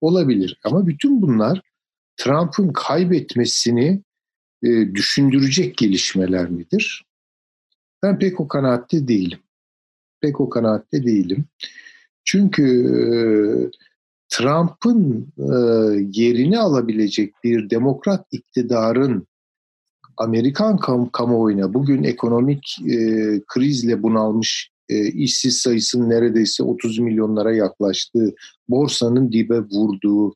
olabilir 0.00 0.60
ama 0.64 0.86
bütün 0.86 1.22
bunlar 1.22 1.62
Trump'ın 2.16 2.72
kaybetmesini 2.72 4.02
e, 4.62 4.68
düşündürecek 4.94 5.76
gelişmeler 5.76 6.50
midir? 6.50 7.04
Ben 8.02 8.18
pek 8.18 8.40
o 8.40 8.48
kanaatte 8.48 9.08
değilim. 9.08 9.38
Pek 10.20 10.40
o 10.40 10.48
kanaatte 10.48 11.04
değilim. 11.04 11.44
Çünkü 12.24 12.64
e, 12.64 13.00
Trump'ın 14.28 15.32
e, 15.38 15.54
yerini 16.12 16.58
alabilecek 16.58 17.34
bir 17.44 17.70
demokrat 17.70 18.26
iktidarın 18.32 19.26
Amerikan 20.16 20.76
kam 20.76 21.10
kamuoyuna 21.10 21.74
bugün 21.74 22.02
ekonomik 22.02 22.76
e, 22.88 22.96
krizle 23.46 24.02
bunalmış 24.02 24.70
e, 24.90 25.08
işsiz 25.08 25.56
sayısının 25.56 26.10
neredeyse 26.10 26.62
30 26.62 26.98
milyonlara 26.98 27.52
yaklaştığı, 27.52 28.34
borsanın 28.68 29.32
dibe 29.32 29.58
vurduğu 29.58 30.30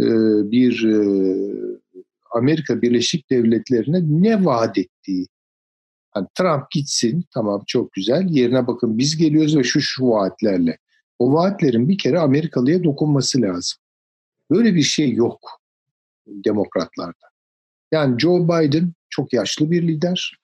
e, 0.00 0.06
bir 0.50 0.84
e, 0.84 0.96
Amerika 2.30 2.82
Birleşik 2.82 3.30
Devletleri'ne 3.30 4.00
ne 4.02 4.44
vaat 4.44 4.78
ettiği. 4.78 5.26
Yani 6.16 6.26
Trump 6.34 6.70
gitsin 6.70 7.24
tamam 7.34 7.62
çok 7.66 7.92
güzel 7.92 8.28
yerine 8.28 8.66
bakın 8.66 8.98
biz 8.98 9.16
geliyoruz 9.16 9.56
ve 9.56 9.64
şu 9.64 9.80
şu 9.80 10.08
vaatlerle. 10.08 10.78
O 11.18 11.32
vaatlerin 11.32 11.88
bir 11.88 11.98
kere 11.98 12.18
Amerikalıya 12.18 12.84
dokunması 12.84 13.40
lazım. 13.40 13.78
Böyle 14.50 14.74
bir 14.74 14.82
şey 14.82 15.12
yok 15.12 15.40
demokratlarda. 16.26 17.26
Yani 17.92 18.20
Joe 18.20 18.44
Biden 18.44 18.92
çok 19.10 19.32
yaşlı 19.32 19.70
bir 19.70 19.82
lider 19.82 20.38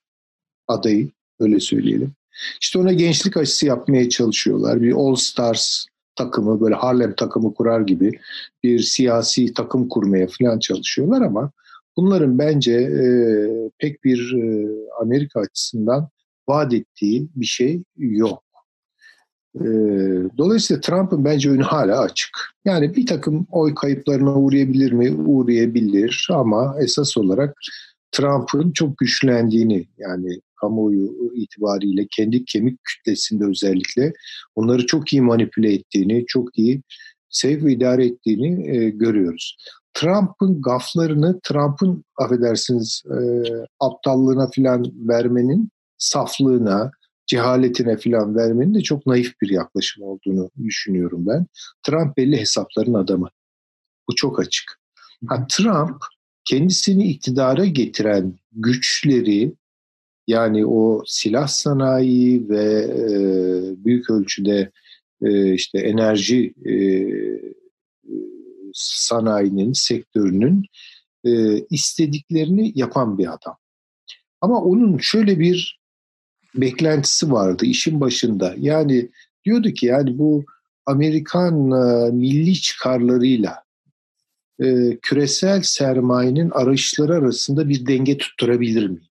adayı 0.68 1.10
öyle 1.40 1.60
söyleyelim. 1.60 2.14
İşte 2.60 2.78
ona 2.78 2.92
gençlik 2.92 3.36
aşısı 3.36 3.66
yapmaya 3.66 4.08
çalışıyorlar. 4.08 4.82
Bir 4.82 4.92
All 4.92 5.14
Stars 5.14 5.86
takımı 6.16 6.60
böyle 6.60 6.74
Harlem 6.74 7.14
takımı 7.14 7.54
kurar 7.54 7.80
gibi 7.80 8.12
bir 8.62 8.78
siyasi 8.78 9.54
takım 9.54 9.88
kurmaya 9.88 10.26
falan 10.38 10.58
çalışıyorlar 10.58 11.22
ama 11.22 11.50
bunların 11.96 12.38
bence 12.38 12.72
e, 12.72 13.04
pek 13.78 14.04
bir 14.04 14.34
e, 14.34 14.68
Amerika 15.00 15.40
açısından 15.40 16.08
vaat 16.48 16.74
ettiği 16.74 17.28
bir 17.36 17.46
şey 17.46 17.82
yok. 17.96 18.42
E, 19.54 19.64
dolayısıyla 20.38 20.80
Trump'ın 20.80 21.24
bence 21.24 21.50
önü 21.50 21.62
hala 21.62 22.00
açık. 22.00 22.30
Yani 22.64 22.96
bir 22.96 23.06
takım 23.06 23.46
oy 23.50 23.74
kayıplarına 23.74 24.34
uğrayabilir 24.34 24.92
mi? 24.92 25.10
Uğrayabilir 25.10 26.28
ama 26.30 26.76
esas 26.80 27.16
olarak 27.16 27.58
Trump'ın 28.12 28.72
çok 28.72 28.98
güçlendiğini 28.98 29.86
yani 29.98 30.40
kamuoyu 30.60 31.32
itibariyle 31.34 32.06
kendi 32.10 32.44
kemik 32.44 32.84
kütlesinde 32.84 33.44
özellikle 33.44 34.12
onları 34.54 34.86
çok 34.86 35.12
iyi 35.12 35.22
manipüle 35.22 35.72
ettiğini, 35.72 36.24
çok 36.26 36.58
iyi 36.58 36.82
sevk 37.28 37.64
ve 37.64 37.72
idare 37.72 38.06
ettiğini 38.06 38.76
e, 38.76 38.90
görüyoruz. 38.90 39.56
Trump'ın 39.94 40.62
gaflarını, 40.62 41.40
Trump'ın 41.42 42.04
affedersiniz 42.16 43.02
e, 43.06 43.18
aptallığına 43.80 44.50
filan 44.50 44.84
vermenin 45.08 45.70
saflığına, 45.98 46.90
cehaletine 47.26 47.96
filan 47.96 48.36
vermenin 48.36 48.74
de 48.74 48.80
çok 48.80 49.06
naif 49.06 49.40
bir 49.42 49.50
yaklaşım 49.50 50.04
olduğunu 50.04 50.50
düşünüyorum 50.64 51.26
ben. 51.26 51.46
Trump 51.82 52.16
belli 52.16 52.40
hesapların 52.40 52.94
adamı. 52.94 53.28
Bu 54.08 54.14
çok 54.14 54.40
açık. 54.40 54.80
Ha, 55.28 55.46
Trump 55.50 55.96
kendisini 56.44 57.06
iktidara 57.06 57.64
getiren 57.64 58.38
güçleri 58.52 59.54
yani 60.30 60.66
o 60.66 61.02
silah 61.06 61.46
sanayi 61.46 62.48
ve 62.48 62.64
e, 62.82 63.14
büyük 63.84 64.10
ölçüde 64.10 64.70
e, 65.22 65.54
işte 65.54 65.78
enerji 65.78 66.54
e, 66.66 66.74
sanayinin, 68.72 69.72
sektörünün 69.72 70.64
e, 71.24 71.58
istediklerini 71.70 72.72
yapan 72.74 73.18
bir 73.18 73.26
adam. 73.26 73.56
Ama 74.40 74.62
onun 74.62 74.98
şöyle 74.98 75.38
bir 75.38 75.80
beklentisi 76.54 77.32
vardı 77.32 77.64
işin 77.64 78.00
başında. 78.00 78.54
Yani 78.58 79.10
diyordu 79.44 79.70
ki 79.70 79.86
yani 79.86 80.18
bu 80.18 80.44
Amerikan 80.86 81.70
e, 81.70 82.10
milli 82.10 82.54
çıkarlarıyla 82.54 83.64
e, 84.62 84.98
küresel 85.02 85.62
sermayenin 85.62 86.50
arayışları 86.50 87.14
arasında 87.14 87.68
bir 87.68 87.86
denge 87.86 88.18
tutturabilir 88.18 88.88
mi? 88.88 89.09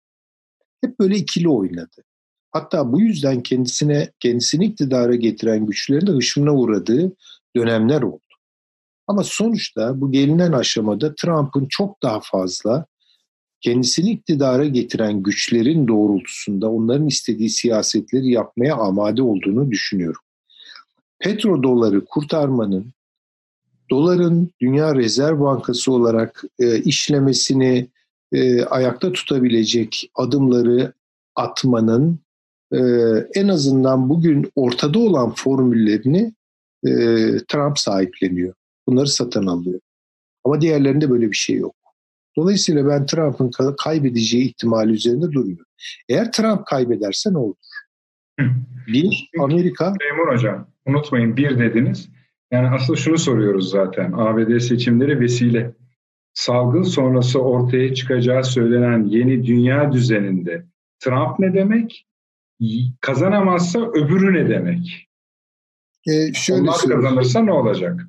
Hep 0.87 0.99
böyle 0.99 1.17
ikili 1.17 1.49
oynadı. 1.49 2.03
Hatta 2.51 2.93
bu 2.93 3.01
yüzden 3.01 3.43
kendisine 3.43 4.11
kendisini 4.21 4.65
iktidara 4.65 5.15
getiren 5.15 5.67
güçlerin 5.67 6.07
de 6.07 6.11
hışmına 6.11 6.55
uğradığı 6.55 7.13
dönemler 7.57 8.03
oldu. 8.03 8.21
Ama 9.07 9.25
sonuçta 9.25 10.01
bu 10.01 10.13
gelinen 10.13 10.53
aşamada 10.53 11.15
Trump'ın 11.15 11.67
çok 11.69 12.03
daha 12.03 12.21
fazla 12.21 12.87
kendisini 13.61 14.11
iktidara 14.11 14.65
getiren 14.65 15.23
güçlerin 15.23 15.89
doğrultusunda 15.89 16.71
onların 16.71 17.07
istediği 17.07 17.51
siyasetleri 17.51 18.31
yapmaya 18.31 18.77
amade 18.77 19.23
olduğunu 19.23 19.71
düşünüyorum. 19.71 20.21
Petrodoları 21.19 22.05
kurtarmanın 22.05 22.93
doların 23.91 24.51
Dünya 24.61 24.95
Rezerv 24.95 25.41
Bankası 25.41 25.93
olarak 25.93 26.45
e, 26.59 26.79
işlemesini 26.79 27.89
e, 28.32 28.62
ayakta 28.62 29.12
tutabilecek 29.12 30.11
adımları 30.15 30.93
atmanın 31.35 32.19
e, 32.73 32.78
en 33.35 33.48
azından 33.48 34.09
bugün 34.09 34.53
ortada 34.57 34.98
olan 34.98 35.35
formüllerini 35.35 36.35
e, 36.86 36.90
Trump 37.48 37.78
sahipleniyor. 37.78 38.55
Bunları 38.89 39.07
satın 39.07 39.47
alıyor. 39.47 39.81
Ama 40.44 40.61
diğerlerinde 40.61 41.11
böyle 41.11 41.31
bir 41.31 41.36
şey 41.36 41.57
yok. 41.57 41.74
Dolayısıyla 42.36 42.89
ben 42.89 43.07
Trump'ın 43.07 43.74
kaybedeceği 43.78 44.44
ihtimali 44.44 44.93
üzerinde 44.93 45.32
durmuyorum. 45.32 45.66
Eğer 46.09 46.32
Trump 46.32 46.66
kaybederse 46.66 47.32
ne 47.32 47.39
olur? 47.39 47.57
Bir, 48.86 49.31
Amerika... 49.40 49.85
Memur 49.85 50.35
Hocam, 50.35 50.69
unutmayın 50.86 51.36
bir 51.36 51.59
dediniz. 51.59 52.09
Yani 52.51 52.69
aslında 52.69 52.98
şunu 52.98 53.19
soruyoruz 53.19 53.70
zaten. 53.70 54.12
ABD 54.12 54.59
seçimleri 54.59 55.20
vesile. 55.20 55.74
Salgın 56.37 56.83
sonrası 56.83 57.39
ortaya 57.41 57.95
çıkacağı 57.95 58.45
söylenen 58.45 59.05
yeni 59.05 59.47
dünya 59.47 59.93
düzeninde 59.93 60.67
Trump 60.99 61.39
ne 61.39 61.55
demek? 61.55 62.07
Kazanamazsa 63.01 63.79
öbürü 63.81 64.35
ne 64.35 64.49
demek? 64.49 65.09
Ee, 66.07 66.33
şöyle 66.33 66.63
Onlar 66.63 66.79
kazanırsa 66.79 67.41
ne 67.41 67.53
olacak? 67.53 68.01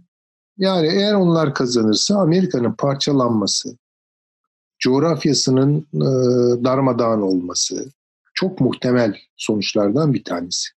Yani 0.58 0.88
eğer 0.88 1.14
onlar 1.14 1.54
kazanırsa 1.54 2.20
Amerika'nın 2.20 2.74
parçalanması, 2.74 3.78
coğrafyasının 4.80 5.88
e, 5.94 6.06
darmadağın 6.64 7.22
olması 7.22 7.92
çok 8.34 8.62
muhtemel 8.62 9.18
sonuçlardan 9.36 10.14
bir 10.14 10.24
tanesi. 10.24 10.70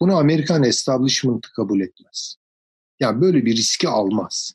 Bunu 0.00 0.16
Amerikan 0.16 0.64
establishment'ı 0.64 1.52
kabul 1.52 1.80
etmez. 1.80 2.36
Yani 3.00 3.20
böyle 3.20 3.44
bir 3.44 3.56
riski 3.56 3.88
almaz. 3.88 4.52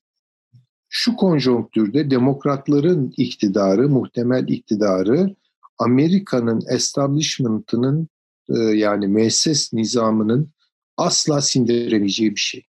Şu 0.98 1.16
konjonktürde 1.16 2.10
demokratların 2.10 3.14
iktidarı, 3.18 3.90
muhtemel 3.90 4.48
iktidarı 4.48 5.36
Amerika'nın 5.78 6.62
establishment'ının 6.70 8.08
e, 8.50 8.58
yani 8.60 9.08
müesses 9.08 9.74
nizamının 9.74 10.50
asla 10.98 11.42
sindiremeyeceği 11.42 12.32
bir 12.32 12.40
şey. 12.40 12.66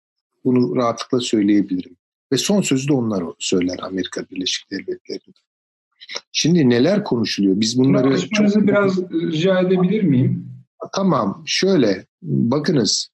Bunu 0.45 0.77
rahatlıkla 0.77 1.21
söyleyebilirim. 1.21 1.97
Ve 2.33 2.37
son 2.37 2.63
sözü 2.63 2.89
de 2.89 2.93
onlar 2.93 3.25
söyler 3.39 3.79
Amerika 3.83 4.25
Birleşik 4.31 4.71
Devletleri'nde. 4.71 5.39
Şimdi 6.33 6.69
neler 6.69 7.05
konuşuluyor? 7.05 7.61
Biz 7.61 7.79
bunları... 7.79 8.19
Çok... 8.21 8.57
biraz 8.57 8.99
rica 9.13 9.61
edebilir 9.61 10.03
miyim? 10.03 10.47
Tamam, 10.93 11.43
şöyle 11.47 12.07
bakınız. 12.23 13.10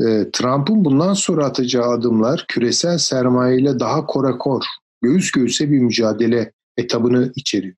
E, 0.00 0.30
Trump'ın 0.32 0.84
bundan 0.84 1.14
sonra 1.14 1.44
atacağı 1.44 1.88
adımlar 1.88 2.44
küresel 2.48 2.98
sermayeyle 2.98 3.78
daha 3.78 4.06
korakor, 4.06 4.64
göğüs 5.02 5.30
göğüse 5.30 5.70
bir 5.70 5.78
mücadele 5.78 6.52
etabını 6.76 7.32
içeriyor. 7.36 7.74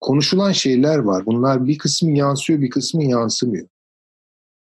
Konuşulan 0.00 0.52
şeyler 0.52 0.98
var. 0.98 1.26
Bunlar 1.26 1.66
bir 1.66 1.78
kısmı 1.78 2.16
yansıyor, 2.16 2.60
bir 2.60 2.70
kısmı 2.70 3.04
yansımıyor. 3.04 3.68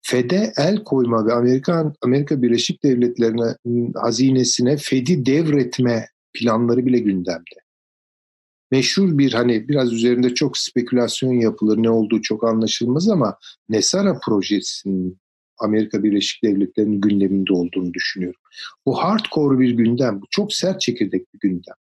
FED'e 0.01 0.53
el 0.57 0.83
koyma 0.83 1.25
ve 1.25 1.33
Amerikan 1.33 1.95
Amerika 2.01 2.41
Birleşik 2.41 2.83
Devletleri'ne 2.83 3.55
hazinesine 3.95 4.77
FED'i 4.77 5.25
devretme 5.25 6.07
planları 6.33 6.85
bile 6.85 6.99
gündemde. 6.99 7.59
Meşhur 8.71 9.17
bir 9.17 9.33
hani 9.33 9.69
biraz 9.69 9.93
üzerinde 9.93 10.33
çok 10.33 10.57
spekülasyon 10.57 11.33
yapılır 11.33 11.77
ne 11.77 11.89
olduğu 11.89 12.21
çok 12.21 12.43
anlaşılmaz 12.43 13.09
ama 13.09 13.37
Nesara 13.69 14.19
projesinin 14.25 15.19
Amerika 15.59 16.03
Birleşik 16.03 16.43
Devletleri'nin 16.43 17.01
gündeminde 17.01 17.53
olduğunu 17.53 17.93
düşünüyorum. 17.93 18.41
Bu 18.85 19.03
hardcore 19.03 19.59
bir 19.59 19.71
gündem, 19.71 20.21
bu 20.21 20.25
çok 20.29 20.53
sert 20.53 20.81
çekirdek 20.81 21.33
bir 21.33 21.39
gündem. 21.39 21.75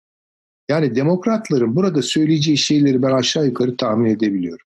Yani 0.68 0.96
demokratların 0.96 1.76
burada 1.76 2.02
söyleyeceği 2.02 2.58
şeyleri 2.58 3.02
ben 3.02 3.10
aşağı 3.10 3.46
yukarı 3.46 3.76
tahmin 3.76 4.10
edebiliyorum. 4.10 4.66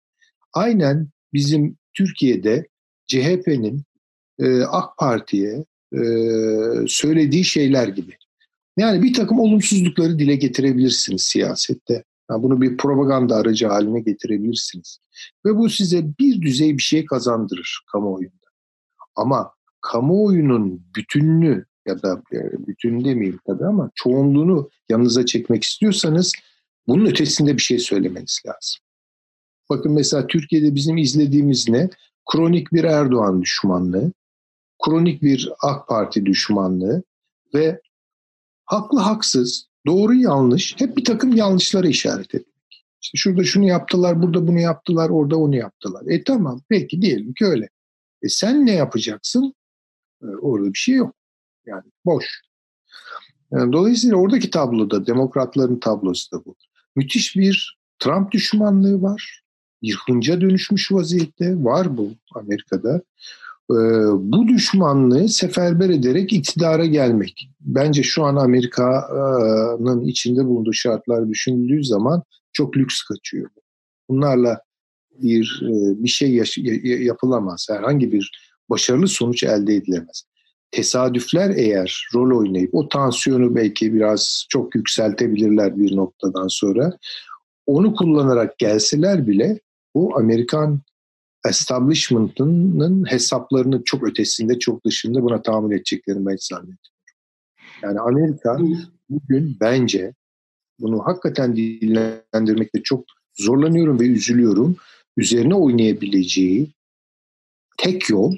Aynen 0.53 1.07
bizim 1.33 1.77
Türkiye'de 1.93 2.67
CHP'nin 3.07 3.83
e, 4.39 4.61
AK 4.61 4.97
Parti'ye 4.97 5.65
e, 5.93 6.01
söylediği 6.87 7.45
şeyler 7.45 7.87
gibi. 7.87 8.17
Yani 8.77 9.03
bir 9.03 9.13
takım 9.13 9.39
olumsuzlukları 9.39 10.19
dile 10.19 10.35
getirebilirsiniz 10.35 11.21
siyasette. 11.21 12.03
Yani 12.31 12.43
bunu 12.43 12.61
bir 12.61 12.77
propaganda 12.77 13.35
aracı 13.35 13.67
haline 13.67 13.99
getirebilirsiniz. 13.99 14.99
Ve 15.45 15.55
bu 15.55 15.69
size 15.69 16.05
bir 16.19 16.41
düzey 16.41 16.77
bir 16.77 16.81
şey 16.81 17.05
kazandırır 17.05 17.79
kamuoyunda. 17.91 18.46
Ama 19.17 19.51
kamuoyunun 19.81 20.81
bütününü 20.95 21.65
ya 21.87 22.01
da 22.01 22.21
bütün 22.67 23.05
demeyeyim 23.05 23.39
tabii 23.47 23.65
ama 23.65 23.91
çoğunluğunu 23.95 24.69
yanınıza 24.89 25.25
çekmek 25.25 25.63
istiyorsanız 25.63 26.33
bunun 26.87 27.05
ötesinde 27.05 27.53
bir 27.53 27.61
şey 27.61 27.79
söylemeniz 27.79 28.41
lazım. 28.45 28.81
Bakın 29.69 29.91
mesela 29.91 30.27
Türkiye'de 30.27 30.75
bizim 30.75 30.97
izlediğimiz 30.97 31.69
ne? 31.69 31.89
Kronik 32.31 32.73
bir 32.73 32.83
Erdoğan 32.83 33.41
düşmanlığı, 33.41 34.11
kronik 34.85 35.21
bir 35.21 35.49
AK 35.61 35.87
Parti 35.87 36.25
düşmanlığı 36.25 37.03
ve 37.53 37.81
haklı 38.65 38.99
haksız, 38.99 39.67
doğru 39.85 40.13
yanlış 40.13 40.75
hep 40.79 40.97
bir 40.97 41.05
takım 41.05 41.35
yanlışlara 41.35 41.87
işaret 41.87 42.35
etmek. 42.35 42.85
İşte 43.01 43.17
şurada 43.17 43.43
şunu 43.43 43.65
yaptılar, 43.65 44.21
burada 44.21 44.47
bunu 44.47 44.59
yaptılar, 44.59 45.09
orada 45.09 45.37
onu 45.37 45.55
yaptılar. 45.55 46.03
E 46.07 46.23
tamam 46.23 46.61
peki 46.69 47.01
diyelim 47.01 47.33
ki 47.33 47.45
öyle. 47.45 47.69
E 48.21 48.29
sen 48.29 48.65
ne 48.65 48.75
yapacaksın? 48.75 49.53
E, 50.21 50.25
orada 50.25 50.73
bir 50.73 50.77
şey 50.77 50.95
yok. 50.95 51.15
Yani 51.65 51.83
boş. 52.05 52.41
Yani 53.51 53.73
dolayısıyla 53.73 54.17
oradaki 54.17 54.49
tabloda, 54.49 55.05
demokratların 55.07 55.79
tablosu 55.79 56.31
da 56.31 56.45
bu. 56.45 56.55
Müthiş 56.95 57.35
bir 57.35 57.77
Trump 57.99 58.31
düşmanlığı 58.31 59.01
var. 59.01 59.41
Bir 59.81 59.97
hınca 60.07 60.41
dönüşmüş 60.41 60.91
vaziyette. 60.91 61.63
Var 61.63 61.97
bu 61.97 62.11
Amerika'da. 62.35 63.01
Ee, 63.71 63.75
bu 64.13 64.47
düşmanlığı 64.47 65.29
seferber 65.29 65.89
ederek 65.89 66.33
iktidara 66.33 66.85
gelmek. 66.85 67.49
Bence 67.59 68.03
şu 68.03 68.23
an 68.23 68.35
Amerika'nın 68.35 70.05
içinde 70.05 70.45
bulunduğu 70.45 70.73
şartlar 70.73 71.29
düşünüldüğü 71.29 71.83
zaman 71.83 72.23
çok 72.53 72.77
lüks 72.77 73.03
kaçıyor. 73.03 73.49
Bunlarla 74.09 74.61
bir 75.21 75.61
e, 75.63 76.03
bir 76.03 76.09
şey 76.09 76.41
yapılamaz. 76.83 77.67
Herhangi 77.69 78.11
bir 78.11 78.31
başarılı 78.69 79.07
sonuç 79.07 79.43
elde 79.43 79.75
edilemez. 79.75 80.23
Tesadüfler 80.71 81.49
eğer 81.49 82.07
rol 82.13 82.39
oynayıp 82.39 82.75
o 82.75 82.89
tansiyonu 82.89 83.55
belki 83.55 83.93
biraz 83.93 84.45
çok 84.49 84.75
yükseltebilirler 84.75 85.77
bir 85.77 85.95
noktadan 85.95 86.47
sonra. 86.47 86.97
Onu 87.65 87.95
kullanarak 87.95 88.57
gelseler 88.57 89.27
bile 89.27 89.59
bu 89.95 90.17
Amerikan 90.17 90.81
establishment'ının 91.47 93.11
hesaplarının 93.11 93.81
çok 93.85 94.03
ötesinde, 94.03 94.59
çok 94.59 94.85
dışında 94.85 95.23
buna 95.23 95.41
tahammül 95.41 95.75
edeceklerini 95.75 96.25
ben 96.25 96.37
zannediyorum. 96.39 96.77
Yani 97.83 97.99
Amerika 97.99 98.57
bugün 99.09 99.57
bence 99.61 100.13
bunu 100.79 101.05
hakikaten 101.05 101.55
dillendirmekte 101.55 102.83
çok 102.83 103.05
zorlanıyorum 103.35 103.99
ve 103.99 104.07
üzülüyorum. 104.07 104.75
Üzerine 105.17 105.55
oynayabileceği 105.55 106.71
tek 107.77 108.09
yol 108.09 108.35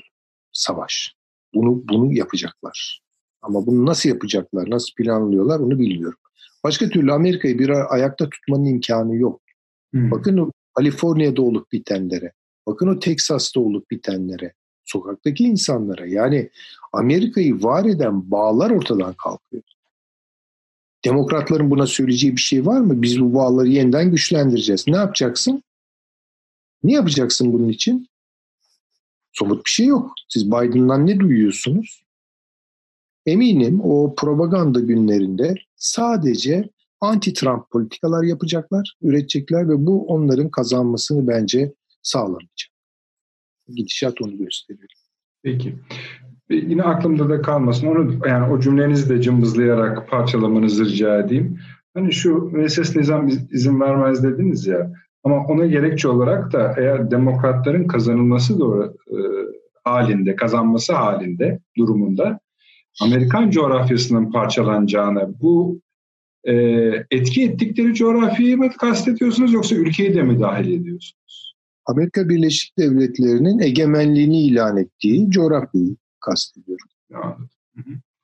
savaş. 0.51 1.15
Bunu 1.53 1.83
bunu 1.89 2.13
yapacaklar. 2.13 3.01
Ama 3.41 3.65
bunu 3.65 3.85
nasıl 3.85 4.09
yapacaklar, 4.09 4.69
nasıl 4.69 4.93
planlıyorlar 4.95 5.59
onu 5.59 5.79
bilmiyorum. 5.79 6.19
Başka 6.63 6.89
türlü 6.89 7.11
Amerika'yı 7.11 7.59
bir 7.59 7.93
ayakta 7.93 8.29
tutmanın 8.29 8.65
imkanı 8.65 9.15
yok. 9.15 9.41
Hmm. 9.91 10.11
Bakın 10.11 10.51
Kaliforniya'da 10.73 11.41
olup 11.41 11.71
bitenlere, 11.71 12.33
bakın 12.67 12.87
o 12.87 12.99
Teksas'ta 12.99 13.59
olup 13.59 13.91
bitenlere, 13.91 14.53
sokaktaki 14.85 15.43
insanlara 15.43 16.05
yani 16.05 16.49
Amerika'yı 16.93 17.63
var 17.63 17.85
eden 17.85 18.31
bağlar 18.31 18.71
ortadan 18.71 19.13
kalkıyor. 19.13 19.63
Demokratların 21.05 21.71
buna 21.71 21.87
söyleyeceği 21.87 22.35
bir 22.35 22.41
şey 22.41 22.65
var 22.65 22.79
mı? 22.79 23.01
Biz 23.01 23.21
bu 23.21 23.33
bağları 23.33 23.67
yeniden 23.67 24.11
güçlendireceğiz. 24.11 24.87
Ne 24.87 24.97
yapacaksın? 24.97 25.63
Ne 26.83 26.93
yapacaksın 26.93 27.53
bunun 27.53 27.69
için? 27.69 28.07
Somut 29.31 29.65
bir 29.65 29.69
şey 29.69 29.85
yok. 29.85 30.11
Siz 30.29 30.47
Biden'dan 30.47 31.07
ne 31.07 31.19
duyuyorsunuz? 31.19 32.03
Eminim 33.25 33.81
o 33.81 34.15
propaganda 34.15 34.79
günlerinde 34.79 35.55
sadece 35.75 36.69
anti-Trump 37.01 37.69
politikalar 37.71 38.23
yapacaklar, 38.23 38.93
üretecekler 39.01 39.69
ve 39.69 39.85
bu 39.85 40.07
onların 40.07 40.49
kazanmasını 40.49 41.27
bence 41.27 41.73
sağlamayacak. 42.01 42.71
Gidişat 43.67 44.21
onu 44.21 44.37
gösteriyor. 44.37 44.89
Peki. 45.43 45.75
Yine 46.49 46.83
aklımda 46.83 47.29
da 47.29 47.41
kalmasın. 47.41 47.87
Onu 47.87 48.27
yani 48.27 48.53
o 48.53 48.59
cümlenizi 48.59 49.09
de 49.09 49.21
cımbızlayarak 49.21 50.09
parçalamanızı 50.09 50.85
rica 50.85 51.19
edeyim. 51.19 51.59
Hani 51.93 52.13
şu 52.13 52.35
müesses 52.35 52.95
nizam 52.95 53.27
izin 53.27 53.79
vermez 53.79 54.23
dediniz 54.23 54.67
ya. 54.67 54.93
Ama 55.23 55.45
ona 55.45 55.65
gerekçe 55.65 56.07
olarak 56.07 56.53
da 56.53 56.75
eğer 56.77 57.11
demokratların 57.11 57.87
kazanılması 57.87 58.59
doğru 58.59 58.95
e, 59.07 59.17
halinde, 59.83 60.35
kazanması 60.35 60.93
halinde 60.93 61.59
durumunda 61.77 62.39
Amerikan 63.01 63.49
coğrafyasının 63.49 64.31
parçalanacağını, 64.31 65.33
bu 65.41 65.81
e, 66.43 66.53
etki 67.11 67.43
ettikleri 67.43 67.93
coğrafyayı 67.93 68.57
mı 68.57 68.71
kastediyorsunuz 68.71 69.53
yoksa 69.53 69.75
ülkeyi 69.75 70.15
de 70.15 70.23
mi 70.23 70.39
dahil 70.39 70.81
ediyorsunuz? 70.81 71.55
Amerika 71.85 72.29
Birleşik 72.29 72.77
Devletleri'nin 72.77 73.59
egemenliğini 73.59 74.41
ilan 74.41 74.77
ettiği 74.77 75.31
coğrafyayı 75.31 75.95
kastediyorum. 76.19 76.87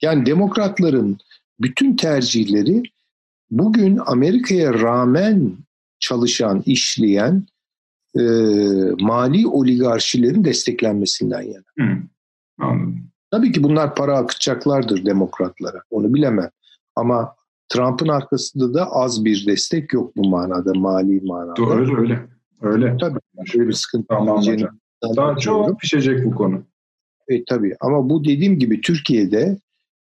Yani 0.01 0.25
demokratların 0.25 1.17
bütün 1.59 1.95
tercihleri 1.95 2.83
bugün 3.51 3.99
Amerika'ya 4.05 4.73
rağmen 4.73 5.51
çalışan, 5.99 6.63
işleyen 6.65 7.47
e, 8.19 8.21
mali 8.99 9.47
oligarşilerin 9.47 10.43
desteklenmesinden 10.43 11.41
yana. 11.41 11.63
Hı, 11.79 11.97
anladım. 12.59 13.11
Tabii 13.31 13.51
ki 13.51 13.63
bunlar 13.63 13.95
para 13.95 14.17
akıtacaklardır 14.17 15.05
demokratlara. 15.05 15.81
Onu 15.89 16.13
bilemem. 16.13 16.49
Ama 16.95 17.35
Trump'ın 17.69 18.07
arkasında 18.07 18.73
da 18.73 18.91
az 18.91 19.25
bir 19.25 19.47
destek 19.47 19.93
yok 19.93 20.17
bu 20.17 20.29
manada, 20.29 20.73
mali 20.73 21.21
manada. 21.21 21.55
Doğru 21.55 22.01
öyle. 22.01 22.19
Öyle. 22.61 22.97
Tabii. 22.97 23.19
Öyle 23.53 23.67
bir 23.67 23.73
sıkıntı 23.73 24.07
tamam 24.07 24.43
Daha 25.15 25.37
çok 25.37 25.79
pişecek 25.79 26.25
bu 26.25 26.35
konu. 26.35 26.63
E, 27.27 27.45
tabii 27.45 27.75
ama 27.79 28.09
bu 28.09 28.23
dediğim 28.23 28.59
gibi 28.59 28.81
Türkiye'de 28.81 29.57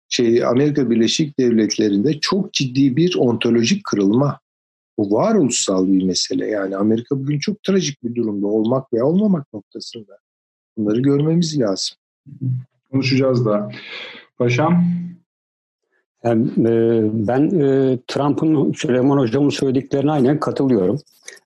şey 0.08 0.44
Amerika 0.44 0.90
Birleşik 0.90 1.38
Devletleri'nde 1.38 2.20
çok 2.20 2.52
ciddi 2.52 2.96
bir 2.96 3.16
ontolojik 3.18 3.84
kırılma. 3.84 4.40
Bu 4.98 5.12
varoluşsal 5.12 5.88
bir 5.88 6.04
mesele. 6.04 6.46
Yani 6.46 6.76
Amerika 6.76 7.18
bugün 7.18 7.38
çok 7.38 7.62
trajik 7.62 8.04
bir 8.04 8.14
durumda 8.14 8.46
olmak 8.46 8.92
veya 8.92 9.04
olmamak 9.04 9.52
noktasında. 9.54 10.18
Bunları 10.76 11.00
görmemiz 11.00 11.60
lazım. 11.60 11.96
Konuşacağız 12.90 13.46
da. 13.46 13.70
Paşam? 14.38 14.84
Yani, 16.24 16.48
e, 16.58 17.02
ben 17.26 17.42
e, 17.42 17.98
Trump'ın 18.06 18.72
Süleyman 18.72 19.18
Hocam'ın 19.18 19.48
söylediklerine 19.48 20.10
aynen 20.10 20.40
katılıyorum. 20.40 20.98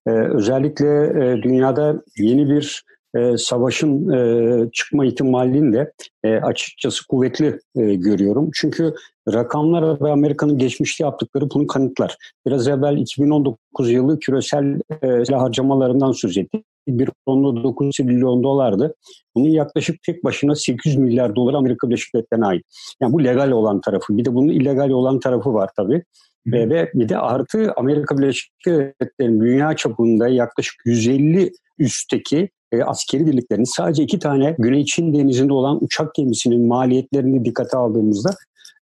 E, 0.06 0.10
özellikle 0.10 1.06
e, 1.06 1.42
dünyada 1.42 2.02
yeni 2.16 2.50
bir 2.50 2.84
e, 3.18 3.36
savaşın 3.36 4.08
e, 4.08 4.70
çıkma 4.72 5.06
ihtimalini 5.06 5.72
de 5.72 5.92
e, 6.24 6.36
açıkçası 6.36 7.06
kuvvetli 7.06 7.60
e, 7.76 7.94
görüyorum. 7.94 8.50
Çünkü 8.54 8.94
rakamlar 9.32 10.00
ve 10.00 10.10
Amerika'nın 10.10 10.58
geçmişte 10.58 11.04
yaptıkları 11.04 11.50
bunu 11.54 11.66
kanıtlar. 11.66 12.16
Biraz 12.46 12.68
evvel 12.68 12.96
2019 12.96 13.90
yılı 13.90 14.18
küresel 14.18 14.80
e, 15.02 15.24
silah 15.24 15.40
harcamalarından 15.40 16.12
söz 16.12 16.38
ettik. 16.38 16.64
1.9 16.88 17.96
trilyon 17.96 18.42
dolardı. 18.42 18.94
Bunun 19.34 19.48
yaklaşık 19.48 20.02
tek 20.02 20.24
başına 20.24 20.54
800 20.54 20.96
milyar 20.96 21.36
dolar 21.36 21.54
Amerika 21.54 21.88
Birleşik 21.88 22.14
Devletleri'ne 22.14 22.46
ait. 22.46 22.64
Yani 23.00 23.12
bu 23.12 23.24
legal 23.24 23.50
olan 23.50 23.80
tarafı. 23.80 24.16
Bir 24.16 24.24
de 24.24 24.34
bunun 24.34 24.48
illegal 24.48 24.90
olan 24.90 25.20
tarafı 25.20 25.54
var 25.54 25.70
tabii. 25.76 26.02
Ve, 26.46 26.70
ve 26.70 26.90
bir 26.94 27.08
de 27.08 27.18
artı 27.18 27.72
Amerika 27.76 28.18
Birleşik 28.18 28.52
Devletleri'nin 28.66 29.40
dünya 29.40 29.76
çapında 29.76 30.28
yaklaşık 30.28 30.74
150 30.84 31.52
üstteki 31.78 32.48
e, 32.72 32.82
askeri 32.82 33.26
birliklerini 33.26 33.66
sadece 33.66 34.02
iki 34.02 34.18
tane 34.18 34.56
Güney 34.58 34.84
Çin 34.84 35.14
denizinde 35.14 35.52
olan 35.52 35.84
uçak 35.84 36.14
gemisinin 36.14 36.66
maliyetlerini 36.66 37.44
dikkate 37.44 37.76
aldığımızda 37.76 38.30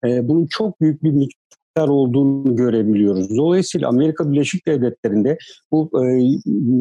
e, 0.05 0.29
bunun 0.29 0.47
çok 0.47 0.81
büyük 0.81 1.03
bir 1.03 1.29
olduğunu 1.85 2.57
görebiliyoruz. 2.57 3.37
Dolayısıyla 3.37 3.89
Amerika 3.89 4.33
Birleşik 4.33 4.67
Devletleri'nde 4.67 5.39
bu 5.73 5.91
e, 6.05 6.05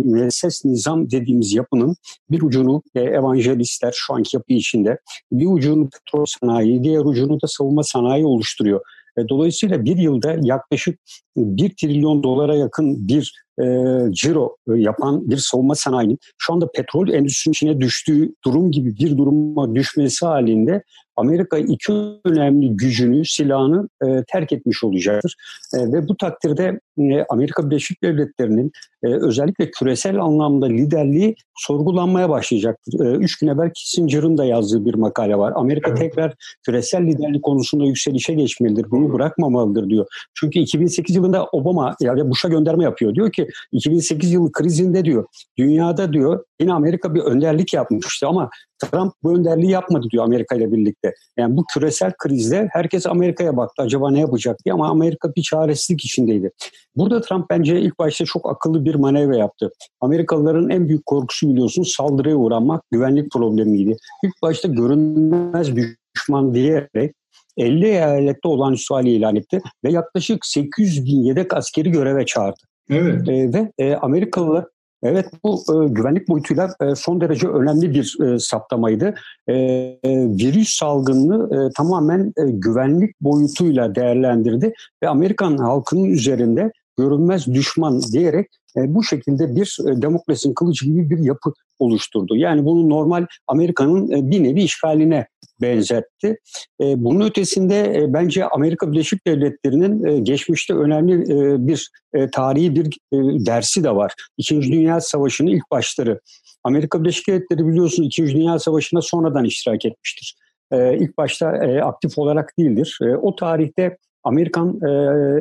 müesses 0.10 0.65
nizam 0.65 1.11
dediğimiz 1.11 1.53
yapının 1.53 1.95
bir 2.32 2.41
ucunu 2.41 2.82
e, 2.95 2.99
evangelistler 3.02 3.94
şu 3.95 4.14
anki 4.14 4.38
yapı 4.38 4.53
içinde, 4.53 4.99
bir 5.32 5.48
ucunu 5.48 5.90
petrol 5.90 6.26
sanayi, 6.26 6.84
diğer 6.84 7.06
ucunu 7.06 7.41
da 7.41 7.48
savunma 7.48 7.84
sanayi 7.84 8.26
oluşturuyor. 8.26 8.82
E, 9.18 9.30
dolayısıyla 9.30 9.86
bir 9.86 9.98
yılda 9.98 10.36
yaklaşık 10.41 10.99
1 11.38 11.69
trilyon 11.69 12.23
dolara 12.23 12.56
yakın 12.56 13.07
bir 13.07 13.44
e, 13.60 13.65
ciro 14.11 14.57
e, 14.69 14.73
yapan 14.76 15.30
bir 15.30 15.38
savunma 15.38 15.76
sanayinin 15.76 16.19
şu 16.38 16.53
anda 16.53 16.72
petrol 16.72 17.10
endüstrisinin 17.10 17.52
içine 17.53 17.82
düştüğü 17.82 18.34
durum 18.45 18.72
gibi 18.72 18.98
bir 18.98 19.18
duruma 19.18 19.76
düşmesi 19.76 20.26
halinde 20.26 20.84
Amerika 21.15 21.57
iki 21.57 21.93
önemli 22.25 22.77
gücünü, 22.77 23.25
silahını 23.25 23.89
e, 24.03 24.23
terk 24.27 24.51
etmiş 24.51 24.83
olacaktır. 24.83 25.35
E, 25.73 25.77
ve 25.77 26.07
bu 26.07 26.17
takdirde 26.17 26.79
e, 26.99 27.25
Amerika 27.29 27.69
Birleşik 27.69 28.03
Devletleri'nin 28.03 28.71
e, 29.03 29.07
özellikle 29.07 29.71
küresel 29.71 30.21
anlamda 30.21 30.65
liderliği 30.65 31.35
sorgulanmaya 31.55 32.29
başlayacaktır. 32.29 33.05
E, 33.05 33.15
üç 33.15 33.37
gün 33.37 33.47
evvel 33.47 33.71
Kissinger'ın 33.75 34.37
da 34.37 34.45
yazdığı 34.45 34.85
bir 34.85 34.93
makale 34.93 35.37
var. 35.37 35.53
Amerika 35.55 35.89
evet. 35.89 35.99
tekrar 35.99 36.33
küresel 36.65 37.07
liderlik 37.07 37.43
konusunda 37.43 37.85
yükselişe 37.85 38.33
geçmelidir. 38.33 38.91
Bunu 38.91 39.13
bırakmamalıdır 39.13 39.89
diyor. 39.89 40.05
Çünkü 40.33 40.59
2008 40.59 41.15
yılında 41.15 41.45
Obama 41.45 41.95
yani 42.01 42.29
Bush'a 42.29 42.49
gönderme 42.49 42.83
yapıyor. 42.83 43.15
Diyor 43.15 43.31
ki 43.31 43.47
2008 43.71 44.31
yılı 44.31 44.51
krizinde 44.51 45.05
diyor 45.05 45.25
dünyada 45.57 46.13
diyor 46.13 46.43
yine 46.61 46.73
Amerika 46.73 47.15
bir 47.15 47.21
önderlik 47.21 47.73
yapmıştı 47.73 48.27
ama 48.27 48.49
Trump 48.79 49.13
bu 49.23 49.37
önderliği 49.37 49.71
yapmadı 49.71 50.07
diyor 50.11 50.23
Amerika 50.23 50.55
ile 50.55 50.71
birlikte. 50.71 51.05
Yani 51.38 51.57
bu 51.57 51.65
küresel 51.73 52.14
krizde 52.18 52.69
herkes 52.72 53.06
Amerika'ya 53.06 53.57
baktı 53.57 53.84
acaba 53.84 54.11
ne 54.11 54.19
yapacak 54.19 54.57
diye 54.65 54.73
ama 54.73 54.90
Amerika 54.90 55.36
bir 55.36 55.41
çaresizlik 55.41 56.06
içindeydi. 56.06 56.52
Burada 56.95 57.22
Trump 57.22 57.49
bence 57.49 57.80
ilk 57.82 57.99
başta 57.99 58.26
çok 58.26 58.52
akıllı 58.52 58.86
bir 58.86 58.95
manevra 58.95 59.38
yaptı. 59.38 59.69
Amerikalıların 60.02 60.69
en 60.69 60.88
büyük 60.88 61.06
korkusu 61.06 61.49
biliyorsunuz 61.49 61.94
saldırıya 61.98 62.36
uğranmak 62.36 62.84
güvenlik 62.91 63.32
problemiydi. 63.32 63.98
İlk 64.23 64.41
başta 64.41 64.68
görünmez 64.68 65.68
düşman 66.15 66.53
diyerek 66.53 67.15
50 67.57 67.86
eyalette 67.86 68.48
olan 68.48 68.76
hali 68.90 69.10
ilan 69.10 69.36
etti 69.36 69.61
ve 69.84 69.91
yaklaşık 69.91 70.45
800 70.45 71.06
bin 71.06 71.23
yedek 71.23 71.53
askeri 71.53 71.91
göreve 71.91 72.26
çağırdı. 72.26 72.61
Evet. 72.90 73.30
E, 73.30 73.53
ve 73.53 73.72
e, 73.77 73.95
Amerikalılar 73.95 74.65
Evet 75.06 75.26
bu 75.44 75.64
e, 75.73 75.88
güvenlik 75.88 76.27
boyutuyla 76.27 76.76
e, 76.82 76.95
son 76.95 77.22
derece 77.22 77.48
önemli 77.48 77.94
bir 77.94 78.18
e, 78.23 78.40
saptamaydı. 78.40 79.15
E, 79.48 79.53
e, 79.53 79.98
virüs 80.14 80.69
salgını 80.69 81.56
e, 81.56 81.73
tamamen 81.73 82.34
e, 82.38 82.52
güvenlik 82.52 83.22
boyutuyla 83.22 83.95
değerlendirdi 83.95 84.73
ve 85.03 85.10
Amerikan 85.10 85.57
halkının 85.57 86.03
üzerinde 86.03 86.72
görünmez 86.97 87.47
düşman 87.47 88.01
diyerek 88.01 88.47
e, 88.77 88.95
bu 88.95 89.03
şekilde 89.03 89.55
bir 89.55 89.77
e, 89.88 90.01
demokrasinin 90.01 90.53
kılıcı 90.53 90.85
gibi 90.85 91.09
bir 91.09 91.19
yapı 91.19 91.53
oluşturdu. 91.80 92.35
Yani 92.35 92.65
bunu 92.65 92.89
normal 92.89 93.26
Amerika'nın 93.47 94.11
e, 94.11 94.31
bir 94.31 94.43
nevi 94.43 94.63
işgaline 94.63 95.27
benzetti. 95.61 96.38
Bunun 96.80 97.26
ötesinde 97.26 98.05
bence 98.09 98.45
Amerika 98.45 98.91
Birleşik 98.91 99.27
Devletleri'nin 99.27 100.23
geçmişte 100.23 100.73
önemli 100.73 101.26
bir 101.67 101.89
tarihi 102.31 102.76
bir 102.76 102.97
dersi 103.45 103.84
de 103.84 103.95
var. 103.95 104.13
İkinci 104.38 104.72
Dünya 104.72 105.01
Savaşı'nın 105.01 105.51
ilk 105.51 105.72
başları. 105.72 106.19
Amerika 106.63 107.03
Birleşik 107.03 107.27
Devletleri 107.27 107.67
biliyorsunuz 107.67 108.07
İkinci 108.07 108.35
Dünya 108.35 108.59
Savaşı'na 108.59 109.01
sonradan 109.01 109.45
iştirak 109.45 109.85
etmiştir. 109.85 110.35
İlk 110.73 111.17
başta 111.17 111.47
aktif 111.84 112.17
olarak 112.17 112.53
değildir. 112.59 112.99
O 113.22 113.35
tarihte 113.35 113.97
Amerikan 114.26 114.80
e, 114.88 114.89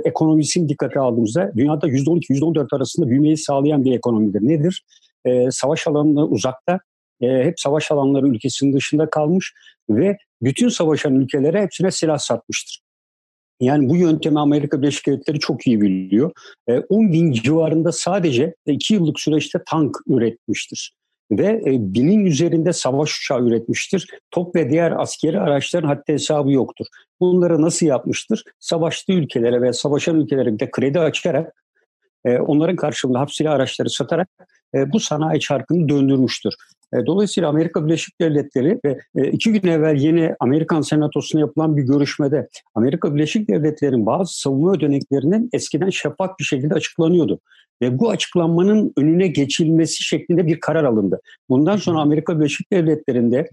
ekonomisini 0.04 0.68
dikkate 0.68 1.00
aldığımızda 1.00 1.52
dünyada 1.56 1.88
%12-%14 1.88 2.76
arasında 2.76 3.08
büyümeyi 3.08 3.36
sağlayan 3.36 3.84
bir 3.84 3.92
ekonomidir. 3.92 4.40
Nedir? 4.42 4.84
E, 5.24 5.50
savaş 5.50 5.86
alanına 5.86 6.26
uzakta, 6.26 6.80
e, 7.20 7.26
hep 7.44 7.60
savaş 7.60 7.92
alanları 7.92 8.28
ülkesinin 8.28 8.72
dışında 8.72 9.10
kalmış 9.10 9.54
ve 9.90 10.16
bütün 10.42 10.68
savaşan 10.68 11.14
ülkelere 11.14 11.62
hepsine 11.62 11.90
silah 11.90 12.18
satmıştır. 12.18 12.80
Yani 13.60 13.88
bu 13.88 13.96
yöntemi 13.96 14.40
Amerika 14.40 14.82
Birleşik 14.82 15.06
Devletleri 15.06 15.38
çok 15.38 15.66
iyi 15.66 15.80
biliyor. 15.80 16.30
10 16.88 17.12
bin 17.12 17.32
civarında 17.32 17.92
sadece 17.92 18.54
2 18.66 18.94
yıllık 18.94 19.20
süreçte 19.20 19.58
tank 19.66 19.96
üretmiştir 20.06 20.94
ve 21.38 21.62
e, 21.66 21.94
binin 21.94 22.26
üzerinde 22.26 22.72
savaş 22.72 23.18
uçağı 23.18 23.46
üretmiştir. 23.46 24.08
Top 24.30 24.56
ve 24.56 24.70
diğer 24.70 24.92
askeri 24.92 25.40
araçların 25.40 25.88
hatta 25.88 26.12
hesabı 26.12 26.52
yoktur. 26.52 26.86
Bunları 27.20 27.62
nasıl 27.62 27.86
yapmıştır? 27.86 28.44
Savaştığı 28.60 29.12
ülkelere 29.12 29.62
ve 29.62 29.72
savaşan 29.72 30.20
ülkelere 30.20 30.54
bir 30.54 30.58
de 30.58 30.70
kredi 30.70 31.00
açarak 31.00 31.54
e, 32.24 32.38
onların 32.38 32.76
karşılığında 32.76 33.20
hapsili 33.20 33.50
araçları 33.50 33.90
satarak 33.90 34.28
e, 34.74 34.92
bu 34.92 35.00
sanayi 35.00 35.40
çarkını 35.40 35.88
döndürmüştür. 35.88 36.54
E, 36.94 37.06
dolayısıyla 37.06 37.48
Amerika 37.48 37.86
Birleşik 37.86 38.20
Devletleri 38.20 38.80
ve 38.84 38.98
e, 39.16 39.30
iki 39.30 39.52
gün 39.52 39.68
evvel 39.68 39.96
yeni 39.96 40.34
Amerikan 40.40 40.80
Senatosu'na 40.80 41.40
yapılan 41.40 41.76
bir 41.76 41.82
görüşmede 41.82 42.48
Amerika 42.74 43.14
Birleşik 43.14 43.48
Devletleri'nin 43.48 44.06
bazı 44.06 44.40
savunma 44.40 44.72
ödeneklerinin 44.72 45.50
eskiden 45.52 45.90
şeffaf 45.90 46.38
bir 46.38 46.44
şekilde 46.44 46.74
açıklanıyordu. 46.74 47.40
Ve 47.82 47.98
bu 47.98 48.10
açıklanmanın 48.10 48.92
önüne 48.96 49.26
geçilmesi 49.26 50.02
şeklinde 50.02 50.46
bir 50.46 50.60
karar 50.60 50.84
alındı. 50.84 51.20
Bundan 51.48 51.76
sonra 51.76 52.00
Amerika 52.00 52.38
Birleşik 52.38 52.72
Devletleri'nde 52.72 53.48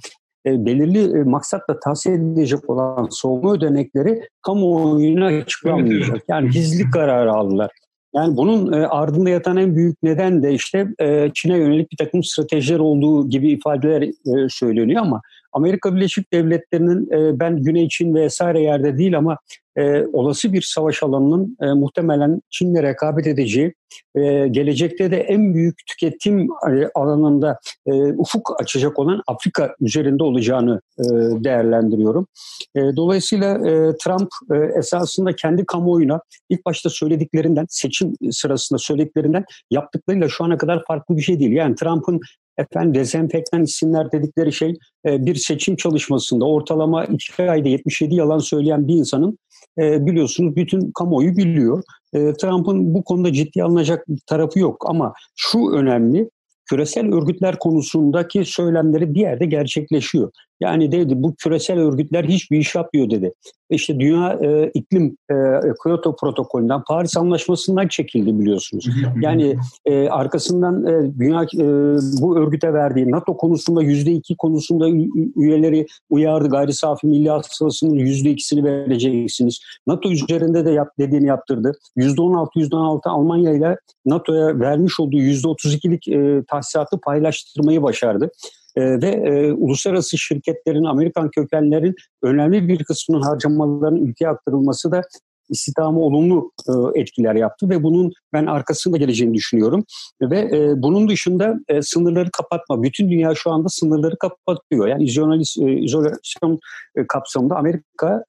e, 0.45 0.65
belirli 0.65 1.19
e, 1.19 1.23
maksatla 1.23 1.79
tahsil 1.79 2.11
edilecek 2.11 2.69
olan 2.69 3.07
savunma 3.11 3.53
ödenekleri 3.53 4.21
kamuoyuna 4.41 5.25
açıklanmayacak. 5.25 6.23
Yani 6.27 6.49
gizli 6.49 6.89
kararı 6.89 7.31
aldılar. 7.31 7.71
Yani 8.15 8.37
bunun 8.37 8.73
e, 8.73 8.87
ardında 8.87 9.29
yatan 9.29 9.57
en 9.57 9.75
büyük 9.75 10.03
neden 10.03 10.43
de 10.43 10.53
işte 10.53 10.87
e, 10.99 11.31
Çin'e 11.33 11.57
yönelik 11.57 11.91
bir 11.91 11.97
takım 11.97 12.23
stratejiler 12.23 12.79
olduğu 12.79 13.29
gibi 13.29 13.51
ifadeler 13.51 14.01
e, 14.01 14.49
söyleniyor 14.49 15.01
ama 15.01 15.21
Amerika 15.53 15.95
Birleşik 15.95 16.33
Devletleri'nin 16.33 17.11
e, 17.11 17.39
ben 17.39 17.63
Güney 17.63 17.89
Çin 17.89 18.15
vesaire 18.15 18.61
yerde 18.61 18.97
değil 18.97 19.17
ama 19.17 19.37
e, 19.77 20.05
olası 20.13 20.53
bir 20.53 20.61
savaş 20.61 21.03
alanının 21.03 21.57
e, 21.61 21.65
muhtemelen 21.65 22.41
Çin'le 22.49 22.83
rekabet 22.83 23.27
edeceği, 23.27 23.73
gelecekte 24.51 25.11
de 25.11 25.17
en 25.17 25.53
büyük 25.53 25.75
tüketim 25.87 26.47
alanında 26.95 27.59
ufuk 28.17 28.61
açacak 28.61 28.99
olan 28.99 29.21
Afrika 29.27 29.75
üzerinde 29.81 30.23
olacağını 30.23 30.81
değerlendiriyorum. 31.43 32.27
Dolayısıyla 32.75 33.57
Trump 33.97 34.29
esasında 34.77 35.35
kendi 35.35 35.65
kamuoyuna 35.65 36.21
ilk 36.49 36.65
başta 36.65 36.89
söylediklerinden, 36.89 37.65
seçim 37.69 38.13
sırasında 38.31 38.77
söylediklerinden 38.77 39.45
yaptıklarıyla 39.71 40.29
şu 40.29 40.43
ana 40.43 40.57
kadar 40.57 40.83
farklı 40.87 41.17
bir 41.17 41.21
şey 41.21 41.39
değil. 41.39 41.51
Yani 41.51 41.75
Trump'ın 41.75 42.19
efendim 42.57 42.95
dezenfektan 42.95 43.63
isimler 43.63 44.11
dedikleri 44.11 44.53
şey 44.53 44.77
e, 45.05 45.25
bir 45.25 45.35
seçim 45.35 45.75
çalışmasında 45.75 46.45
ortalama 46.45 47.05
iki 47.05 47.43
ayda 47.43 47.69
77 47.69 48.15
yalan 48.15 48.37
söyleyen 48.37 48.87
bir 48.87 48.95
insanın 48.95 49.37
e, 49.77 50.05
biliyorsunuz 50.05 50.55
bütün 50.55 50.91
kamuoyu 50.91 51.37
biliyor. 51.37 51.83
E, 52.13 52.33
Trump'ın 52.33 52.93
bu 52.93 53.03
konuda 53.03 53.33
ciddi 53.33 53.63
alınacak 53.63 54.05
tarafı 54.27 54.59
yok 54.59 54.83
ama 54.89 55.13
şu 55.35 55.71
önemli 55.71 56.29
küresel 56.69 57.13
örgütler 57.13 57.59
konusundaki 57.59 58.45
söylemleri 58.45 59.13
bir 59.13 59.19
yerde 59.19 59.45
gerçekleşiyor. 59.45 60.31
Yani 60.61 60.91
dedi 60.91 61.23
bu 61.23 61.35
küresel 61.35 61.79
örgütler 61.79 62.23
hiçbir 62.23 62.57
iş 62.57 62.75
yapmıyor 62.75 63.09
dedi. 63.09 63.33
İşte 63.69 63.99
dünya 63.99 64.39
e, 64.43 64.71
iklim 64.73 65.17
e, 65.31 65.35
Kyoto 65.83 66.15
protokolünden 66.15 66.81
Paris 66.87 67.17
anlaşmasından 67.17 67.87
çekildi 67.87 68.39
biliyorsunuz. 68.39 68.85
Yani 69.21 69.55
e, 69.85 70.09
arkasından 70.09 70.85
e, 70.85 71.19
dünya 71.19 71.41
e, 71.43 71.65
bu 72.21 72.37
örgüte 72.37 72.73
verdiği 72.73 73.11
NATO 73.11 73.37
konusunda 73.37 73.83
yüzde 73.83 74.11
iki 74.11 74.35
konusunda 74.35 74.89
üyeleri 75.35 75.85
uyardı. 76.09 76.49
Gayri 76.49 76.73
safi 76.73 77.07
milli 77.07 77.29
hasılasının 77.29 77.93
yüzde 77.93 78.31
ikisini 78.31 78.63
vereceksiniz. 78.63 79.59
NATO 79.87 80.11
üzerinde 80.11 80.65
de 80.65 80.71
yap, 80.71 80.89
dediğini 80.99 81.27
yaptırdı. 81.27 81.71
Yüzde 81.95 82.21
on 82.21 82.33
altı, 82.33 82.59
yüzde 82.59 82.75
on 82.75 82.85
altı 82.85 83.09
Almanya 83.09 83.53
ile 83.53 83.77
NATO'ya 84.05 84.59
vermiş 84.59 84.99
olduğu 84.99 85.17
yüzde 85.17 85.47
otuz 85.47 85.73
ikilik 85.73 86.07
e, 86.07 86.43
tahsisatı 86.47 86.99
paylaştırmayı 86.99 87.83
başardı 87.83 88.31
e, 88.75 89.01
ve 89.01 89.07
e, 89.07 89.51
uluslararası 89.51 90.17
şirketlerin, 90.17 90.83
Amerikan 90.83 91.29
kökenlerin 91.29 91.95
önemli 92.23 92.67
bir 92.67 92.83
kısmının 92.83 93.21
harcamalarının 93.21 94.05
ülkeye 94.05 94.27
aktarılması 94.27 94.91
da 94.91 95.01
istihdamı 95.51 95.99
olumlu 95.99 96.51
e, 96.67 96.99
etkiler 96.99 97.35
yaptı 97.35 97.69
ve 97.69 97.83
bunun 97.83 98.11
ben 98.33 98.45
arkasında 98.45 98.97
geleceğini 98.97 99.33
düşünüyorum. 99.33 99.85
Ve 100.21 100.39
e, 100.39 100.81
bunun 100.81 101.09
dışında 101.09 101.59
e, 101.67 101.81
sınırları 101.81 102.31
kapatma. 102.31 102.83
Bütün 102.83 103.09
dünya 103.09 103.35
şu 103.35 103.51
anda 103.51 103.69
sınırları 103.69 104.17
kapatıyor. 104.17 104.87
Yani 104.87 105.03
izolasyon, 105.83 106.59
kapsamında 107.07 107.55
Amerika 107.55 108.23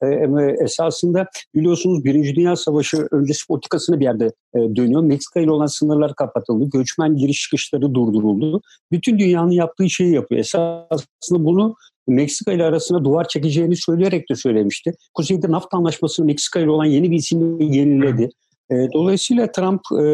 esasında 0.64 1.26
biliyorsunuz 1.54 2.04
Birinci 2.04 2.34
Dünya 2.34 2.56
Savaşı 2.56 3.08
öncesi 3.10 3.46
politikasını 3.46 4.00
bir 4.00 4.04
yerde 4.04 4.32
dönüyor. 4.54 5.02
Meksika 5.02 5.40
ile 5.40 5.50
olan 5.50 5.66
sınırlar 5.66 6.14
kapatıldı. 6.14 6.70
Göçmen 6.72 7.16
giriş 7.16 7.40
çıkışları 7.40 7.94
durduruldu. 7.94 8.60
Bütün 8.92 9.18
dünyanın 9.18 9.50
yaptığı 9.50 9.90
şeyi 9.90 10.14
yapıyor. 10.14 10.40
Esasında 10.40 11.44
bunu 11.44 11.74
Meksika 12.08 12.52
ile 12.52 12.64
arasında 12.64 13.04
duvar 13.04 13.28
çekeceğini 13.28 13.76
söyleyerek 13.76 14.30
de 14.30 14.34
söylemişti. 14.34 14.92
Kuzeyde 15.14 15.50
NAFTA 15.50 15.76
anlaşmasını 15.76 16.26
Meksika 16.26 16.60
ile 16.60 16.70
olan 16.70 16.84
yeni 16.84 17.10
bir 17.10 17.16
isimle 17.16 17.64
yeniledi. 17.64 18.28
E, 18.70 18.74
dolayısıyla 18.92 19.52
Trump 19.52 19.80
e, 19.92 20.04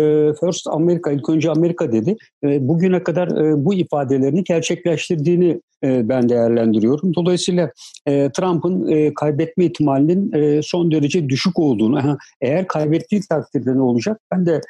First 0.41 0.67
Amerika, 0.71 1.13
ilk 1.13 1.29
önce 1.29 1.51
Amerika 1.51 1.93
dedi. 1.93 2.17
E, 2.45 2.69
bugüne 2.69 3.03
kadar 3.03 3.31
bu 3.65 3.75
ifadelerini 3.75 4.45
gerçekleştirdiğini 4.45 5.61
ben 5.83 6.29
değerlendiriyorum. 6.29 7.15
Dolayısıyla 7.15 7.71
Trump'ın 8.07 9.15
kaybetme 9.15 9.65
ihtimalinin 9.65 10.61
son 10.61 10.91
derece 10.91 11.29
düşük 11.29 11.59
olduğunu, 11.59 12.19
eğer 12.41 12.67
kaybettiği 12.67 13.21
takdirde 13.31 13.75
ne 13.75 13.81
olacak? 13.81 14.21
Ben 14.33 14.47
de 14.47 14.61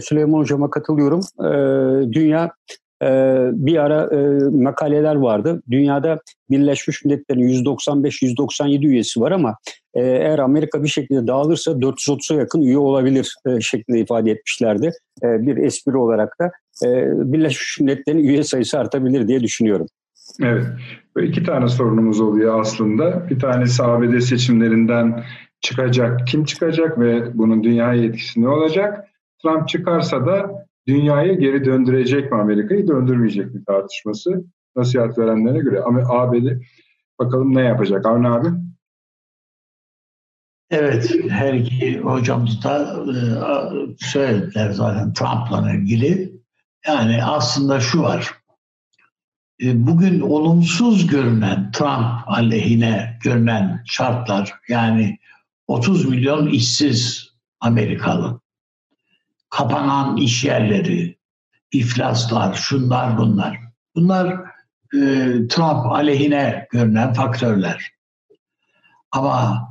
Süleyman 0.00 0.38
Hocam'a 0.38 0.70
katılıyorum. 0.70 1.20
Dünya 2.12 2.50
bir 3.52 3.76
ara 3.76 4.10
makaleler 4.50 5.14
vardı. 5.14 5.62
Dünyada 5.70 6.20
Birleşmiş 6.50 7.04
Milletler'in 7.04 7.64
195-197 7.64 8.86
üyesi 8.86 9.20
var 9.20 9.32
ama 9.32 9.56
e, 9.94 10.00
eğer 10.00 10.38
Amerika 10.38 10.82
bir 10.82 10.88
şekilde 10.88 11.26
dağılırsa 11.26 11.70
430'a 11.70 12.38
yakın 12.38 12.60
üye 12.60 12.78
olabilir 12.78 13.34
e, 13.46 13.60
şeklinde 13.60 14.00
ifade 14.00 14.30
etmişlerdi. 14.30 14.92
E, 15.22 15.26
bir 15.46 15.56
espri 15.56 15.96
olarak 15.96 16.36
da 16.40 16.50
e, 16.86 16.88
Birleşmiş 17.32 17.80
Milletler'in 17.80 18.18
üye 18.18 18.42
sayısı 18.42 18.78
artabilir 18.78 19.28
diye 19.28 19.40
düşünüyorum. 19.40 19.86
Evet. 20.42 20.66
İki 21.22 21.42
tane 21.42 21.68
sorunumuz 21.68 22.20
oluyor 22.20 22.60
aslında. 22.60 23.30
Bir 23.30 23.38
tanesi 23.38 23.82
ABD 23.82 24.18
seçimlerinden 24.18 25.24
çıkacak. 25.60 26.26
Kim 26.26 26.44
çıkacak 26.44 27.00
ve 27.00 27.38
bunun 27.38 27.64
dünyaya 27.64 28.04
etkisi 28.04 28.42
ne 28.42 28.48
olacak? 28.48 29.08
Trump 29.42 29.68
çıkarsa 29.68 30.26
da 30.26 30.61
dünyayı 30.88 31.38
geri 31.38 31.64
döndürecek 31.64 32.32
mi 32.32 32.38
Amerika'yı 32.38 32.88
döndürmeyecek 32.88 33.54
mi 33.54 33.64
tartışması 33.64 34.44
nasihat 34.76 35.18
verenlere 35.18 35.58
göre. 35.58 35.80
Ama 35.80 36.00
ABD 36.08 36.46
bakalım 37.18 37.54
ne 37.54 37.60
yapacak? 37.60 38.06
Avni 38.06 38.28
abi? 38.28 38.48
Evet, 40.70 41.14
her 41.28 41.54
iki 41.54 41.98
hocamız 41.98 42.64
da 42.64 43.04
e, 43.08 43.16
söylediler 43.98 44.70
zaten 44.70 45.12
Trump'la 45.12 45.72
ilgili. 45.72 46.32
Yani 46.86 47.24
aslında 47.24 47.80
şu 47.80 48.02
var. 48.02 48.34
E, 49.62 49.86
bugün 49.86 50.20
olumsuz 50.20 51.06
görünen 51.06 51.70
Trump 51.70 52.06
aleyhine 52.26 53.18
görünen 53.24 53.82
şartlar 53.86 54.54
yani 54.68 55.18
30 55.66 56.08
milyon 56.08 56.46
işsiz 56.46 57.32
Amerikalı, 57.60 58.40
kapanan 59.52 60.16
iş 60.16 60.44
yerleri, 60.44 61.18
iflaslar, 61.72 62.54
şunlar 62.54 63.18
bunlar. 63.18 63.60
Bunlar 63.94 64.28
e, 64.94 64.98
Trump 65.48 65.86
aleyhine 65.86 66.66
görünen 66.70 67.12
faktörler. 67.12 67.90
Ama 69.10 69.68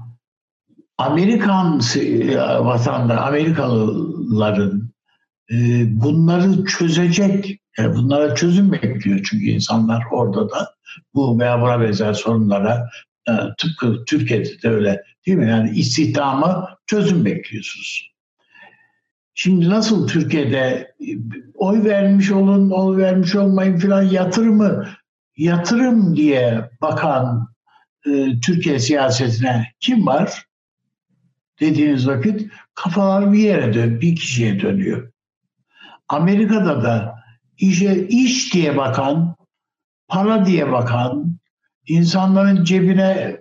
Amerikan 0.98 1.82
e, 1.96 2.38
vatandaş, 2.40 3.20
Amerikalıların 3.20 4.92
e, 5.52 5.56
bunları 6.02 6.66
çözecek, 6.66 7.60
yani 7.78 7.96
bunlara 7.96 8.36
çözüm 8.36 8.72
bekliyor 8.72 9.20
çünkü 9.30 9.46
insanlar 9.46 10.04
orada 10.12 10.50
da 10.50 10.76
bu 11.14 11.40
veya 11.40 11.62
buna 11.62 11.82
benzer 11.82 12.14
sorunlara 12.14 12.90
e, 13.30 13.32
tıpkı 13.58 14.06
Türkiye'de 14.06 14.62
de 14.62 14.70
öyle 14.70 15.04
değil 15.26 15.38
mi? 15.38 15.50
Yani 15.50 15.70
istihdamı 15.70 16.68
çözüm 16.86 17.26
bekliyorsunuz. 17.26 18.11
Şimdi 19.34 19.70
nasıl 19.70 20.08
Türkiye'de 20.08 20.96
oy 21.54 21.84
vermiş 21.84 22.32
olun, 22.32 22.72
oy 22.72 22.98
vermiş 22.98 23.36
olmayın 23.36 23.78
filan 23.78 24.04
yatırımı 24.04 24.88
yatırım 25.38 26.16
diye 26.16 26.70
bakan 26.82 27.48
e, 28.06 28.40
Türkiye 28.40 28.80
siyasetine 28.80 29.68
kim 29.80 30.06
var? 30.06 30.46
dediğiniz 31.62 32.08
vakit 32.08 32.52
kafalar 32.76 33.34
bir 33.34 33.40
yere 33.40 33.74
dön, 33.74 34.02
bir 34.02 34.16
kişiye 34.16 34.62
dönüyor. 34.62 35.12
Amerika'da 36.08 36.84
da 36.84 37.16
işe 37.58 38.08
iş 38.08 38.54
diye 38.54 38.78
bakan, 38.78 39.36
para 40.08 40.46
diye 40.46 40.72
bakan, 40.72 41.38
insanların 41.88 42.64
cebine 42.64 43.41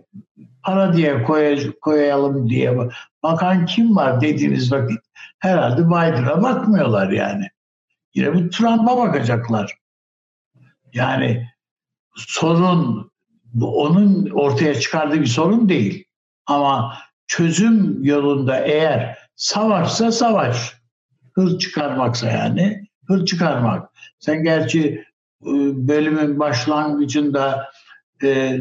para 0.63 0.97
diye 0.97 1.23
koy, 1.23 1.73
koyalım 1.81 2.51
diye 2.51 2.79
bakan 3.23 3.67
kim 3.67 3.97
var 3.97 4.21
dediğiniz 4.21 4.73
vakit 4.73 5.01
herhalde 5.39 5.87
Biden'a 5.87 6.43
bakmıyorlar 6.43 7.11
yani. 7.11 7.47
Yine 8.15 8.35
bu 8.35 8.51
Trump'a 8.51 8.97
bakacaklar. 8.97 9.77
Yani 10.93 11.49
sorun 12.15 13.11
onun 13.63 14.31
ortaya 14.31 14.81
çıkardığı 14.81 15.21
bir 15.21 15.27
sorun 15.27 15.69
değil. 15.69 16.05
Ama 16.47 16.99
çözüm 17.27 18.05
yolunda 18.05 18.61
eğer 18.61 19.19
savaşsa 19.37 20.13
savaş, 20.13 20.75
hır 21.33 21.59
çıkarmaksa 21.59 22.31
yani 22.31 22.87
hır 23.07 23.27
çıkarmak. 23.27 23.91
Sen 24.19 24.43
gerçi 24.43 25.05
e, 25.43 25.53
bölümün 25.89 26.39
başlangıcında 26.39 27.71
e, 28.23 28.61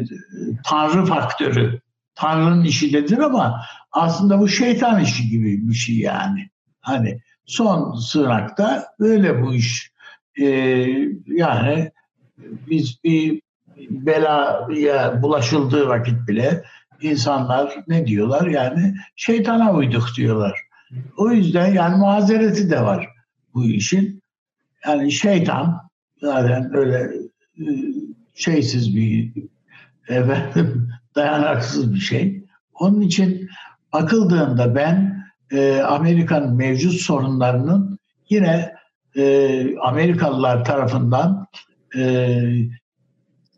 tanrı 0.64 1.04
faktörü, 1.04 1.80
tanrının 2.20 2.64
işi 2.64 2.92
dedin 2.92 3.20
ama 3.20 3.62
aslında 3.92 4.38
bu 4.38 4.48
şeytan 4.48 5.00
işi 5.00 5.28
gibi 5.28 5.68
bir 5.68 5.74
şey 5.74 5.96
yani. 5.96 6.50
Hani 6.80 7.20
son 7.46 7.94
sığınakta 7.94 8.86
öyle 8.98 9.42
bu 9.42 9.54
iş. 9.54 9.92
E, 10.40 10.46
yani 11.26 11.90
biz 12.46 13.04
bir 13.04 13.42
belaya 13.90 15.22
bulaşıldığı 15.22 15.88
vakit 15.88 16.28
bile 16.28 16.64
insanlar 17.00 17.74
ne 17.88 18.06
diyorlar 18.06 18.46
yani 18.46 18.94
şeytana 19.16 19.72
uyduk 19.72 20.08
diyorlar. 20.16 20.60
O 21.16 21.30
yüzden 21.30 21.74
yani 21.74 21.96
mazereti 21.96 22.70
de 22.70 22.80
var 22.82 23.08
bu 23.54 23.64
işin. 23.64 24.22
Yani 24.86 25.12
şeytan 25.12 25.90
zaten 26.20 26.76
öyle 26.76 27.10
e, 27.58 27.64
şeysiz 28.34 28.96
bir 28.96 29.32
efendim 30.08 30.90
dayanaksız 31.14 31.94
bir 31.94 32.00
şey. 32.00 32.44
Onun 32.74 33.00
için 33.00 33.48
bakıldığında 33.92 34.74
ben 34.74 35.24
e, 35.52 35.80
Amerika'nın 35.80 36.54
mevcut 36.54 37.00
sorunlarının 37.00 37.98
yine 38.30 38.74
e, 39.16 39.76
Amerikalılar 39.78 40.64
tarafından 40.64 41.46
e, 41.96 42.40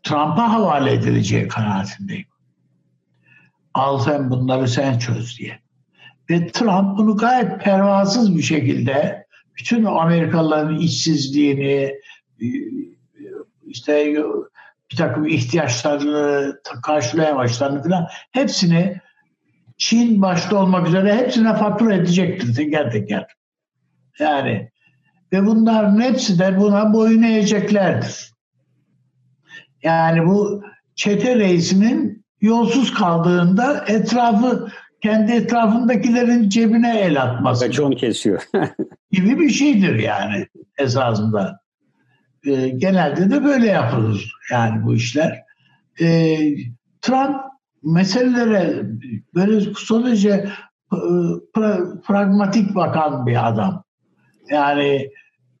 Trump'a 0.03 0.53
havale 0.53 0.93
edileceği 0.93 1.47
kanaatindeyim 1.47 2.25
al 3.73 3.99
sen 3.99 4.29
bunları 4.29 4.67
sen 4.67 4.99
çöz 4.99 5.39
diye. 5.39 5.59
Ve 6.29 6.47
Trump 6.47 6.97
bunu 6.97 7.17
gayet 7.17 7.61
pervasız 7.61 8.37
bir 8.37 8.41
şekilde 8.41 9.25
bütün 9.57 9.85
Amerikalıların 9.85 10.77
işsizliğini 10.77 11.93
işte 13.67 14.15
bir 14.93 14.97
takım 14.97 15.27
ihtiyaçlarını 15.27 16.55
karşılayamaçlarını 16.83 17.83
falan 17.83 18.07
hepsini 18.31 19.01
Çin 19.77 20.21
başta 20.21 20.55
olmak 20.55 20.87
üzere 20.87 21.15
hepsine 21.15 21.55
fatura 21.55 21.95
edecektir 21.95 22.55
teker 22.55 22.91
teker. 22.91 23.27
Yani 24.19 24.69
ve 25.33 25.45
bunların 25.45 26.01
hepsi 26.01 26.39
de 26.39 26.59
buna 26.59 26.93
boyun 26.93 27.23
eğeceklerdir. 27.23 28.33
Yani 29.83 30.25
bu 30.25 30.63
çete 30.95 31.35
reisinin 31.35 32.25
yolsuz 32.41 32.93
kaldığında 32.93 33.85
etrafı 33.87 34.67
kendi 35.01 35.31
etrafındakilerin 35.31 36.49
cebine 36.49 36.99
el 36.99 37.21
atması. 37.21 37.65
Racon 37.65 37.91
kesiyor. 37.91 38.43
gibi 39.11 39.39
bir 39.39 39.49
şeydir 39.49 39.95
yani 39.95 40.47
esasında. 40.77 41.62
E, 42.45 42.69
genelde 42.69 43.29
de 43.29 43.43
böyle 43.43 43.67
yapılır 43.67 44.33
yani 44.51 44.83
bu 44.83 44.93
işler. 44.93 45.43
E, 46.01 46.37
Trump 47.01 47.35
meselelere 47.83 48.83
böyle 49.35 49.73
sadece 49.87 50.29
e, 50.93 50.97
pra, 51.53 51.79
pragmatik 52.07 52.75
bakan 52.75 53.27
bir 53.27 53.47
adam. 53.47 53.83
Yani 54.49 55.09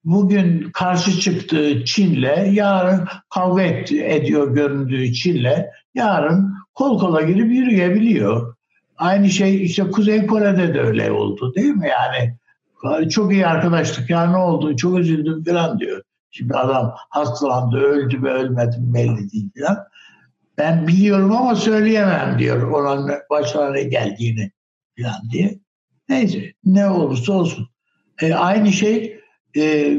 bugün 0.03 0.71
karşı 0.73 1.19
çıktığı 1.19 1.85
Çin'le 1.85 2.51
yarın 2.51 3.07
kavga 3.29 3.61
et, 3.61 3.91
ediyor 3.91 4.53
göründüğü 4.53 5.13
Çin'le 5.13 5.65
yarın 5.95 6.53
kol 6.73 6.99
kola 6.99 7.21
girip 7.21 7.51
yürüyebiliyor. 7.51 8.55
Aynı 8.97 9.29
şey 9.29 9.63
işte 9.63 9.91
Kuzey 9.91 10.27
Kore'de 10.27 10.73
de 10.73 10.81
öyle 10.81 11.11
oldu 11.11 11.53
değil 11.55 11.73
mi? 11.73 11.87
Yani 11.89 12.37
çok 13.09 13.33
iyi 13.33 13.47
arkadaşlık 13.47 14.09
ya 14.09 14.31
ne 14.31 14.37
oldu 14.37 14.75
çok 14.75 14.99
üzüldüm 14.99 15.43
falan 15.43 15.79
diyor. 15.79 16.01
Şimdi 16.35 16.53
adam 16.53 16.95
hastalandı 17.09 17.77
öldü 17.77 18.17
mü 18.17 18.29
ölmedi 18.29 18.77
mi 18.77 18.93
belli 18.93 19.31
değil 19.31 19.49
falan. 19.59 19.77
Ben 20.57 20.87
biliyorum 20.87 21.31
ama 21.31 21.55
söyleyemem 21.55 22.39
diyor 22.39 22.71
onun 22.71 23.11
başına 23.29 23.71
ne 23.71 23.83
geldiğini 23.83 24.51
falan 24.99 25.29
diye. 25.31 25.59
Neyse 26.09 26.53
ne 26.65 26.89
olursa 26.89 27.33
olsun. 27.33 27.69
E, 28.21 28.33
aynı 28.33 28.71
şey 28.71 29.19
e, 29.57 29.97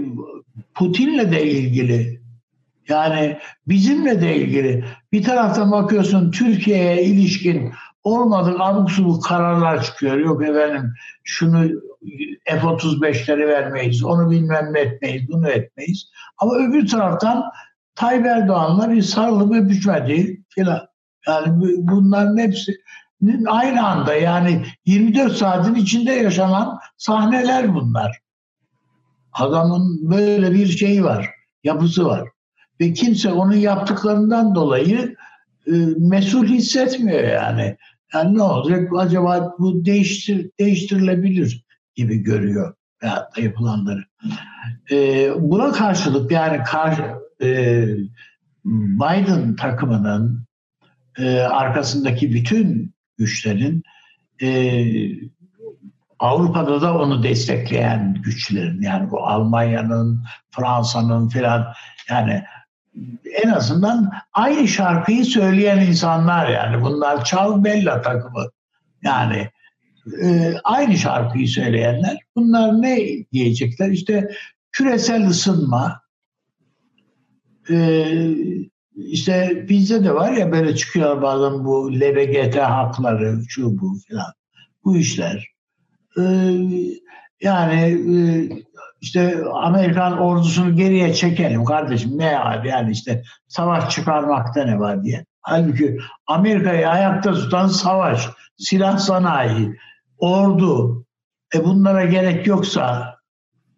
Putin'le 0.74 1.32
de 1.32 1.47
ilgili 1.51 2.20
Yani 2.89 3.39
bizimle 3.69 4.20
de 4.20 4.36
ilgili 4.36 4.85
bir 5.12 5.23
taraftan 5.23 5.73
bakıyorsun 5.73 6.31
Türkiye'ye 6.31 7.05
ilişkin 7.05 7.73
olmadık 8.05 8.56
abuk 8.61 8.90
subuk 8.90 9.24
kararlar 9.24 9.82
çıkıyor. 9.82 10.16
Yok 10.16 10.43
efendim 10.43 10.93
şunu 11.24 11.70
F-35'leri 12.47 13.48
vermeyiz, 13.48 14.05
onu 14.05 14.31
bilmem 14.31 14.72
ne 14.72 14.81
etmeyiz, 14.81 15.28
bunu 15.28 15.48
etmeyiz. 15.48 16.10
Ama 16.39 16.55
öbür 16.55 16.89
taraftan 16.89 17.44
Tayyip 17.94 18.26
Erdoğan'la 18.26 18.90
bir 18.90 19.02
sarılıp 19.02 19.55
öpüşmedi 19.55 20.43
filan. 20.48 20.86
Yani 21.26 21.74
bunların 21.78 22.39
hepsi 22.39 22.76
aynı 23.47 23.86
anda 23.86 24.14
yani 24.14 24.66
24 24.86 25.32
saatin 25.32 25.74
içinde 25.74 26.12
yaşanan 26.12 26.78
sahneler 26.97 27.74
bunlar. 27.74 28.20
Adamın 29.32 30.10
böyle 30.10 30.52
bir 30.52 30.66
şeyi 30.66 31.05
var, 31.05 31.31
yapısı 31.64 32.06
var. 32.06 32.28
Ve 32.81 32.93
kimse 32.93 33.32
onun 33.32 33.56
yaptıklarından 33.56 34.55
dolayı 34.55 35.16
e, 35.66 35.72
mesul 35.98 36.47
hissetmiyor 36.47 37.24
yani. 37.24 37.76
Yani 38.14 38.39
ne 38.39 38.43
olacak 38.43 38.93
acaba 38.97 39.55
bu 39.59 39.85
değiştir, 39.85 40.51
değiştirilebilir 40.60 41.64
gibi 41.94 42.16
görüyor 42.18 42.74
veyahut 43.02 43.36
da 43.36 43.40
yapılanları. 43.40 44.04
E, 44.90 45.28
buna 45.38 45.72
karşılık 45.72 46.30
yani 46.30 46.62
kar, 46.62 47.14
e, 47.42 47.86
Biden 48.64 49.56
takımının 49.56 50.44
e, 51.18 51.40
arkasındaki 51.40 52.34
bütün 52.34 52.94
güçlerin 53.18 53.82
e, 54.42 54.48
Avrupa'da 56.18 56.80
da 56.80 56.98
onu 56.98 57.22
destekleyen 57.22 58.14
güçlerin 58.22 58.82
yani 58.82 59.10
bu 59.10 59.26
Almanya'nın, 59.26 60.24
Fransa'nın 60.50 61.28
filan 61.28 61.72
yani 62.10 62.44
en 63.42 63.48
azından 63.48 64.12
aynı 64.32 64.68
şarkıyı 64.68 65.24
söyleyen 65.24 65.80
insanlar 65.80 66.48
yani 66.48 66.82
bunlar 66.82 67.24
Çal 67.24 67.64
Bella 67.64 68.02
takımı 68.02 68.44
yani 69.02 69.50
e, 70.22 70.55
aynı 70.64 70.97
şarkıyı 70.97 71.48
söyleyenler 71.48 72.18
bunlar 72.36 72.82
ne? 72.82 72.98
diyecekler. 73.32 73.90
İşte 73.90 74.31
küresel 74.72 75.26
ısınma. 75.26 76.01
E, 77.70 78.06
işte 78.97 79.64
bizde 79.68 80.05
de 80.05 80.14
var 80.14 80.32
ya 80.32 80.52
böyle 80.52 80.76
çıkıyor 80.76 81.22
bazen 81.22 81.64
bu 81.64 81.93
LBGT 81.93 82.56
hakları 82.56 83.40
şu 83.48 83.81
bu 83.81 83.98
filan 84.09 84.32
bu 84.85 84.97
işler. 84.97 85.48
E, 86.18 86.22
yani 87.40 87.81
e, 88.16 88.48
işte 89.01 89.44
Amerikan 89.52 90.18
ordusunu 90.18 90.76
geriye 90.76 91.14
çekelim 91.14 91.64
kardeşim 91.64 92.18
ne 92.18 92.39
abi 92.39 92.68
yani 92.68 92.93
işte 92.93 93.22
savaş 93.48 93.94
çıkarmakta 93.94 94.64
ne 94.64 94.78
var 94.78 95.05
diye. 95.05 95.24
Halbuki 95.40 95.98
Amerika'yı 96.26 96.89
ayakta 96.89 97.32
tutan 97.32 97.68
savaş, 97.68 98.28
silah 98.56 98.98
sanayi, 98.98 99.76
ordu. 100.19 101.05
E 101.55 101.65
bunlara 101.65 102.05
gerek 102.05 102.47
yoksa 102.47 103.16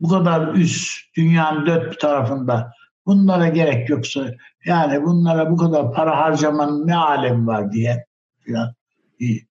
bu 0.00 0.08
kadar 0.08 0.54
üst 0.54 1.16
dünyanın 1.16 1.66
dört 1.66 1.92
bir 1.92 1.98
tarafında 1.98 2.72
bunlara 3.06 3.48
gerek 3.48 3.90
yoksa 3.90 4.30
yani 4.64 5.02
bunlara 5.04 5.50
bu 5.50 5.56
kadar 5.56 5.92
para 5.92 6.18
harcamanın 6.18 6.86
ne 6.86 6.96
alemi 6.96 7.46
var 7.46 7.72
diye 7.72 8.06
falan 8.46 8.74
bir 9.20 9.46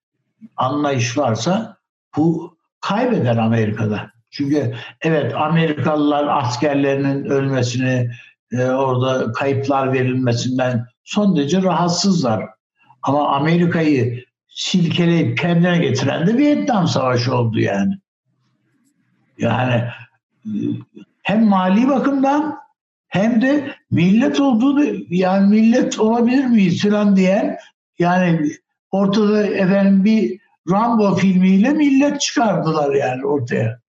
anlayış 0.57 1.17
varsa 1.17 1.77
bu 2.17 2.57
kaybeder 2.81 3.37
Amerika'da. 3.37 4.11
Çünkü 4.31 4.75
evet 5.01 5.35
Amerikalılar 5.35 6.27
askerlerinin 6.27 7.25
ölmesini, 7.25 8.11
e, 8.51 8.65
orada 8.65 9.31
kayıplar 9.31 9.93
verilmesinden 9.93 10.85
son 11.03 11.35
derece 11.35 11.61
rahatsızlar. 11.61 12.45
Ama 13.01 13.35
Amerika'yı 13.35 14.25
silkeleyip 14.51 15.37
kendine 15.37 15.77
getiren 15.77 16.27
de 16.27 16.37
Vietnam 16.37 16.87
Savaşı 16.87 17.35
oldu 17.35 17.59
yani. 17.59 17.93
Yani 19.37 19.83
e, 20.45 20.51
hem 21.23 21.45
mali 21.45 21.87
bakımdan 21.87 22.59
hem 23.07 23.41
de 23.41 23.75
millet 23.91 24.39
olduğunu 24.39 24.85
yani 25.09 25.49
millet 25.49 25.99
olabilir 25.99 26.45
miyiz 26.45 26.83
falan 26.83 27.15
diyen 27.15 27.57
yani 27.99 28.51
ortada 28.91 29.47
efendim 29.47 30.05
bir 30.05 30.41
Rambo 30.69 31.15
filmiyle 31.15 31.69
millet 31.69 32.21
çıkardılar 32.21 32.95
yani 32.95 33.25
ortaya. 33.25 33.81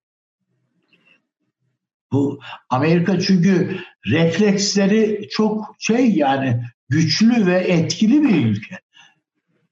Bu 2.11 2.39
Amerika 2.69 3.19
çünkü 3.19 3.79
refleksleri 4.05 5.27
çok 5.31 5.75
şey 5.79 6.11
yani 6.11 6.63
güçlü 6.89 7.45
ve 7.45 7.59
etkili 7.59 8.23
bir 8.23 8.45
ülke. 8.45 8.82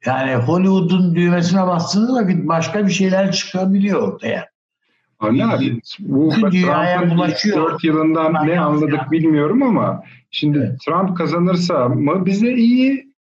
Yani 0.06 0.36
Hollywood'un 0.36 1.16
düğmesine 1.16 1.68
bastığınız 1.68 2.16
vakit 2.16 2.48
başka 2.48 2.88
bir 2.88 2.92
şeyler 2.92 3.32
çıkabiliyor 3.32 4.14
ortaya. 4.14 4.52
Anne 5.20 5.46
abi 5.46 5.82
bu 6.00 6.30
Trump'ın 6.30 7.52
4 7.56 7.84
yılından 7.84 8.48
ne 8.48 8.60
anladık 8.60 8.94
ya. 8.94 9.12
bilmiyorum 9.12 9.64
ama 9.64 10.04
şimdi 10.32 10.58
evet. 10.58 10.80
Trump 10.86 11.18
kazanırsa 11.18 11.90
mı 11.90 12.26
bize 12.26 12.54
iyi, 12.54 13.14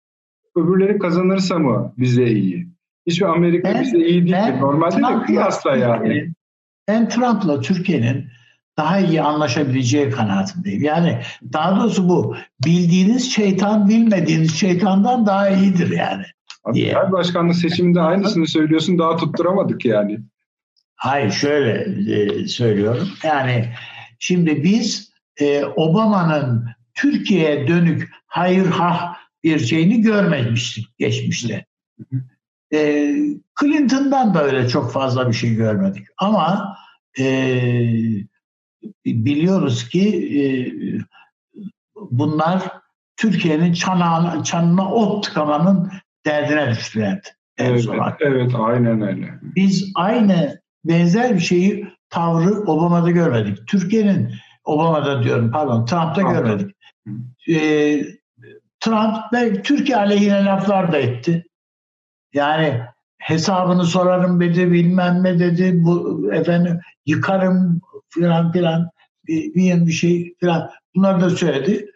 öbürleri 0.57 0.99
kazanırsa 0.99 1.59
mı 1.59 1.93
bize 1.99 2.27
iyi? 2.27 2.69
Hiçbir 3.07 3.27
Amerika 3.27 3.69
ben, 3.69 3.83
bize 3.83 3.99
iyi 3.99 4.23
değil. 4.23 4.33
Ben, 4.33 4.61
Normalde 4.61 4.97
Trump'la, 4.97 5.21
de 5.21 5.27
kıyasla 5.27 5.77
yani. 5.77 6.33
Ben 6.89 7.09
Trump'la 7.09 7.61
Türkiye'nin 7.61 8.27
daha 8.77 8.99
iyi 8.99 9.23
anlaşabileceği 9.23 10.11
kanaatindeyim. 10.11 10.83
Yani 10.83 11.19
daha 11.53 11.81
doğrusu 11.81 12.09
bu 12.09 12.37
bildiğiniz 12.65 13.33
şeytan 13.33 13.89
bilmediğiniz 13.89 14.55
şeytandan 14.55 15.27
daha 15.27 15.49
iyidir 15.49 15.91
yani. 15.91 16.25
Diye. 16.73 16.95
Her 16.95 17.13
başkanlık 17.13 17.57
seçiminde 17.57 18.01
aynısını 18.01 18.47
söylüyorsun 18.47 18.99
daha 18.99 19.17
tutturamadık 19.17 19.85
yani. 19.85 20.21
Hayır 20.95 21.31
şöyle 21.31 21.73
e, 22.15 22.47
söylüyorum. 22.49 23.09
Yani 23.25 23.73
şimdi 24.19 24.65
biz 24.65 25.13
e, 25.41 25.65
Obama'nın 25.65 26.67
Türkiye'ye 26.95 27.69
dönük 27.69 28.11
hayır 28.27 28.67
ha 28.67 29.17
bir 29.45 29.59
şeyini 29.59 30.01
görmemiştik 30.01 30.99
geçmişte. 30.99 31.67
E, 32.73 33.15
Clinton'dan 33.61 34.35
da 34.35 34.45
öyle 34.45 34.69
çok 34.69 34.93
fazla 34.93 35.29
bir 35.29 35.35
şey 35.35 35.55
görmedik. 35.55 36.07
Ama 36.19 36.77
e, 37.19 37.25
biliyoruz 39.07 39.89
ki 39.89 40.09
e, 40.41 40.43
bunlar 41.95 42.63
Türkiye'nin 43.17 43.73
çanağına, 43.73 44.45
çanına 44.45 44.93
ot 44.93 45.25
tıkamanın 45.25 45.91
derdine 46.27 46.71
düştüler. 46.71 47.21
Evet, 47.59 47.87
evet, 48.21 48.53
aynen 48.55 49.03
öyle. 49.03 49.35
Biz 49.43 49.93
aynı 49.95 50.61
benzer 50.85 51.35
bir 51.35 51.41
şeyi 51.41 51.89
tavrı 52.11 52.61
Obama'da 52.61 53.11
görmedik. 53.11 53.67
Türkiye'nin 53.67 54.35
Obama'da 54.65 55.23
diyorum 55.23 55.51
pardon 55.51 55.85
Trump'ta 55.85 56.21
Trump. 56.21 56.35
görmedik. 56.35 56.77
Ee, 57.49 58.05
Trump 58.81 59.17
ve 59.33 59.63
Türkiye 59.63 59.99
aleyhine 59.99 60.45
laflar 60.45 60.93
da 60.93 60.99
etti. 60.99 61.45
Yani 62.33 62.81
hesabını 63.19 63.85
sorarım 63.85 64.41
dedi 64.41 64.73
bilmem 64.73 65.25
ne 65.25 65.39
dedi 65.39 65.85
bu 65.85 66.29
efendim 66.33 66.81
yıkarım 67.07 67.81
filan 68.09 68.53
filan 68.53 68.91
bir, 69.27 69.55
bir, 69.55 69.87
bir 69.87 69.93
şey 69.93 70.35
filan 70.41 70.71
bunları 70.95 71.21
da 71.21 71.31
söyledi. 71.31 71.87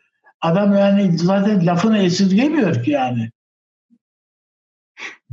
Adam 0.41 0.73
yani 0.73 1.19
zaten 1.19 1.67
lafını 1.67 1.99
esirgemiyor 1.99 2.83
ki 2.83 2.91
yani. 2.91 3.31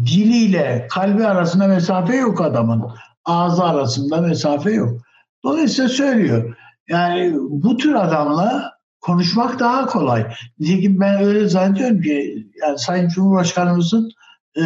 Diliyle 0.06 0.88
kalbi 0.92 1.28
arasında 1.28 1.68
mesafe 1.68 2.16
yok 2.16 2.42
adamın. 2.42 2.92
Ağzı 3.26 3.64
arasında 3.64 4.22
mesafe 4.22 4.72
yok. 4.72 5.02
Dolayısıyla 5.44 5.90
söylüyor. 5.90 6.58
Yani 6.90 7.34
bu 7.36 7.78
tür 7.78 7.94
adamla 7.94 8.74
konuşmak 9.02 9.60
daha 9.60 9.86
kolay. 9.86 10.34
Nitekim 10.60 11.00
ben 11.00 11.24
öyle 11.24 11.48
zannediyorum 11.48 12.02
ki 12.02 12.48
yani 12.62 12.80
Sayın 12.80 13.10
Cumhurbaşkanımızın 13.10 14.12
e, 14.58 14.64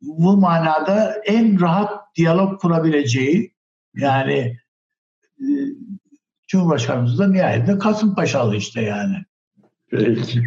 bu 0.00 0.36
manada 0.36 1.14
en 1.26 1.60
rahat 1.60 2.16
diyalog 2.16 2.60
kurabileceği 2.60 3.54
yani 3.94 4.58
e, 5.40 5.46
Cumhurbaşkanımız 6.46 7.18
da 7.18 7.28
nihayetinde 7.28 7.78
Kasımpaşalı 7.78 8.56
işte 8.56 8.80
yani. 8.82 9.16
Peki. 9.90 10.42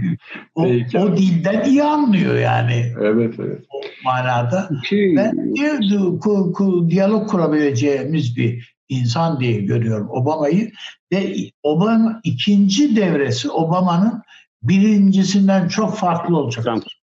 O, 0.55 0.63
Peki. 0.63 0.99
o 0.99 1.17
dilden 1.17 1.63
iyi 1.63 1.83
anlıyor 1.83 2.35
yani. 2.35 2.93
Evet 3.01 3.33
evet. 3.39 3.65
O 3.69 3.81
manada. 4.03 4.69
Ki... 4.89 5.13
Ben 5.17 5.55
diyor, 5.55 6.19
ku, 6.19 6.51
ku, 6.51 6.89
diyalog 6.89 7.29
kurabileceğimiz 7.29 8.37
bir 8.37 8.75
insan 8.89 9.39
diye 9.39 9.61
görüyorum 9.61 10.09
Obama'yı 10.09 10.71
ve 11.13 11.35
Obama 11.63 12.21
ikinci 12.23 12.95
devresi 12.95 13.49
Obama'nın 13.49 14.21
birincisinden 14.63 15.67
çok 15.67 15.97
farklı 15.97 16.37
olacak. 16.37 16.65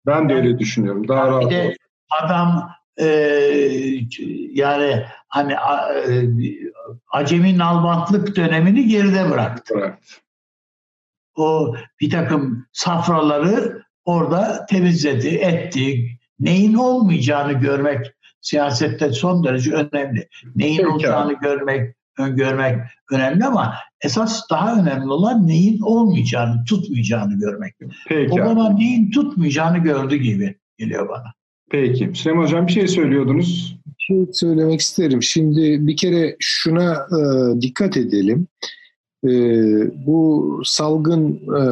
Ben 0.07 0.29
de 0.29 0.35
öyle 0.35 0.59
düşünüyorum. 0.59 1.09
Daha 1.09 1.27
rahat. 1.27 1.43
Bir 1.45 1.51
de 1.51 1.77
adam 2.23 2.71
e, 3.01 3.07
yani 4.53 5.05
hani 5.29 5.53
e, 5.53 5.59
acemi 7.13 7.59
nalbantlık 7.59 8.37
dönemini 8.37 8.89
geride 8.89 9.31
bıraktı. 9.31 9.75
Bıraktı. 9.75 10.15
O 11.39 11.75
bir 12.01 12.11
takım 12.11 12.67
safraları 12.73 13.83
orada 14.05 14.67
temizledi, 14.71 15.29
etti. 15.29 16.09
Neyin 16.41 16.75
olmayacağını 16.75 17.53
görmek 17.53 18.07
siyasette 18.41 19.13
son 19.13 19.45
derece 19.45 19.73
önemli. 19.73 20.29
Neyin 20.57 20.77
Peki. 20.77 20.89
olacağını 20.89 21.33
görmek, 21.33 21.97
öngörmek 22.19 22.79
önemli 23.13 23.45
ama 23.45 23.75
esas 24.01 24.51
daha 24.51 24.81
önemli 24.81 25.11
olan 25.11 25.47
neyin 25.47 25.81
olmayacağını, 25.81 26.65
tutmayacağını 26.65 27.39
görmek. 27.39 27.75
Peki. 28.09 28.33
Obama 28.33 28.71
neyin 28.71 29.11
tutmayacağını 29.11 29.79
gördü 29.79 30.17
gibi 30.17 30.55
geliyor 30.79 31.09
bana. 31.09 31.33
Peki. 31.71 32.11
Süleyman 32.15 32.43
Hocam 32.43 32.67
bir 32.67 32.73
şey 32.73 32.89
söylüyordunuz. 32.89 33.77
Bir 33.87 34.05
şey 34.05 34.27
söylemek 34.33 34.81
isterim. 34.81 35.23
Şimdi 35.23 35.87
bir 35.87 35.97
kere 35.97 36.37
şuna 36.39 36.93
e, 36.93 37.21
dikkat 37.61 37.97
edelim. 37.97 38.49
E, 39.25 39.31
bu 40.07 40.61
salgın 40.65 41.35
e, 41.35 41.63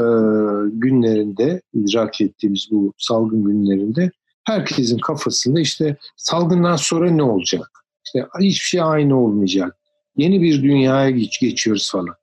günlerinde, 0.73 1.63
idrak 1.75 2.21
ettiğimiz 2.21 2.69
bu 2.71 2.93
salgın 2.99 3.45
günlerinde 3.45 4.11
herkesin 4.45 4.99
kafasında 4.99 5.61
işte 5.61 5.97
salgından 6.17 6.77
sonra 6.77 7.11
ne 7.11 7.23
olacak? 7.23 7.71
İşte 8.07 8.27
hiçbir 8.41 8.69
şey 8.69 8.83
aynı 8.83 9.21
olmayacak. 9.21 9.77
Yeni 10.17 10.43
bir 10.43 10.63
dünyaya 10.63 11.11
geç, 11.11 11.41
geçiyoruz 11.41 11.91
falan. 11.93 12.15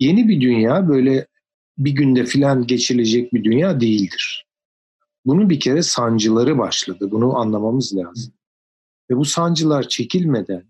Yeni 0.00 0.28
bir 0.28 0.40
dünya 0.40 0.88
böyle 0.88 1.26
bir 1.78 1.92
günde 1.92 2.24
filan 2.24 2.66
geçilecek 2.66 3.32
bir 3.34 3.44
dünya 3.44 3.80
değildir. 3.80 4.46
Bunun 5.26 5.50
bir 5.50 5.60
kere 5.60 5.82
sancıları 5.82 6.58
başladı. 6.58 7.10
Bunu 7.10 7.36
anlamamız 7.36 7.96
lazım. 7.96 8.32
Ve 9.10 9.16
bu 9.16 9.24
sancılar 9.24 9.88
çekilmeden, 9.88 10.64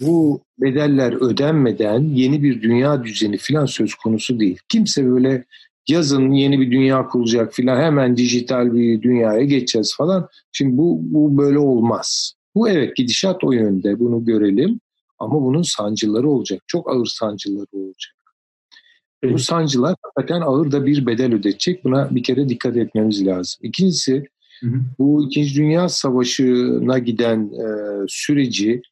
bu 0.00 0.40
bedeller 0.58 1.12
ödenmeden 1.12 2.00
yeni 2.00 2.42
bir 2.42 2.62
dünya 2.62 3.04
düzeni 3.04 3.36
filan 3.36 3.66
söz 3.66 3.94
konusu 3.94 4.40
değil. 4.40 4.58
Kimse 4.68 5.10
böyle 5.10 5.44
yazın 5.88 6.30
yeni 6.30 6.60
bir 6.60 6.70
dünya 6.70 7.06
kurulacak 7.06 7.54
filan 7.54 7.80
hemen 7.80 8.16
dijital 8.16 8.72
bir 8.72 9.02
dünyaya 9.02 9.44
geçeceğiz 9.44 9.94
falan. 9.96 10.28
Şimdi 10.52 10.78
bu, 10.78 10.98
bu 11.02 11.38
böyle 11.38 11.58
olmaz. 11.58 12.32
Bu 12.54 12.68
evet 12.68 12.96
gidişat 12.96 13.44
o 13.44 13.52
yönde 13.52 13.98
bunu 13.98 14.24
görelim 14.24 14.80
ama 15.18 15.42
bunun 15.42 15.62
sancıları 15.62 16.28
olacak. 16.28 16.62
Çok 16.66 16.90
ağır 16.90 17.06
sancıları 17.06 17.66
olacak. 17.72 18.14
Evet. 19.22 19.34
Bu 19.34 19.38
sancılar 19.38 19.94
hakikaten 20.02 20.40
ağır 20.40 20.72
da 20.72 20.86
bir 20.86 21.06
bedel 21.06 21.34
ödeyecek. 21.34 21.84
Buna 21.84 22.14
bir 22.14 22.22
kere 22.22 22.48
dikkat 22.48 22.76
etmemiz 22.76 23.26
lazım. 23.26 23.58
İkincisi 23.62 24.24
hı 24.60 24.66
hı. 24.66 24.80
bu 24.98 25.26
İkinci 25.26 25.54
Dünya 25.54 25.88
Savaşı'na 25.88 26.98
giden 26.98 27.50
e, 27.52 27.66
süreci 28.08 28.82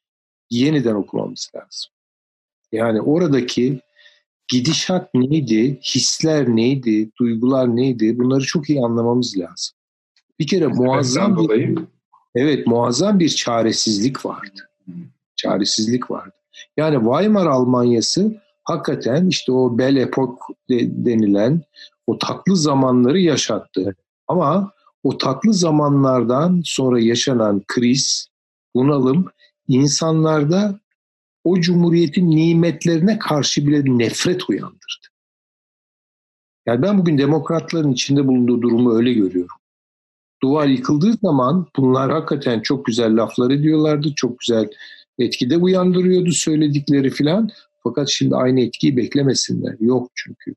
yeniden 0.49 0.95
okumamız 0.95 1.51
lazım. 1.55 1.91
Yani 2.71 3.01
oradaki 3.01 3.81
gidişat 4.47 5.13
neydi, 5.13 5.79
hisler 5.81 6.47
neydi, 6.47 7.11
duygular 7.19 7.75
neydi 7.75 8.19
bunları 8.19 8.41
çok 8.41 8.69
iyi 8.69 8.81
anlamamız 8.81 9.37
lazım. 9.37 9.75
Bir 10.39 10.47
kere 10.47 10.67
muazzam 10.67 11.49
bir, 11.49 11.79
evet 12.35 12.67
muazzam 12.67 13.19
bir 13.19 13.29
çaresizlik 13.29 14.25
vardı. 14.25 14.69
Çaresizlik 15.35 16.11
vardı. 16.11 16.35
Yani 16.77 16.95
Weimar 16.95 17.45
Almanyası 17.45 18.41
hakikaten 18.63 19.27
işte 19.27 19.51
o 19.51 19.77
Belle 19.77 20.01
Epoque 20.01 20.37
denilen 20.69 21.61
o 22.07 22.17
tatlı 22.17 22.57
zamanları 22.57 23.19
yaşattı. 23.19 23.95
Ama 24.27 24.71
o 25.03 25.17
tatlı 25.17 25.53
zamanlardan 25.53 26.61
sonra 26.65 26.99
yaşanan 26.99 27.61
kriz, 27.67 28.27
bunalım 28.75 29.25
insanlarda 29.67 30.79
o 31.43 31.59
cumhuriyetin 31.59 32.29
nimetlerine 32.31 33.19
karşı 33.19 33.67
bile 33.67 33.97
nefret 33.97 34.49
uyandırdı. 34.49 35.07
Yani 36.65 36.81
ben 36.81 36.97
bugün 36.97 37.17
demokratların 37.17 37.91
içinde 37.91 38.27
bulunduğu 38.27 38.61
durumu 38.61 38.95
öyle 38.95 39.13
görüyorum. 39.13 39.57
Duvar 40.43 40.67
yıkıldığı 40.67 41.13
zaman 41.13 41.67
bunlar 41.75 42.11
hakikaten 42.11 42.59
çok 42.59 42.85
güzel 42.85 43.17
laflar 43.21 43.51
ediyorlardı, 43.51 44.13
çok 44.15 44.39
güzel 44.39 44.69
etkide 45.19 45.57
uyandırıyordu 45.57 46.31
söyledikleri 46.31 47.09
filan. 47.09 47.49
Fakat 47.83 48.09
şimdi 48.09 48.35
aynı 48.35 48.61
etkiyi 48.61 48.97
beklemesinler. 48.97 49.75
Yok 49.79 50.11
çünkü. 50.15 50.53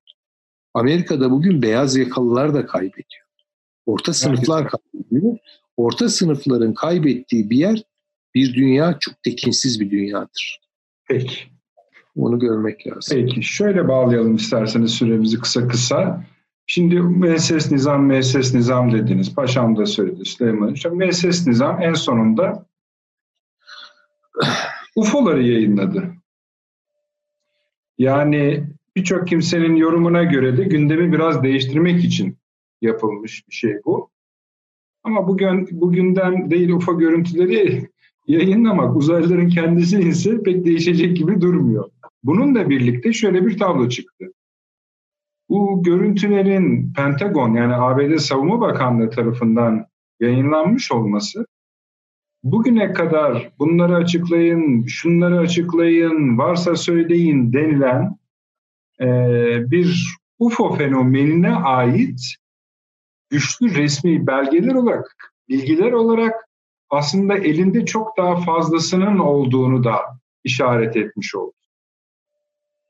Amerika'da 0.74 1.30
bugün 1.30 1.62
beyaz 1.62 1.97
yakalılar 1.97 2.55
da 2.55 2.66
kaybediyor. 2.66 3.24
Orta 3.86 4.12
sınıflar 4.12 4.68
kaybediyor. 4.68 5.39
Orta 5.76 6.09
sınıfların 6.09 6.74
kaybettiği 6.74 7.51
bir 7.51 7.56
yer 7.56 7.82
bir 8.39 8.55
dünya 8.55 8.97
çok 9.01 9.23
tekinsiz 9.23 9.81
bir 9.81 9.90
dünyadır. 9.90 10.60
Peki. 11.09 11.39
Onu 12.16 12.39
görmek 12.39 12.86
lazım. 12.86 13.19
Peki. 13.19 13.43
Şöyle 13.43 13.89
bağlayalım 13.89 14.36
isterseniz 14.36 14.90
süremizi 14.90 15.40
kısa 15.40 15.69
kısa. 15.69 16.24
Şimdi 16.66 17.01
müesses 17.01 17.73
nizam, 17.73 18.05
müesses 18.05 18.55
nizam 18.55 18.93
dediniz. 18.93 19.35
Paşam 19.35 19.77
da 19.77 19.86
söyledi 19.86 20.24
Süleyman 20.24 20.70
Hocam. 20.70 20.97
Müesses 20.97 21.47
nizam 21.47 21.82
en 21.82 21.94
sonunda 21.94 22.66
UFO'ları 24.97 25.43
yayınladı. 25.43 26.15
Yani 27.98 28.65
birçok 28.97 29.28
kimsenin 29.28 29.77
yorumuna 29.77 30.24
göre 30.24 30.56
de 30.56 30.65
gündemi 30.65 31.12
biraz 31.12 31.43
değiştirmek 31.43 32.05
için 32.05 32.39
yapılmış 32.81 33.48
bir 33.48 33.55
şey 33.55 33.77
bu. 33.85 34.10
Ama 35.02 35.28
bugün 35.28 35.69
bugünden 35.81 36.51
değil 36.51 36.70
UFO 36.70 36.98
görüntüleri 36.98 37.89
yayınlamak 38.28 38.96
uzaylıların 38.96 39.48
kendisi 39.48 40.00
ise 40.00 40.42
pek 40.42 40.64
değişecek 40.64 41.16
gibi 41.16 41.40
durmuyor. 41.40 41.90
Bununla 42.22 42.70
birlikte 42.70 43.12
şöyle 43.12 43.46
bir 43.46 43.59
tablo 43.59 43.88
çıktı. 43.88 44.26
Bu 45.48 45.82
görüntülerin 45.82 46.92
Pentagon 46.92 47.55
yani 47.55 47.74
ABD 47.74 48.16
Savunma 48.16 48.60
Bakanlığı 48.60 49.10
tarafından 49.10 49.86
yayınlanmış 50.20 50.92
olması 50.92 51.46
bugüne 52.42 52.92
kadar 52.92 53.52
bunları 53.59 53.96
açıklayın, 53.96 54.86
şunları 54.86 55.38
açıklayın, 55.38 56.38
varsa 56.38 56.76
söyleyin 56.76 57.52
denilen 57.52 58.18
e, 59.00 59.06
bir 59.70 60.16
UFO 60.38 60.74
fenomenine 60.74 61.55
ait 61.55 62.34
güçlü 63.30 63.74
resmi 63.74 64.26
belgeler 64.26 64.74
olarak, 64.74 65.34
bilgiler 65.48 65.92
olarak 65.92 66.47
aslında 66.90 67.35
elinde 67.35 67.85
çok 67.85 68.16
daha 68.16 68.36
fazlasının 68.36 69.19
olduğunu 69.19 69.85
da 69.85 70.01
işaret 70.44 70.97
etmiş 70.97 71.35
oldu. 71.35 71.52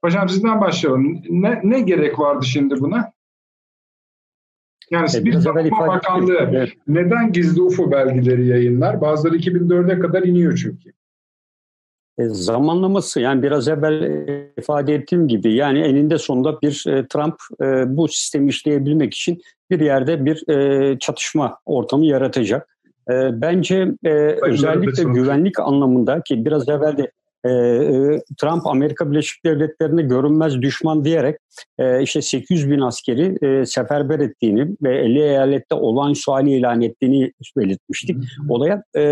Hocam 0.04 0.28
sizden 0.28 0.60
başlayalım. 0.60 1.22
Ne, 1.28 1.60
ne 1.64 1.80
gerek 1.80 2.18
vardı 2.18 2.46
şimdi 2.46 2.80
buna? 2.80 3.12
Yani 4.90 5.08
e, 5.16 5.24
bir 5.24 5.32
Savunma 5.32 5.86
Bakanlığı 5.86 6.36
evet. 6.40 6.72
neden 6.86 7.32
gizli 7.32 7.62
UFO 7.62 7.90
belgeleri 7.90 8.46
yayınlar? 8.46 9.00
Bazıları 9.00 9.36
2004'e 9.36 9.98
kadar 9.98 10.22
iniyor 10.22 10.56
çünkü. 10.56 10.92
E, 12.18 12.24
zamanlaması 12.24 13.20
yani 13.20 13.42
biraz 13.42 13.68
evvel 13.68 14.02
ifade 14.58 14.94
ettiğim 14.94 15.28
gibi 15.28 15.54
yani 15.54 15.80
eninde 15.80 16.18
sonunda 16.18 16.62
bir 16.62 16.84
e, 16.88 17.06
Trump 17.06 17.34
e, 17.60 17.96
bu 17.96 18.08
sistemi 18.08 18.48
işleyebilmek 18.48 19.14
için 19.14 19.42
bir 19.70 19.80
yerde 19.80 20.24
bir 20.24 20.48
e, 20.48 20.98
çatışma 20.98 21.58
ortamı 21.66 22.06
yaratacak. 22.06 22.77
E, 23.10 23.40
bence 23.40 23.88
e, 24.04 24.10
özellikle 24.42 25.02
güvenlik 25.02 25.60
anlamında 25.60 26.22
ki 26.22 26.44
biraz 26.44 26.68
evvel 26.68 26.96
de 26.96 27.10
e, 27.44 27.50
e, 27.50 28.20
Trump 28.40 28.66
Amerika 28.66 29.10
Birleşik 29.10 29.44
Devletleri'ne 29.44 30.02
görünmez 30.02 30.62
düşman 30.62 31.04
diyerek 31.04 31.36
e, 31.78 32.02
işte 32.02 32.22
800 32.22 32.70
bin 32.70 32.80
askeri 32.80 33.46
e, 33.46 33.66
seferber 33.66 34.18
ettiğini 34.18 34.76
ve 34.82 34.98
50 34.98 35.18
eyalette 35.20 35.74
olağanüstü 35.74 36.30
hali 36.30 36.50
ilan 36.50 36.82
ettiğini 36.82 37.32
belirtmiştik. 37.56 38.16
Olaya 38.48 38.82
e, 38.96 39.02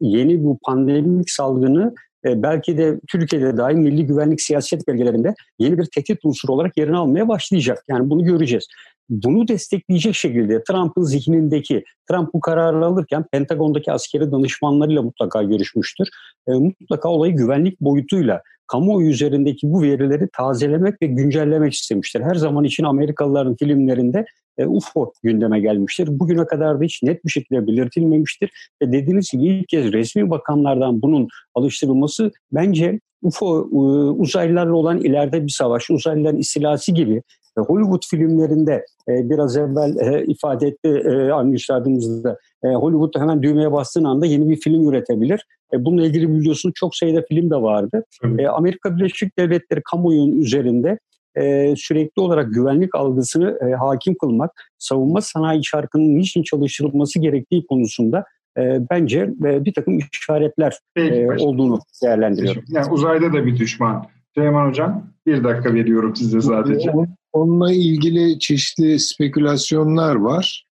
yeni 0.00 0.44
bu 0.44 0.58
pandemik 0.66 1.30
salgını 1.30 1.94
e, 2.26 2.42
belki 2.42 2.78
de 2.78 3.00
Türkiye'de 3.08 3.56
dahi 3.56 3.74
milli 3.74 4.06
güvenlik 4.06 4.40
siyaset 4.40 4.88
belgelerinde 4.88 5.34
yeni 5.58 5.78
bir 5.78 5.84
tehdit 5.94 6.24
unsuru 6.24 6.52
olarak 6.52 6.76
yerini 6.76 6.96
almaya 6.96 7.28
başlayacak. 7.28 7.84
Yani 7.88 8.10
bunu 8.10 8.24
göreceğiz 8.24 8.66
bunu 9.08 9.48
destekleyecek 9.48 10.14
şekilde 10.14 10.62
Trump'ın 10.64 11.02
zihnindeki, 11.02 11.84
Trump 12.10 12.34
bu 12.34 12.40
kararı 12.40 12.86
alırken 12.86 13.24
Pentagon'daki 13.32 13.92
askeri 13.92 14.32
danışmanlarıyla 14.32 15.02
mutlaka 15.02 15.42
görüşmüştür. 15.42 16.08
E, 16.48 16.52
mutlaka 16.52 17.08
olayı 17.08 17.36
güvenlik 17.36 17.80
boyutuyla 17.80 18.42
kamuoyu 18.66 19.08
üzerindeki 19.08 19.72
bu 19.72 19.82
verileri 19.82 20.28
tazelemek 20.32 21.02
ve 21.02 21.06
güncellemek 21.06 21.72
istemiştir. 21.72 22.20
Her 22.20 22.34
zaman 22.34 22.64
için 22.64 22.84
Amerikalıların 22.84 23.56
filmlerinde 23.56 24.24
e, 24.58 24.66
UFO 24.66 25.12
gündeme 25.22 25.60
gelmiştir. 25.60 26.08
Bugüne 26.10 26.46
kadar 26.46 26.80
da 26.80 26.84
hiç 26.84 27.02
net 27.02 27.24
bir 27.24 27.30
şekilde 27.30 27.66
belirtilmemiştir. 27.66 28.50
Ve 28.82 28.92
dediğiniz 28.92 29.30
gibi 29.30 29.44
ilk 29.44 29.68
kez 29.68 29.92
resmi 29.92 30.30
bakanlardan 30.30 31.02
bunun 31.02 31.28
alıştırılması 31.54 32.30
bence 32.52 33.00
UFO 33.22 33.68
e, 33.72 33.76
uzaylılarla 34.10 34.74
olan 34.74 34.98
ileride 34.98 35.46
bir 35.46 35.52
savaş, 35.52 35.90
uzaylıların 35.90 36.38
istilası 36.38 36.92
gibi 36.92 37.22
Hollywood 37.60 38.02
filmlerinde 38.10 38.86
e, 39.08 39.30
biraz 39.30 39.56
evvel 39.56 39.96
e, 39.96 40.24
ifade 40.26 40.66
etti 40.66 40.88
e, 40.88 41.52
Üstadımız 41.54 42.26
e, 42.64 42.68
Hollywood 42.68 43.20
hemen 43.20 43.42
düğmeye 43.42 43.72
bastığın 43.72 44.04
anda 44.04 44.26
yeni 44.26 44.48
bir 44.48 44.56
film 44.56 44.88
üretebilir. 44.88 45.46
E, 45.72 45.84
bununla 45.84 46.06
ilgili 46.06 46.28
biliyorsun 46.28 46.72
çok 46.74 46.96
sayıda 46.96 47.22
film 47.28 47.50
de 47.50 47.56
vardı. 47.56 48.04
E, 48.38 48.46
Amerika 48.46 48.96
Birleşik 48.96 49.38
Devletleri 49.38 49.82
kamuoyunun 49.82 50.36
üzerinde 50.36 50.98
e, 51.36 51.74
sürekli 51.76 52.22
olarak 52.22 52.54
güvenlik 52.54 52.94
algısını 52.94 53.58
e, 53.68 53.74
hakim 53.74 54.14
kılmak, 54.14 54.50
savunma 54.78 55.20
sanayi 55.20 55.64
şarkının 55.64 56.14
niçin 56.14 56.42
çalıştırılması 56.42 57.18
gerektiği 57.18 57.66
konusunda 57.66 58.24
e, 58.58 58.80
bence 58.90 59.30
e, 59.44 59.64
bir 59.64 59.74
takım 59.74 59.98
işaretler 60.12 60.78
e, 60.96 61.26
olduğunu 61.42 61.78
değerlendiriyorum. 62.02 62.64
Yani 62.68 62.92
uzayda 62.92 63.32
da 63.32 63.46
bir 63.46 63.58
düşman. 63.58 64.04
Süleyman 64.34 64.68
Hocam 64.68 65.06
bir 65.26 65.44
dakika 65.44 65.74
veriyorum 65.74 66.16
size 66.16 66.40
sadece. 66.40 66.92
Onunla 67.34 67.72
ilgili 67.72 68.38
çeşitli 68.38 69.00
spekülasyonlar 69.00 70.14
var. 70.14 70.66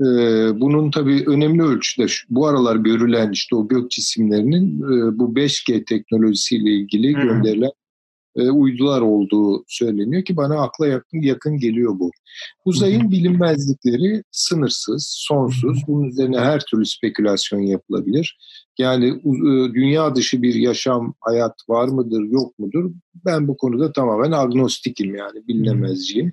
Ee, 0.00 0.04
bunun 0.60 0.90
tabii 0.90 1.24
önemli 1.26 1.62
ölçüde 1.62 2.06
bu 2.30 2.46
aralar 2.46 2.76
görülen 2.76 3.30
işte 3.32 3.56
o 3.56 3.68
gök 3.68 3.90
cisimlerinin 3.90 4.78
e, 4.78 5.18
bu 5.18 5.34
5G 5.34 5.84
teknolojisiyle 5.84 6.70
ilgili 6.70 7.12
gönderilen 7.12 7.70
e, 8.36 8.50
uydular 8.50 9.00
olduğu 9.00 9.64
söyleniyor 9.68 10.24
ki 10.24 10.36
bana 10.36 10.62
akla 10.62 10.86
yakın, 10.86 11.22
yakın 11.22 11.58
geliyor 11.58 11.98
bu. 11.98 12.10
Uzayın 12.64 13.10
bilinmezlikleri 13.10 14.22
sınırsız, 14.30 15.06
sonsuz. 15.18 15.82
Bunun 15.88 16.08
üzerine 16.08 16.38
her 16.38 16.60
türlü 16.60 16.86
spekülasyon 16.86 17.60
yapılabilir. 17.60 18.38
Yani 18.78 19.06
e, 19.08 19.74
dünya 19.74 20.14
dışı 20.14 20.42
bir 20.42 20.54
yaşam, 20.54 21.14
hayat 21.20 21.54
var 21.68 21.88
mıdır, 21.88 22.22
yok 22.22 22.58
mudur? 22.58 22.90
Ben 23.26 23.48
bu 23.48 23.56
konuda 23.56 23.92
tamamen 23.92 24.32
agnostikim 24.32 25.14
yani 25.14 25.48
bilinemezciyim. 25.48 26.32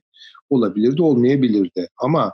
Olabilir 0.50 0.98
de 0.98 1.04
olmayabilir 1.04 1.72
de. 1.78 1.90
Ama 1.98 2.32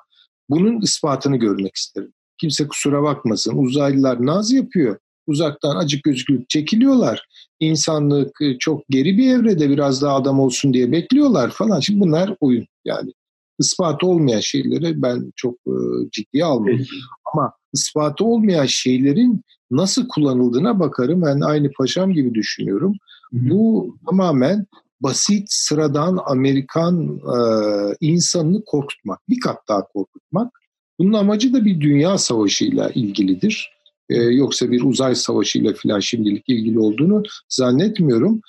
bunun 0.49 0.81
ispatını 0.81 1.37
görmek 1.37 1.75
isterim. 1.75 2.13
Kimse 2.37 2.67
kusura 2.67 3.03
bakmasın. 3.03 3.57
Uzaylılar 3.57 4.25
naz 4.25 4.51
yapıyor 4.51 4.97
uzaktan 5.27 5.75
acık 5.75 6.03
gözüküp 6.03 6.49
çekiliyorlar. 6.49 7.27
İnsanlık 7.59 8.41
e, 8.41 8.57
çok 8.57 8.89
geri 8.89 9.17
bir 9.17 9.31
evrede 9.35 9.69
biraz 9.69 10.01
daha 10.01 10.15
adam 10.15 10.39
olsun 10.39 10.73
diye 10.73 10.91
bekliyorlar 10.91 11.51
falan. 11.51 11.79
Şimdi 11.79 11.99
bunlar 11.99 12.35
oyun 12.39 12.65
yani. 12.85 13.11
Ispatı 13.59 14.07
olmayan 14.07 14.39
şeyleri 14.39 15.01
ben 15.01 15.31
çok 15.35 15.55
e, 15.67 15.73
ciddiye 16.11 16.45
almıyorum. 16.45 16.85
Ama 17.33 17.53
ispatı 17.73 18.25
olmayan 18.25 18.65
şeylerin 18.65 19.41
nasıl 19.71 20.07
kullanıldığına 20.07 20.79
bakarım. 20.79 21.21
Ben 21.21 21.41
aynı 21.41 21.71
paşam 21.71 22.13
gibi 22.13 22.33
düşünüyorum. 22.33 22.93
Hı-hı. 23.31 23.49
Bu 23.49 23.95
tamamen 24.09 24.65
basit, 25.01 25.45
sıradan 25.49 26.19
Amerikan 26.25 27.07
e, 27.17 27.37
insanını 28.01 28.65
korkutmak. 28.65 29.29
Bir 29.29 29.39
kat 29.39 29.57
daha 29.67 29.87
korkutmak. 29.87 30.59
Bunun 30.99 31.13
amacı 31.13 31.53
da 31.53 31.65
bir 31.65 31.81
dünya 31.81 32.17
savaşıyla 32.17 32.89
ilgilidir 32.89 33.74
e, 34.09 34.15
yoksa 34.15 34.71
bir 34.71 34.83
uzay 34.83 35.15
savaşıyla 35.15 35.73
falan 35.73 35.99
şimdilik 35.99 36.49
ilgili 36.49 36.79
olduğunu 36.79 37.23
zannetmiyorum. 37.49 38.41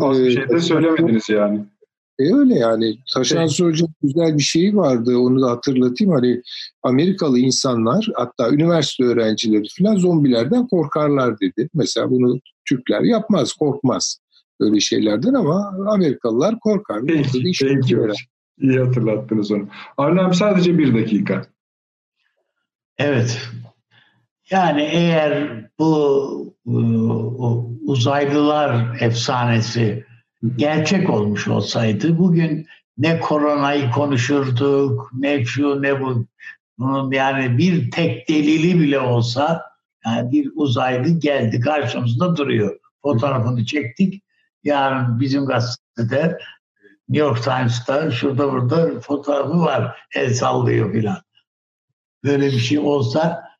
Az 0.00 0.18
bir 0.18 0.30
şey 0.30 0.48
de 0.48 0.60
söylemediniz 0.60 1.28
yani. 1.28 1.64
E 2.18 2.34
öyle 2.34 2.54
yani. 2.54 2.98
Taşan 3.14 3.46
Hocam 3.46 3.88
güzel 4.02 4.38
bir 4.38 4.42
şey 4.42 4.76
vardı 4.76 5.16
onu 5.16 5.42
da 5.42 5.50
hatırlatayım. 5.50 6.12
Hani 6.12 6.42
Amerikalı 6.82 7.38
insanlar 7.38 8.08
hatta 8.14 8.50
üniversite 8.50 9.04
öğrencileri 9.04 9.64
falan 9.78 9.96
zombilerden 9.96 10.66
korkarlar 10.66 11.40
dedi. 11.40 11.68
Mesela 11.74 12.10
bunu 12.10 12.40
Türkler 12.64 13.00
yapmaz, 13.00 13.52
korkmaz 13.52 14.18
öyle 14.60 14.80
şeylerden 14.80 15.34
ama 15.34 15.74
Amerikalılar 15.88 16.58
korkar. 16.60 17.06
Peki, 17.06 17.42
peki. 17.60 18.12
İyi 18.60 18.78
hatırlattınız 18.78 19.52
onu. 19.52 19.68
Arnhem 19.96 20.34
sadece 20.34 20.78
bir 20.78 20.94
dakika. 20.94 21.46
Evet, 22.98 23.38
yani 24.50 24.82
eğer 24.82 25.62
bu 25.78 26.54
e, 26.66 26.74
uzaylılar 27.86 28.96
efsanesi 29.00 30.06
gerçek 30.56 31.10
olmuş 31.10 31.48
olsaydı 31.48 32.18
bugün 32.18 32.66
ne 32.98 33.20
koronayı 33.20 33.90
konuşurduk 33.90 35.10
ne 35.12 35.44
şu 35.44 35.82
ne 35.82 36.00
bu 36.00 36.26
bunun 36.78 37.12
yani 37.12 37.58
bir 37.58 37.90
tek 37.90 38.28
delili 38.28 38.80
bile 38.80 39.00
olsa 39.00 39.62
yani 40.06 40.32
bir 40.32 40.52
uzaylı 40.54 41.08
geldi 41.08 41.60
karşımızda 41.60 42.36
duruyor. 42.36 42.78
Fotoğrafını 43.02 43.64
çektik. 43.64 44.22
Yarın 44.64 45.20
bizim 45.20 45.46
gazetede 45.46 46.38
New 47.08 47.26
York 47.26 47.42
Times'ta 47.42 48.10
şurada 48.10 48.52
burada 48.52 49.00
fotoğrafı 49.00 49.60
var. 49.60 49.98
El 50.14 50.34
sallıyor 50.34 50.92
filan. 50.92 51.18
Böyle 52.24 52.46
bir 52.46 52.58
şey 52.58 52.78
olsa 52.78 53.51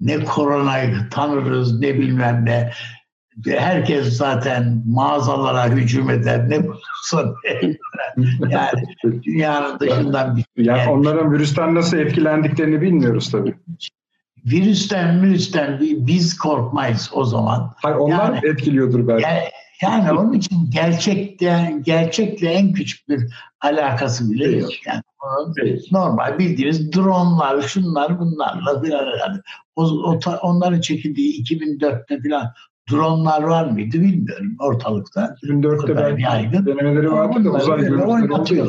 ne 0.00 0.24
koronayı 0.24 0.96
tanırız 1.10 1.80
ne 1.80 1.94
bilmem 1.94 2.44
ne. 2.44 2.70
Herkes 3.46 4.16
zaten 4.16 4.82
mağazalara 4.86 5.68
hücum 5.68 6.10
eder 6.10 6.50
ne 6.50 6.64
bulursa 6.64 7.34
yani 8.48 9.22
dünyanın 9.22 9.78
dışından 9.78 10.36
bir 10.36 10.44
Yani 10.56 10.78
yer. 10.78 10.86
onların 10.86 11.32
virüsten 11.32 11.74
nasıl 11.74 11.98
etkilendiklerini 11.98 12.82
bilmiyoruz 12.82 13.30
tabii. 13.30 13.54
Virüsten 14.46 15.22
virüsten 15.22 15.80
biz 15.80 16.38
korkmayız 16.38 17.10
o 17.12 17.24
zaman. 17.24 17.74
Hayır 17.76 17.96
onlar 17.96 18.34
yani, 18.34 18.46
etkiliyordur 18.46 19.08
belki. 19.08 19.22
Yani, 19.22 19.40
yani 19.82 20.12
onun 20.12 20.32
için 20.32 20.70
gerçekte 20.70 21.78
gerçekle 21.82 22.48
en 22.48 22.72
küçük 22.72 23.08
bir 23.08 23.20
alakası 23.60 24.30
bile 24.30 24.50
yok. 24.50 24.86
Yani 24.86 25.02
onun 25.24 25.54
normal 25.90 26.38
bildiğimiz 26.38 26.92
dronlar, 26.92 27.62
şunlar 27.62 28.18
bunlarla 28.18 28.82
yani 28.88 29.40
o, 29.76 29.82
o, 29.84 30.18
onların 30.42 30.80
çekildiği 30.80 31.44
2004'te 31.44 32.18
falan 32.22 32.52
dronlar 32.90 33.42
var 33.42 33.70
mıydı 33.70 34.00
bilmiyorum 34.00 34.56
ortalıkta. 34.58 35.36
2004'te 35.44 35.96
belki 35.96 36.22
yaygın. 36.22 36.66
denemeleri 36.66 37.12
vardı 37.12 37.44
da 37.44 37.50
uzay 37.50 37.80
görüntüleri 37.80 38.06
olduğu 38.06 38.68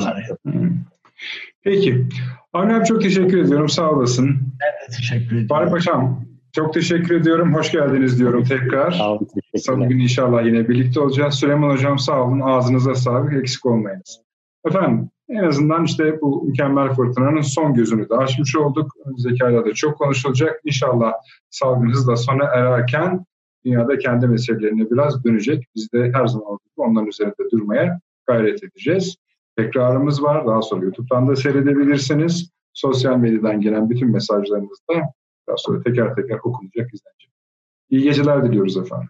Peki. 1.64 2.08
Avni 2.54 2.86
çok 2.86 3.02
teşekkür 3.02 3.38
ediyorum. 3.38 3.70
Sağ 3.70 3.90
olasın. 3.90 4.28
Ben 4.30 4.90
de 4.90 4.96
teşekkür 4.98 5.36
ederim. 5.36 5.50
Bari 5.50 5.70
Paşam 5.70 6.31
çok 6.54 6.74
teşekkür 6.74 7.16
ediyorum. 7.16 7.54
Hoş 7.54 7.72
geldiniz 7.72 8.20
diyorum 8.20 8.44
tekrar. 8.44 8.92
Sağ 8.92 9.12
olun. 9.14 9.28
Salı 9.58 9.86
günü 9.86 10.04
inşallah 10.04 10.46
yine 10.46 10.70
birlikte 10.70 11.00
olacağız. 11.00 11.36
Süleyman 11.36 11.70
Hocam 11.70 12.00
sağ 12.00 12.24
olun. 12.24 12.40
Ağzınıza 12.40 12.96
sağlık. 12.96 13.34
Eksik 13.34 13.66
olmayınız. 13.66 14.22
Efendim 14.66 15.10
en 15.30 15.44
azından 15.44 15.86
işte 15.86 16.22
bu 16.22 16.44
mükemmel 16.44 16.94
fırtınanın 16.94 17.42
son 17.42 17.74
gözünü 17.74 18.10
de 18.10 18.16
açmış 18.16 18.56
olduk. 18.56 18.92
Önümüzdeki 19.06 19.46
ayda 19.46 19.66
da 19.66 19.74
çok 19.74 19.98
konuşulacak. 19.98 20.62
İnşallah 20.66 21.14
salgın 21.50 21.90
hızla 21.90 22.16
sona 22.16 22.44
ererken 22.44 23.26
dünyada 23.66 23.98
kendi 23.98 24.28
meselelerine 24.28 24.90
biraz 24.92 25.24
dönecek. 25.24 25.66
Biz 25.76 25.92
de 25.94 26.12
her 26.14 26.28
zaman 26.28 26.58
onların 26.78 27.08
üzerinde 27.08 27.52
durmaya 27.52 28.00
gayret 28.28 28.64
edeceğiz. 28.64 29.16
Tekrarımız 29.58 30.24
var. 30.24 30.48
Daha 30.48 30.62
sonra 30.62 30.84
YouTube'dan 30.84 31.28
da 31.28 31.36
seyredebilirsiniz. 31.36 32.50
Sosyal 32.74 33.18
medyadan 33.18 33.62
gelen 33.62 33.90
bütün 33.90 34.12
mesajlarınız 34.12 34.80
da 34.90 35.14
daha 35.52 35.58
sonra 35.58 35.84
teker 35.84 36.16
teker 36.16 36.40
okunacak, 36.44 36.94
izlenecek. 36.94 37.32
İyi 37.90 38.04
geceler 38.04 38.46
diliyoruz 38.46 38.78
efendim. 38.78 39.10